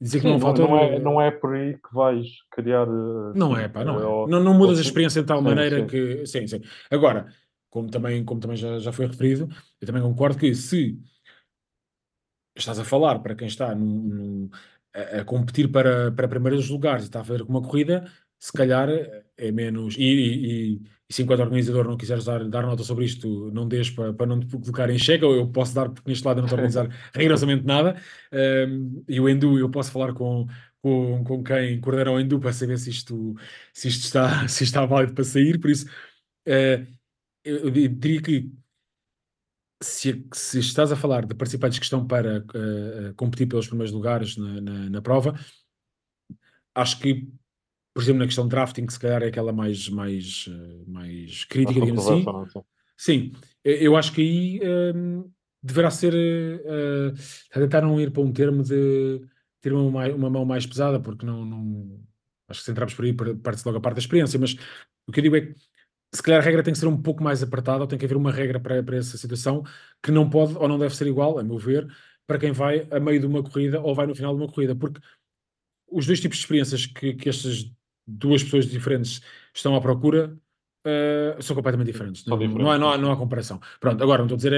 Dizer 0.03 0.19
que 0.19 0.27
Sim, 0.27 0.33
não, 0.33 0.41
falta... 0.41 0.63
não, 0.63 0.77
é, 0.77 0.99
não 0.99 1.21
é 1.21 1.31
por 1.31 1.55
aí 1.55 1.75
que 1.75 1.95
vais 1.95 2.27
criar. 2.51 2.87
Não 3.37 3.57
é, 3.57 3.69
pá, 3.69 3.85
não 3.85 4.01
é. 4.01 4.05
Ou, 4.05 4.27
não, 4.27 4.43
não 4.43 4.53
mudas 4.53 4.79
a 4.79 4.83
experiência 4.83 5.23
de 5.23 5.29
tal 5.29 5.39
sim, 5.39 5.45
maneira 5.45 5.79
sim. 5.79 5.87
que. 5.87 6.27
Sim, 6.27 6.45
sim. 6.49 6.61
Agora, 6.91 7.29
como 7.71 7.89
também, 7.89 8.25
como 8.25 8.41
também 8.41 8.57
já, 8.57 8.81
já 8.81 8.91
foi 8.91 9.07
referido, 9.07 9.49
eu 9.81 9.87
também 9.87 10.03
concordo 10.03 10.37
que 10.37 10.53
se 10.57 10.99
estás 12.57 12.81
a 12.81 12.85
falar 12.85 13.21
para 13.21 13.37
quem 13.37 13.47
está 13.47 13.73
num, 13.77 14.03
num, 14.03 14.51
a, 14.93 15.21
a, 15.21 15.25
competir 15.25 15.71
para, 15.71 16.11
para 16.11 16.27
primeiros 16.27 16.69
lugares 16.69 17.05
e 17.05 17.07
está 17.07 17.21
a 17.21 17.25
fazer 17.25 17.43
uma 17.43 17.63
corrida, 17.63 18.05
se 18.41 18.53
calhar 18.53 18.89
é 19.37 19.51
menos. 19.51 19.97
E, 19.97 20.03
e, 20.03 20.73
e 21.09 21.13
se 21.13 21.23
enquanto 21.23 21.41
organizador 21.41 21.87
não 21.87 21.97
quiseres 21.97 22.25
dar, 22.25 22.49
dar 22.49 22.63
nota 22.63 22.83
sobre 22.83 23.05
isto, 23.05 23.51
não 23.53 23.69
deixes 23.69 23.95
para, 23.95 24.13
para 24.13 24.27
não 24.27 24.41
te 24.41 24.47
colocar 24.47 24.89
em 24.91 24.99
xeque, 24.99 25.25
ou 25.25 25.35
eu 25.35 25.49
posso 25.49 25.75
dar, 25.75 25.91
porque 25.91 26.11
neste 26.11 26.27
lado 26.27 26.39
eu 26.39 26.43
não 26.43 26.47
estou 26.47 26.59
a 26.59 26.63
organizar 26.65 26.89
rigorosamente 27.15 27.65
nada. 27.65 28.01
Um, 28.33 29.05
e 29.09 29.21
o 29.21 29.29
Endu, 29.29 29.59
eu 29.59 29.71
posso 29.71 29.93
falar 29.93 30.13
com, 30.15 30.47
com, 30.81 31.25
com 31.25 31.43
quem 31.43 31.81
coordena 31.81 32.13
o 32.13 32.21
Endu 32.21 32.41
para 32.41 32.53
saber 32.53 32.79
se 32.79 32.91
isto, 32.91 33.35
se 33.73 33.89
isto 33.89 34.05
está, 34.05 34.49
se 34.49 34.65
está 34.65 34.87
válido 34.87 35.15
para 35.15 35.25
sair. 35.25 35.59
Por 35.61 35.71
isso, 35.71 35.87
uh, 36.49 36.87
eu 37.45 37.71
diria 37.71 38.23
que 38.23 38.51
se, 39.83 40.25
se, 40.33 40.59
estás 40.61 40.93
a 40.93 40.97
falar 40.97 41.27
de 41.27 41.35
participantes 41.35 41.79
que 41.79 41.85
estão 41.85 42.07
para 42.07 42.39
uh, 42.39 43.15
competir 43.17 43.47
pelos 43.47 43.67
primeiros 43.67 43.93
lugares 43.93 44.37
na, 44.37 44.61
na, 44.61 44.91
na 44.91 45.03
prova, 45.03 45.35
acho 46.75 46.99
que 47.01 47.29
por 47.95 48.03
exemplo, 48.03 48.21
na 48.21 48.27
questão 48.27 48.45
de 48.45 48.51
drafting, 48.51 48.87
que 48.87 48.93
se 48.93 49.01
calhar 49.01 49.23
é 49.23 49.27
aquela 49.27 49.53
mais, 49.53 49.89
mais, 49.89 50.49
eh, 50.49 50.85
mais 50.87 51.45
crítica, 51.45 51.81
digamos 51.81 52.07
assim. 52.07 52.25
Não, 52.25 52.65
sim, 52.97 53.33
eu 53.65 53.97
acho 53.97 54.13
que 54.13 54.21
aí 54.23 54.61
um, 54.95 55.31
deverá 55.63 55.91
ser 55.91 56.15
uh, 56.15 57.13
tentar 57.53 57.83
não 57.83 58.01
ir 58.01 58.11
para 58.11 58.23
um 58.23 58.33
termo 58.33 58.63
de 58.63 59.21
ter 59.61 59.73
uma, 59.73 60.07
uma 60.09 60.31
mão 60.31 60.45
mais 60.45 60.67
pesada, 60.67 60.99
porque 60.99 61.25
não, 61.25 61.45
não 61.45 62.01
acho 62.49 62.61
que 62.61 62.65
se 62.65 62.71
entrarmos 62.71 62.95
por 62.95 63.05
aí 63.05 63.13
parte-se 63.13 63.67
logo 63.67 63.79
a 63.79 63.81
parte 63.81 63.97
da 63.97 64.01
experiência, 64.01 64.39
mas 64.39 64.57
o 65.07 65.13
que 65.13 65.21
eu 65.21 65.23
digo 65.23 65.37
é 65.37 65.41
que 65.43 65.55
se 66.15 66.23
calhar 66.23 66.41
a 66.41 66.45
regra 66.45 66.63
tem 66.63 66.73
que 66.73 66.79
ser 66.79 66.87
um 66.87 67.01
pouco 67.01 67.23
mais 67.23 67.43
apertada, 67.43 67.81
ou 67.81 67.87
tem 67.87 67.99
que 67.99 68.05
haver 68.05 68.17
uma 68.17 68.33
regra 68.33 68.59
para, 68.59 68.83
para 68.83 68.97
essa 68.97 69.17
situação 69.17 69.63
que 70.03 70.11
não 70.11 70.29
pode 70.29 70.57
ou 70.57 70.67
não 70.67 70.79
deve 70.79 70.97
ser 70.97 71.07
igual, 71.07 71.39
a 71.39 71.45
meu 71.45 71.59
ver, 71.59 71.87
para 72.27 72.39
quem 72.39 72.53
vai 72.53 72.87
a 72.91 72.99
meio 72.99 73.21
de 73.21 73.27
uma 73.27 73.43
corrida 73.43 73.81
ou 73.81 73.95
vai 73.95 74.07
no 74.07 74.15
final 74.15 74.35
de 74.35 74.43
uma 74.43 74.51
corrida, 74.51 74.75
porque 74.75 75.01
os 75.91 76.07
dois 76.07 76.21
tipos 76.21 76.39
de 76.39 76.45
experiências 76.45 76.87
que, 76.87 77.15
que 77.15 77.29
estas 77.29 77.71
duas 78.07 78.43
pessoas 78.43 78.67
diferentes 78.67 79.21
estão 79.55 79.75
à 79.75 79.81
procura, 79.81 80.37
uh, 80.87 81.43
são 81.43 81.57
completamente 81.57 81.89
diferentes. 81.89 82.25
Não, 82.27 82.37
diferentes. 82.39 82.63
Não, 82.63 82.71
há, 82.71 82.79
não, 82.79 82.91
há, 82.91 82.99
não 82.99 83.13
há 83.13 83.17
comparação. 83.17 83.61
Pronto, 83.81 84.03
agora 84.03 84.19
não 84.19 84.27
estou 84.27 84.37
a 84.37 84.39
dizer 84.39 84.53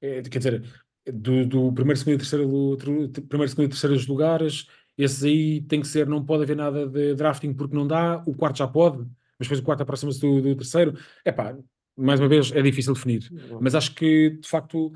é, 0.00 0.18
é 0.18 0.22
quer 0.22 0.38
dizer, 0.38 0.64
do, 1.12 1.46
do, 1.46 1.72
primeiro, 1.72 1.98
segundo 1.98 2.14
e 2.14 2.18
terceiro, 2.18 2.46
do, 2.46 3.22
primeiro, 3.28 3.48
segundo 3.48 3.66
e 3.66 3.68
terceiros 3.68 4.06
lugares, 4.06 4.66
esses 4.96 5.24
aí 5.24 5.60
tem 5.62 5.80
que 5.80 5.86
ser, 5.86 6.06
não 6.06 6.24
pode 6.24 6.44
haver 6.44 6.56
nada 6.56 6.86
de 6.86 7.14
drafting 7.14 7.52
porque 7.52 7.74
não 7.74 7.86
dá, 7.86 8.22
o 8.26 8.34
quarto 8.34 8.58
já 8.58 8.68
pode, 8.68 8.98
mas 9.38 9.48
depois 9.48 9.60
o 9.60 9.62
quarto 9.62 9.82
aproxima-se 9.82 10.20
do, 10.20 10.40
do 10.40 10.56
terceiro. 10.56 10.96
É 11.24 11.32
pá, 11.32 11.56
mais 11.96 12.20
uma 12.20 12.28
vez, 12.28 12.52
é 12.52 12.62
difícil 12.62 12.94
definir, 12.94 13.28
mas 13.60 13.74
acho 13.74 13.94
que 13.94 14.30
de 14.30 14.48
facto 14.48 14.92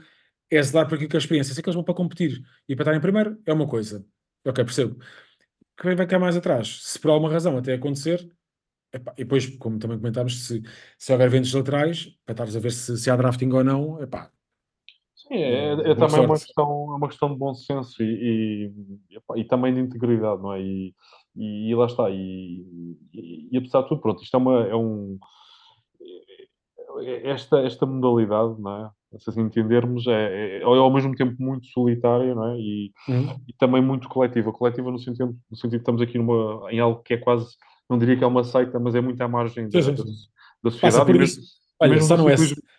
é 0.50 0.62
zelar 0.62 0.88
por 0.88 0.94
aquilo 0.94 1.10
que 1.10 1.16
é 1.16 1.18
a 1.18 1.20
experiência. 1.20 1.52
Sei 1.52 1.62
que 1.62 1.68
eles 1.68 1.74
vão 1.74 1.84
para 1.84 1.94
competir 1.94 2.42
e 2.68 2.74
para 2.74 2.84
estar 2.84 2.96
em 2.96 3.00
primeiro 3.00 3.38
é 3.44 3.52
uma 3.52 3.66
coisa, 3.66 4.04
ok, 4.44 4.64
percebo 4.64 4.98
que 5.78 5.94
vai 5.94 6.06
cá 6.06 6.18
mais 6.18 6.36
atrás. 6.36 6.80
Se 6.82 6.98
por 6.98 7.10
alguma 7.10 7.30
razão 7.30 7.56
até 7.56 7.74
acontecer, 7.74 8.30
epá, 8.92 9.12
e 9.16 9.24
depois, 9.24 9.46
como 9.56 9.78
também 9.78 9.98
comentámos, 9.98 10.46
se, 10.46 10.62
se 10.98 11.12
houver 11.12 11.30
ventos 11.30 11.52
laterais, 11.52 12.06
para 12.24 12.32
estares 12.32 12.56
a 12.56 12.60
ver 12.60 12.72
se, 12.72 12.98
se 12.98 13.10
há 13.10 13.16
drafting 13.16 13.50
ou 13.52 13.64
não, 13.64 14.02
epá, 14.02 14.30
Sim, 15.28 15.34
é, 15.34 15.72
é 15.72 15.94
também 15.94 16.24
uma 16.24 16.38
questão, 16.38 16.92
é 16.92 16.96
uma 16.96 17.08
questão 17.08 17.30
de 17.30 17.36
bom 17.36 17.52
senso 17.52 18.02
e, 18.02 18.72
e, 19.10 19.40
e, 19.40 19.44
também 19.44 19.74
de 19.74 19.80
integridade, 19.80 20.40
não 20.40 20.54
é? 20.54 20.62
E, 20.62 20.94
e, 21.36 21.70
e 21.70 21.74
lá 21.74 21.84
está. 21.84 22.08
E, 22.08 23.50
apesar 23.54 23.82
de 23.82 23.88
tudo, 23.88 24.00
pronto, 24.00 24.22
isto 24.22 24.34
é, 24.34 24.38
uma, 24.38 24.66
é 24.66 24.74
um. 24.74 25.18
Esta, 27.24 27.60
esta 27.60 27.84
modalidade, 27.84 28.58
não 28.58 28.86
é? 28.86 28.90
Se 29.16 29.30
assim 29.30 29.40
entendermos, 29.40 30.06
é, 30.06 30.58
é, 30.58 30.58
é, 30.58 30.62
ao 30.62 30.92
mesmo 30.92 31.14
tempo 31.14 31.34
muito 31.38 31.66
solitária 31.68 32.34
não 32.34 32.52
é? 32.52 32.56
e, 32.58 32.92
uhum. 33.08 33.40
e 33.48 33.52
também 33.54 33.80
muito 33.80 34.08
coletiva. 34.08 34.52
Coletiva 34.52 34.90
no 34.90 34.98
sentido, 34.98 35.34
no 35.50 35.56
sentido 35.56 35.78
que 35.78 35.82
estamos 35.82 36.02
aqui 36.02 36.18
numa, 36.18 36.70
em 36.70 36.78
algo 36.78 37.02
que 37.02 37.14
é 37.14 37.16
quase, 37.16 37.46
não 37.88 37.98
diria 37.98 38.16
que 38.16 38.24
é 38.24 38.26
uma 38.26 38.44
seita, 38.44 38.78
mas 38.78 38.94
é 38.94 39.00
muito 39.00 39.20
à 39.22 39.28
margem 39.28 39.68
da, 39.68 39.80
da, 39.80 39.92
da 39.92 40.70
sociedade. 40.70 41.12
Mesmo, 41.12 41.42
Olha, 41.80 41.92
mesmo 41.92 42.08
só 42.08 42.16
não, 42.16 42.28
é, 42.28 42.36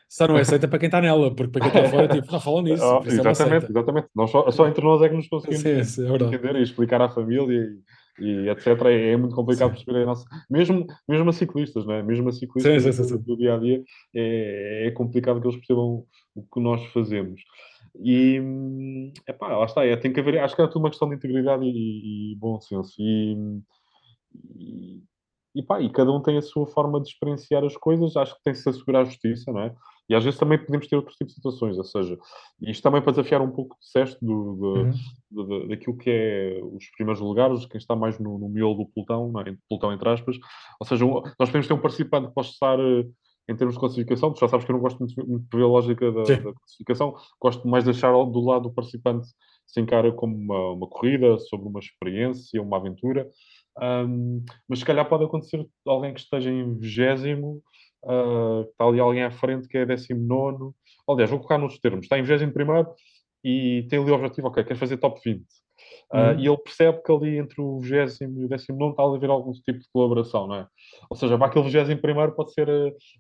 só 0.10 0.28
não 0.28 0.38
é 0.38 0.42
aceita 0.42 0.68
para 0.68 0.78
quem 0.78 0.88
está 0.88 1.00
nela, 1.00 1.34
porque 1.34 1.52
para 1.52 1.72
quem 1.72 1.82
está 1.82 1.90
fora, 1.90 2.08
tipo, 2.10 2.32
não 2.32 2.40
falam 2.40 2.62
nisso. 2.62 2.84
Oh, 2.84 3.04
exatamente, 3.06 3.66
é 3.66 3.70
exatamente. 3.70 4.08
Nós 4.14 4.30
só, 4.30 4.52
só, 4.52 4.68
entre 4.68 4.84
nós 4.84 5.02
é 5.02 5.10
que 5.10 5.16
nos 5.16 5.28
conseguimos 5.28 5.62
sim, 5.62 5.84
sim, 5.84 6.12
é 6.12 6.16
entender 6.16 6.56
e 6.58 6.64
explicar 6.64 7.02
à 7.02 7.10
família 7.10 7.62
e, 7.62 7.80
e 8.20 8.50
etc. 8.50 8.68
É, 8.86 9.12
é 9.12 9.18
muito 9.18 9.36
complicado 9.36 9.70
sim. 9.70 9.76
perceber 9.76 10.04
a 10.04 10.06
nossa. 10.06 10.26
Mesmo, 10.50 10.86
mesmo 11.08 11.30
a 11.30 11.34
ciclistas, 11.34 11.86
não 11.86 11.94
é? 11.94 12.04
Mesmo 12.04 12.30
a 12.30 12.32
ciclistas 12.32 12.96
sim, 12.96 13.04
sim, 13.04 13.18
do, 13.18 13.38
dia 13.38 13.56
a 13.56 13.58
dia, 13.58 13.84
é, 14.16 14.88
é 14.88 14.92
complicado 14.92 15.40
que 15.40 15.48
eles 15.48 15.58
percebam 15.58 16.06
o 16.36 16.44
que 16.44 16.60
nós 16.60 16.86
fazemos. 16.88 17.42
E 18.02 18.42
epá, 19.28 19.58
lá 19.58 19.66
está, 19.66 19.86
é, 19.86 19.96
tem 19.96 20.14
que 20.14 20.20
haver, 20.20 20.40
acho 20.40 20.56
que 20.56 20.62
é 20.62 20.68
tudo 20.68 20.80
uma 20.80 20.90
questão 20.90 21.10
de 21.10 21.16
integridade 21.16 21.64
e, 21.66 22.34
e 22.34 22.36
bom 22.36 22.60
senso. 22.60 22.94
E, 23.00 23.36
e, 24.56 25.02
e, 25.56 25.64
pá, 25.64 25.82
e 25.82 25.90
cada 25.90 26.12
um 26.12 26.22
tem 26.22 26.38
a 26.38 26.42
sua 26.42 26.68
forma 26.68 27.02
de 27.02 27.10
experienciar 27.10 27.64
as 27.64 27.76
coisas, 27.76 28.16
acho 28.16 28.36
que 28.36 28.44
tem-se 28.44 28.70
assegurar 28.70 29.02
a 29.02 29.06
justiça, 29.06 29.52
não 29.52 29.62
é? 29.62 29.76
E 30.10 30.16
às 30.16 30.24
vezes 30.24 30.40
também 30.40 30.58
podemos 30.58 30.88
ter 30.88 30.96
outro 30.96 31.14
tipo 31.14 31.28
de 31.28 31.36
situações, 31.36 31.78
ou 31.78 31.84
seja, 31.84 32.18
isto 32.62 32.82
também 32.82 33.02
para 33.02 33.12
desafiar 33.12 33.42
um 33.42 33.52
pouco, 33.52 33.78
disseste, 33.80 34.18
do, 34.20 34.92
do, 35.30 35.44
uhum. 35.44 35.68
daquilo 35.68 35.98
que 35.98 36.10
é 36.10 36.60
os 36.64 36.90
primeiros 36.98 37.22
lugares, 37.22 37.66
quem 37.68 37.78
está 37.78 37.96
mais 37.96 38.18
no, 38.18 38.40
no 38.40 38.50
miolo 38.50 38.76
do 38.76 38.86
pelotão, 38.88 39.32
é? 39.42 39.56
pelotão 39.70 39.94
entre 39.94 40.10
aspas, 40.10 40.38
ou 40.80 40.88
seja, 40.88 41.06
nós 41.06 41.50
podemos 41.50 41.68
ter 41.68 41.74
um 41.74 41.82
participante 41.82 42.28
que 42.30 42.34
pode 42.34 42.48
estar 42.48 42.80
eh, 42.80 43.06
em 43.48 43.56
termos 43.56 43.76
de 43.76 43.80
classificação, 43.80 44.34
tu 44.34 44.40
já 44.40 44.48
sabes 44.48 44.66
que 44.66 44.72
eu 44.72 44.76
não 44.76 44.82
gosto 44.82 45.00
muito, 45.00 45.28
muito 45.28 45.48
de 45.48 45.58
ver 45.58 45.64
a 45.64 45.68
lógica 45.68 46.12
da, 46.12 46.24
da, 46.24 46.54
classificação, 46.54 47.16
gosto 47.40 47.68
mais 47.68 47.84
de 47.84 47.92
deixar 47.92 48.12
do 48.12 48.40
lado 48.42 48.64
do 48.64 48.74
participante 48.74 49.28
se 49.66 49.80
encara 49.80 50.12
como 50.12 50.36
uma, 50.36 50.72
uma 50.72 50.88
corrida, 50.88 51.38
sobre 51.38 51.68
uma 51.68 51.80
experiência, 51.80 52.62
uma 52.62 52.78
aventura, 52.78 53.30
um, 54.08 54.44
mas 54.68 54.80
se 54.80 54.86
calhar 54.86 55.08
pode 55.08 55.24
acontecer 55.24 55.66
alguém 55.86 56.14
que 56.14 56.20
esteja 56.20 56.50
em 56.52 56.78
vigésimo 56.78 57.62
uh, 58.04 58.62
está 58.62 58.86
ali 58.86 59.00
alguém 59.00 59.24
à 59.24 59.32
frente 59.32 59.68
que 59.68 59.78
é 59.78 59.86
19. 59.86 60.72
Aliás, 61.08 61.30
vou 61.30 61.40
colocar 61.40 61.58
nos 61.58 61.80
termos: 61.80 62.06
está 62.06 62.18
em 62.18 62.24
21 62.24 62.52
e 63.44 63.88
tem 63.90 64.00
ali 64.00 64.12
o 64.12 64.16
objetivo, 64.16 64.48
ok, 64.48 64.64
quer 64.64 64.76
fazer 64.76 64.98
top 64.98 65.20
20. 65.24 65.42
Uh, 66.12 66.18
uhum. 66.18 66.40
E 66.40 66.48
ele 66.48 66.58
percebe 66.58 67.02
que 67.04 67.12
ali 67.12 67.38
entre 67.38 67.62
o 67.62 67.80
20 67.80 68.22
e 68.22 68.46
o 68.46 68.50
19 68.50 68.92
está 68.92 69.04
a 69.04 69.16
haver 69.16 69.30
algum 69.30 69.52
tipo 69.52 69.80
de 69.80 69.88
colaboração, 69.94 70.48
não 70.48 70.56
é? 70.56 70.68
Ou 71.10 71.16
seja, 71.16 71.38
para 71.38 71.48
aquele 71.48 71.70
21 71.70 72.32
pode 72.32 72.52
ser, 72.52 72.68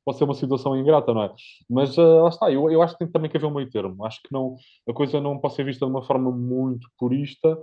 pode 0.03 0.17
ser 0.17 0.23
uma 0.23 0.33
situação 0.33 0.75
ingrata, 0.75 1.13
não 1.13 1.23
é? 1.23 1.33
Mas 1.69 1.97
uh, 1.97 2.23
lá 2.23 2.29
está, 2.29 2.51
eu, 2.51 2.69
eu 2.69 2.81
acho 2.81 2.93
que 2.93 3.05
tem 3.05 3.11
também 3.11 3.29
que 3.29 3.37
haver 3.37 3.45
um 3.45 3.53
meio 3.53 3.69
termo. 3.69 4.03
Acho 4.05 4.21
que 4.21 4.33
não, 4.33 4.55
a 4.87 4.93
coisa 4.93 5.21
não 5.21 5.37
pode 5.37 5.53
ser 5.53 5.63
vista 5.63 5.85
de 5.85 5.91
uma 5.91 6.03
forma 6.03 6.31
muito 6.31 6.87
purista, 6.97 7.57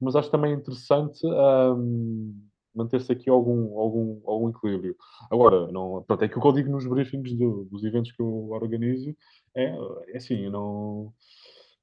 mas 0.00 0.16
acho 0.16 0.30
também 0.30 0.54
interessante. 0.54 1.20
Um, 1.24 2.34
manter-se 2.74 3.12
aqui 3.12 3.28
algum, 3.28 3.78
algum, 3.78 4.20
algum 4.24 4.50
equilíbrio. 4.50 4.96
Agora, 5.30 5.70
não, 5.70 6.02
pronto, 6.06 6.22
é 6.24 6.28
que 6.28 6.38
o 6.38 6.40
que 6.40 6.46
eu 6.46 6.52
digo 6.52 6.70
nos 6.70 6.86
briefings 6.86 7.36
do, 7.36 7.64
dos 7.70 7.84
eventos 7.84 8.12
que 8.12 8.22
eu 8.22 8.50
organizo 8.50 9.14
é, 9.54 9.74
é 10.08 10.16
assim, 10.16 10.48
não... 10.48 11.12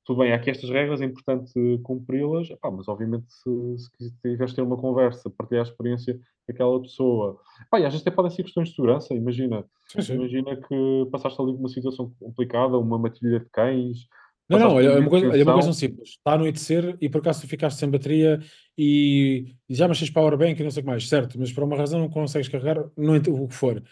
Tudo 0.05 0.21
bem, 0.21 0.31
há 0.31 0.37
aqui 0.37 0.49
estas 0.49 0.71
regras, 0.71 1.01
é 1.01 1.05
importante 1.05 1.53
cumpri-las, 1.83 2.47
mas 2.73 2.87
obviamente 2.87 3.31
se, 3.31 3.77
se 3.77 4.21
tiveres 4.23 4.55
ter 4.55 4.63
uma 4.63 4.75
conversa, 4.75 5.29
partilhar 5.29 5.63
a 5.63 5.69
experiência 5.69 6.19
daquela 6.47 6.81
pessoa... 6.81 7.39
Pá, 7.69 7.79
e 7.79 7.85
às 7.85 7.93
vezes 7.93 8.07
até 8.07 8.15
podem 8.15 8.31
ser 8.31 8.41
questões 8.41 8.69
de 8.69 8.75
segurança, 8.75 9.13
imagina. 9.13 9.63
Sim, 9.87 10.01
sim. 10.01 10.13
Imagina 10.15 10.55
que 10.55 11.07
passaste 11.11 11.39
ali 11.39 11.51
uma 11.51 11.69
situação 11.69 12.11
complicada, 12.19 12.75
uma 12.79 12.97
matilha 12.97 13.39
de 13.39 13.49
cães, 13.51 14.07
não, 14.49 14.59
não, 14.59 14.75
olha, 14.75 14.87
é 14.87 14.99
uma 14.99 15.09
coisa, 15.09 15.37
é 15.37 15.43
uma 15.43 15.53
coisa 15.53 15.73
simples. 15.73 16.09
Está 16.09 16.31
a 16.31 16.33
anoitecer 16.33 16.97
e 16.99 17.07
por 17.07 17.19
acaso 17.21 17.41
tu 17.41 17.47
ficaste 17.47 17.79
sem 17.79 17.89
bateria 17.89 18.39
e, 18.77 19.53
e 19.69 19.75
já 19.75 19.87
mexes 19.87 20.09
powerbank 20.09 20.59
e 20.59 20.63
não 20.63 20.71
sei 20.71 20.81
o 20.81 20.83
que 20.83 20.89
mais, 20.89 21.07
certo, 21.07 21.37
mas 21.39 21.51
por 21.51 21.63
uma 21.63 21.77
razão 21.77 21.99
não 21.99 22.09
consegues 22.09 22.47
carregar, 22.47 22.83
não 22.97 23.15
o 23.15 23.47
que 23.47 23.53
for. 23.53 23.83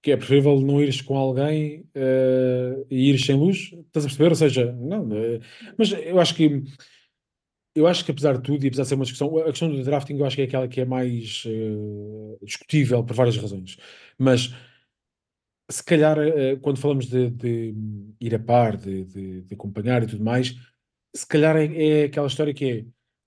Que 0.00 0.12
é 0.12 0.16
preferível 0.16 0.60
não 0.60 0.82
ires 0.82 1.00
com 1.00 1.16
alguém 1.16 1.80
uh, 1.96 2.86
e 2.90 3.08
ires 3.08 3.24
sem 3.24 3.34
luz, 3.34 3.72
estás 3.86 4.04
a 4.04 4.08
perceber? 4.08 4.28
Ou 4.28 4.36
seja, 4.36 4.72
não, 4.72 5.08
uh, 5.08 5.40
mas 5.76 5.92
eu 5.92 6.20
acho 6.20 6.34
que 6.34 6.62
eu 7.74 7.88
acho 7.88 8.04
que 8.04 8.12
apesar 8.12 8.36
de 8.36 8.42
tudo, 8.42 8.64
e 8.64 8.68
apesar 8.68 8.84
de 8.84 8.88
ser 8.90 8.94
uma 8.94 9.04
discussão, 9.04 9.36
a 9.38 9.44
questão 9.46 9.68
do 9.68 9.82
drafting 9.82 10.16
eu 10.16 10.24
acho 10.24 10.36
que 10.36 10.42
é 10.42 10.44
aquela 10.44 10.68
que 10.68 10.80
é 10.80 10.84
mais 10.84 11.44
uh, 11.46 12.38
discutível 12.44 13.02
por 13.02 13.16
várias 13.16 13.36
razões. 13.36 13.76
Mas 14.16 14.54
se 15.70 15.82
calhar, 15.84 16.18
eh, 16.18 16.56
quando 16.56 16.78
falamos 16.78 17.06
de, 17.06 17.30
de 17.30 17.74
ir 18.20 18.34
a 18.34 18.38
par, 18.38 18.76
de, 18.76 19.04
de, 19.04 19.42
de, 19.42 19.54
acompanhar 19.54 20.02
e 20.02 20.06
tudo 20.06 20.24
mais, 20.24 20.54
se 21.14 21.26
calhar 21.26 21.56
é, 21.56 22.02
é, 22.02 22.04
aquela 22.04 22.26
história 22.26 22.52
que 22.54 22.64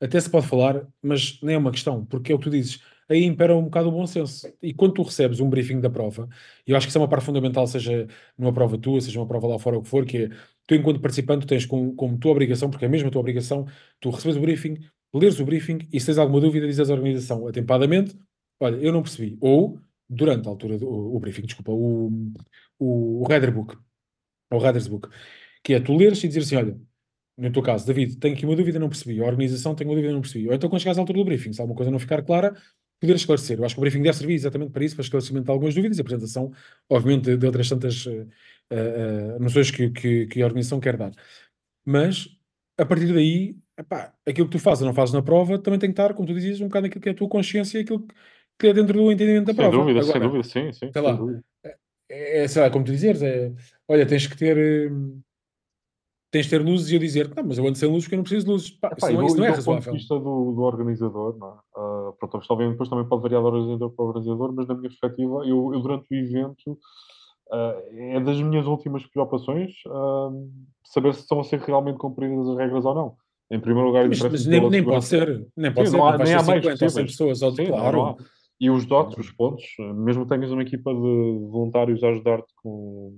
é 0.02 0.06
até 0.06 0.20
se 0.20 0.30
pode 0.30 0.48
falar, 0.48 0.88
mas 1.02 1.40
nem 1.42 1.56
é 1.56 1.58
uma 1.58 1.72
questão, 1.72 2.06
porque 2.06 2.32
é 2.32 2.36
o 2.36 2.38
que 2.38 2.46
tu 2.46 2.52
dizes, 2.52 2.80
aí 3.10 3.24
impera 3.24 3.56
um 3.56 3.64
bocado 3.64 3.90
o 3.90 3.92
bom 3.92 4.06
senso. 4.06 4.48
E 4.62 4.74
quando 4.74 4.94
tu 4.94 5.04
recebes 5.04 5.40
um 5.40 5.50
briefing 5.50 5.80
da 5.80 5.90
prova, 5.90 6.30
e 6.68 6.72
eu 6.72 6.78
acho 6.78 6.86
que 6.86 6.90
isso 6.90 6.98
é 7.00 7.02
uma 7.02 7.08
parte 7.08 7.26
fundamental, 7.26 7.66
seja 7.66 8.08
numa 8.38 8.54
prova 8.54 8.78
tua, 8.78 9.02
seja 9.02 9.20
uma 9.20 9.28
prova 9.28 9.48
lá 9.48 9.60
fora, 9.60 9.78
o 9.78 9.82
que 9.82 9.90
for, 9.90 10.06
que 10.06 10.18
é 10.18 10.30
tu, 10.68 10.76
enquanto 10.76 11.00
participante, 11.00 11.48
tens 11.48 11.66
como, 11.66 11.96
como 11.96 12.18
tua 12.18 12.32
obrigação, 12.32 12.70
porque 12.70 12.86
é 12.86 12.88
mesmo 12.88 13.08
a 13.08 13.12
tua 13.12 13.22
obrigação, 13.22 13.66
tu 14.00 14.10
recebes 14.12 14.38
o 14.38 14.42
briefing, 14.42 14.78
leres 15.14 15.40
o 15.40 15.46
briefing 15.46 15.80
e 15.92 16.00
se 16.00 16.06
tens 16.08 16.18
alguma 16.18 16.40
dúvida, 16.42 16.68
dizes 16.68 16.90
à 16.90 16.94
organização 16.94 17.48
atempadamente: 17.48 18.16
olha, 18.60 18.76
eu 18.78 18.92
não 18.92 19.02
percebi. 19.02 19.38
Ou 19.42 19.80
durante 20.10 20.48
a 20.48 20.52
altura 20.52 20.78
do 20.78 20.88
o 20.88 21.20
briefing, 21.20 21.44
desculpa, 21.44 21.72
o, 21.72 22.08
o, 22.80 23.22
o 23.22 23.28
Reader 23.28 23.54
Book, 23.54 23.78
ou 24.52 24.60
Reader's 24.60 24.88
Book, 24.88 25.10
que 25.64 25.74
é 25.74 25.80
tu 25.80 25.96
leres 25.96 26.24
e 26.24 26.28
dizer 26.28 26.42
assim: 26.42 26.56
olha, 26.56 26.80
no 27.38 27.52
teu 27.52 27.62
caso, 27.62 27.86
David, 27.86 28.18
tenho 28.18 28.34
aqui 28.36 28.46
uma 28.46 28.56
dúvida, 28.56 28.80
não 28.80 28.90
percebi, 28.90 29.22
a 29.22 29.26
organização 29.26 29.76
tem 29.76 29.86
uma 29.86 29.96
dúvida, 29.96 30.14
não 30.14 30.22
percebi. 30.22 30.48
Ou 30.48 30.54
então, 30.54 30.70
quando 30.70 30.82
chegares 30.82 30.98
à 30.98 31.02
altura 31.02 31.20
do 31.20 31.26
briefing, 31.26 31.54
se 31.54 31.62
alguma 31.62 31.76
coisa 31.76 31.92
não 31.92 32.00
ficar 32.00 32.24
clara, 32.24 32.56
poder 33.00 33.16
esclarecer. 33.16 33.60
Eu 33.60 33.66
acho 33.66 33.76
que 33.76 33.80
o 33.80 33.82
briefing 33.82 34.02
deve 34.02 34.18
servir 34.18 34.34
exatamente 34.34 34.72
para 34.72 34.84
isso, 34.84 34.96
para 34.96 35.04
esclarecimento 35.04 35.46
de 35.46 35.52
algumas 35.52 35.76
dúvidas 35.76 35.98
e 35.98 36.02
apresentação, 36.02 36.52
obviamente, 36.90 37.26
de, 37.26 37.38
de 37.38 37.46
outras 37.46 37.70
tantas 37.70 38.06
uh, 38.06 38.28
uh, 38.72 39.40
noções 39.40 39.70
que, 39.72 39.90
que, 39.92 40.26
que, 40.28 40.42
a 40.42 40.46
organização 40.46 40.80
quer 40.80 40.98
dar. 40.98 41.12
Mas, 41.86 42.28
a 42.78 42.86
partir 42.86 43.14
daí, 43.14 43.56
epá, 43.78 44.14
aquilo 44.26 44.48
que 44.48 44.58
tu 44.58 44.60
fazes 44.60 44.82
ou 44.82 44.88
não 44.88 44.94
fazes 44.94 45.14
na 45.14 45.22
prova 45.22 45.60
também 45.60 45.80
tem 45.80 45.90
que 45.90 45.94
estar, 45.94 46.14
como 46.14 46.28
tu 46.28 46.34
dizias, 46.34 46.60
um 46.60 46.68
bocado 46.68 46.88
naquilo 46.88 47.02
que 47.02 47.10
é 47.10 47.12
a 47.12 47.16
tua 47.16 47.30
consciência 47.30 47.78
e 47.78 47.82
aquilo 47.82 48.08
que 48.08 48.16
que 48.60 48.68
é 48.68 48.74
dentro 48.74 48.94
do 48.94 49.12
entendimento 49.12 49.46
da 49.46 49.54
sem 49.54 49.56
prova. 49.56 49.78
Dúvida, 49.78 50.00
Agora, 50.00 50.20
sem 50.20 50.22
dúvida, 50.22 50.44
sim, 50.44 50.74
sim. 50.74 50.92
Sei 50.92 51.02
lá, 51.02 51.20
é, 52.10 52.44
é, 52.44 52.48
sei 52.48 52.62
lá, 52.62 52.70
como 52.70 52.86
tu 52.86 52.92
dizeres, 52.92 53.22
é, 53.22 53.52
olha, 53.88 54.06
tens 54.06 54.28
que 54.28 54.38
ter. 54.38 54.92
Hum, 54.92 55.22
tens 56.32 56.46
de 56.46 56.50
ter 56.50 56.62
luzes 56.62 56.92
e 56.92 56.96
eu 56.96 57.00
dizer, 57.00 57.34
não, 57.34 57.44
mas 57.44 57.58
eu 57.58 57.66
ando 57.66 57.78
sem 57.78 57.90
luzes 57.90 58.04
porque 58.04 58.16
eu 58.16 58.18
não 58.18 58.24
preciso 58.24 58.46
de 58.46 58.52
luzes. 58.52 58.72
Pá, 58.72 58.88
Epá, 58.88 59.08
isso, 59.10 59.14
não, 59.14 59.28
isso 59.28 59.38
não 59.38 59.46
é 59.46 59.50
razoável. 59.50 59.82
Do 59.82 59.86
ponto 59.86 59.94
de 59.94 60.00
vista 60.00 60.16
do, 60.16 60.52
do 60.52 60.62
organizador, 60.62 61.38
não 61.38 61.48
é? 61.48 61.52
Uh, 61.80 62.14
pronto, 62.14 62.42
obviamente 62.50 62.74
depois 62.74 62.90
também 62.90 63.06
pode 63.06 63.22
variar 63.22 63.42
do 63.42 63.48
organizador 63.48 63.92
para 63.92 64.04
o 64.04 64.08
organizador, 64.10 64.54
mas 64.54 64.68
na 64.68 64.76
minha 64.76 64.90
perspectiva, 64.90 65.46
eu, 65.46 65.74
eu 65.74 65.80
durante 65.80 66.08
o 66.12 66.16
evento, 66.16 66.72
uh, 66.72 67.98
é 67.98 68.20
das 68.20 68.42
minhas 68.42 68.66
últimas 68.66 69.06
preocupações 69.06 69.72
uh, 69.88 70.50
saber 70.84 71.14
se 71.14 71.22
estão 71.22 71.40
a 71.40 71.44
ser 71.44 71.60
realmente 71.60 71.98
cumpridas 71.98 72.48
as 72.50 72.58
regras 72.58 72.86
ou 72.86 72.94
não. 72.94 73.16
Em 73.50 73.62
primeiro 73.62 73.88
lugar, 73.88 74.06
mas, 74.10 74.20
mas 74.20 74.46
nem, 74.46 74.70
nem 74.70 74.84
pode 74.84 75.06
ser, 75.06 75.48
nem 75.56 75.74
pode 75.74 75.88
Sim, 75.88 75.92
ser, 75.94 75.98
não 75.98 76.08
há, 76.08 76.18
nem 76.18 76.34
há 76.34 76.44
mais 76.44 76.64
50 76.66 76.84
ou 76.84 76.90
100 76.90 77.06
pessoas, 77.06 77.42
ou, 77.42 77.52
Sim, 77.56 77.68
claro. 77.68 78.18
E 78.60 78.70
os 78.70 78.86
dots, 78.86 79.18
os 79.18 79.32
pontos, 79.32 79.66
mesmo 79.96 80.24
que 80.24 80.30
tenhas 80.30 80.52
uma 80.52 80.64
equipa 80.64 80.92
de 80.92 81.00
voluntários 81.00 82.04
a 82.04 82.10
ajudar-te 82.10 82.54
com, 82.56 83.16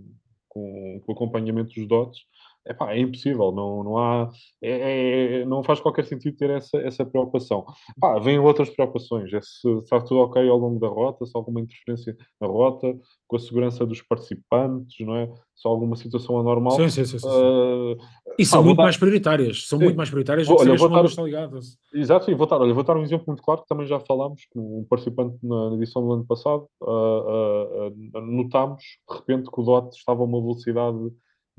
com, 0.49 1.01
com 1.05 1.11
o 1.11 1.15
acompanhamento 1.15 1.73
dos 1.73 1.87
dots, 1.87 2.25
Epá, 2.67 2.93
é 2.93 2.99
impossível, 2.99 3.51
não, 3.51 3.83
não 3.83 3.97
há, 3.97 4.29
é, 4.61 5.41
é, 5.41 5.45
não 5.45 5.63
faz 5.63 5.79
qualquer 5.79 6.05
sentido 6.05 6.37
ter 6.37 6.49
essa, 6.49 6.77
essa 6.77 7.05
preocupação. 7.05 7.65
Epá, 7.97 8.19
vêm 8.19 8.37
outras 8.37 8.69
preocupações, 8.69 9.33
é 9.33 9.39
se 9.41 9.67
está 9.77 9.99
tudo 10.01 10.19
ok 10.21 10.47
ao 10.47 10.57
longo 10.57 10.79
da 10.79 10.87
rota, 10.87 11.25
se 11.25 11.31
há 11.33 11.39
alguma 11.39 11.61
interferência 11.61 12.15
na 12.39 12.47
rota, 12.47 12.95
com 13.27 13.35
a 13.35 13.39
segurança 13.39 13.85
dos 13.85 14.01
participantes, 14.01 14.95
não 15.05 15.15
é? 15.15 15.27
Se 15.55 15.67
há 15.67 15.69
alguma 15.69 15.95
situação 15.95 16.39
anormal. 16.39 16.71
Sim, 16.73 16.89
sim, 16.89 17.05
sim. 17.05 17.19
sim. 17.19 17.27
Uh, 17.27 17.97
e 18.37 18.45
são 18.45 18.63
muito 18.63 18.77
dar... 18.77 18.83
mais 18.83 18.97
prioritárias, 18.97 19.67
são 19.67 19.79
sim. 19.79 19.85
muito 19.85 19.97
mais 19.97 20.09
prioritárias 20.09 20.47
do 20.47 20.55
que 20.55 20.61
olha, 20.61 20.77
vou 20.77 20.89
dar... 20.89 21.05
estão 21.05 21.25
ligadas. 21.25 21.77
Exato, 21.93 22.25
sim, 22.25 22.35
vou 22.35 22.45
dar, 22.45 22.61
olha, 22.61 22.73
vou 22.73 22.83
dar 22.83 22.97
um 22.97 23.03
exemplo 23.03 23.25
muito 23.27 23.41
claro 23.41 23.61
que 23.61 23.67
também 23.67 23.87
já 23.87 23.99
falámos, 23.99 24.45
com 24.51 24.81
um 24.81 24.85
participante 24.87 25.37
na 25.41 25.73
edição 25.73 26.05
do 26.05 26.13
ano 26.13 26.25
passado, 26.25 26.67
uh, 26.81 27.89
uh, 27.89 28.21
notámos 28.21 28.83
de 29.09 29.17
repente 29.17 29.49
que 29.49 29.59
o 29.59 29.63
DOT 29.63 29.95
estava 29.95 30.21
a 30.21 30.25
uma 30.25 30.39
velocidade 30.39 30.97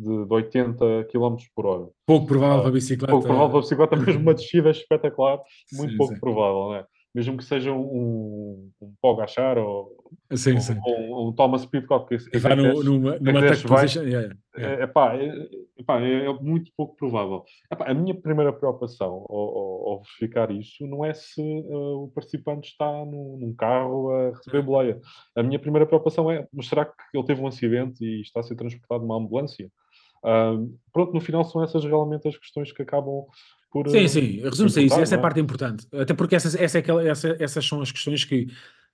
de, 0.00 0.26
de 0.26 0.34
80 0.34 1.04
km 1.04 1.36
por 1.54 1.66
hora. 1.66 1.88
Pouco 2.06 2.26
provável 2.26 2.60
para 2.60 2.68
a 2.68 2.72
bicicleta. 2.72 3.12
Pouco 3.12 3.26
provável 3.26 3.50
para 3.50 3.58
a 3.58 3.62
bicicleta, 3.62 3.96
mesmo 3.96 4.22
uma 4.22 4.34
descida 4.34 4.70
espetacular, 4.70 5.40
muito 5.72 5.92
sim, 5.92 5.96
pouco 5.96 6.14
sim. 6.14 6.20
provável, 6.20 6.70
né? 6.70 6.84
mesmo 7.14 7.36
que 7.36 7.44
seja 7.44 7.72
um, 7.72 8.70
um 8.80 8.94
Pogachar 9.00 9.58
ou, 9.58 10.00
Sim, 10.34 10.54
ou, 10.54 10.60
sim. 10.60 10.80
ou 10.84 11.28
um 11.28 11.32
Thomas 11.32 11.66
Pitcock. 11.66 12.08
Que, 12.08 12.36
E 12.36 12.38
vai 12.38 12.54
no, 12.54 12.82
numa, 12.84 13.18
numa 13.18 13.40
vai, 13.40 13.50
position. 13.50 14.02
Yeah, 14.02 14.34
yeah. 14.56 14.82
é, 14.82 14.84
epá, 14.84 15.16
é, 15.16 15.48
epá, 15.78 16.00
é, 16.00 16.26
é 16.26 16.32
muito 16.34 16.70
pouco 16.76 16.96
provável. 16.96 17.44
Epá, 17.70 17.90
a 17.90 17.94
minha 17.94 18.14
primeira 18.14 18.52
preocupação 18.52 19.26
ao, 19.28 19.88
ao, 19.88 20.02
verificar 20.02 20.50
isso 20.52 20.86
não 20.86 21.04
é 21.04 21.12
se 21.12 21.40
uh, 21.40 22.04
o 22.04 22.08
participante 22.14 22.68
está 22.68 22.86
num, 23.04 23.38
num 23.40 23.54
carro 23.54 24.10
a 24.10 24.30
receber 24.30 24.62
boleia. 24.62 25.00
A 25.36 25.42
minha 25.42 25.58
primeira 25.58 25.86
preocupação 25.86 26.30
é, 26.30 26.46
mas 26.52 26.68
será 26.68 26.84
que 26.84 26.94
ele 27.12 27.26
teve 27.26 27.40
um 27.40 27.48
acidente 27.48 28.04
e 28.04 28.20
está 28.20 28.40
a 28.40 28.42
ser 28.44 28.54
transportado 28.54 29.02
numa 29.02 29.16
ambulância? 29.16 29.68
Pronto, 30.92 31.12
no 31.12 31.20
final 31.20 31.44
são 31.44 31.62
essas 31.62 31.84
realmente 31.84 32.28
as 32.28 32.36
questões 32.36 32.72
que 32.72 32.82
acabam 32.82 33.26
por... 33.70 33.88
Sim, 33.88 34.08
sim, 34.08 34.40
resume-se 34.40 34.80
a 34.80 34.82
isso, 34.82 35.00
essa 35.00 35.14
é 35.14 35.18
a 35.18 35.20
parte 35.20 35.40
importante. 35.40 35.86
Até 35.92 36.12
porque 36.12 36.34
essas, 36.34 36.54
essa 36.54 36.78
é 36.78 36.80
aquela, 36.80 37.06
essa, 37.06 37.36
essas 37.38 37.64
são 37.64 37.80
as 37.80 37.92
questões 37.92 38.24
que... 38.24 38.48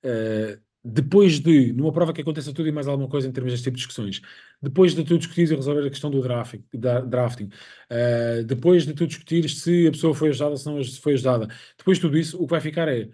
Uh, 0.05 0.61
depois 0.89 1.41
de, 1.41 1.73
numa 1.73 1.91
prova 1.91 2.13
que 2.13 2.21
aconteça 2.21 2.53
tudo 2.53 2.69
e 2.69 2.73
mais 2.73 2.87
alguma 2.87 3.09
coisa 3.09 3.27
em 3.27 3.33
termos 3.33 3.53
deste 3.53 3.65
tipo 3.65 3.77
de 3.77 3.79
discussões, 3.79 4.21
depois 4.63 4.95
de 4.95 5.03
tu 5.03 5.19
discutires 5.19 5.51
e 5.51 5.57
resolver 5.57 5.85
a 5.85 5.91
questão 5.91 6.09
do 6.09 6.23
drafting, 6.23 6.65
da, 6.73 7.01
drafting 7.01 7.47
uh, 7.47 8.45
depois 8.45 8.87
de 8.87 8.95
tu 8.95 9.05
discutires 9.05 9.63
se 9.63 9.89
a 9.89 9.91
pessoa 9.91 10.15
foi 10.15 10.29
ajudada 10.29 10.53
ou 10.53 10.57
se 10.57 10.67
não 10.67 10.85
foi 10.85 11.15
ajudada, 11.15 11.49
depois 11.77 11.99
de 11.99 12.03
tudo 12.03 12.17
isso, 12.17 12.41
o 12.41 12.47
que 12.47 12.53
vai 12.53 12.61
ficar 12.61 12.87
é, 12.87 13.09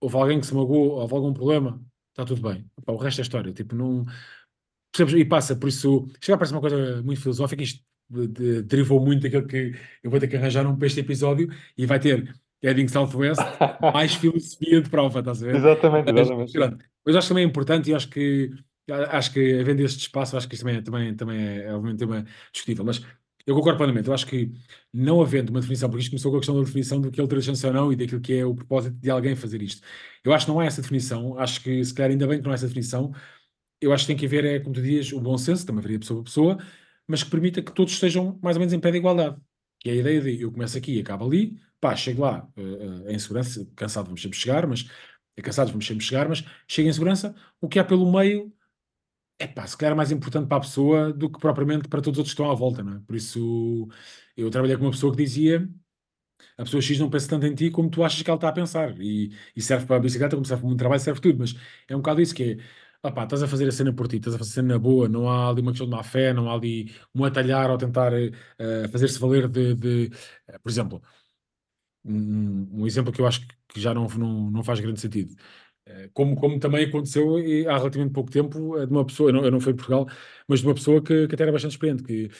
houve 0.00 0.16
alguém 0.16 0.38
que 0.38 0.46
se 0.46 0.54
magoou, 0.54 1.00
houve 1.00 1.14
algum 1.14 1.32
problema, 1.32 1.82
está 2.10 2.24
tudo 2.24 2.48
bem. 2.48 2.64
O 2.86 2.96
resto 2.96 3.20
é 3.20 3.22
história, 3.22 3.52
tipo, 3.52 3.74
não... 3.74 4.04
Percebes? 4.92 5.14
E 5.14 5.24
passa, 5.24 5.56
por 5.56 5.68
isso, 5.68 6.08
chega 6.20 6.34
a 6.34 6.38
parecer 6.38 6.54
uma 6.54 6.60
coisa 6.60 7.02
muito 7.02 7.20
filosófica, 7.20 7.62
isto 7.62 7.82
de, 8.08 8.26
de, 8.26 8.62
derivou 8.62 9.00
muito 9.00 9.22
daquilo 9.22 9.46
que 9.46 9.74
eu 10.02 10.10
vou 10.10 10.18
ter 10.18 10.26
que 10.26 10.36
arranjar 10.36 10.66
um 10.66 10.76
para 10.76 10.86
este 10.86 11.00
episódio 11.00 11.48
e 11.78 11.86
vai 11.86 12.00
ter 12.00 12.34
Heading 12.62 12.88
Southwest, 12.88 13.40
mais 13.94 14.14
filosofia 14.14 14.80
de 14.80 14.90
prova, 14.90 15.20
estás 15.20 15.42
a 15.42 15.46
ver? 15.46 15.54
Exatamente, 15.56 16.10
exatamente. 16.10 16.84
Mas 17.06 17.16
acho 17.16 17.26
que 17.26 17.28
também 17.28 17.44
é 17.44 17.46
importante 17.46 17.90
e 17.90 17.94
acho 17.94 18.08
que 18.08 18.50
acho 18.92 19.32
que 19.32 19.60
havendo 19.60 19.82
este 19.82 20.00
espaço, 20.00 20.36
acho 20.36 20.48
que 20.48 20.54
isto 20.54 20.64
também, 20.64 20.78
é, 20.78 20.82
também, 20.82 21.14
também 21.14 21.38
é, 21.38 21.64
é 21.66 21.74
obviamente 21.74 21.98
tema 21.98 22.24
discutível, 22.52 22.84
mas 22.84 23.00
eu 23.46 23.54
concordo 23.54 23.78
plenamente, 23.78 24.08
eu 24.08 24.14
acho 24.14 24.26
que 24.26 24.52
não 24.92 25.22
havendo 25.22 25.50
uma 25.50 25.60
definição, 25.60 25.88
porque 25.88 26.02
isto 26.02 26.10
começou 26.10 26.30
com 26.30 26.36
a 26.36 26.40
questão 26.40 26.56
da 26.56 26.62
definição 26.62 27.00
do 27.00 27.10
que 27.10 27.20
é 27.20 27.22
ultrascensão 27.22 27.70
ou 27.70 27.74
não 27.74 27.92
e 27.92 27.96
daquilo 27.96 28.20
que 28.20 28.34
é 28.34 28.44
o 28.44 28.54
propósito 28.54 28.96
de 28.96 29.10
alguém 29.10 29.34
fazer 29.36 29.62
isto. 29.62 29.82
Eu 30.24 30.32
acho 30.32 30.44
que 30.46 30.52
não 30.52 30.60
há 30.60 30.66
essa 30.66 30.82
definição, 30.82 31.38
acho 31.38 31.62
que 31.62 31.82
se 31.84 31.94
calhar 31.94 32.10
ainda 32.10 32.26
bem 32.26 32.38
que 32.38 32.44
não 32.44 32.50
há 32.50 32.54
essa 32.54 32.66
definição, 32.66 33.12
eu 33.80 33.92
acho 33.92 34.04
que 34.04 34.08
tem 34.08 34.16
que 34.16 34.26
haver, 34.26 34.44
é, 34.44 34.60
como 34.60 34.74
tu 34.74 34.82
dizias, 34.82 35.12
o 35.12 35.20
bom 35.20 35.38
senso, 35.38 35.66
também 35.66 35.82
varia 35.82 35.98
pessoa 35.98 36.20
por 36.20 36.24
pessoa, 36.24 36.58
mas 37.06 37.22
que 37.22 37.30
permita 37.30 37.62
que 37.62 37.72
todos 37.72 37.92
estejam 37.92 38.38
mais 38.42 38.56
ou 38.56 38.60
menos 38.60 38.72
em 38.72 38.80
pé 38.80 38.90
de 38.90 38.98
igualdade. 38.98 39.36
É 39.84 39.90
a 39.92 39.94
ideia 39.94 40.20
de 40.20 40.42
eu 40.42 40.52
começo 40.52 40.76
aqui 40.76 40.96
e 40.96 41.00
acabo 41.00 41.24
ali, 41.24 41.58
pá, 41.80 41.96
chego 41.96 42.22
lá 42.22 42.46
uh, 42.56 42.60
uh, 42.60 43.10
em 43.10 43.18
segurança, 43.18 43.66
cansado 43.74 44.06
vamos 44.06 44.22
sempre 44.22 44.38
chegar, 44.38 44.66
mas 44.66 44.86
cansados 45.42 45.72
vamos 45.72 45.86
sempre 45.86 46.04
chegar, 46.04 46.28
mas 46.28 46.44
chego 46.68 46.88
em 46.88 46.92
segurança, 46.92 47.34
o 47.60 47.68
que 47.68 47.78
há 47.78 47.84
pelo 47.84 48.10
meio 48.10 48.52
é 49.38 49.46
pá, 49.46 49.66
se 49.66 49.76
calhar 49.76 49.92
é 49.92 49.96
mais 49.96 50.12
importante 50.12 50.46
para 50.46 50.58
a 50.58 50.60
pessoa 50.60 51.12
do 51.12 51.30
que 51.30 51.40
propriamente 51.40 51.88
para 51.88 52.02
todos 52.02 52.18
os 52.18 52.20
outros 52.20 52.34
que 52.34 52.42
estão 52.42 52.50
à 52.50 52.54
volta, 52.54 52.82
não 52.82 52.96
é? 52.96 53.00
Por 53.00 53.16
isso, 53.16 53.88
eu 54.36 54.50
trabalhei 54.50 54.76
com 54.76 54.84
uma 54.84 54.90
pessoa 54.90 55.12
que 55.12 55.22
dizia 55.22 55.66
a 56.58 56.64
pessoa 56.64 56.80
X 56.82 56.98
não 56.98 57.10
pensa 57.10 57.28
tanto 57.28 57.46
em 57.46 57.54
ti 57.54 57.70
como 57.70 57.90
tu 57.90 58.04
achas 58.04 58.22
que 58.22 58.30
ela 58.30 58.36
está 58.36 58.48
a 58.48 58.52
pensar, 58.52 58.98
e, 59.00 59.30
e 59.56 59.62
serve 59.62 59.86
para 59.86 59.96
a 59.96 60.00
bicicleta, 60.00 60.36
como 60.36 60.46
serve 60.46 60.62
para 60.62 60.72
o 60.72 60.76
trabalho, 60.76 61.00
serve 61.00 61.20
tudo, 61.20 61.38
mas 61.38 61.54
é 61.88 61.94
um 61.96 62.00
bocado 62.00 62.20
isso 62.20 62.34
que 62.34 62.42
é, 62.42 62.56
estás 63.04 63.42
a 63.42 63.48
fazer 63.48 63.68
a 63.68 63.72
cena 63.72 63.92
por 63.92 64.08
ti, 64.08 64.16
estás 64.16 64.34
a 64.34 64.38
fazer 64.38 64.50
a 64.50 64.54
cena 64.54 64.78
boa, 64.78 65.08
não 65.08 65.28
há 65.28 65.48
ali 65.50 65.62
uma 65.62 65.72
questão 65.72 65.86
de 65.88 65.92
má 65.96 66.02
fé, 66.02 66.32
não 66.32 66.50
há 66.50 66.54
ali 66.54 66.92
um 67.14 67.24
atalhar 67.24 67.70
ou 67.70 67.78
tentar 67.78 68.12
uh, 68.12 68.88
fazer-se 68.92 69.18
valer 69.18 69.48
de, 69.48 69.74
de 69.74 70.10
uh, 70.48 70.60
por 70.62 70.70
exemplo, 70.70 71.02
um, 72.04 72.82
um, 72.82 72.86
exemplo 72.86 73.12
que 73.12 73.20
eu 73.20 73.26
acho 73.26 73.46
que 73.68 73.80
já 73.80 73.94
não, 73.94 74.06
não, 74.08 74.50
não 74.50 74.62
faz 74.64 74.80
grande 74.80 75.00
sentido. 75.00 75.34
Eh, 75.86 76.10
como, 76.14 76.36
como 76.36 76.58
também 76.60 76.86
aconteceu 76.86 77.36
há 77.68 77.78
relativamente 77.78 78.12
pouco 78.14 78.30
tempo 78.30 78.86
de 78.86 78.92
uma 78.92 79.04
pessoa, 79.06 79.30
eu 79.30 79.34
não, 79.34 79.44
eu 79.44 79.50
não 79.50 79.60
fui 79.60 79.72
em 79.72 79.76
Portugal, 79.76 80.06
mas 80.48 80.60
de 80.60 80.66
uma 80.66 80.74
pessoa 80.74 81.02
que, 81.02 81.28
que 81.28 81.34
até 81.34 81.44
era 81.44 81.52
bastante 81.52 81.72
experiente, 81.72 82.02
que 82.02 82.30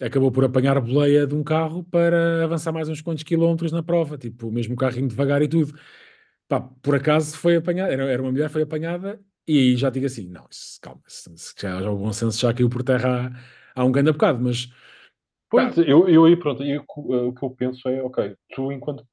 acabou 0.00 0.32
por 0.32 0.44
apanhar 0.44 0.76
a 0.76 0.80
boleia 0.80 1.26
de 1.26 1.34
um 1.34 1.42
carro 1.44 1.84
para 1.84 2.44
avançar 2.44 2.72
mais 2.72 2.88
uns 2.88 3.00
quantos 3.02 3.22
quilómetros 3.24 3.72
na 3.72 3.82
prova, 3.82 4.16
tipo, 4.18 4.50
mesmo 4.50 4.76
carrinho 4.76 5.08
devagar 5.08 5.42
e 5.42 5.48
tudo. 5.48 5.74
Pá, 6.48 6.60
por 6.60 6.96
acaso 6.96 7.36
foi 7.36 7.56
apanhada, 7.56 7.92
era, 7.92 8.04
era 8.10 8.22
uma 8.22 8.32
mulher, 8.32 8.50
foi 8.50 8.62
apanhada, 8.62 9.20
e 9.50 9.58
aí 9.58 9.76
já 9.76 9.90
digo 9.90 10.06
assim, 10.06 10.28
não, 10.28 10.46
isso, 10.50 10.78
calma, 10.80 11.00
isso, 11.06 11.54
já, 11.58 11.82
já 11.82 11.90
o 11.90 11.96
bom 11.96 12.12
senso 12.12 12.40
já 12.40 12.54
caiu 12.54 12.70
por 12.70 12.82
terra 12.82 13.32
há, 13.74 13.80
há 13.80 13.84
um 13.84 13.92
grande 13.92 14.12
bocado, 14.12 14.42
mas... 14.42 14.68
Pois, 15.50 15.76
eu, 15.78 16.08
eu 16.08 16.24
aí, 16.24 16.36
pronto, 16.36 16.62
eu, 16.62 16.84
o 16.86 17.32
que 17.32 17.44
eu 17.44 17.50
penso 17.50 17.88
é, 17.88 18.00
ok, 18.02 18.36
tu 18.54 18.70
enquanto 18.70 19.04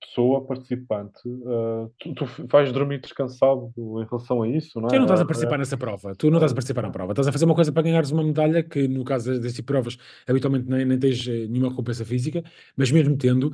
pessoa 0.00 0.44
participante, 0.44 1.20
uh, 1.26 1.90
tu, 1.98 2.14
tu 2.14 2.26
vais 2.48 2.72
dormir 2.72 3.00
descansado 3.00 3.72
em 3.76 4.04
relação 4.04 4.42
a 4.42 4.48
isso, 4.48 4.80
não 4.80 4.88
é? 4.88 4.90
Tu 4.90 4.96
não 4.96 5.04
estás 5.04 5.20
a 5.20 5.24
participar 5.24 5.58
nessa 5.58 5.76
prova, 5.76 6.14
tu 6.14 6.30
não 6.30 6.38
estás 6.38 6.52
a 6.52 6.54
participar 6.54 6.82
na 6.82 6.90
prova, 6.90 7.12
estás 7.12 7.28
a 7.28 7.32
fazer 7.32 7.44
uma 7.44 7.54
coisa 7.54 7.72
para 7.72 7.82
ganhares 7.82 8.10
uma 8.10 8.22
medalha 8.22 8.62
que, 8.62 8.88
no 8.88 9.04
caso 9.04 9.38
desse 9.38 9.56
tipo 9.56 9.66
de 9.66 9.72
provas, 9.72 9.98
habitualmente 10.26 10.68
nem, 10.68 10.84
nem 10.84 10.98
tens 10.98 11.26
eh, 11.28 11.46
nenhuma 11.46 11.70
recompensa 11.70 12.04
física, 12.04 12.42
mas 12.76 12.90
mesmo 12.90 13.16
tendo, 13.16 13.52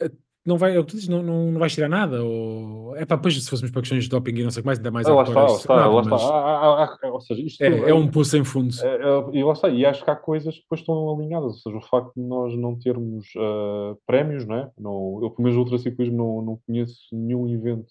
eh, 0.00 0.10
não, 0.46 0.58
vai, 0.58 0.74
não, 0.74 1.22
não, 1.22 1.50
não 1.52 1.58
vais 1.58 1.72
tirar 1.72 1.88
nada. 1.88 2.22
Ou, 2.22 2.94
é 2.96 3.06
pá, 3.06 3.16
depois 3.16 3.42
se 3.42 3.48
fôssemos 3.48 3.70
para 3.70 3.80
questões 3.80 4.04
de 4.04 4.10
doping 4.10 4.34
e 4.34 4.42
não 4.44 4.50
sei 4.50 4.60
o 4.60 4.62
que 4.62 4.66
mais, 4.66 4.78
ainda 4.78 4.90
mais. 4.90 5.06
Ah, 5.06 5.14
lá 5.14 5.22
está, 5.22 5.40
lá 5.40 5.46
está, 5.46 5.86
lá 5.86 6.00
está. 6.02 6.16
Ah, 6.16 6.84
ah, 6.84 6.98
ah, 7.02 7.10
ou 7.10 7.20
seja, 7.20 7.40
isto 7.40 7.62
é, 7.62 7.90
é 7.90 7.94
um 7.94 8.08
poço 8.08 8.30
sem 8.30 8.44
fundo. 8.44 8.74
É, 8.82 8.86
é, 8.86 9.38
e 9.38 9.42
lá 9.42 9.52
está, 9.52 9.68
e 9.70 9.86
acho 9.86 10.04
que 10.04 10.10
há 10.10 10.16
coisas 10.16 10.54
que 10.54 10.62
depois 10.62 10.80
estão 10.80 11.14
alinhadas, 11.14 11.52
ou 11.52 11.58
seja, 11.58 11.76
o 11.76 11.80
facto 11.80 12.12
de 12.14 12.22
nós 12.22 12.56
não 12.56 12.78
termos 12.78 13.26
uh, 13.36 13.98
prémios, 14.06 14.46
não 14.46 14.56
é? 14.56 14.70
Não, 14.78 15.20
eu, 15.22 15.30
pelo 15.30 15.44
menos, 15.44 15.56
ultraciclismo 15.56 16.16
não, 16.16 16.42
não 16.42 16.60
conheço 16.66 16.98
nenhum 17.10 17.48
evento 17.48 17.88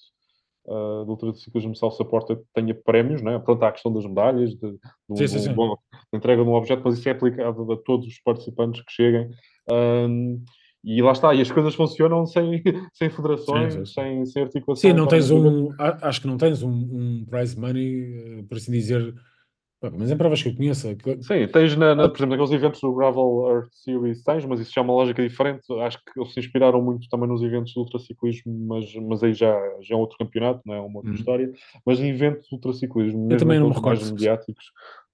uh, 0.68 1.04
de 1.06 1.10
ultraciclismo 1.10 1.76
self-support 1.76 2.28
que 2.28 2.44
tenha 2.54 2.76
prémios, 2.76 3.22
não 3.22 3.32
é? 3.32 3.40
Pronto, 3.40 3.64
há 3.64 3.70
a 3.70 3.72
questão 3.72 3.92
das 3.92 4.06
medalhas, 4.06 4.52
de, 4.52 4.72
de, 4.74 4.80
um, 5.10 5.16
sim, 5.16 5.28
sim, 5.28 5.40
sim. 5.40 5.54
Bom, 5.54 5.76
de 6.12 6.18
entrega 6.18 6.44
de 6.44 6.50
um 6.50 6.54
objeto, 6.54 6.84
mas 6.86 7.00
isso 7.00 7.10
é 7.10 7.12
aplicado 7.14 7.72
a 7.72 7.78
todos 7.78 8.08
os 8.08 8.20
participantes 8.20 8.82
que 8.82 8.92
cheguem. 8.92 9.30
Um, 9.72 10.44
e 10.84 11.01
lá 11.01 11.14
está, 11.14 11.34
e 11.34 11.41
as 11.41 11.51
coisas 11.51 11.73
funcionam 11.76 12.26
sem, 12.26 12.61
sem 12.93 13.10
federações, 13.10 13.73
sim, 13.73 13.85
sim. 13.85 13.93
Sem, 13.93 14.26
sem 14.26 14.43
articulação. 14.43 14.89
Sim, 14.89 14.95
não 14.95 15.07
tens 15.07 15.31
um, 15.31 15.69
acho 15.80 16.22
que 16.22 16.27
não 16.27 16.38
tens 16.38 16.61
um, 16.61 16.69
um 16.69 17.26
prize 17.30 17.57
money, 17.57 18.39
eh, 18.39 18.43
por 18.47 18.57
assim 18.57 18.72
dizer, 18.72 19.14
mas 19.91 20.11
em 20.11 20.18
provas 20.18 20.41
que 20.41 20.49
eu 20.49 20.55
conheço. 20.55 20.88
Sim, 21.22 21.47
tens, 21.51 21.76
na, 21.76 21.93
na, 21.93 22.07
por 22.07 22.18
exemplo, 22.18 22.38
naqueles 22.38 22.51
eventos 22.51 22.80
do 22.80 22.93
Gravel 22.93 23.45
Earth 23.49 23.69
Series, 23.72 24.23
tens, 24.23 24.45
mas 24.45 24.60
isso 24.60 24.72
já 24.73 24.81
é 24.81 24.84
uma 24.84 24.93
lógica 24.93 25.22
diferente. 25.22 25.61
Acho 25.81 25.97
que 25.97 26.19
eles 26.19 26.34
se 26.34 26.39
inspiraram 26.39 26.81
muito 26.81 27.10
também 27.10 27.27
nos 27.27 27.41
eventos 27.41 27.73
de 27.73 27.80
ultraciclismo, 27.80 28.53
mas, 28.68 28.93
mas 28.95 29.23
aí 29.23 29.34
já, 29.34 29.53
já 29.81 29.95
é 29.95 29.97
outro 29.97 30.18
campeonato, 30.18 30.61
não 30.65 30.73
é 30.73 30.80
uma 30.80 30.97
outra 30.97 31.11
uhum. 31.11 31.18
história. 31.18 31.51
Mas 31.85 31.99
em 31.99 32.10
eventos 32.10 32.47
de 32.47 32.55
ultraciclismo, 32.55 33.31
eu 33.31 33.38
também 33.38 33.60
não 33.60 33.69
mais 33.69 34.10
mediáticos, 34.10 34.65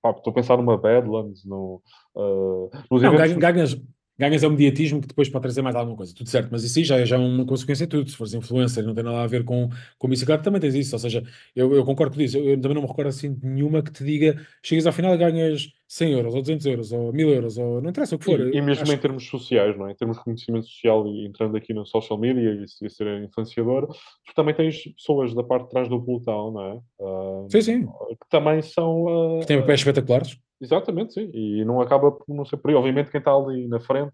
pá, 0.01 0.11
estou 0.11 0.31
a 0.31 0.33
pensar 0.33 0.57
numa 0.57 0.77
Badlands, 0.77 1.43
no, 1.45 1.81
uh, 2.15 2.69
nos 2.91 3.01
não, 3.01 3.13
eventos... 3.13 3.37
ganhas, 3.37 3.81
ganhas 4.19 4.43
é 4.43 4.47
o 4.47 4.51
mediatismo 4.51 5.01
que 5.01 5.07
depois 5.07 5.29
pode 5.29 5.43
trazer 5.43 5.61
mais 5.61 5.75
alguma 5.75 5.95
coisa, 5.95 6.13
tudo 6.13 6.29
certo, 6.29 6.49
mas 6.51 6.63
isso 6.63 6.77
aí 6.77 6.83
já, 6.83 6.97
é, 6.97 7.05
já 7.05 7.15
é 7.15 7.19
uma 7.19 7.45
consequência 7.45 7.87
de 7.87 7.89
tudo. 7.89 8.09
Se 8.09 8.17
fores 8.17 8.33
influencer, 8.33 8.83
não 8.83 8.93
tem 8.93 9.03
nada 9.03 9.21
a 9.21 9.27
ver 9.27 9.45
com, 9.45 9.69
com 9.97 10.09
bicicleta, 10.09 10.43
também 10.43 10.59
tens 10.59 10.75
isso. 10.75 10.93
Ou 10.95 10.99
seja, 10.99 11.23
eu, 11.55 11.73
eu 11.73 11.85
concordo 11.85 12.15
com 12.15 12.21
isso. 12.21 12.37
Eu, 12.37 12.49
eu, 12.49 12.61
também 12.61 12.75
não 12.75 12.81
me 12.81 12.87
recordo 12.87 13.07
assim 13.07 13.33
de 13.33 13.47
nenhuma 13.47 13.81
que 13.81 13.91
te 13.91 14.03
diga 14.03 14.39
chegas 14.61 14.85
ao 14.85 14.93
final 14.93 15.15
e 15.15 15.17
ganhas 15.17 15.69
100 15.87 16.11
euros, 16.11 16.35
ou 16.35 16.41
200 16.41 16.65
euros, 16.67 16.91
ou 16.91 17.13
1000 17.13 17.29
euros, 17.29 17.57
ou 17.57 17.81
não 17.81 17.89
interessa 17.89 18.15
o 18.15 18.19
que 18.19 18.25
for. 18.25 18.39
E, 18.39 18.57
e 18.57 18.61
mesmo 18.61 18.83
Acho... 18.83 18.93
em 18.93 18.97
termos 18.97 19.25
sociais, 19.25 19.77
não 19.77 19.87
é? 19.87 19.93
Em 19.93 19.95
termos 19.95 20.17
de 20.17 20.23
conhecimento 20.23 20.67
social 20.67 21.07
e 21.07 21.25
entrando 21.25 21.57
aqui 21.57 21.73
no 21.73 21.85
social 21.85 22.19
media 22.19 22.51
e, 22.51 22.85
e 22.85 22.89
ser 22.89 23.23
influenciador, 23.23 23.87
tu 23.87 24.35
também 24.35 24.53
tens 24.53 24.83
pessoas 24.93 25.33
da 25.33 25.43
parte 25.43 25.63
de 25.65 25.69
trás 25.71 25.87
do 25.87 26.03
pelotão, 26.03 26.51
não 26.51 26.61
é? 26.61 26.79
Uh, 26.99 27.47
sim, 27.49 27.61
sim. 27.61 27.85
Que 27.85 28.29
também 28.29 28.61
são. 28.61 29.37
Uh, 29.37 29.39
que 29.39 29.47
têm 29.47 29.59
papéis 29.61 29.79
espetaculares. 29.79 30.37
Exatamente, 30.61 31.14
sim. 31.14 31.31
E 31.34 31.64
não 31.64 31.80
acaba 31.80 32.11
por 32.11 32.36
não 32.36 32.44
ser 32.44 32.57
por 32.57 32.69
aí. 32.69 32.76
Obviamente, 32.76 33.10
quem 33.10 33.19
está 33.19 33.31
ali 33.31 33.65
na 33.68 33.80
frente, 33.80 34.11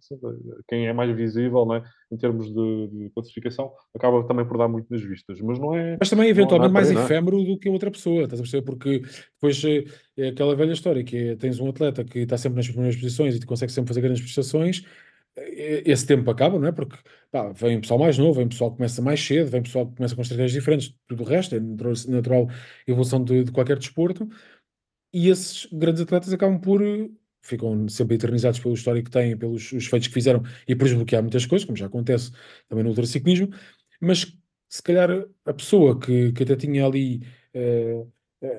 quem 0.67 0.87
é 0.87 0.93
mais 0.93 1.13
visível, 1.15 1.65
né, 1.65 1.81
em 2.11 2.17
termos 2.17 2.53
de, 2.53 2.87
de, 2.87 3.09
classificação, 3.09 3.71
acaba 3.95 4.23
também 4.27 4.45
por 4.45 4.57
dar 4.57 4.67
muito 4.67 4.85
nas 4.89 5.01
vistas. 5.01 5.41
Mas 5.41 5.57
não 5.57 5.75
é. 5.75 5.97
Mas 5.99 6.09
também, 6.09 6.29
eventualmente, 6.29 6.71
mais 6.71 6.91
aí, 6.91 6.97
é? 6.97 6.99
efêmero 7.03 7.41
é? 7.41 7.45
do 7.45 7.57
que 7.57 7.67
outra 7.67 7.89
pessoa, 7.89 8.23
estás 8.23 8.39
a 8.39 8.43
perceber? 8.43 8.63
Porque 8.63 9.01
depois 9.33 9.63
é, 9.65 9.85
é 10.17 10.27
aquela 10.29 10.55
velha 10.55 10.73
história 10.73 11.03
que 11.03 11.29
é, 11.29 11.35
tens 11.35 11.59
um 11.59 11.69
atleta 11.69 12.03
que 12.03 12.19
está 12.19 12.37
sempre 12.37 12.57
nas 12.57 12.67
primeiras 12.67 12.95
posições 12.95 13.35
e 13.35 13.39
te 13.39 13.45
consegue 13.47 13.71
sempre 13.71 13.87
fazer 13.87 14.01
grandes 14.01 14.21
prestações. 14.21 14.83
Esse 15.37 16.05
tempo 16.07 16.29
acaba, 16.31 16.57
não 16.57 16.67
é? 16.67 16.71
Porque 16.71 16.95
pá, 17.29 17.51
vem 17.51 17.81
pessoal 17.81 17.99
mais 17.99 18.17
novo, 18.17 18.35
vem 18.39 18.47
pessoal 18.47 18.71
que 18.71 18.77
começa 18.77 19.01
mais 19.01 19.19
cedo, 19.19 19.49
vem 19.49 19.63
pessoal 19.63 19.85
que 19.85 19.95
começa 19.97 20.15
com 20.15 20.21
estratégias 20.21 20.53
diferentes, 20.53 20.95
tudo 21.07 21.23
o 21.23 21.25
resto, 21.25 21.55
é 21.55 21.59
natural 21.59 22.47
evolução 22.87 23.21
de, 23.21 23.43
de 23.43 23.51
qualquer 23.51 23.77
desporto 23.77 24.29
e 25.15 25.29
esses 25.29 25.65
grandes 25.71 26.01
atletas 26.01 26.33
acabam 26.33 26.59
por 26.59 26.81
ficam 27.41 27.87
sempre 27.87 28.15
eternizados 28.15 28.59
pelo 28.59 28.73
histórico 28.73 29.05
que 29.05 29.11
têm, 29.11 29.37
pelos 29.37 29.71
os 29.71 29.85
feitos 29.87 30.09
que 30.09 30.13
fizeram 30.13 30.43
e 30.67 30.75
por 30.75 30.83
desbloquear 30.83 31.21
muitas 31.23 31.45
coisas, 31.45 31.63
como 31.63 31.77
já 31.77 31.85
acontece 31.85 32.31
também 32.67 32.83
no 32.83 32.89
ultraciclismo, 32.89 33.49
mas 34.01 34.35
se 34.67 34.83
calhar 34.83 35.09
a 35.45 35.53
pessoa 35.53 35.97
que, 35.97 36.33
que 36.33 36.43
até 36.43 36.57
tinha 36.57 36.85
ali 36.85 37.21
uh, 37.55 38.11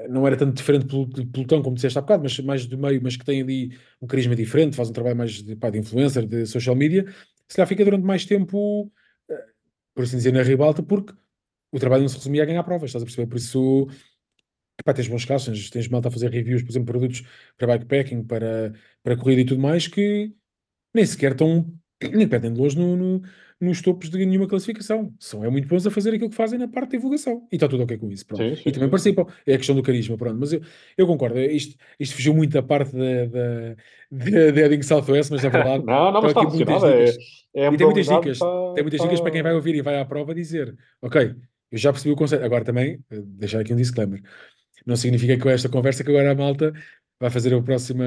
não 0.08 0.26
era 0.26 0.34
tanto 0.34 0.56
diferente 0.56 0.86
pelo 0.86 1.10
pelotão 1.26 1.62
como 1.62 1.76
disseste 1.76 1.98
há 1.98 2.00
bocado, 2.00 2.22
mas 2.22 2.38
mais 2.40 2.64
do 2.64 2.78
meio, 2.78 3.02
mas 3.02 3.18
que 3.18 3.24
tem 3.24 3.42
ali 3.42 3.76
um 4.00 4.06
carisma 4.06 4.34
diferente, 4.34 4.76
faz 4.76 4.88
um 4.88 4.94
trabalho 4.94 5.16
mais 5.16 5.42
de, 5.42 5.56
pá, 5.56 5.68
de 5.68 5.78
influencer, 5.78 6.26
de 6.26 6.46
social 6.46 6.74
media, 6.74 7.04
se 7.46 7.56
calhar 7.56 7.68
fica 7.68 7.84
durante 7.84 8.04
mais 8.04 8.24
tempo, 8.24 8.90
por 9.94 10.04
assim 10.04 10.16
dizer, 10.16 10.32
na 10.32 10.42
ribalta, 10.42 10.82
porque 10.82 11.12
o 11.70 11.78
trabalho 11.78 12.02
não 12.02 12.08
se 12.08 12.16
resumia 12.16 12.44
a 12.44 12.46
ganhar 12.46 12.64
provas, 12.64 12.88
estás 12.88 13.02
a 13.02 13.06
perceber? 13.06 13.26
Por 13.26 13.36
isso, 13.36 13.88
epá, 14.78 14.92
tens 14.92 15.08
bons 15.08 15.24
casos, 15.24 15.46
tens, 15.46 15.70
tens 15.70 15.88
malta 15.88 16.08
a 16.08 16.10
fazer 16.10 16.30
reviews, 16.30 16.62
por 16.62 16.70
exemplo, 16.70 16.86
produtos 16.86 17.22
para 17.56 17.78
bikepacking, 17.78 18.24
para, 18.24 18.72
para 19.02 19.16
corrida 19.16 19.42
e 19.42 19.44
tudo 19.44 19.60
mais, 19.60 19.86
que 19.88 20.32
nem 20.94 21.04
sequer 21.04 21.32
estão, 21.32 21.70
nem 22.12 22.28
pedem 22.28 22.52
de 22.52 22.60
longe 22.60 22.78
no, 22.78 22.96
no, 22.96 23.22
nos 23.60 23.80
topos 23.80 24.10
de 24.10 24.24
nenhuma 24.24 24.46
classificação. 24.46 25.12
São 25.18 25.44
é 25.44 25.48
muito 25.48 25.66
bons 25.66 25.86
a 25.86 25.90
fazer 25.90 26.14
aquilo 26.14 26.30
que 26.30 26.36
fazem 26.36 26.58
na 26.58 26.68
parte 26.68 26.90
de 26.90 26.96
divulgação. 26.98 27.46
E 27.50 27.56
está 27.56 27.68
tudo 27.68 27.82
ok 27.82 27.96
com 27.96 28.10
isso, 28.10 28.26
pronto. 28.26 28.42
Sim, 28.42 28.54
sim, 28.56 28.62
e 28.66 28.72
também 28.72 28.88
sim. 28.88 28.90
participam. 28.90 29.26
É 29.46 29.54
a 29.54 29.56
questão 29.56 29.74
do 29.74 29.82
carisma, 29.82 30.16
pronto. 30.16 30.38
Mas 30.38 30.52
eu, 30.52 30.60
eu 30.96 31.06
concordo, 31.06 31.38
isto, 31.40 31.76
isto 31.98 32.14
fugiu 32.16 32.34
muito 32.34 32.52
da 32.52 32.62
parte 32.62 32.92
da, 32.94 33.26
da, 33.26 34.60
Heading 34.60 34.82
Southwest, 34.82 35.30
mas 35.30 35.42
na 35.42 35.48
verdade... 35.48 35.84
Não, 35.86 36.12
não, 36.12 36.22
mas 36.22 36.30
está 36.30 36.42
aqui 36.42 36.56
muitas 36.56 36.82
relacionado. 36.82 37.18
É, 37.54 37.64
é 37.64 37.72
E 37.72 37.76
tem 37.76 37.86
muitas 37.86 38.06
dicas, 38.06 38.32
está- 38.32 38.72
tem 38.74 38.84
muitas 38.84 39.00
dicas 39.00 39.20
para 39.20 39.30
quem 39.30 39.42
vai 39.42 39.54
ouvir 39.54 39.74
e 39.74 39.82
vai 39.82 39.98
à 39.98 40.04
prova 40.04 40.34
dizer, 40.34 40.76
ok, 41.00 41.34
eu 41.70 41.78
já 41.78 41.92
percebi 41.92 42.12
o 42.12 42.16
conceito. 42.16 42.44
Agora 42.44 42.64
também, 42.64 43.00
eh, 43.10 43.22
deixar 43.24 43.60
aqui 43.60 43.72
um 43.72 43.76
disclaimer. 43.76 44.22
Não 44.86 44.96
significa 44.96 45.34
que 45.36 45.42
com 45.42 45.48
esta 45.50 45.68
conversa 45.68 46.04
que 46.04 46.10
agora 46.10 46.30
a 46.30 46.34
malta 46.34 46.72
vai 47.20 47.30
fazer 47.30 47.52
a 47.54 47.60
próxima, 47.62 48.04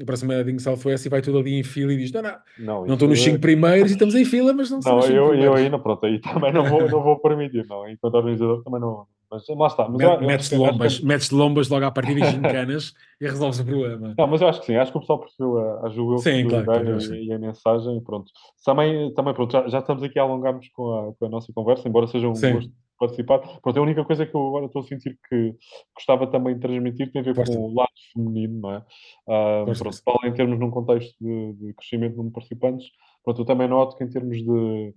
a 0.00 0.04
próxima 0.04 0.34
Heading 0.34 0.58
Southwest 0.58 1.04
e 1.04 1.08
vai 1.08 1.20
tudo 1.20 1.38
ali 1.38 1.58
em 1.58 1.62
fila 1.64 1.92
e 1.92 1.96
diz, 1.96 2.12
não, 2.12 2.22
não, 2.22 2.30
Não, 2.58 2.86
não 2.86 2.94
estou 2.94 3.08
nos 3.08 3.18
isso 3.18 3.28
é- 3.28 3.32
5 3.32 3.40
primeiros 3.42 3.90
e 3.90 3.94
estamos 3.94 4.14
em 4.14 4.24
fila, 4.24 4.52
mas 4.52 4.70
não 4.70 4.80
são 4.80 4.94
Não, 4.96 5.02
5 5.02 5.12
eu, 5.14 5.34
eu 5.34 5.70
não, 5.70 5.80
pronto, 5.80 6.06
aí 6.06 6.20
também 6.20 6.52
não 6.52 6.68
vou, 6.68 6.88
não 6.88 7.02
vou 7.02 7.18
permitir, 7.20 7.66
não. 7.68 7.88
Enquanto 7.88 8.14
organizador 8.14 8.62
também 8.62 8.80
não. 8.80 9.06
Mas 9.30 9.44
lá 9.48 9.66
está. 9.66 9.88
Mas 9.88 10.00
acho 10.02 10.20
Metes 10.26 10.46
acho 10.46 10.50
que- 10.50 10.56
lombas, 10.56 11.00
metes 11.00 11.30
lombas 11.30 11.68
logo 11.70 11.84
à 11.86 11.90
partida 11.90 12.20
e 12.20 12.24
gincanas 12.24 12.92
e 13.20 13.26
resolves 13.26 13.60
o 13.60 13.64
problema. 13.64 14.14
Não, 14.16 14.26
mas 14.26 14.40
eu 14.42 14.48
acho 14.48 14.60
que 14.60 14.66
sim, 14.66 14.76
acho 14.76 14.92
que 14.92 14.98
o 14.98 15.00
pessoal 15.00 15.20
percebeu 15.20 15.58
a, 15.58 15.86
a 15.86 15.90
Sim, 15.90 16.46
percebi 16.46 16.48
claro, 16.64 17.00
e, 17.14 17.26
e 17.28 17.32
a 17.32 17.38
mensagem, 17.38 18.00
pronto. 18.02 18.30
Também, 18.64 19.12
também 19.14 19.32
pronto, 19.34 19.50
já, 19.50 19.66
já 19.68 19.78
estamos 19.78 20.02
aqui 20.02 20.18
a 20.18 20.22
alongarmos 20.22 20.68
com 20.74 20.92
a, 21.08 21.14
com 21.14 21.24
a 21.26 21.28
nossa 21.30 21.50
conversa, 21.54 21.88
embora 21.88 22.06
seja 22.06 22.28
um 22.28 22.34
Sim. 22.34 22.52
gosto 22.52 22.70
participar. 23.02 23.40
Pronto, 23.60 23.78
a 23.78 23.82
única 23.82 24.04
coisa 24.04 24.24
que 24.24 24.34
eu 24.34 24.46
agora 24.46 24.66
estou 24.66 24.80
a 24.80 24.84
sentir 24.84 25.18
que 25.28 25.54
gostava 25.94 26.26
também 26.26 26.54
de 26.54 26.60
transmitir 26.60 27.10
tem 27.10 27.20
a 27.20 27.24
ver 27.24 27.34
Força. 27.34 27.52
com 27.52 27.58
o 27.58 27.74
lado 27.74 27.90
feminino, 28.12 28.60
não 28.60 28.72
é? 28.72 28.84
Ah, 29.28 29.64
pronto, 29.66 30.26
em 30.26 30.32
termos 30.32 30.58
num 30.58 30.70
contexto 30.70 31.14
de, 31.20 31.52
de 31.54 31.74
crescimento 31.74 32.16
número 32.16 32.28
de 32.28 32.34
participantes, 32.34 32.86
pronto, 33.24 33.40
eu 33.40 33.44
também 33.44 33.66
noto 33.66 33.96
que 33.96 34.04
em 34.04 34.08
termos 34.08 34.36
de, 34.36 34.94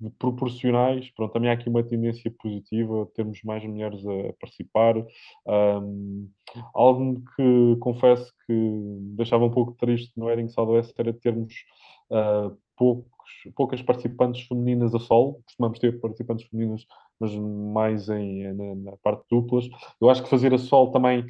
de 0.00 0.10
proporcionais, 0.18 1.10
pronto, 1.14 1.32
também 1.32 1.48
há 1.48 1.54
aqui 1.54 1.68
uma 1.68 1.82
tendência 1.82 2.30
positiva, 2.38 3.08
termos 3.14 3.42
mais 3.42 3.64
mulheres 3.64 4.06
a, 4.06 4.28
a 4.28 4.32
participar. 4.34 4.96
Ahm, 5.48 6.28
algo 6.74 7.22
que 7.34 7.76
confesso 7.80 8.32
que 8.46 8.52
deixava 9.16 9.44
um 9.44 9.50
pouco 9.50 9.72
triste 9.72 10.12
no 10.16 10.28
Heading 10.28 10.48
Southwest 10.48 10.92
era 10.98 11.12
termos 11.12 11.54
ah, 12.10 12.50
poucos, 13.26 13.54
poucas 13.54 13.82
participantes 13.82 14.46
femininas 14.46 14.94
a 14.94 14.98
solo. 14.98 15.40
Costumamos 15.44 15.78
ter 15.78 16.00
participantes 16.00 16.46
femininas, 16.46 16.86
mas 17.18 17.34
mais 17.34 18.08
em, 18.08 18.52
na, 18.52 18.74
na 18.90 18.96
parte 18.98 19.22
de 19.22 19.28
duplas. 19.30 19.68
Eu 20.00 20.10
acho 20.10 20.22
que 20.22 20.28
fazer 20.30 20.54
a 20.54 20.58
solo 20.58 20.90
também. 20.90 21.24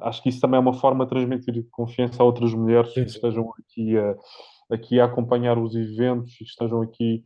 acho 0.00 0.22
que 0.22 0.28
isso 0.28 0.40
também 0.40 0.58
é 0.58 0.60
uma 0.60 0.74
forma 0.74 1.04
de 1.04 1.10
transmitir 1.10 1.66
confiança 1.70 2.22
a 2.22 2.26
outras 2.26 2.52
mulheres 2.54 2.92
Sim, 2.92 3.04
que 3.04 3.10
estejam 3.10 3.52
aqui 3.58 3.96
a, 3.96 4.16
aqui 4.70 5.00
a 5.00 5.04
acompanhar 5.04 5.58
os 5.58 5.74
eventos 5.74 6.34
e 6.34 6.38
que 6.38 6.44
estejam 6.44 6.82
aqui 6.82 7.22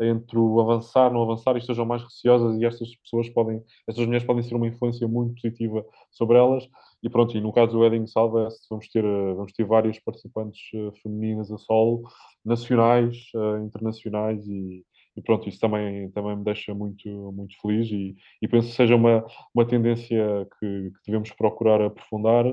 entre 0.00 0.38
o 0.38 0.58
avançar, 0.58 1.12
não 1.12 1.22
avançar 1.22 1.54
e 1.54 1.58
estejam 1.58 1.84
mais 1.84 2.02
receosas 2.02 2.58
e 2.58 2.64
estas 2.64 2.96
pessoas 2.96 3.28
podem, 3.28 3.62
estas 3.86 4.06
mulheres 4.06 4.26
podem 4.26 4.42
ser 4.42 4.54
uma 4.54 4.66
influência 4.66 5.06
muito 5.06 5.34
positiva 5.34 5.84
sobre 6.10 6.38
elas 6.38 6.66
e 7.02 7.10
pronto, 7.10 7.36
e 7.36 7.40
no 7.40 7.52
caso 7.52 7.72
do 7.72 7.84
Heading 7.84 8.06
Salvest 8.06 8.66
vamos 8.70 8.88
ter, 8.88 9.04
eh, 9.04 9.34
vamos 9.34 9.52
ter 9.52 9.64
várias 9.64 9.98
participantes 9.98 10.60
eh, 10.74 10.92
femininas 11.02 11.50
a 11.50 11.58
solo, 11.58 12.02
nacionais, 12.44 13.16
eh, 13.34 13.64
internacionais 13.64 14.46
e, 14.46 14.84
e 15.16 15.20
pronto, 15.22 15.48
isso 15.48 15.58
também, 15.58 16.10
também 16.12 16.36
me 16.36 16.44
deixa 16.44 16.72
muito, 16.72 17.08
muito 17.32 17.60
feliz 17.60 17.90
e, 17.90 18.14
e 18.40 18.48
penso 18.48 18.68
que 18.68 18.74
seja 18.74 18.94
uma, 18.94 19.26
uma 19.54 19.66
tendência 19.66 20.46
que, 20.58 20.90
que 20.90 21.00
devemos 21.06 21.30
procurar 21.32 21.82
aprofundar 21.82 22.44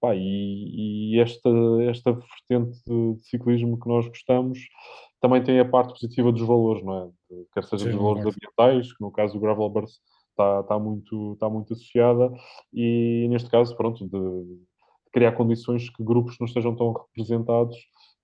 Pá, 0.00 0.14
e, 0.14 1.14
e 1.14 1.20
esta, 1.20 1.48
esta 1.88 2.12
vertente 2.12 2.78
de 2.86 3.16
ciclismo 3.24 3.80
que 3.80 3.88
nós 3.88 4.06
gostamos 4.06 4.58
também 5.18 5.42
tem 5.42 5.58
a 5.58 5.64
parte 5.64 5.94
positiva 5.94 6.30
dos 6.30 6.46
valores, 6.46 6.84
não 6.84 7.06
é? 7.30 7.36
Quer 7.54 7.64
seja 7.64 7.84
Sim, 7.84 7.90
dos 7.92 7.98
valores 7.98 8.22
concordo. 8.22 8.38
ambientais, 8.38 8.92
que 8.92 9.02
no 9.02 9.10
caso 9.10 9.32
do 9.32 9.40
Gravel 9.40 9.70
Burst 9.70 9.98
está, 10.34 10.60
está, 10.60 10.78
muito, 10.78 11.32
está 11.34 11.48
muito 11.48 11.72
associada, 11.72 12.30
e 12.72 13.26
neste 13.30 13.48
caso, 13.48 13.76
pronto, 13.76 14.06
de, 14.06 14.58
criar 15.12 15.32
condições 15.32 15.88
que 15.88 16.02
grupos 16.02 16.36
não 16.40 16.46
estejam 16.46 16.74
tão 16.74 16.92
representados 16.92 17.76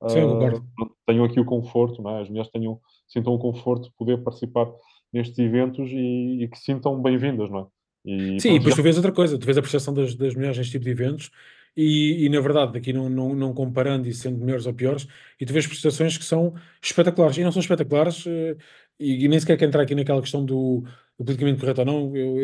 Sim, 0.08 0.38
pronto, 0.76 0.96
tenham 1.06 1.24
aqui 1.24 1.38
o 1.38 1.44
conforto, 1.44 2.06
é? 2.08 2.22
as 2.22 2.28
mulheres 2.28 2.50
tenham, 2.50 2.80
sintam 3.06 3.34
o 3.34 3.38
conforto 3.38 3.84
de 3.84 3.94
poder 3.96 4.22
participar 4.22 4.66
nestes 5.12 5.38
eventos 5.38 5.90
e, 5.90 6.42
e 6.42 6.48
que 6.48 6.58
sintam 6.58 7.00
bem-vindas, 7.02 7.50
não 7.50 7.60
é? 7.60 7.66
E, 8.06 8.40
Sim, 8.40 8.48
e 8.48 8.52
pronto, 8.52 8.58
depois 8.58 8.70
já- 8.70 8.76
tu 8.76 8.82
vês 8.82 8.96
outra 8.96 9.12
coisa, 9.12 9.38
tu 9.38 9.44
vês 9.44 9.58
a 9.58 9.60
percepção 9.60 9.92
das, 9.92 10.14
das 10.14 10.34
mulheres 10.34 10.56
neste 10.56 10.72
tipo 10.72 10.86
de 10.86 10.90
eventos 10.90 11.30
e, 11.76 12.24
e 12.24 12.28
na 12.30 12.40
verdade, 12.40 12.78
aqui 12.78 12.94
não, 12.94 13.10
não, 13.10 13.34
não 13.34 13.52
comparando 13.52 14.08
e 14.08 14.14
sendo 14.14 14.38
melhores 14.38 14.64
ou 14.64 14.72
piores, 14.72 15.06
e 15.38 15.44
tu 15.44 15.52
vês 15.52 15.66
prestações 15.66 16.16
que 16.16 16.24
são 16.24 16.54
espetaculares 16.82 17.36
e 17.36 17.44
não 17.44 17.52
são 17.52 17.60
espetaculares 17.60 18.24
eh, 18.26 18.56
e, 19.00 19.24
e 19.24 19.28
nem 19.28 19.40
sequer 19.40 19.56
quero 19.56 19.68
entrar 19.70 19.82
aqui 19.82 19.94
naquela 19.94 20.20
questão 20.20 20.44
do, 20.44 20.82
do 21.18 21.24
politicamente 21.24 21.60
correto 21.60 21.80
ou 21.80 21.86
não, 21.86 22.16
eu, 22.16 22.42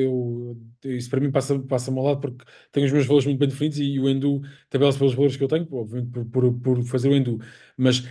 eu- 0.85 0.97
isso 0.97 1.11
para 1.11 1.21
mim 1.21 1.31
passa, 1.31 1.59
passa-me 1.61 1.99
ao 1.99 2.05
lado 2.05 2.21
porque 2.21 2.45
tenho 2.73 2.87
os 2.87 2.93
meus 2.93 3.07
valores 3.07 3.27
muito 3.27 3.39
bem 3.39 3.49
definidos 3.49 3.79
e, 3.79 4.01
o 4.01 4.09
Endo 4.09 4.41
tabela-se 4.71 4.99
pelos 4.99 5.15
valores 5.15 5.37
que 5.37 5.45
eu 5.45 5.49
tenho, 5.49 5.69
obviamente 5.73 6.11
por, 6.11 6.25
por, 6.27 6.53
por 6.61 6.83
fazer 6.85 7.09
o 7.09 7.15
Endo, 7.15 7.39
mas 7.77 8.03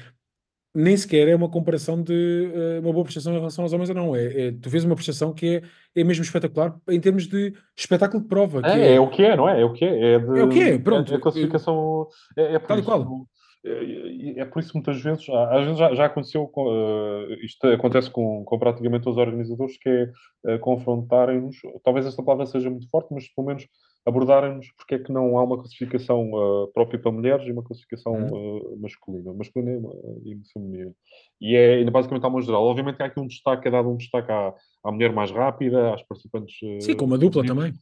nem 0.77 0.97
sequer 0.97 1.29
é 1.29 1.35
uma 1.35 1.49
comparação 1.49 2.03
de 2.03 2.13
eh, 2.53 2.79
uma 2.81 2.91
boa 2.91 3.05
prestação 3.05 3.31
em 3.33 3.37
relação 3.37 3.63
aos 3.63 3.71
homens 3.71 3.89
ou 3.89 3.95
não. 3.95 4.13
É, 4.13 4.47
é- 4.47 4.51
tu 4.51 4.69
vês 4.69 4.83
uma 4.83 4.93
prestação 4.95 5.33
que 5.33 5.61
é, 5.95 6.01
é 6.01 6.03
mesmo 6.03 6.21
espetacular 6.21 6.77
em 6.89 6.99
termos 6.99 7.27
de 7.27 7.53
espetáculo 7.77 8.21
de 8.21 8.27
prova. 8.27 8.59
É, 8.67 8.79
é, 8.81 8.95
é 8.95 8.99
o 8.99 9.09
que 9.09 9.23
é, 9.23 9.37
não 9.37 9.47
é? 9.47 9.61
É 9.61 9.63
o 9.63 9.71
que 9.71 9.85
é. 9.85 10.15
É, 10.15 10.19
de- 10.19 10.39
É 10.39 10.43
o 10.43 10.49
que 10.49 10.59
é, 10.59 10.77
pronto. 10.77 11.13
É, 11.13 11.15
a 11.15 11.19
classificação. 11.19 12.07
É, 12.35 12.55
é 12.55 12.59
Tal 12.59 12.77
e 12.77 12.83
qual. 12.83 13.25
É, 13.65 14.41
é 14.41 14.45
por 14.45 14.59
isso 14.59 14.71
muitas 14.75 15.01
vezes, 15.01 15.27
às 15.29 15.63
vezes 15.63 15.79
já, 15.79 15.95
já 15.95 16.05
aconteceu, 16.05 16.51
eh, 16.55 17.37
isto 17.43 17.65
acontece 17.67 18.11
com, 18.11 18.43
com 18.45 18.59
praticamente 18.59 19.03
todos 19.05 19.17
os 19.17 19.25
organizadores, 19.25 19.77
que 19.79 19.89
é 19.89 20.11
eh, 20.45 20.57
confrontarem-nos, 20.59 21.57
talvez 21.83 22.05
esta 22.05 22.21
palavra 22.21 22.45
seja 22.45 22.69
muito 22.69 22.87
forte, 22.89 23.11
mas 23.11 23.27
pelo 23.33 23.47
menos 23.47 23.67
abordarem-nos 24.05 24.71
porque 24.77 24.95
é 24.95 24.99
que 24.99 25.11
não 25.11 25.35
há 25.35 25.43
uma 25.43 25.57
classificação 25.57 26.29
eh, 26.29 26.71
própria 26.75 26.99
para 26.99 27.11
mulheres 27.11 27.47
e 27.47 27.51
uma 27.51 27.63
classificação 27.63 28.15
eh, 28.15 28.75
masculina, 28.77 29.33
masculina 29.33 29.89
e 30.23 30.39
feminina. 30.53 30.93
E 31.41 31.55
é 31.55 31.83
basicamente 31.89 32.23
há 32.23 32.27
uma 32.27 32.41
geral. 32.43 32.65
Obviamente 32.65 33.01
há 33.01 33.05
aqui 33.07 33.19
um 33.19 33.25
destaque, 33.25 33.67
é 33.67 33.71
dado 33.71 33.89
um 33.89 33.97
destaque 33.97 34.31
à, 34.31 34.53
à 34.83 34.91
mulher 34.91 35.11
mais 35.11 35.31
rápida, 35.31 35.93
às 35.93 36.03
participantes. 36.03 36.55
Sim, 36.81 36.95
com 36.95 37.05
uma 37.05 37.17
dupla 37.17 37.43
também. 37.43 37.73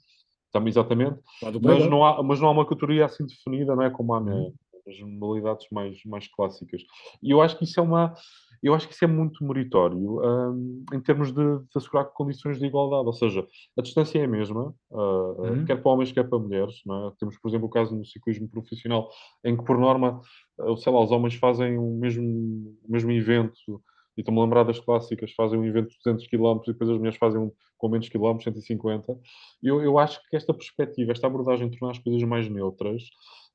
Também, 0.54 0.70
exatamente. 0.70 1.20
A 1.44 1.52
Mas 1.60 1.90
não, 1.90 2.06
há, 2.06 2.24
mas 2.24 2.40
não 2.40 2.48
há 2.48 2.52
uma 2.52 2.66
categoria 2.66 3.06
assim 3.06 3.26
definida, 3.26 3.76
não 3.76 3.84
é? 3.84 3.90
Como 3.90 4.14
há 4.14 4.22
na- 4.22 4.50
Nas 4.86 5.00
modalidades 5.00 5.66
mais, 5.72 6.04
mais 6.06 6.28
clássicas. 6.28 6.82
E 7.22 7.32
eu 7.32 7.42
acho 7.42 7.58
que 7.58 7.64
isso 7.64 7.80
é 7.80 7.84
uma. 7.84 8.14
Eu 8.62 8.74
acho 8.74 8.88
que 8.88 8.94
isso 8.94 9.04
é 9.04 9.08
muito 9.08 9.44
meritório 9.44 10.20
hum, 10.22 10.86
em 10.94 11.00
termos 11.02 11.32
de, 11.34 11.44
de 11.60 11.66
assegurar 11.76 12.06
condições 12.06 12.60
de 12.60 12.66
igualdade. 12.66 13.06
Ou 13.06 13.14
seja, 13.14 13.46
a 13.78 13.82
distância 13.82 14.20
é 14.20 14.24
a 14.26 14.28
mesma, 14.28 14.74
ah, 14.92 15.34
Uhum. 15.40 15.66
quer 15.66 15.82
para 15.82 15.92
homens, 15.92 16.12
quer 16.12 16.24
para 16.30 16.40
mulheres. 16.40 16.76
Não 16.86 17.08
é? 17.08 17.12
Temos, 17.20 17.38
por 17.40 17.50
exemplo, 17.50 17.68
o 17.68 17.70
caso 17.70 17.96
no 17.96 18.06
ciclismo 18.06 18.48
profissional, 18.50 19.10
em 19.44 19.56
que, 19.58 19.64
por 19.64 19.78
norma, 19.78 20.22
ah, 20.60 20.76
sei 20.78 20.92
lá, 20.94 21.02
os 21.04 21.12
homens 21.12 21.36
fazem 21.36 21.78
o 21.78 21.92
mesmo, 21.98 22.78
o 22.88 22.92
mesmo 22.92 23.12
evento. 23.12 23.54
E 24.16 24.22
estou-me 24.22 24.40
a 24.40 24.44
lembrar 24.44 24.64
das 24.64 24.80
clássicas, 24.80 25.32
fazem 25.34 25.60
um 25.60 25.66
evento 25.66 25.90
de 25.90 25.98
200 26.04 26.28
km 26.28 26.62
e 26.64 26.72
depois 26.72 26.90
as 26.90 26.98
mulheres 26.98 27.18
fazem 27.18 27.42
um 27.42 27.52
com 27.78 27.90
menos 27.90 28.08
quilómetros, 28.08 28.46
150. 28.46 29.20
Eu, 29.62 29.82
eu 29.82 29.98
acho 29.98 30.22
que 30.30 30.38
esta 30.38 30.54
perspectiva, 30.54 31.12
esta 31.12 31.28
abordagem 31.28 31.68
de 31.70 31.78
tornar 31.78 31.92
as 31.92 32.00
coisas 32.00 32.24
mais 32.24 32.48
neutras, 32.48 33.04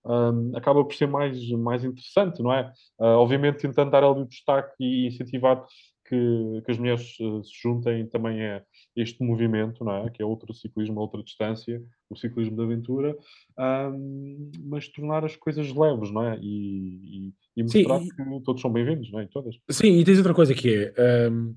hum, 0.04 0.52
acaba 0.56 0.84
por 0.84 0.94
ser 0.94 1.06
mais, 1.08 1.48
mais 1.50 1.84
interessante, 1.84 2.42
não 2.42 2.52
é? 2.52 2.72
Ah, 2.98 3.18
obviamente, 3.18 3.58
tentando 3.58 3.90
dar 3.90 4.04
ali 4.04 4.22
o 4.22 4.26
destaque 4.26 4.74
e 4.80 5.06
incentivar 5.06 5.64
que, 6.08 6.62
que 6.64 6.70
as 6.70 6.78
mulheres 6.78 7.16
eh, 7.20 7.42
se 7.42 7.50
juntem 7.62 8.06
também 8.06 8.42
a 8.42 8.62
este 8.96 9.22
movimento, 9.22 9.84
não 9.84 10.06
é? 10.06 10.10
Que 10.10 10.22
é 10.22 10.24
outro 10.26 10.54
ciclismo, 10.54 10.98
outra 11.00 11.22
distância, 11.22 11.82
o 12.08 12.16
ciclismo 12.16 12.56
de 12.56 12.62
aventura, 12.62 13.14
hum, 13.58 14.50
mas 14.64 14.88
tornar 14.88 15.24
as 15.24 15.36
coisas 15.36 15.70
leves, 15.74 16.10
não 16.10 16.24
é? 16.24 16.38
E, 16.40 17.28
e, 17.28 17.32
e 17.58 17.68
Sim, 17.68 17.82
mostrar 17.82 18.00
e- 18.00 18.08
que 18.10 18.44
todos 18.44 18.62
são 18.62 18.72
bem-vindos, 18.72 19.10
não 19.12 19.20
é? 19.20 19.24
E 19.24 19.28
todas. 19.28 19.54
Sim, 19.70 19.98
e 19.98 20.04
tens 20.04 20.18
outra 20.18 20.32
coisa 20.34 20.54
que 20.54 20.92
é. 20.96 21.28
hum, 21.30 21.54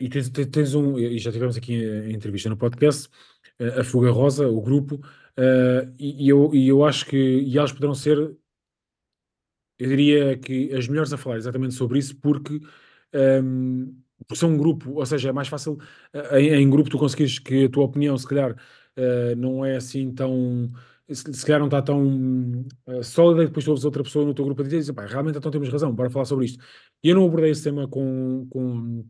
e 0.00 0.08
tens, 0.08 0.28
tens- 0.30 0.74
um. 0.74 0.98
E 0.98 1.18
já 1.18 1.30
tivemos 1.32 1.56
aqui 1.56 1.84
a, 1.84 2.10
entrevista 2.10 2.48
no 2.48 2.56
podcast, 2.56 3.08
a 3.78 3.84
Fuga 3.84 4.10
Rosa, 4.10 4.48
o 4.48 4.60
grupo, 4.62 5.00
eh, 5.36 5.88
e, 5.98 6.26
e 6.26 6.28
eu, 6.28 6.54
e 6.54 6.68
eu 6.68 6.84
acho 6.84 7.06
que. 7.06 7.16
E 7.16 7.58
elas 7.58 7.72
poderão 7.72 7.94
ser. 7.94 8.18
Eu 9.78 9.88
diria 9.88 10.36
que 10.38 10.74
as 10.74 10.86
melhores 10.88 11.12
a 11.12 11.16
falar 11.18 11.36
exatamente 11.36 11.74
sobre 11.74 11.98
isso, 11.98 12.16
porque. 12.20 12.60
hum, 13.14 13.96
porque 14.26 14.38
são 14.38 14.50
um 14.50 14.58
grupo, 14.58 14.92
ou 14.92 15.06
seja, 15.06 15.30
é 15.30 15.32
mais 15.32 15.48
fácil 15.48 15.78
eh, 16.12 16.40
em, 16.42 16.62
em 16.62 16.70
grupo 16.70 16.90
tu 16.90 16.98
conseguires 16.98 17.38
que 17.38 17.64
a 17.64 17.70
tua 17.70 17.84
opinião, 17.84 18.16
se 18.18 18.26
calhar, 18.28 18.54
eh, 18.96 19.34
não 19.34 19.64
é 19.64 19.76
assim 19.76 20.12
tão. 20.12 20.70
Se, 21.10 21.44
calhar 21.44 21.58
não 21.58 21.66
está 21.68 21.80
tão 21.82 22.64
eh, 22.86 23.02
sólida, 23.02 23.42
e 23.44 23.46
depois 23.46 23.64
tu 23.64 23.70
ouves 23.70 23.84
outra 23.84 24.02
pessoa 24.04 24.24
no 24.26 24.34
teu 24.34 24.44
grupo 24.44 24.60
a 24.62 24.64
dizer, 24.66 24.92
"Pá, 24.92 25.06
realmente 25.06 25.38
então 25.38 25.50
temos 25.50 25.68
razão, 25.70 25.92
bora 25.94 26.10
falar 26.10 26.26
sobre 26.26 26.44
isto. 26.46 26.62
E 27.02 27.08
eu 27.08 27.14
não 27.16 27.24
abordei 27.26 27.50
esse 27.50 27.64
tema 27.64 27.88
com, 27.88 28.46
com 28.50 29.04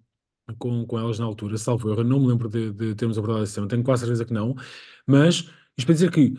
com, 0.59 0.87
com 0.87 0.99
elas 0.99 1.19
na 1.19 1.25
altura, 1.25 1.57
salvo 1.59 1.91
erro, 1.91 2.05
não 2.05 2.21
me 2.21 2.29
lembro 2.29 2.49
de, 2.49 2.73
de 2.73 2.95
termos 2.95 3.19
abordado 3.19 3.45
esse 3.45 3.55
tema, 3.55 3.69
tenho 3.69 3.83
quase 3.83 4.01
certeza 4.01 4.25
que 4.25 4.33
não, 4.33 4.55
mas 5.07 5.49
isto 5.77 5.87
para 5.87 5.95
dizer 5.95 6.11
que 6.11 6.35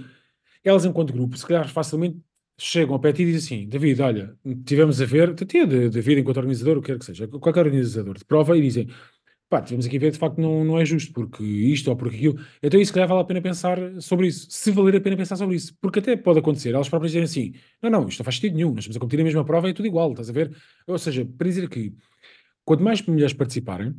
elas, 0.64 0.86
enquanto 0.86 1.14
grupo, 1.14 1.38
se 1.38 1.46
calhar 1.46 1.68
facilmente 1.68 2.20
chegam 2.58 2.94
ao 2.94 3.00
pé 3.00 3.10
e 3.10 3.14
dizem 3.14 3.36
assim: 3.36 3.68
David, 3.68 4.02
olha, 4.02 4.38
tivemos 4.66 5.02
a 5.02 5.06
ver, 5.06 5.32
até 5.32 5.66
David 5.66 6.22
enquanto 6.22 6.38
organizador, 6.38 6.78
o 6.78 6.82
que 6.82 6.92
quer 6.92 7.00
que 7.00 7.06
seja, 7.06 7.28
qualquer 7.28 7.66
organizador 7.66 8.18
de 8.18 8.26
prova, 8.26 8.58
e 8.58 8.62
dizem: 8.62 8.88
pá, 9.50 9.62
tivemos 9.62 9.86
aqui 9.86 9.98
a 9.98 10.00
ver, 10.00 10.12
de 10.12 10.18
facto 10.18 10.40
não, 10.40 10.64
não 10.64 10.80
é 10.80 10.86
justo, 10.86 11.12
porque 11.12 11.44
isto 11.44 11.90
ou 11.90 11.96
porque 11.96 12.16
aquilo. 12.16 12.40
Então, 12.64 12.80
isso, 12.80 12.94
calhar, 12.94 13.08
vale 13.10 13.22
a 13.22 13.24
pena 13.26 13.42
pensar 13.42 13.78
sobre 14.00 14.28
isso, 14.28 14.48
se 14.50 14.72
valer 14.72 14.96
a 14.96 15.02
pena 15.02 15.18
pensar 15.18 15.36
sobre 15.36 15.56
isso, 15.56 15.76
porque 15.82 16.00
até 16.00 16.16
pode 16.16 16.40
acontecer, 16.40 16.74
elas 16.74 16.88
próprias 16.88 17.12
dizem 17.12 17.24
assim: 17.24 17.60
não, 17.82 17.90
não, 17.90 18.08
isto 18.08 18.20
não 18.20 18.26
faz 18.26 18.36
sentido 18.36 18.56
nenhum, 18.56 18.70
nós 18.70 18.80
estamos 18.80 18.98
a 18.98 19.00
competir 19.00 19.22
a 19.22 19.24
mesma 19.26 19.44
prova 19.44 19.68
e 19.68 19.72
é 19.72 19.74
tudo 19.74 19.88
igual, 19.88 20.12
estás 20.12 20.30
a 20.30 20.34
ver? 20.34 20.56
Ou 20.88 20.98
seja, 20.98 21.26
para 21.26 21.48
dizer 21.48 21.68
que 21.70 21.94
quanto 22.72 22.86
mais 22.86 23.02
mulheres 23.02 23.34
participarem, 23.34 23.94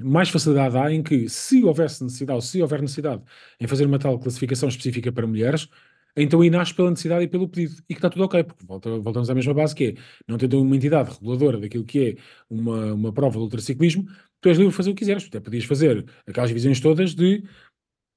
mais 0.00 0.30
facilidade 0.30 0.74
há 0.78 0.90
em 0.90 1.02
que, 1.02 1.28
se 1.28 1.62
houvesse 1.62 2.02
necessidade, 2.02 2.36
ou 2.36 2.40
se 2.40 2.62
houver 2.62 2.80
necessidade 2.80 3.22
em 3.60 3.66
fazer 3.66 3.84
uma 3.84 3.98
tal 3.98 4.18
classificação 4.18 4.70
específica 4.70 5.12
para 5.12 5.26
mulheres, 5.26 5.68
então 6.16 6.40
aí 6.40 6.48
nasce 6.48 6.72
pela 6.72 6.88
necessidade 6.88 7.24
e 7.24 7.28
pelo 7.28 7.46
pedido. 7.46 7.74
E 7.82 7.92
que 7.92 7.98
está 7.98 8.08
tudo 8.08 8.24
ok, 8.24 8.42
porque 8.42 8.64
volta, 8.64 8.98
voltamos 9.00 9.28
à 9.28 9.34
mesma 9.34 9.52
base 9.52 9.74
que 9.74 9.84
é, 9.84 9.94
não 10.26 10.38
tendo 10.38 10.62
uma 10.62 10.74
entidade 10.74 11.10
reguladora 11.10 11.60
daquilo 11.60 11.84
que 11.84 12.08
é 12.08 12.16
uma, 12.48 12.94
uma 12.94 13.12
prova 13.12 13.36
de 13.36 13.42
ultraciclismo, 13.42 14.06
tu 14.40 14.48
és 14.48 14.56
livre 14.56 14.70
de 14.70 14.76
fazer 14.78 14.90
o 14.90 14.94
que 14.94 15.00
quiseres. 15.00 15.24
Tu 15.24 15.28
até 15.28 15.40
podias 15.40 15.64
fazer 15.64 16.06
aquelas 16.26 16.48
divisões 16.48 16.80
todas 16.80 17.14
de, 17.14 17.44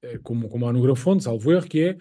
eh, 0.02 0.18
como, 0.22 0.48
como 0.48 0.66
há 0.66 0.72
no 0.72 0.80
Grafonte, 0.80 1.24
salvo 1.24 1.52
erro, 1.52 1.68
que 1.68 1.80
é 1.80 1.98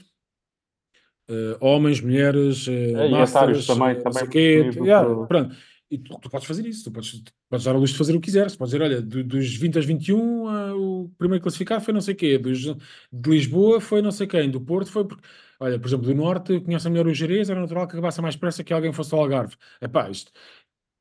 uh, 1.29 1.57
homens, 1.59 1.99
mulheres, 1.99 2.65
uh, 2.65 2.71
É, 2.71 3.07
e 3.07 3.11
masters, 3.11 3.35
atalhos 3.35 3.67
também, 3.67 4.01
também 4.01 4.29
quê. 4.29 4.71
Yeah, 4.77 5.25
pronto. 5.27 5.53
E 5.93 5.97
tu, 5.99 6.17
tu 6.19 6.29
podes 6.29 6.47
fazer 6.47 6.65
isso, 6.65 6.85
tu 6.85 6.91
podes, 6.91 7.21
tu 7.21 7.31
podes 7.49 7.65
dar 7.65 7.75
a 7.75 7.77
luz 7.77 7.91
de 7.91 7.97
fazer 7.97 8.13
o 8.15 8.19
que 8.19 8.25
quiseres. 8.25 8.55
Podes 8.55 8.71
dizer, 8.73 8.83
olha, 8.83 9.01
do- 9.01 9.23
dos 9.23 9.55
20 9.55 9.77
aos 9.77 9.85
21, 9.85 10.47
ah, 10.47 10.75
o 10.75 11.09
primeiro 11.17 11.41
classificado 11.43 11.83
foi 11.83 11.93
não 11.93 12.01
sei 12.01 12.15
quê, 12.15 12.37
dos, 12.37 12.61
de 12.61 13.29
Lisboa 13.29 13.79
foi 13.79 14.01
não 14.01 14.11
sei 14.11 14.25
quem, 14.27 14.49
do 14.49 14.59
Porto 14.59 14.91
foi 14.91 15.05
porque, 15.05 15.23
olha, 15.59 15.79
por 15.79 15.87
exemplo, 15.87 16.05
do 16.07 16.15
Norte 16.15 16.59
conhece 16.61 16.89
melhor 16.89 17.05
o 17.07 17.13
Jerez, 17.13 17.49
era 17.49 17.59
natural 17.61 17.87
que 17.87 17.93
acabasse 17.93 18.21
mais 18.21 18.35
pressa 18.35 18.63
que 18.63 18.73
alguém 18.73 18.91
fosse 18.91 19.13
ao 19.13 19.21
Algarve. 19.21 19.55
Epá, 19.81 20.09
isto, 20.09 20.31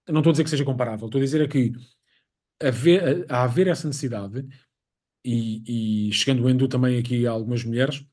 não 0.09 0.21
estou 0.21 0.31
a 0.31 0.33
dizer 0.33 0.45
que 0.45 0.51
seja 0.51 0.65
comparável, 0.65 1.07
estou 1.07 1.21
a 1.21 1.25
dizer 1.25 1.43
é 1.43 1.49
que 1.49 1.73
haver, 2.63 3.27
a, 3.31 3.37
a 3.41 3.45
haver 3.45 3.69
essa 3.69 3.87
necessidade 3.89 4.47
e, 5.25 6.09
e 6.09 6.13
chegando 6.13 6.45
o 6.45 6.51
Endo 6.51 6.69
também 6.69 6.99
aqui 6.99 7.27
a 7.27 7.33
algumas 7.33 7.65
mulheres, 7.65 8.05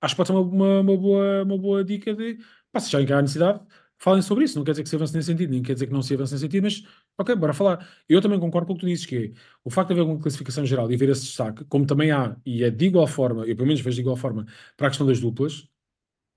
acho 0.00 0.14
que 0.14 0.16
pode 0.16 0.28
ser 0.28 0.32
uma, 0.34 0.42
uma, 0.42 0.80
uma 0.80 0.96
boa, 0.96 1.42
uma 1.44 1.58
boa 1.58 1.84
dica 1.84 2.14
de, 2.14 2.38
pá, 2.72 2.80
se 2.80 2.90
que 3.06 3.12
há 3.12 3.20
necessidade, 3.22 3.60
falem 4.02 4.20
sobre 4.22 4.44
isso. 4.44 4.58
Não 4.58 4.64
quer 4.64 4.72
dizer 4.72 4.82
que 4.82 4.88
se 4.88 4.96
avance 4.96 5.14
nesse 5.14 5.26
sentido, 5.26 5.50
nem 5.50 5.62
quer 5.62 5.74
dizer 5.74 5.86
que 5.86 5.92
não 5.92 6.02
se 6.02 6.14
avance 6.14 6.32
nesse 6.34 6.42
sentido, 6.44 6.64
mas 6.64 6.82
ok, 7.18 7.34
bora 7.36 7.52
falar. 7.54 7.88
Eu 8.08 8.20
também 8.20 8.38
concordo 8.40 8.66
com 8.66 8.72
o 8.72 8.76
que 8.76 8.80
tu 8.82 8.86
dizes, 8.88 9.06
que 9.06 9.16
é 9.16 9.30
o 9.64 9.70
facto 9.70 9.88
de 9.88 9.94
haver 10.00 10.02
uma 10.10 10.18
classificação 10.20 10.66
geral 10.66 10.90
e 10.90 10.94
haver 10.94 11.08
esse 11.10 11.22
destaque, 11.22 11.64
como 11.66 11.86
também 11.86 12.10
há, 12.10 12.36
e 12.44 12.64
é 12.64 12.70
de 12.70 12.86
igual 12.86 13.06
forma, 13.06 13.46
eu 13.46 13.54
pelo 13.56 13.66
menos 13.68 13.80
vejo 13.80 13.94
de 13.96 14.00
igual 14.02 14.16
forma, 14.16 14.46
para 14.76 14.88
a 14.88 14.90
questão 14.90 15.06
das 15.06 15.20
duplas, 15.20 15.68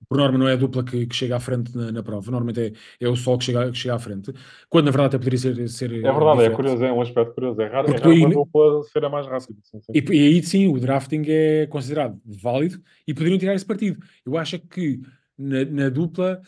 por 0.08 0.18
norma 0.18 0.38
não 0.38 0.46
é 0.46 0.52
a 0.52 0.56
dupla 0.56 0.84
que, 0.84 1.06
que 1.06 1.16
chega 1.16 1.36
à 1.36 1.40
frente 1.40 1.74
na, 1.76 1.90
na 1.90 2.02
prova, 2.02 2.30
normalmente 2.30 2.60
é, 3.00 3.04
é 3.06 3.08
o 3.08 3.16
sol 3.16 3.38
que 3.38 3.46
chega, 3.46 3.72
que 3.72 3.78
chega 3.78 3.94
à 3.94 3.98
frente, 3.98 4.32
quando 4.68 4.84
na 4.84 4.90
verdade 4.92 5.08
até 5.16 5.18
poderia 5.18 5.38
ser, 5.38 5.68
ser 5.68 5.90
É 5.90 5.96
verdade, 6.12 6.18
é 6.18 6.34
diferente. 6.34 6.56
curioso, 6.56 6.84
é 6.84 6.92
um 6.92 7.00
aspecto 7.00 7.34
curioso. 7.34 7.60
É 7.62 7.66
raro, 7.66 7.88
é 7.88 7.92
Porque 7.92 8.00
tu 8.02 8.04
raro 8.04 8.14
aí- 8.14 8.20
uma 8.24 8.34
dupla 8.34 8.82
ser 8.84 9.04
a 9.04 9.08
mais 9.08 9.26
rápida. 9.26 9.58
Sim, 9.62 9.80
sim. 9.80 9.92
E, 9.94 9.98
e 10.16 10.26
aí 10.28 10.42
sim, 10.42 10.68
o 10.68 10.78
drafting 10.78 11.22
é 11.26 11.66
considerado 11.66 12.20
válido 12.24 12.80
e 13.08 13.14
poderiam 13.14 13.38
tirar 13.38 13.54
esse 13.54 13.64
partido. 13.64 13.98
Eu 14.24 14.36
acho 14.36 14.58
que 14.60 15.00
na, 15.36 15.64
na 15.64 15.88
dupla, 15.88 16.40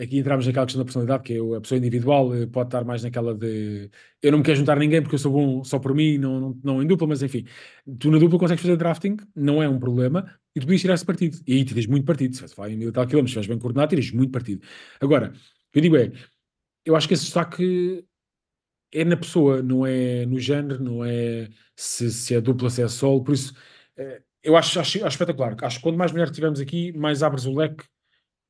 aqui 0.00 0.18
entramos 0.18 0.46
naquela 0.46 0.66
questão 0.66 0.80
da 0.80 0.84
personalidade, 0.84 1.22
que 1.24 1.34
é 1.34 1.40
o- 1.40 1.54
a 1.54 1.60
pessoa 1.60 1.78
individual 1.78 2.34
eh, 2.34 2.46
pode 2.46 2.68
estar 2.68 2.84
mais 2.84 3.02
naquela 3.02 3.34
de 3.34 3.90
eu 4.22 4.32
não 4.32 4.38
me 4.38 4.44
quero 4.44 4.56
juntar 4.58 4.76
a 4.76 4.80
ninguém 4.80 5.02
porque 5.02 5.14
eu 5.14 5.18
sou 5.18 5.32
bom 5.32 5.62
só 5.64 5.78
por 5.78 5.94
mim, 5.94 6.18
não, 6.18 6.40
não, 6.40 6.60
não 6.62 6.82
em 6.82 6.86
dupla, 6.86 7.06
mas 7.06 7.22
enfim, 7.22 7.44
tu 7.98 8.10
na 8.10 8.18
dupla 8.18 8.38
consegues 8.38 8.62
fazer 8.62 8.76
drafting, 8.76 9.16
não 9.34 9.62
é 9.62 9.68
um 9.68 9.78
problema, 9.78 10.34
e 10.54 10.60
tu 10.60 10.64
podias 10.66 10.80
tirar 10.80 10.94
esse 10.94 11.04
partido. 11.04 11.38
E 11.46 11.54
aí 11.54 11.64
tiras 11.64 11.86
muito 11.86 12.04
partido. 12.06 12.34
Se 12.36 12.54
vai 12.56 12.72
em 12.72 12.76
mil 12.76 12.92
tal 12.92 13.06
quilómetros, 13.06 13.32
se 13.32 13.36
vais 13.36 13.46
bem 13.46 13.58
coordenado, 13.58 13.90
tiras 13.90 14.10
muito 14.10 14.30
partido. 14.32 14.66
Agora, 15.00 15.28
o 15.28 15.72
que 15.72 15.78
eu 15.78 15.82
digo 15.82 15.96
é, 15.96 16.12
eu 16.84 16.96
acho 16.96 17.08
que 17.08 17.14
esse 17.14 17.24
destaque 17.24 18.04
é 18.92 19.04
na 19.04 19.16
pessoa, 19.16 19.62
não 19.62 19.86
é 19.86 20.26
no 20.26 20.38
género, 20.38 20.82
não 20.82 21.04
é 21.04 21.48
se, 21.76 22.10
se 22.10 22.34
é 22.34 22.40
dupla, 22.40 22.70
se 22.70 22.82
é 22.82 22.88
solo, 22.88 23.22
por 23.22 23.34
isso 23.34 23.54
eh, 23.96 24.22
eu 24.42 24.56
acho, 24.56 24.80
acho, 24.80 24.98
acho 24.98 25.08
espetacular. 25.14 25.56
Acho 25.62 25.76
que 25.78 25.82
quanto 25.82 25.98
mais 25.98 26.12
mulheres 26.12 26.32
tivermos 26.34 26.60
aqui, 26.60 26.92
mais 26.92 27.22
abres 27.22 27.44
o 27.46 27.54
leque 27.54 27.84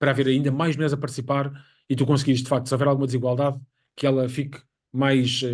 para 0.01 0.13
haver 0.13 0.29
ainda 0.29 0.53
mais 0.53 0.77
mulheres 0.77 0.95
a 0.95 0.99
participar 0.99 1.53
e 1.91 1.97
tu 1.97 2.07
conseguires, 2.07 2.43
de 2.43 2.49
facto, 2.51 2.69
se 2.69 2.75
houver 2.75 2.89
alguma 2.89 3.07
desigualdade, 3.07 3.61
que 3.97 4.07
ela 4.07 4.29
fique 4.31 4.61
mais 4.93 5.43
eh, 5.45 5.49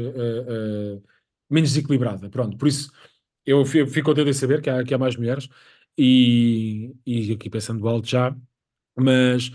eh, 0.99 1.03
menos 1.51 1.71
desequilibrada. 1.73 2.31
Pronto, 2.31 2.59
por 2.59 2.69
isso 2.69 2.93
eu 3.47 3.65
fi- 3.67 3.87
fico 3.87 4.07
contente 4.11 4.31
em 4.31 4.35
saber 4.35 4.63
que 4.63 4.71
há, 4.71 4.85
que 4.85 4.95
há 4.95 4.99
mais 4.99 5.17
mulheres 5.17 5.49
e, 5.99 6.95
e 7.07 7.33
aqui 7.35 7.51
pensando 7.51 7.87
alto 7.89 8.09
já, 8.09 8.37
mas 8.97 9.51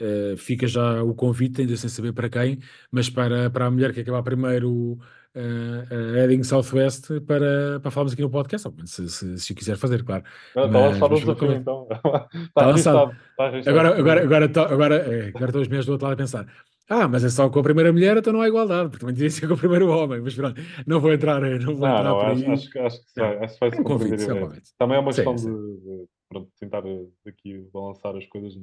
eh, 0.00 0.36
fica 0.36 0.66
já 0.66 1.02
o 1.02 1.14
convite, 1.14 1.60
ainda 1.62 1.76
sem 1.76 1.88
saber 1.90 2.12
para 2.12 2.28
quem, 2.30 2.58
mas 2.90 3.08
para, 3.10 3.50
para 3.50 3.66
a 3.66 3.70
mulher 3.70 3.92
que 3.92 4.00
acabar 4.00 4.22
primeiro 4.22 4.98
a 5.36 6.16
Heading 6.20 6.42
Southwest 6.44 7.08
para, 7.26 7.80
para 7.80 7.90
falarmos 7.90 8.12
aqui 8.12 8.22
no 8.22 8.30
podcast, 8.30 8.68
se, 8.86 9.08
se, 9.08 9.38
se 9.38 9.52
o 9.52 9.54
quiser 9.56 9.76
fazer, 9.76 10.04
claro. 10.04 10.24
Está 10.48 10.62
lançado 10.66 11.14
o 11.14 11.18
desafio, 11.20 11.52
então. 11.52 11.86
Tá 12.04 12.28
Está 12.32 12.66
lançado. 12.66 13.08
registado. 13.08 13.16
Está 13.30 13.48
registado. 13.50 13.78
Agora, 13.78 13.98
agora, 13.98 14.22
agora, 14.22 14.44
agora, 14.74 14.96
é, 14.96 15.28
agora 15.28 15.46
estão 15.46 15.60
as 15.62 15.68
mulheres 15.68 15.86
do 15.86 15.92
outro 15.92 16.06
lado 16.06 16.14
a 16.14 16.16
pensar. 16.16 16.46
Ah, 16.88 17.08
mas 17.08 17.24
é 17.24 17.30
só 17.30 17.48
com 17.48 17.58
a 17.60 17.62
primeira 17.62 17.90
mulher, 17.92 18.16
então 18.18 18.30
não 18.32 18.42
há 18.42 18.48
igualdade, 18.48 18.90
porque 18.90 19.00
também 19.00 19.14
devia 19.14 19.30
ser 19.30 19.48
com 19.48 19.54
o 19.54 19.58
primeiro 19.58 19.88
homem. 19.88 20.20
Mas 20.20 20.34
pronto, 20.34 20.60
não 20.86 21.00
vou 21.00 21.12
entrar, 21.14 21.42
eh, 21.42 21.58
não 21.58 21.74
vou 21.74 21.88
Não, 21.88 21.96
entrar 21.96 22.04
não, 22.04 22.18
por 22.18 22.26
acho, 22.26 22.44
aí. 22.44 22.52
acho, 22.52 22.70
que- 22.70 22.78
acho 22.78 22.96
que 22.98 23.04
Não. 23.20 23.26
vai, 23.26 23.44
acho 23.44 23.54
que 23.54 23.60
vai 23.60 23.68
É 23.70 23.80
um 23.80 23.84
convite, 23.84 24.22
é 24.22 24.36
é. 24.36 24.60
Também 24.78 24.96
é 24.96 25.00
uma 25.00 25.12
Sim, 25.12 25.16
questão 25.24 25.38
sim. 25.38 25.50
de, 25.54 25.76
de, 25.80 26.04
pronto, 26.28 26.50
tentar 26.60 26.86
eh, 26.86 27.06
aqui 27.26 27.66
balançar 27.72 28.14
as 28.16 28.26
coisas 28.26 28.52
de 28.52 28.58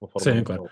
uma, 0.00 0.08
forma 0.08 0.32
Sim, 0.38 0.44
claro. 0.44 0.68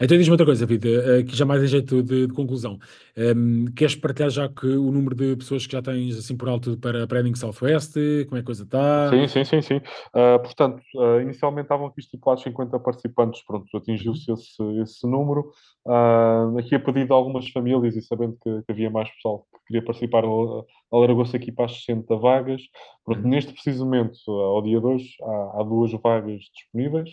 Então 0.00 0.16
diz-me 0.16 0.32
outra 0.32 0.46
coisa, 0.46 0.64
eh, 0.64 1.22
que 1.24 1.34
já 1.36 1.44
mais 1.44 1.62
em 1.62 1.66
jeito 1.66 2.02
de, 2.02 2.26
de 2.26 2.32
conclusão. 2.32 2.78
Ehm, 3.16 3.66
queres 3.74 3.96
partilhar 3.96 4.30
já 4.30 4.48
que 4.48 4.66
o 4.66 4.90
número 4.92 5.14
de 5.14 5.36
pessoas 5.36 5.66
que 5.66 5.72
já 5.72 5.82
tens 5.82 6.16
assim 6.16 6.36
por 6.36 6.48
alto 6.48 6.78
para, 6.78 7.06
Heading 7.10 7.34
Southwest? 7.34 7.94
Como 8.28 8.36
é 8.36 8.38
que 8.38 8.38
a 8.38 8.44
coisa 8.44 8.62
está? 8.62 9.10
Sim, 9.10 9.26
sim, 9.28 9.44
sim, 9.44 9.62
sim. 9.62 9.80
Ah, 10.14 10.38
portanto, 10.38 10.80
ah, 10.98 11.20
inicialmente 11.22 11.64
estavam 11.66 11.86
aqui 11.86 12.00
estipulados 12.00 12.42
50 12.44 12.78
participantes, 12.78 13.42
pronto, 13.44 13.76
atingiu-se 13.76 14.30
esse, 14.32 14.62
esse 14.82 15.06
número. 15.06 15.50
Ah, 15.86 16.46
aqui 16.58 16.74
a 16.74 16.80
pedido 16.80 17.06
de 17.06 17.12
algumas 17.12 17.48
famílias 17.50 17.96
e 17.96 18.02
sabendo 18.02 18.36
que, 18.42 18.62
que 18.62 18.72
havia 18.72 18.90
mais 18.90 19.10
pessoal 19.10 19.46
que 19.52 19.58
queria 19.66 19.84
participar, 19.84 20.24
al- 20.24 20.66
alargou-se 20.92 21.34
aqui 21.36 21.50
para 21.50 21.64
as 21.66 21.76
60 21.80 22.16
vagas. 22.16 22.62
Pronto, 23.04 23.22
Uhum. 23.22 23.28
neste 23.30 23.52
preciso 23.52 23.84
momento, 23.84 24.30
ao 24.30 24.62
dia 24.62 24.78
de 24.78 24.86
hoje, 24.86 25.08
há, 25.22 25.60
há 25.60 25.62
duas 25.64 25.90
vagas 26.02 26.42
disponíveis, 26.54 27.10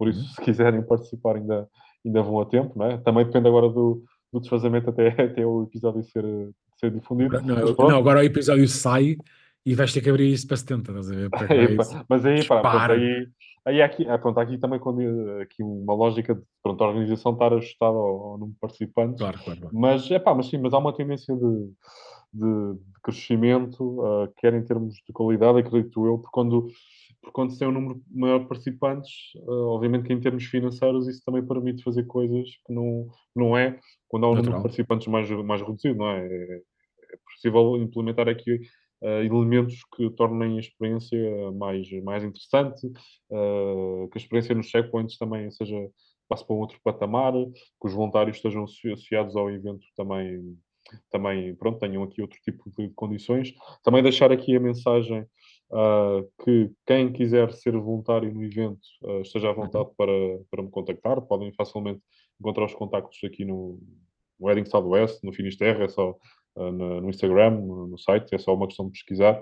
por 0.00 0.08
isso, 0.08 0.20
Uhum. 0.20 0.26
se 0.28 0.40
quiserem 0.40 0.80
participar, 0.82 1.36
ainda, 1.36 1.68
ainda 2.02 2.22
vão 2.22 2.40
a 2.40 2.46
tempo, 2.46 2.72
não 2.74 2.86
é? 2.86 2.96
Também 2.96 3.26
depende 3.26 3.46
agora 3.48 3.68
do, 3.68 4.02
do 4.32 4.40
desfazamento 4.40 4.88
até, 4.88 5.08
até 5.22 5.44
o 5.44 5.64
episódio 5.64 6.02
ser, 6.02 6.24
ser 6.78 6.90
difundido. 6.90 7.38
Não, 7.42 7.54
Mas 7.54 7.76
não, 7.76 7.98
agora 7.98 8.20
o 8.20 8.22
episódio 8.22 8.66
sai 8.66 9.18
e 9.66 9.74
vais 9.74 9.92
ter 9.92 10.00
que 10.00 10.08
abrir 10.08 10.32
isso 10.32 10.46
para 10.46 10.56
70, 10.56 10.90
estás 10.90 11.10
a 11.10 11.14
ver? 11.14 11.28
Para 11.36 11.54
isso. 11.54 12.04
mas 12.08 12.24
aí, 12.24 12.46
pá, 12.46 12.86
aí, 12.92 13.28
aí 13.64 13.82
aqui, 13.82 14.06
ah, 14.08 14.18
pronto, 14.18 14.38
aqui 14.40 14.58
também 14.58 14.78
quando, 14.78 15.00
aqui 15.40 15.62
uma 15.62 15.94
lógica 15.94 16.34
de 16.34 16.42
pronto, 16.62 16.82
a 16.82 16.88
organização 16.88 17.32
estar 17.32 17.52
ajustada 17.52 17.96
ao, 17.96 18.24
ao 18.24 18.38
número 18.38 18.52
de 18.52 18.60
participantes. 18.60 19.18
Claro, 19.18 19.38
claro, 19.44 19.60
claro. 19.60 19.76
Mas, 19.78 20.10
é 20.10 20.18
pá, 20.18 20.34
mas 20.34 20.46
sim, 20.46 20.58
mas 20.58 20.72
há 20.72 20.78
uma 20.78 20.92
tendência 20.92 21.34
de, 21.34 21.72
de, 22.32 22.74
de 22.74 23.00
crescimento, 23.02 24.02
ah, 24.04 24.28
quer 24.36 24.54
em 24.54 24.64
termos 24.64 24.94
de 24.94 25.12
qualidade, 25.12 25.58
acredito 25.58 26.06
eu, 26.06 26.18
porque 26.18 26.32
quando, 26.32 26.68
porque 27.20 27.34
quando 27.34 27.52
se 27.52 27.58
tem 27.58 27.68
um 27.68 27.72
número 27.72 28.00
maior 28.10 28.40
de 28.40 28.46
participantes, 28.46 29.10
ah, 29.46 29.52
obviamente 29.52 30.06
que 30.06 30.12
em 30.12 30.20
termos 30.20 30.44
financeiros 30.44 31.08
isso 31.08 31.22
também 31.24 31.44
permite 31.44 31.82
fazer 31.82 32.04
coisas 32.04 32.48
que 32.66 32.72
não, 32.72 33.08
não 33.34 33.56
é 33.56 33.78
quando 34.08 34.24
há 34.24 34.28
um 34.28 34.34
número 34.34 34.50
Natural. 34.50 34.60
de 34.60 34.62
participantes 34.64 35.06
mais, 35.08 35.30
mais 35.44 35.60
reduzido, 35.60 35.98
não 35.98 36.08
é? 36.08 36.26
É, 36.26 36.62
é 37.12 37.16
possível 37.24 37.76
implementar 37.76 38.28
aqui 38.28 38.60
eh, 39.02 39.24
elementos 39.24 39.82
que 39.96 40.10
tornem 40.10 40.56
a 40.56 40.60
experiência 40.60 41.18
mais, 41.52 41.88
mais 42.02 42.24
interessante, 42.24 42.86
eh, 43.30 44.08
que 44.10 44.18
a 44.18 44.20
experiência 44.20 44.54
nos 44.54 44.66
checkpoints 44.66 45.16
também 45.18 45.50
seja, 45.50 45.76
passe 46.28 46.46
para 46.46 46.54
um 46.54 46.60
outro 46.60 46.78
patamar, 46.84 47.32
que 47.32 47.86
os 47.86 47.92
voluntários 47.92 48.36
estejam 48.36 48.64
associ- 48.64 48.92
associados 48.92 49.36
ao 49.36 49.50
evento 49.50 49.84
também, 49.96 50.56
também 51.10 51.54
pronto, 51.56 51.78
tenham 51.78 52.02
aqui 52.02 52.20
outro 52.22 52.38
tipo 52.42 52.70
de 52.78 52.88
condições. 52.90 53.54
Também 53.82 54.02
deixar 54.02 54.30
aqui 54.32 54.54
a 54.56 54.60
mensagem 54.60 55.26
ah, 55.72 56.22
que 56.44 56.70
quem 56.86 57.12
quiser 57.12 57.52
ser 57.52 57.76
voluntário 57.76 58.32
no 58.32 58.42
evento 58.44 58.80
ah, 59.04 59.20
esteja 59.22 59.50
à 59.50 59.52
vontade 59.52 59.88
para, 59.96 60.12
para 60.50 60.62
me 60.62 60.70
contactar, 60.70 61.20
podem 61.22 61.52
facilmente 61.54 62.00
encontrar 62.40 62.64
os 62.64 62.74
contactos 62.74 63.18
aqui 63.24 63.44
no, 63.44 63.78
no 64.38 64.46
Wedding 64.46 64.64
Southwest, 64.66 65.22
no 65.22 65.32
Finisterre, 65.32 65.84
é 65.84 65.88
só 65.88 66.16
no, 66.70 67.08
Instagram, 67.08 67.50
no, 67.50 67.98
site, 67.98 68.34
é 68.34 68.38
só 68.38 68.54
uma 68.54 68.66
questão 68.66 68.86
de 68.86 68.92
pesquisar. 68.92 69.40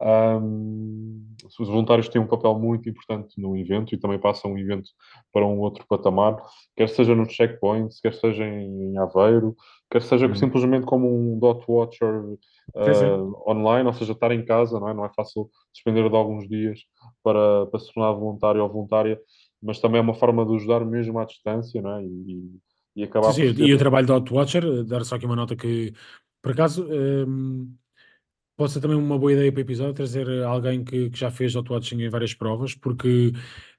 Um, 0.00 1.26
os 1.58 1.68
voluntários 1.68 2.08
têm 2.08 2.22
um 2.22 2.26
papel 2.26 2.56
muito 2.56 2.88
importante 2.88 3.40
no 3.40 3.56
evento 3.56 3.92
e 3.92 3.98
também 3.98 4.18
passam 4.18 4.52
o 4.52 4.58
evento 4.58 4.88
para 5.32 5.44
um 5.44 5.58
outro 5.58 5.84
patamar, 5.88 6.36
quer 6.76 6.88
seja 6.88 7.16
no 7.16 7.28
checkpoint, 7.28 7.92
quer 8.00 8.14
seja 8.14 8.44
em 8.44 8.96
Aveiro, 8.96 9.56
quer 9.90 10.02
seja 10.02 10.26
uhum. 10.26 10.36
simplesmente 10.36 10.86
como 10.86 11.08
um 11.08 11.38
dot 11.38 11.64
watcher 11.66 12.14
uh, 12.14 13.50
online, 13.50 13.88
ou 13.88 13.92
seja, 13.92 14.12
estar 14.12 14.30
em 14.30 14.44
casa, 14.44 14.78
não 14.78 14.88
é? 14.88 14.94
Não 14.94 15.04
é 15.04 15.10
fácil 15.16 15.50
despender 15.74 16.08
de 16.08 16.16
alguns 16.16 16.48
dias 16.48 16.78
para, 17.22 17.66
para 17.66 17.80
se 17.80 17.92
tornar 17.92 18.12
voluntário 18.12 18.62
ou 18.62 18.68
voluntária, 18.68 19.18
mas 19.60 19.80
também 19.80 19.98
é 19.98 20.02
uma 20.02 20.14
forma 20.14 20.46
de 20.46 20.54
ajudar 20.54 20.84
mesmo 20.84 21.18
à 21.18 21.24
distância, 21.24 21.82
não 21.82 21.96
é? 21.96 22.04
E, 22.04 22.60
e 22.94 23.04
acabar 23.04 23.32
sim, 23.32 23.48
sim. 23.48 23.54
Ter... 23.54 23.66
E 23.66 23.74
o 23.74 23.78
trabalho 23.78 24.06
do 24.06 24.20
dot 24.20 24.32
watcher, 24.32 24.84
dar 24.84 25.04
só 25.04 25.16
aqui 25.16 25.26
uma 25.26 25.36
nota 25.36 25.56
que, 25.56 25.92
por 26.42 26.52
acaso, 26.52 26.86
um 26.90 27.74
Pode 28.58 28.72
ser 28.72 28.80
também 28.80 28.96
uma 28.96 29.16
boa 29.16 29.32
ideia 29.32 29.52
para 29.52 29.60
o 29.60 29.62
episódio 29.62 29.94
trazer 29.94 30.42
alguém 30.42 30.82
que, 30.82 31.10
que 31.10 31.16
já 31.16 31.30
fez 31.30 31.54
auto-watching 31.54 32.02
em 32.02 32.08
várias 32.08 32.34
provas, 32.34 32.74
porque 32.74 33.32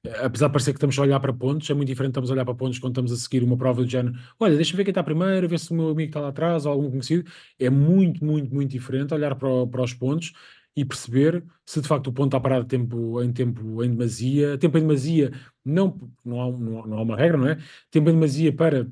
eh, 0.06 0.26
apesar 0.26 0.48
de 0.48 0.54
parecer 0.54 0.72
que 0.72 0.78
estamos 0.78 0.98
a 0.98 1.02
olhar 1.02 1.20
para 1.20 1.34
pontos, 1.34 1.70
é 1.70 1.74
muito 1.74 1.90
diferente 1.90 2.12
estamos 2.12 2.32
a 2.32 2.34
olhar 2.34 2.46
para 2.46 2.56
pontos 2.56 2.80
quando 2.80 2.94
estamos 2.94 3.12
a 3.12 3.18
seguir 3.18 3.44
uma 3.44 3.58
prova 3.58 3.84
do 3.84 3.90
género. 3.90 4.18
Olha, 4.40 4.56
deixa-me 4.56 4.78
ver 4.78 4.86
quem 4.86 4.92
está 4.92 5.04
primeiro, 5.04 5.50
ver 5.50 5.60
se 5.60 5.72
o 5.72 5.76
meu 5.76 5.90
amigo 5.90 6.10
está 6.10 6.22
lá 6.22 6.30
atrás 6.30 6.66
ou 6.66 6.72
algum 6.72 6.90
conhecido. 6.90 7.30
É 7.60 7.70
muito, 7.70 8.24
muito, 8.24 8.54
muito 8.56 8.72
diferente 8.72 9.14
olhar 9.14 9.36
para, 9.36 9.68
para 9.68 9.84
os 9.84 9.94
pontos 9.94 10.32
e 10.74 10.86
perceber 10.86 11.44
se 11.66 11.82
de 11.82 11.88
facto 11.88 12.08
o 12.08 12.14
ponto 12.14 12.28
está 12.30 12.40
parado 12.40 12.66
tempo, 12.66 13.22
em 13.22 13.34
tempo 13.34 13.84
em 13.84 13.90
demasia. 13.90 14.58
Tempo 14.58 14.78
em 14.78 14.82
demasia, 14.82 15.32
não, 15.66 16.10
não, 16.24 16.42
há, 16.42 16.58
não 16.88 16.98
há 17.00 17.02
uma 17.02 17.18
regra, 17.18 17.38
não 17.38 17.50
é? 17.50 17.58
Tempo 17.92 18.10
em 18.10 18.14
demasia 18.14 18.54
para 18.56 18.88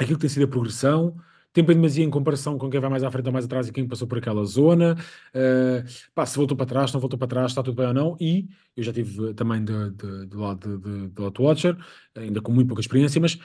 aquilo 0.00 0.18
que 0.18 0.22
tem 0.22 0.30
sido 0.30 0.46
a 0.46 0.48
progressão 0.48 1.16
tempo 1.52 1.70
em 1.70 1.74
demasia 1.74 2.04
em 2.04 2.10
comparação 2.10 2.56
com 2.58 2.70
quem 2.70 2.80
vai 2.80 2.90
mais 2.90 3.04
à 3.04 3.10
frente 3.10 3.26
ou 3.26 3.32
mais 3.32 3.44
atrás 3.44 3.68
e 3.68 3.72
quem 3.72 3.86
passou 3.86 4.08
por 4.08 4.18
aquela 4.18 4.44
zona, 4.44 4.94
uh, 5.34 6.10
pá, 6.14 6.24
se 6.24 6.36
voltou 6.36 6.56
para 6.56 6.66
trás, 6.66 6.90
se 6.90 6.94
não 6.94 7.00
voltou 7.00 7.18
para 7.18 7.28
trás, 7.28 7.50
está 7.50 7.62
tudo 7.62 7.76
bem 7.76 7.86
ou 7.86 7.94
não, 7.94 8.16
e 8.20 8.48
eu 8.76 8.82
já 8.82 8.92
tive 8.92 9.34
também 9.34 9.64
de, 9.64 9.90
de, 9.90 10.26
do 10.26 10.40
lado 10.40 10.78
de, 10.78 11.08
de, 11.08 11.42
Watcher, 11.42 11.76
ainda 12.16 12.40
com 12.40 12.52
muito 12.52 12.68
pouca 12.68 12.80
experiência, 12.80 13.20
mas 13.20 13.38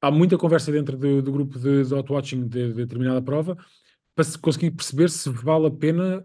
há 0.00 0.10
muita 0.10 0.38
conversa 0.38 0.70
dentro 0.70 0.96
do, 0.96 1.22
do 1.22 1.32
grupo 1.32 1.58
de, 1.58 1.84
de 1.84 1.94
Watching 2.12 2.48
de, 2.48 2.68
de 2.68 2.74
determinada 2.74 3.20
prova 3.22 3.56
para 4.14 4.24
se 4.24 4.38
conseguir 4.38 4.70
perceber 4.70 5.10
se 5.10 5.28
vale 5.30 5.66
a 5.66 5.70
pena 5.70 6.24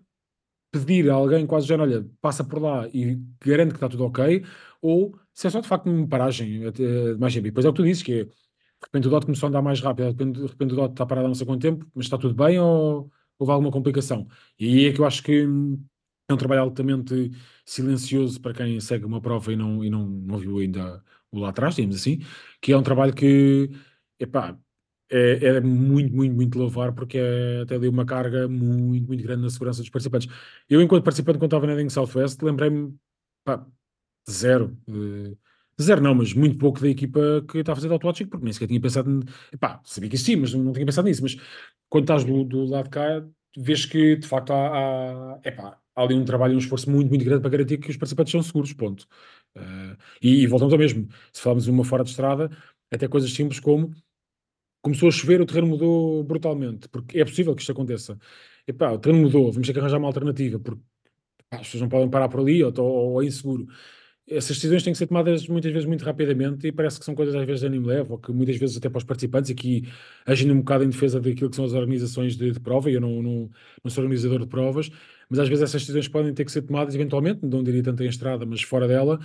pedir 0.72 1.10
a 1.10 1.14
alguém 1.14 1.46
quase 1.46 1.68
já, 1.68 1.76
olha, 1.78 2.08
passa 2.22 2.44
por 2.44 2.62
lá 2.62 2.88
e 2.94 3.20
garante 3.44 3.72
que 3.72 3.78
está 3.78 3.90
tudo 3.90 4.06
ok, 4.06 4.46
ou 4.82 5.14
se 5.34 5.48
é 5.48 5.50
só 5.50 5.60
de 5.60 5.68
facto 5.68 5.88
uma 5.90 6.08
paragem 6.08 6.62
mais 7.20 7.34
tempo. 7.34 7.48
E 7.48 7.52
depois 7.52 7.66
é 7.66 7.70
o 7.70 7.74
que 7.74 7.82
tu 7.82 7.84
dizes, 7.84 8.04
que 8.04 8.22
é 8.22 8.28
de 8.82 8.88
repente 8.88 9.08
o 9.08 9.10
DOT 9.12 9.26
começou 9.26 9.48
a 9.48 9.50
andar 9.50 9.62
mais 9.62 9.80
rápido, 9.80 10.06
de 10.06 10.12
repente, 10.12 10.40
de 10.40 10.48
repente 10.48 10.74
o 10.74 10.76
DOT 10.76 10.92
está 10.92 11.06
parado 11.06 11.26
há 11.26 11.30
não 11.30 11.36
sei 11.36 11.46
quanto 11.46 11.62
tempo, 11.62 11.86
mas 11.94 12.06
está 12.06 12.18
tudo 12.18 12.34
bem 12.34 12.60
ou 12.60 13.12
houve 13.40 13.52
alguma 13.52 13.72
complicação? 13.72 14.28
E 14.60 14.68
aí 14.68 14.86
é 14.88 14.94
que 14.94 15.02
eu 15.02 15.06
acho 15.06 15.24
que 15.24 15.48
é 16.30 16.34
um 16.34 16.38
trabalho 16.38 16.62
altamente 16.62 17.32
silencioso 17.66 18.40
para 18.42 18.54
quem 18.54 18.80
segue 18.80 19.06
uma 19.06 19.22
prova 19.22 19.52
e 19.54 19.56
não, 19.56 19.84
e 19.84 19.90
não, 19.90 20.08
não 20.08 20.38
viu 20.38 20.60
ainda 20.60 21.04
o 21.32 21.40
lá 21.40 21.50
atrás, 21.50 21.76
digamos 21.76 21.96
assim, 21.98 22.20
que 22.62 22.72
é 22.74 22.78
um 22.78 22.84
trabalho 22.84 23.14
que, 23.14 23.70
epá, 24.20 24.58
é, 25.10 25.58
é 25.58 25.62
muito, 25.62 26.16
muito, 26.16 26.36
muito 26.36 26.58
louvar 26.58 26.94
porque 26.94 27.18
é 27.18 27.62
até 27.64 27.76
ali 27.76 27.88
uma 27.88 28.06
carga 28.06 28.48
muito, 28.48 29.08
muito 29.08 29.24
grande 29.24 29.44
na 29.44 29.50
segurança 29.50 29.82
dos 29.82 29.90
participantes. 29.90 30.28
Eu, 30.70 30.82
enquanto 30.82 31.04
participante, 31.04 31.38
quando 31.38 31.50
estava 31.50 31.68
na 31.68 31.74
Eding 31.74 31.90
Southwest, 31.90 32.42
lembrei-me, 32.42 32.96
pá, 33.44 33.66
zero. 34.30 34.78
Uh, 34.88 35.38
Zero 35.80 36.02
não, 36.02 36.16
mas 36.16 36.34
muito 36.34 36.58
pouco 36.58 36.80
da 36.80 36.90
equipa 36.90 37.44
que 37.50 37.60
está 37.60 37.74
a 37.74 37.76
fazer 37.76 37.92
auto-watching, 37.92 38.26
porque 38.26 38.44
nem 38.44 38.54
sequer 38.54 38.68
tinha 38.68 38.82
pensado, 38.82 39.24
epá, 39.52 39.82
sabia 39.84 40.10
que 40.10 40.18
sim, 40.18 40.36
mas 40.36 40.54
não, 40.54 40.64
não 40.64 40.74
tinha 40.74 40.86
pensado 40.86 41.08
nisso, 41.08 41.22
mas 41.24 41.36
quando 41.90 42.04
estás 42.04 42.24
do, 42.24 42.44
do 42.44 42.66
lado 42.66 42.86
de 42.86 42.90
cá, 42.92 43.26
vês 43.58 43.86
que 43.86 44.16
de 44.16 44.28
facto 44.28 44.52
há, 44.54 45.36
há, 45.36 45.40
epá, 45.44 45.78
há 45.96 46.04
ali 46.04 46.16
um 46.16 46.26
trabalho 46.26 46.54
e 46.54 46.56
um 46.56 46.60
esforço 46.60 46.90
muito, 46.90 47.10
muito 47.10 47.26
grande 47.26 47.42
para 47.42 47.50
garantir 47.52 47.78
que 47.78 47.90
os 47.90 47.98
participantes 47.98 48.32
são 48.32 48.44
seguros, 48.44 48.74
ponto. 48.74 49.08
Uh, 49.58 49.98
e, 50.22 50.44
e, 50.44 50.48
voltamos 50.48 50.74
ao 50.74 50.80
mesmo, 50.80 51.08
se 51.34 51.42
falamos 51.42 51.66
de 51.66 51.72
uma 51.72 51.84
fora 51.84 52.04
de 52.04 52.12
estrada, 52.12 52.50
até 52.92 53.08
coisas 53.08 53.32
simples 53.34 53.60
como 53.60 53.92
começou 54.82 55.10
a 55.10 55.12
chover, 55.12 55.42
o 55.42 55.46
terreno 55.46 55.68
mudou 55.68 56.24
brutalmente, 56.24 56.90
porque 56.90 57.20
é 57.20 57.26
possível 57.26 57.56
que 57.56 57.62
isto 57.62 57.72
aconteça. 57.72 58.18
Epá, 58.68 58.92
o 58.92 59.00
terreno 59.00 59.24
mudou, 59.24 59.52
vamos 59.52 59.68
ter 59.68 59.74
que 59.74 59.80
arranjar 59.80 59.98
uma 60.00 60.08
alternativa, 60.08 60.60
porque 60.60 60.82
epá, 61.40 61.58
as 61.62 61.68
pessoas 61.68 61.82
não 61.82 61.90
podem 61.90 62.10
parar 62.10 62.30
por 62.30 62.40
ali 62.42 62.64
ou, 62.64 62.74
ou, 62.80 63.14
ou 63.14 63.24
é 63.24 63.26
inseguro 63.26 63.68
essas 64.32 64.56
decisões 64.56 64.82
têm 64.84 64.94
que 64.94 64.98
ser 64.98 65.08
tomadas 65.08 65.48
muitas 65.48 65.72
vezes 65.72 65.86
muito 65.86 66.06
rapidamente 66.06 66.68
e 66.68 66.72
parece 66.72 66.98
que 66.98 67.06
são 67.06 67.14
coisas 67.14 67.36
às 67.36 67.46
vezes 67.46 67.62
de 67.62 67.68
anime 67.68 67.86
leve 67.86 68.12
ou 68.12 68.18
que 68.18 68.32
muitas 68.32 68.56
vezes 68.56 68.78
até 68.78 68.90
para 68.90 68.98
os 68.98 69.04
participantes 69.04 69.52
aqui 69.52 69.84
agindo 70.26 70.54
um 70.54 70.60
bocado 70.60 70.84
em 70.86 70.90
defesa 70.90 71.20
daquilo 71.20 71.50
que 71.50 71.56
são 71.56 71.66
as 71.66 71.74
organizações 71.74 72.38
de, 72.38 72.52
de 72.52 72.60
prova 72.60 72.90
e 72.90 72.94
eu 72.94 73.02
não, 73.02 73.22
não, 73.22 73.50
não, 73.84 73.92
sou 73.92 74.04
organizador 74.04 74.40
de 74.40 74.48
provas, 74.48 74.90
mas 75.30 75.40
às 75.40 75.50
vezes 75.50 75.64
essas 75.64 75.82
decisões 75.82 76.08
podem 76.08 76.34
ter 76.34 76.46
que 76.46 76.52
ser 76.52 76.62
tomadas 76.62 76.96
eventualmente, 76.96 77.46
não 77.46 77.64
diria 77.64 77.84
tanto 77.84 78.04
em 78.04 78.08
estrada, 78.08 78.46
mas 78.46 78.62
fora 78.62 78.88
dela. 78.88 79.20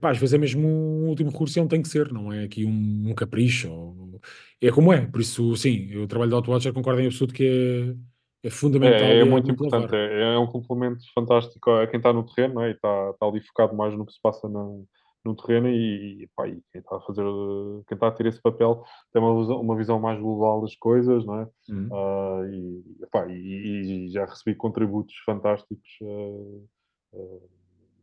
Às 0.00 0.18
vezes 0.18 0.34
é 0.34 0.38
mesmo 0.38 0.66
um 0.66 1.08
último 1.08 1.30
recurso 1.30 1.58
e 1.58 1.60
não 1.60 1.68
tem 1.68 1.82
que 1.82 1.88
ser, 1.88 2.10
não 2.12 2.32
é 2.32 2.44
aqui 2.44 2.64
um, 2.64 3.10
um 3.10 3.14
capricho 3.14 3.70
ou... 3.70 4.20
é 4.60 4.70
como 4.70 4.92
é, 4.92 5.06
por 5.06 5.20
isso 5.20 5.54
sim, 5.56 5.94
o 5.96 6.06
trabalho 6.06 6.30
da 6.30 6.36
AutoWatcher 6.38 6.72
concordo 6.72 7.00
em 7.00 7.06
absoluto 7.06 7.34
que 7.34 7.44
é 7.44 8.11
é 8.42 8.50
fundamental. 8.50 8.98
É, 8.98 9.18
é 9.18 9.24
muito, 9.24 9.46
muito 9.46 9.50
importante, 9.52 9.94
é, 9.94 10.34
é, 10.34 10.38
um 10.38 10.46
complemento 10.46 11.02
fantástico 11.14 11.70
a 11.70 11.86
quem 11.86 11.98
está 11.98 12.12
no 12.12 12.24
terreno 12.24 12.60
é? 12.60 12.70
e 12.70 12.72
está, 12.72 13.10
está 13.10 13.26
ali 13.26 13.40
focado 13.40 13.74
mais 13.74 13.96
no 13.96 14.04
que 14.04 14.12
se 14.12 14.20
passa 14.20 14.48
no, 14.48 14.86
no 15.24 15.36
terreno 15.36 15.68
e, 15.68 16.24
e, 16.24 16.26
pá, 16.34 16.48
e, 16.48 16.60
quem 16.72 16.80
está 16.80 16.96
a 16.96 17.00
fazer, 17.00 17.24
quem 17.86 17.94
está 17.94 18.08
a 18.08 18.10
ter 18.10 18.26
esse 18.26 18.40
papel 18.40 18.84
tem 19.12 19.22
uma 19.22 19.38
visão, 19.38 19.60
uma 19.60 19.76
visão 19.76 20.00
mais 20.00 20.18
global 20.18 20.60
das 20.60 20.74
coisas, 20.74 21.24
não 21.24 21.40
é? 21.40 21.48
Uhum. 21.68 21.88
Uh, 21.90 22.44
e, 22.52 23.06
pá, 23.10 23.26
e, 23.28 24.06
e, 24.06 24.08
já 24.10 24.24
recebi 24.24 24.56
contributos 24.56 25.14
fantásticos 25.24 25.98
uh, 26.02 26.68
uh, 27.12 27.50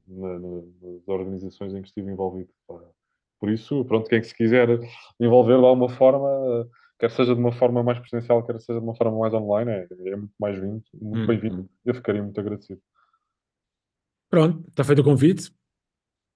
na, 0.08 0.40
na, 0.40 0.62
nas 0.82 1.08
organizações 1.08 1.74
em 1.74 1.82
que 1.82 1.90
estive 1.90 2.12
envolvido. 2.12 2.50
Pá. 2.68 2.80
Por 3.40 3.50
isso, 3.50 3.84
pronto, 3.86 4.10
quem 4.10 4.22
se 4.24 4.36
quiser 4.36 4.80
envolver 5.20 5.58
de 5.58 5.66
alguma 5.66 5.90
forma 5.90 6.30
quer 7.00 7.10
seja 7.12 7.34
de 7.34 7.40
uma 7.40 7.54
forma 7.54 7.82
mais 7.82 7.98
presencial, 7.98 8.46
quer 8.46 8.60
seja 8.60 8.80
de 8.80 8.86
uma 8.86 8.96
forma 8.96 9.18
mais 9.18 9.34
online, 9.34 9.72
é, 9.72 9.88
é 10.08 10.16
muito 10.16 10.34
mais 10.40 10.60
vindo, 10.60 10.84
muito 10.94 11.24
hum, 11.24 11.28
bem-vindo. 11.28 11.70
Eu 11.86 11.96
ficaria 11.96 12.22
muito 12.22 12.40
agradecido. 12.40 12.82
Pronto, 14.30 14.68
está 14.70 14.84
feito 14.84 15.00
o 15.00 15.04
convite. 15.04 15.52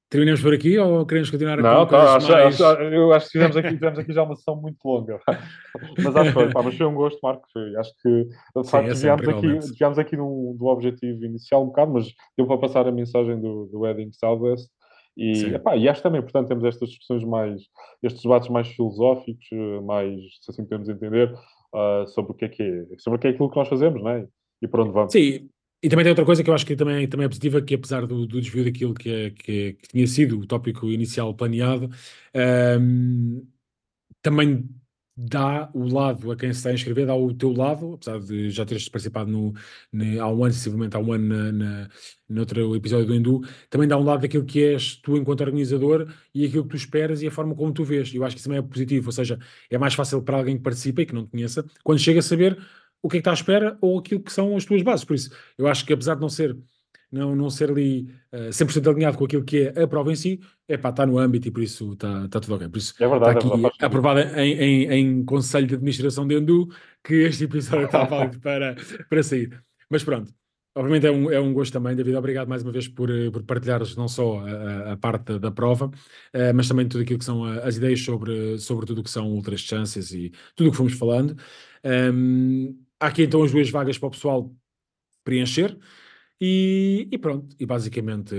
Terminamos 0.09 0.41
por 0.41 0.53
aqui 0.53 0.77
ou 0.77 1.05
queremos 1.07 1.31
continuar 1.31 1.59
a 1.59 1.61
Não, 1.61 1.87
tá, 1.87 2.15
acho, 2.15 2.31
mais... 2.31 2.61
acho, 2.61 2.81
eu 2.83 3.11
acho 3.13 3.25
que 3.25 3.31
tivemos 3.31 3.57
aqui, 3.57 3.69
tivemos 3.73 3.99
aqui 3.99 4.13
já 4.13 4.23
uma 4.23 4.35
sessão 4.35 4.55
muito 4.55 4.77
longa. 4.85 5.19
mas 5.97 6.15
acho 6.15 6.27
que 6.27 6.33
foi, 6.33 6.63
mas 6.63 6.77
foi 6.77 6.85
um 6.85 6.93
gosto, 6.93 7.19
Marco. 7.21 7.47
Acho 7.77 7.91
que 8.01 8.29
de 8.55 8.69
facto 8.69 8.87
desviámos 8.87 9.27
aqui, 9.27 9.47
desviámos 9.47 9.99
aqui 9.99 10.15
do, 10.15 10.55
do 10.57 10.65
objetivo 10.67 11.25
inicial 11.25 11.63
um 11.63 11.67
bocado, 11.67 11.93
mas 11.93 12.07
deu 12.37 12.45
para 12.45 12.59
passar 12.59 12.87
a 12.87 12.91
mensagem 12.91 13.41
do, 13.41 13.65
do 13.65 13.87
Edding 13.87 14.11
Southwest 14.13 14.69
e, 15.15 15.45
epá, 15.53 15.75
e 15.77 15.87
acho 15.87 16.01
também, 16.01 16.21
portanto, 16.21 16.47
temos 16.47 16.63
estas 16.63 16.89
discussões 16.89 17.23
mais, 17.23 17.61
estes 18.01 18.23
debates 18.23 18.49
mais 18.49 18.67
filosóficos, 18.67 19.45
eh, 19.51 19.81
mais, 19.81 20.19
se 20.41 20.49
assim 20.49 20.63
podemos 20.63 20.89
entender, 20.89 21.31
uh, 21.73 22.07
sobre 22.07 22.31
o 22.31 22.35
que 22.35 22.45
é 22.45 22.49
que 22.49 22.63
é, 22.63 22.85
sobre 22.97 23.17
o 23.17 23.19
que 23.19 23.27
é 23.27 23.29
aquilo 23.29 23.49
que 23.49 23.57
nós 23.57 23.67
fazemos, 23.67 24.01
não 24.01 24.09
é? 24.09 24.27
E 24.61 24.67
para 24.67 24.81
onde 24.81 24.91
vamos. 24.91 25.11
Sim, 25.11 25.49
e 25.83 25.89
também 25.89 26.03
tem 26.03 26.11
outra 26.11 26.25
coisa 26.25 26.43
que 26.43 26.49
eu 26.49 26.53
acho 26.53 26.65
que 26.65 26.75
também, 26.75 27.07
também 27.07 27.25
é 27.25 27.29
positiva, 27.29 27.61
que 27.61 27.75
apesar 27.75 28.07
do, 28.07 28.25
do 28.25 28.39
desvio 28.39 28.63
daquilo 28.63 28.93
que, 28.93 29.09
é, 29.09 29.29
que, 29.31 29.51
é, 29.51 29.73
que, 29.73 29.87
tinha 29.89 30.07
sido 30.07 30.39
o 30.39 30.47
tópico 30.47 30.87
inicial 30.87 31.33
planeado, 31.35 31.89
um, 32.79 33.45
também 34.21 34.67
dá 35.15 35.69
o 35.73 35.87
lado 35.87 36.31
a 36.31 36.35
quem 36.35 36.51
se 36.51 36.59
está 36.59 36.69
a 36.69 36.73
inscrever, 36.73 37.05
dá 37.05 37.15
o 37.15 37.33
teu 37.33 37.51
lado, 37.53 37.93
apesar 37.93 38.19
de 38.19 38.49
já 38.49 38.65
teres 38.65 38.89
participado 38.89 39.29
no, 39.29 39.53
no, 39.91 40.21
há 40.21 40.27
um 40.27 40.43
ano, 40.43 40.53
sensivelmente 40.53 40.95
há 40.95 40.99
um 40.99 41.13
ano 41.13 41.53
na, 41.53 41.89
no 42.27 42.39
outro 42.39 42.75
episódio 42.75 43.05
do 43.05 43.15
Hindu, 43.15 43.41
também 43.69 43.87
dá 43.87 43.97
um 43.97 44.03
lado 44.03 44.21
daquilo 44.21 44.43
que 44.45 44.63
és 44.63 44.95
tu 44.95 45.15
enquanto 45.15 45.41
organizador 45.41 46.11
e 46.33 46.45
aquilo 46.45 46.63
que 46.63 46.71
tu 46.71 46.75
esperas 46.75 47.21
e 47.21 47.27
a 47.27 47.31
forma 47.31 47.55
como 47.55 47.71
tu 47.71 47.83
vês. 47.83 48.13
Eu 48.13 48.23
acho 48.23 48.35
que 48.35 48.39
isso 48.39 48.49
também 48.49 48.59
é 48.59 48.61
positivo, 48.61 49.07
ou 49.07 49.11
seja, 49.11 49.39
é 49.69 49.77
mais 49.77 49.93
fácil 49.93 50.21
para 50.23 50.37
alguém 50.37 50.57
que 50.57 50.63
participa 50.63 51.01
e 51.03 51.05
que 51.05 51.13
não 51.13 51.25
te 51.25 51.31
conheça, 51.31 51.65
quando 51.83 51.99
chega 51.99 52.19
a 52.19 52.23
saber 52.23 52.57
o 53.01 53.09
que 53.09 53.17
é 53.17 53.19
que 53.19 53.21
está 53.21 53.31
à 53.31 53.33
espera 53.33 53.77
ou 53.81 53.99
aquilo 53.99 54.21
que 54.21 54.31
são 54.31 54.55
as 54.55 54.65
tuas 54.65 54.81
bases. 54.81 55.05
Por 55.05 55.15
isso, 55.15 55.29
eu 55.57 55.67
acho 55.67 55.85
que 55.85 55.93
apesar 55.93 56.15
de 56.15 56.21
não 56.21 56.29
ser 56.29 56.57
não, 57.13 57.35
não 57.35 57.49
ser 57.49 57.69
ali 57.69 58.09
uh, 58.33 58.47
eh, 58.47 58.49
100% 58.49 58.89
alinhado 58.89 59.17
com 59.17 59.25
aquilo 59.25 59.43
que 59.43 59.71
é 59.75 59.83
a 59.83 59.87
prova 59.87 60.11
em 60.11 60.15
si, 60.15 60.39
é 60.67 60.75
pá, 60.75 60.89
está 60.89 61.05
no 61.05 61.19
âmbito 61.19 61.47
e 61.47 61.51
por 61.51 61.61
isso 61.61 61.93
está, 61.93 62.25
está 62.25 62.39
tudo 62.39 62.55
ok. 62.55 62.67
Por 62.69 62.77
isso 62.79 62.95
é 62.99 63.07
verdade, 63.07 63.37
está 63.37 63.55
aqui 63.55 63.77
é 63.79 63.85
aprovado 63.85 64.19
em, 64.39 64.53
em, 64.53 64.91
em, 64.91 65.23
Conselho 65.23 65.67
de 65.67 65.75
Administração 65.75 66.27
de 66.27 66.35
Endu 66.35 66.69
que 67.03 67.13
este 67.13 67.43
episódio 67.43 67.85
está 67.85 68.03
válido 68.05 68.39
para, 68.39 68.75
para 69.07 69.21
sair. 69.21 69.63
Mas 69.89 70.03
pronto, 70.03 70.33
obviamente 70.75 71.05
é 71.05 71.11
um, 71.11 71.31
é 71.31 71.39
um 71.39 71.53
gosto 71.53 71.71
também, 71.73 71.95
David. 71.95 72.15
Obrigado 72.15 72.47
mais 72.47 72.63
uma 72.63 72.71
vez 72.71 72.87
por, 72.87 73.11
eh, 73.11 73.29
por 73.29 73.43
partilhares 73.43 73.95
não 73.95 74.07
só 74.07 74.39
a, 74.39 74.93
a 74.93 74.97
parte 74.97 75.37
da 75.37 75.51
prova, 75.51 75.85
uh, 75.85 76.53
mas 76.55 76.67
também 76.67 76.87
tudo 76.87 77.03
aquilo 77.03 77.19
que 77.19 77.25
são 77.25 77.43
as 77.43 77.77
ideias 77.77 78.01
sobre, 78.01 78.57
sobre 78.57 78.87
tudo 78.87 79.01
o 79.01 79.03
que 79.03 79.11
são 79.11 79.31
ultras 79.31 79.61
chances 79.61 80.11
e 80.11 80.31
tudo 80.55 80.69
o 80.69 80.71
que 80.71 80.77
fomos 80.77 80.93
falando. 80.93 81.37
Um, 81.85 82.75
há 82.99 83.07
aqui 83.07 83.21
então 83.23 83.43
as 83.43 83.51
duas 83.51 83.69
vagas 83.69 83.99
para 83.99 84.07
o 84.07 84.11
pessoal 84.11 84.51
preencher. 85.23 85.77
E, 86.45 87.07
e, 87.09 87.17
pronto, 87.17 87.55
e 87.57 87.65
basicamente 87.65 88.35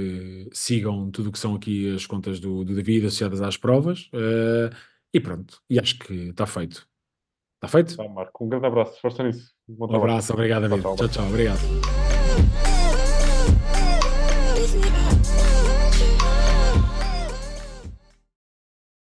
sigam 0.52 1.10
tudo 1.10 1.31
o 1.31 1.32
que 1.32 1.39
são 1.39 1.55
aqui 1.55 1.94
as 1.94 2.05
contas 2.05 2.39
do, 2.39 2.62
do 2.62 2.74
David 2.74 3.06
associadas 3.06 3.40
às 3.40 3.56
provas. 3.56 4.10
Uh, 4.12 4.68
e 5.10 5.18
pronto, 5.18 5.62
e 5.70 5.81
acho 5.81 5.98
que 5.98 6.12
está 6.12 6.44
feito. 6.44 6.86
Está 7.55 7.66
feito? 7.66 7.97
Tá, 7.97 8.06
Marco. 8.06 8.44
Um 8.44 8.48
grande 8.51 8.66
abraço, 8.66 9.01
força 9.01 9.22
nisso. 9.22 9.55
Um 9.66 9.97
abraço, 9.97 10.35
obrigado, 10.35 10.68
David. 10.68 10.82
Tchau, 10.82 10.97
tchau, 10.97 11.09
tchau 11.09 11.26
obrigado. 11.28 12.74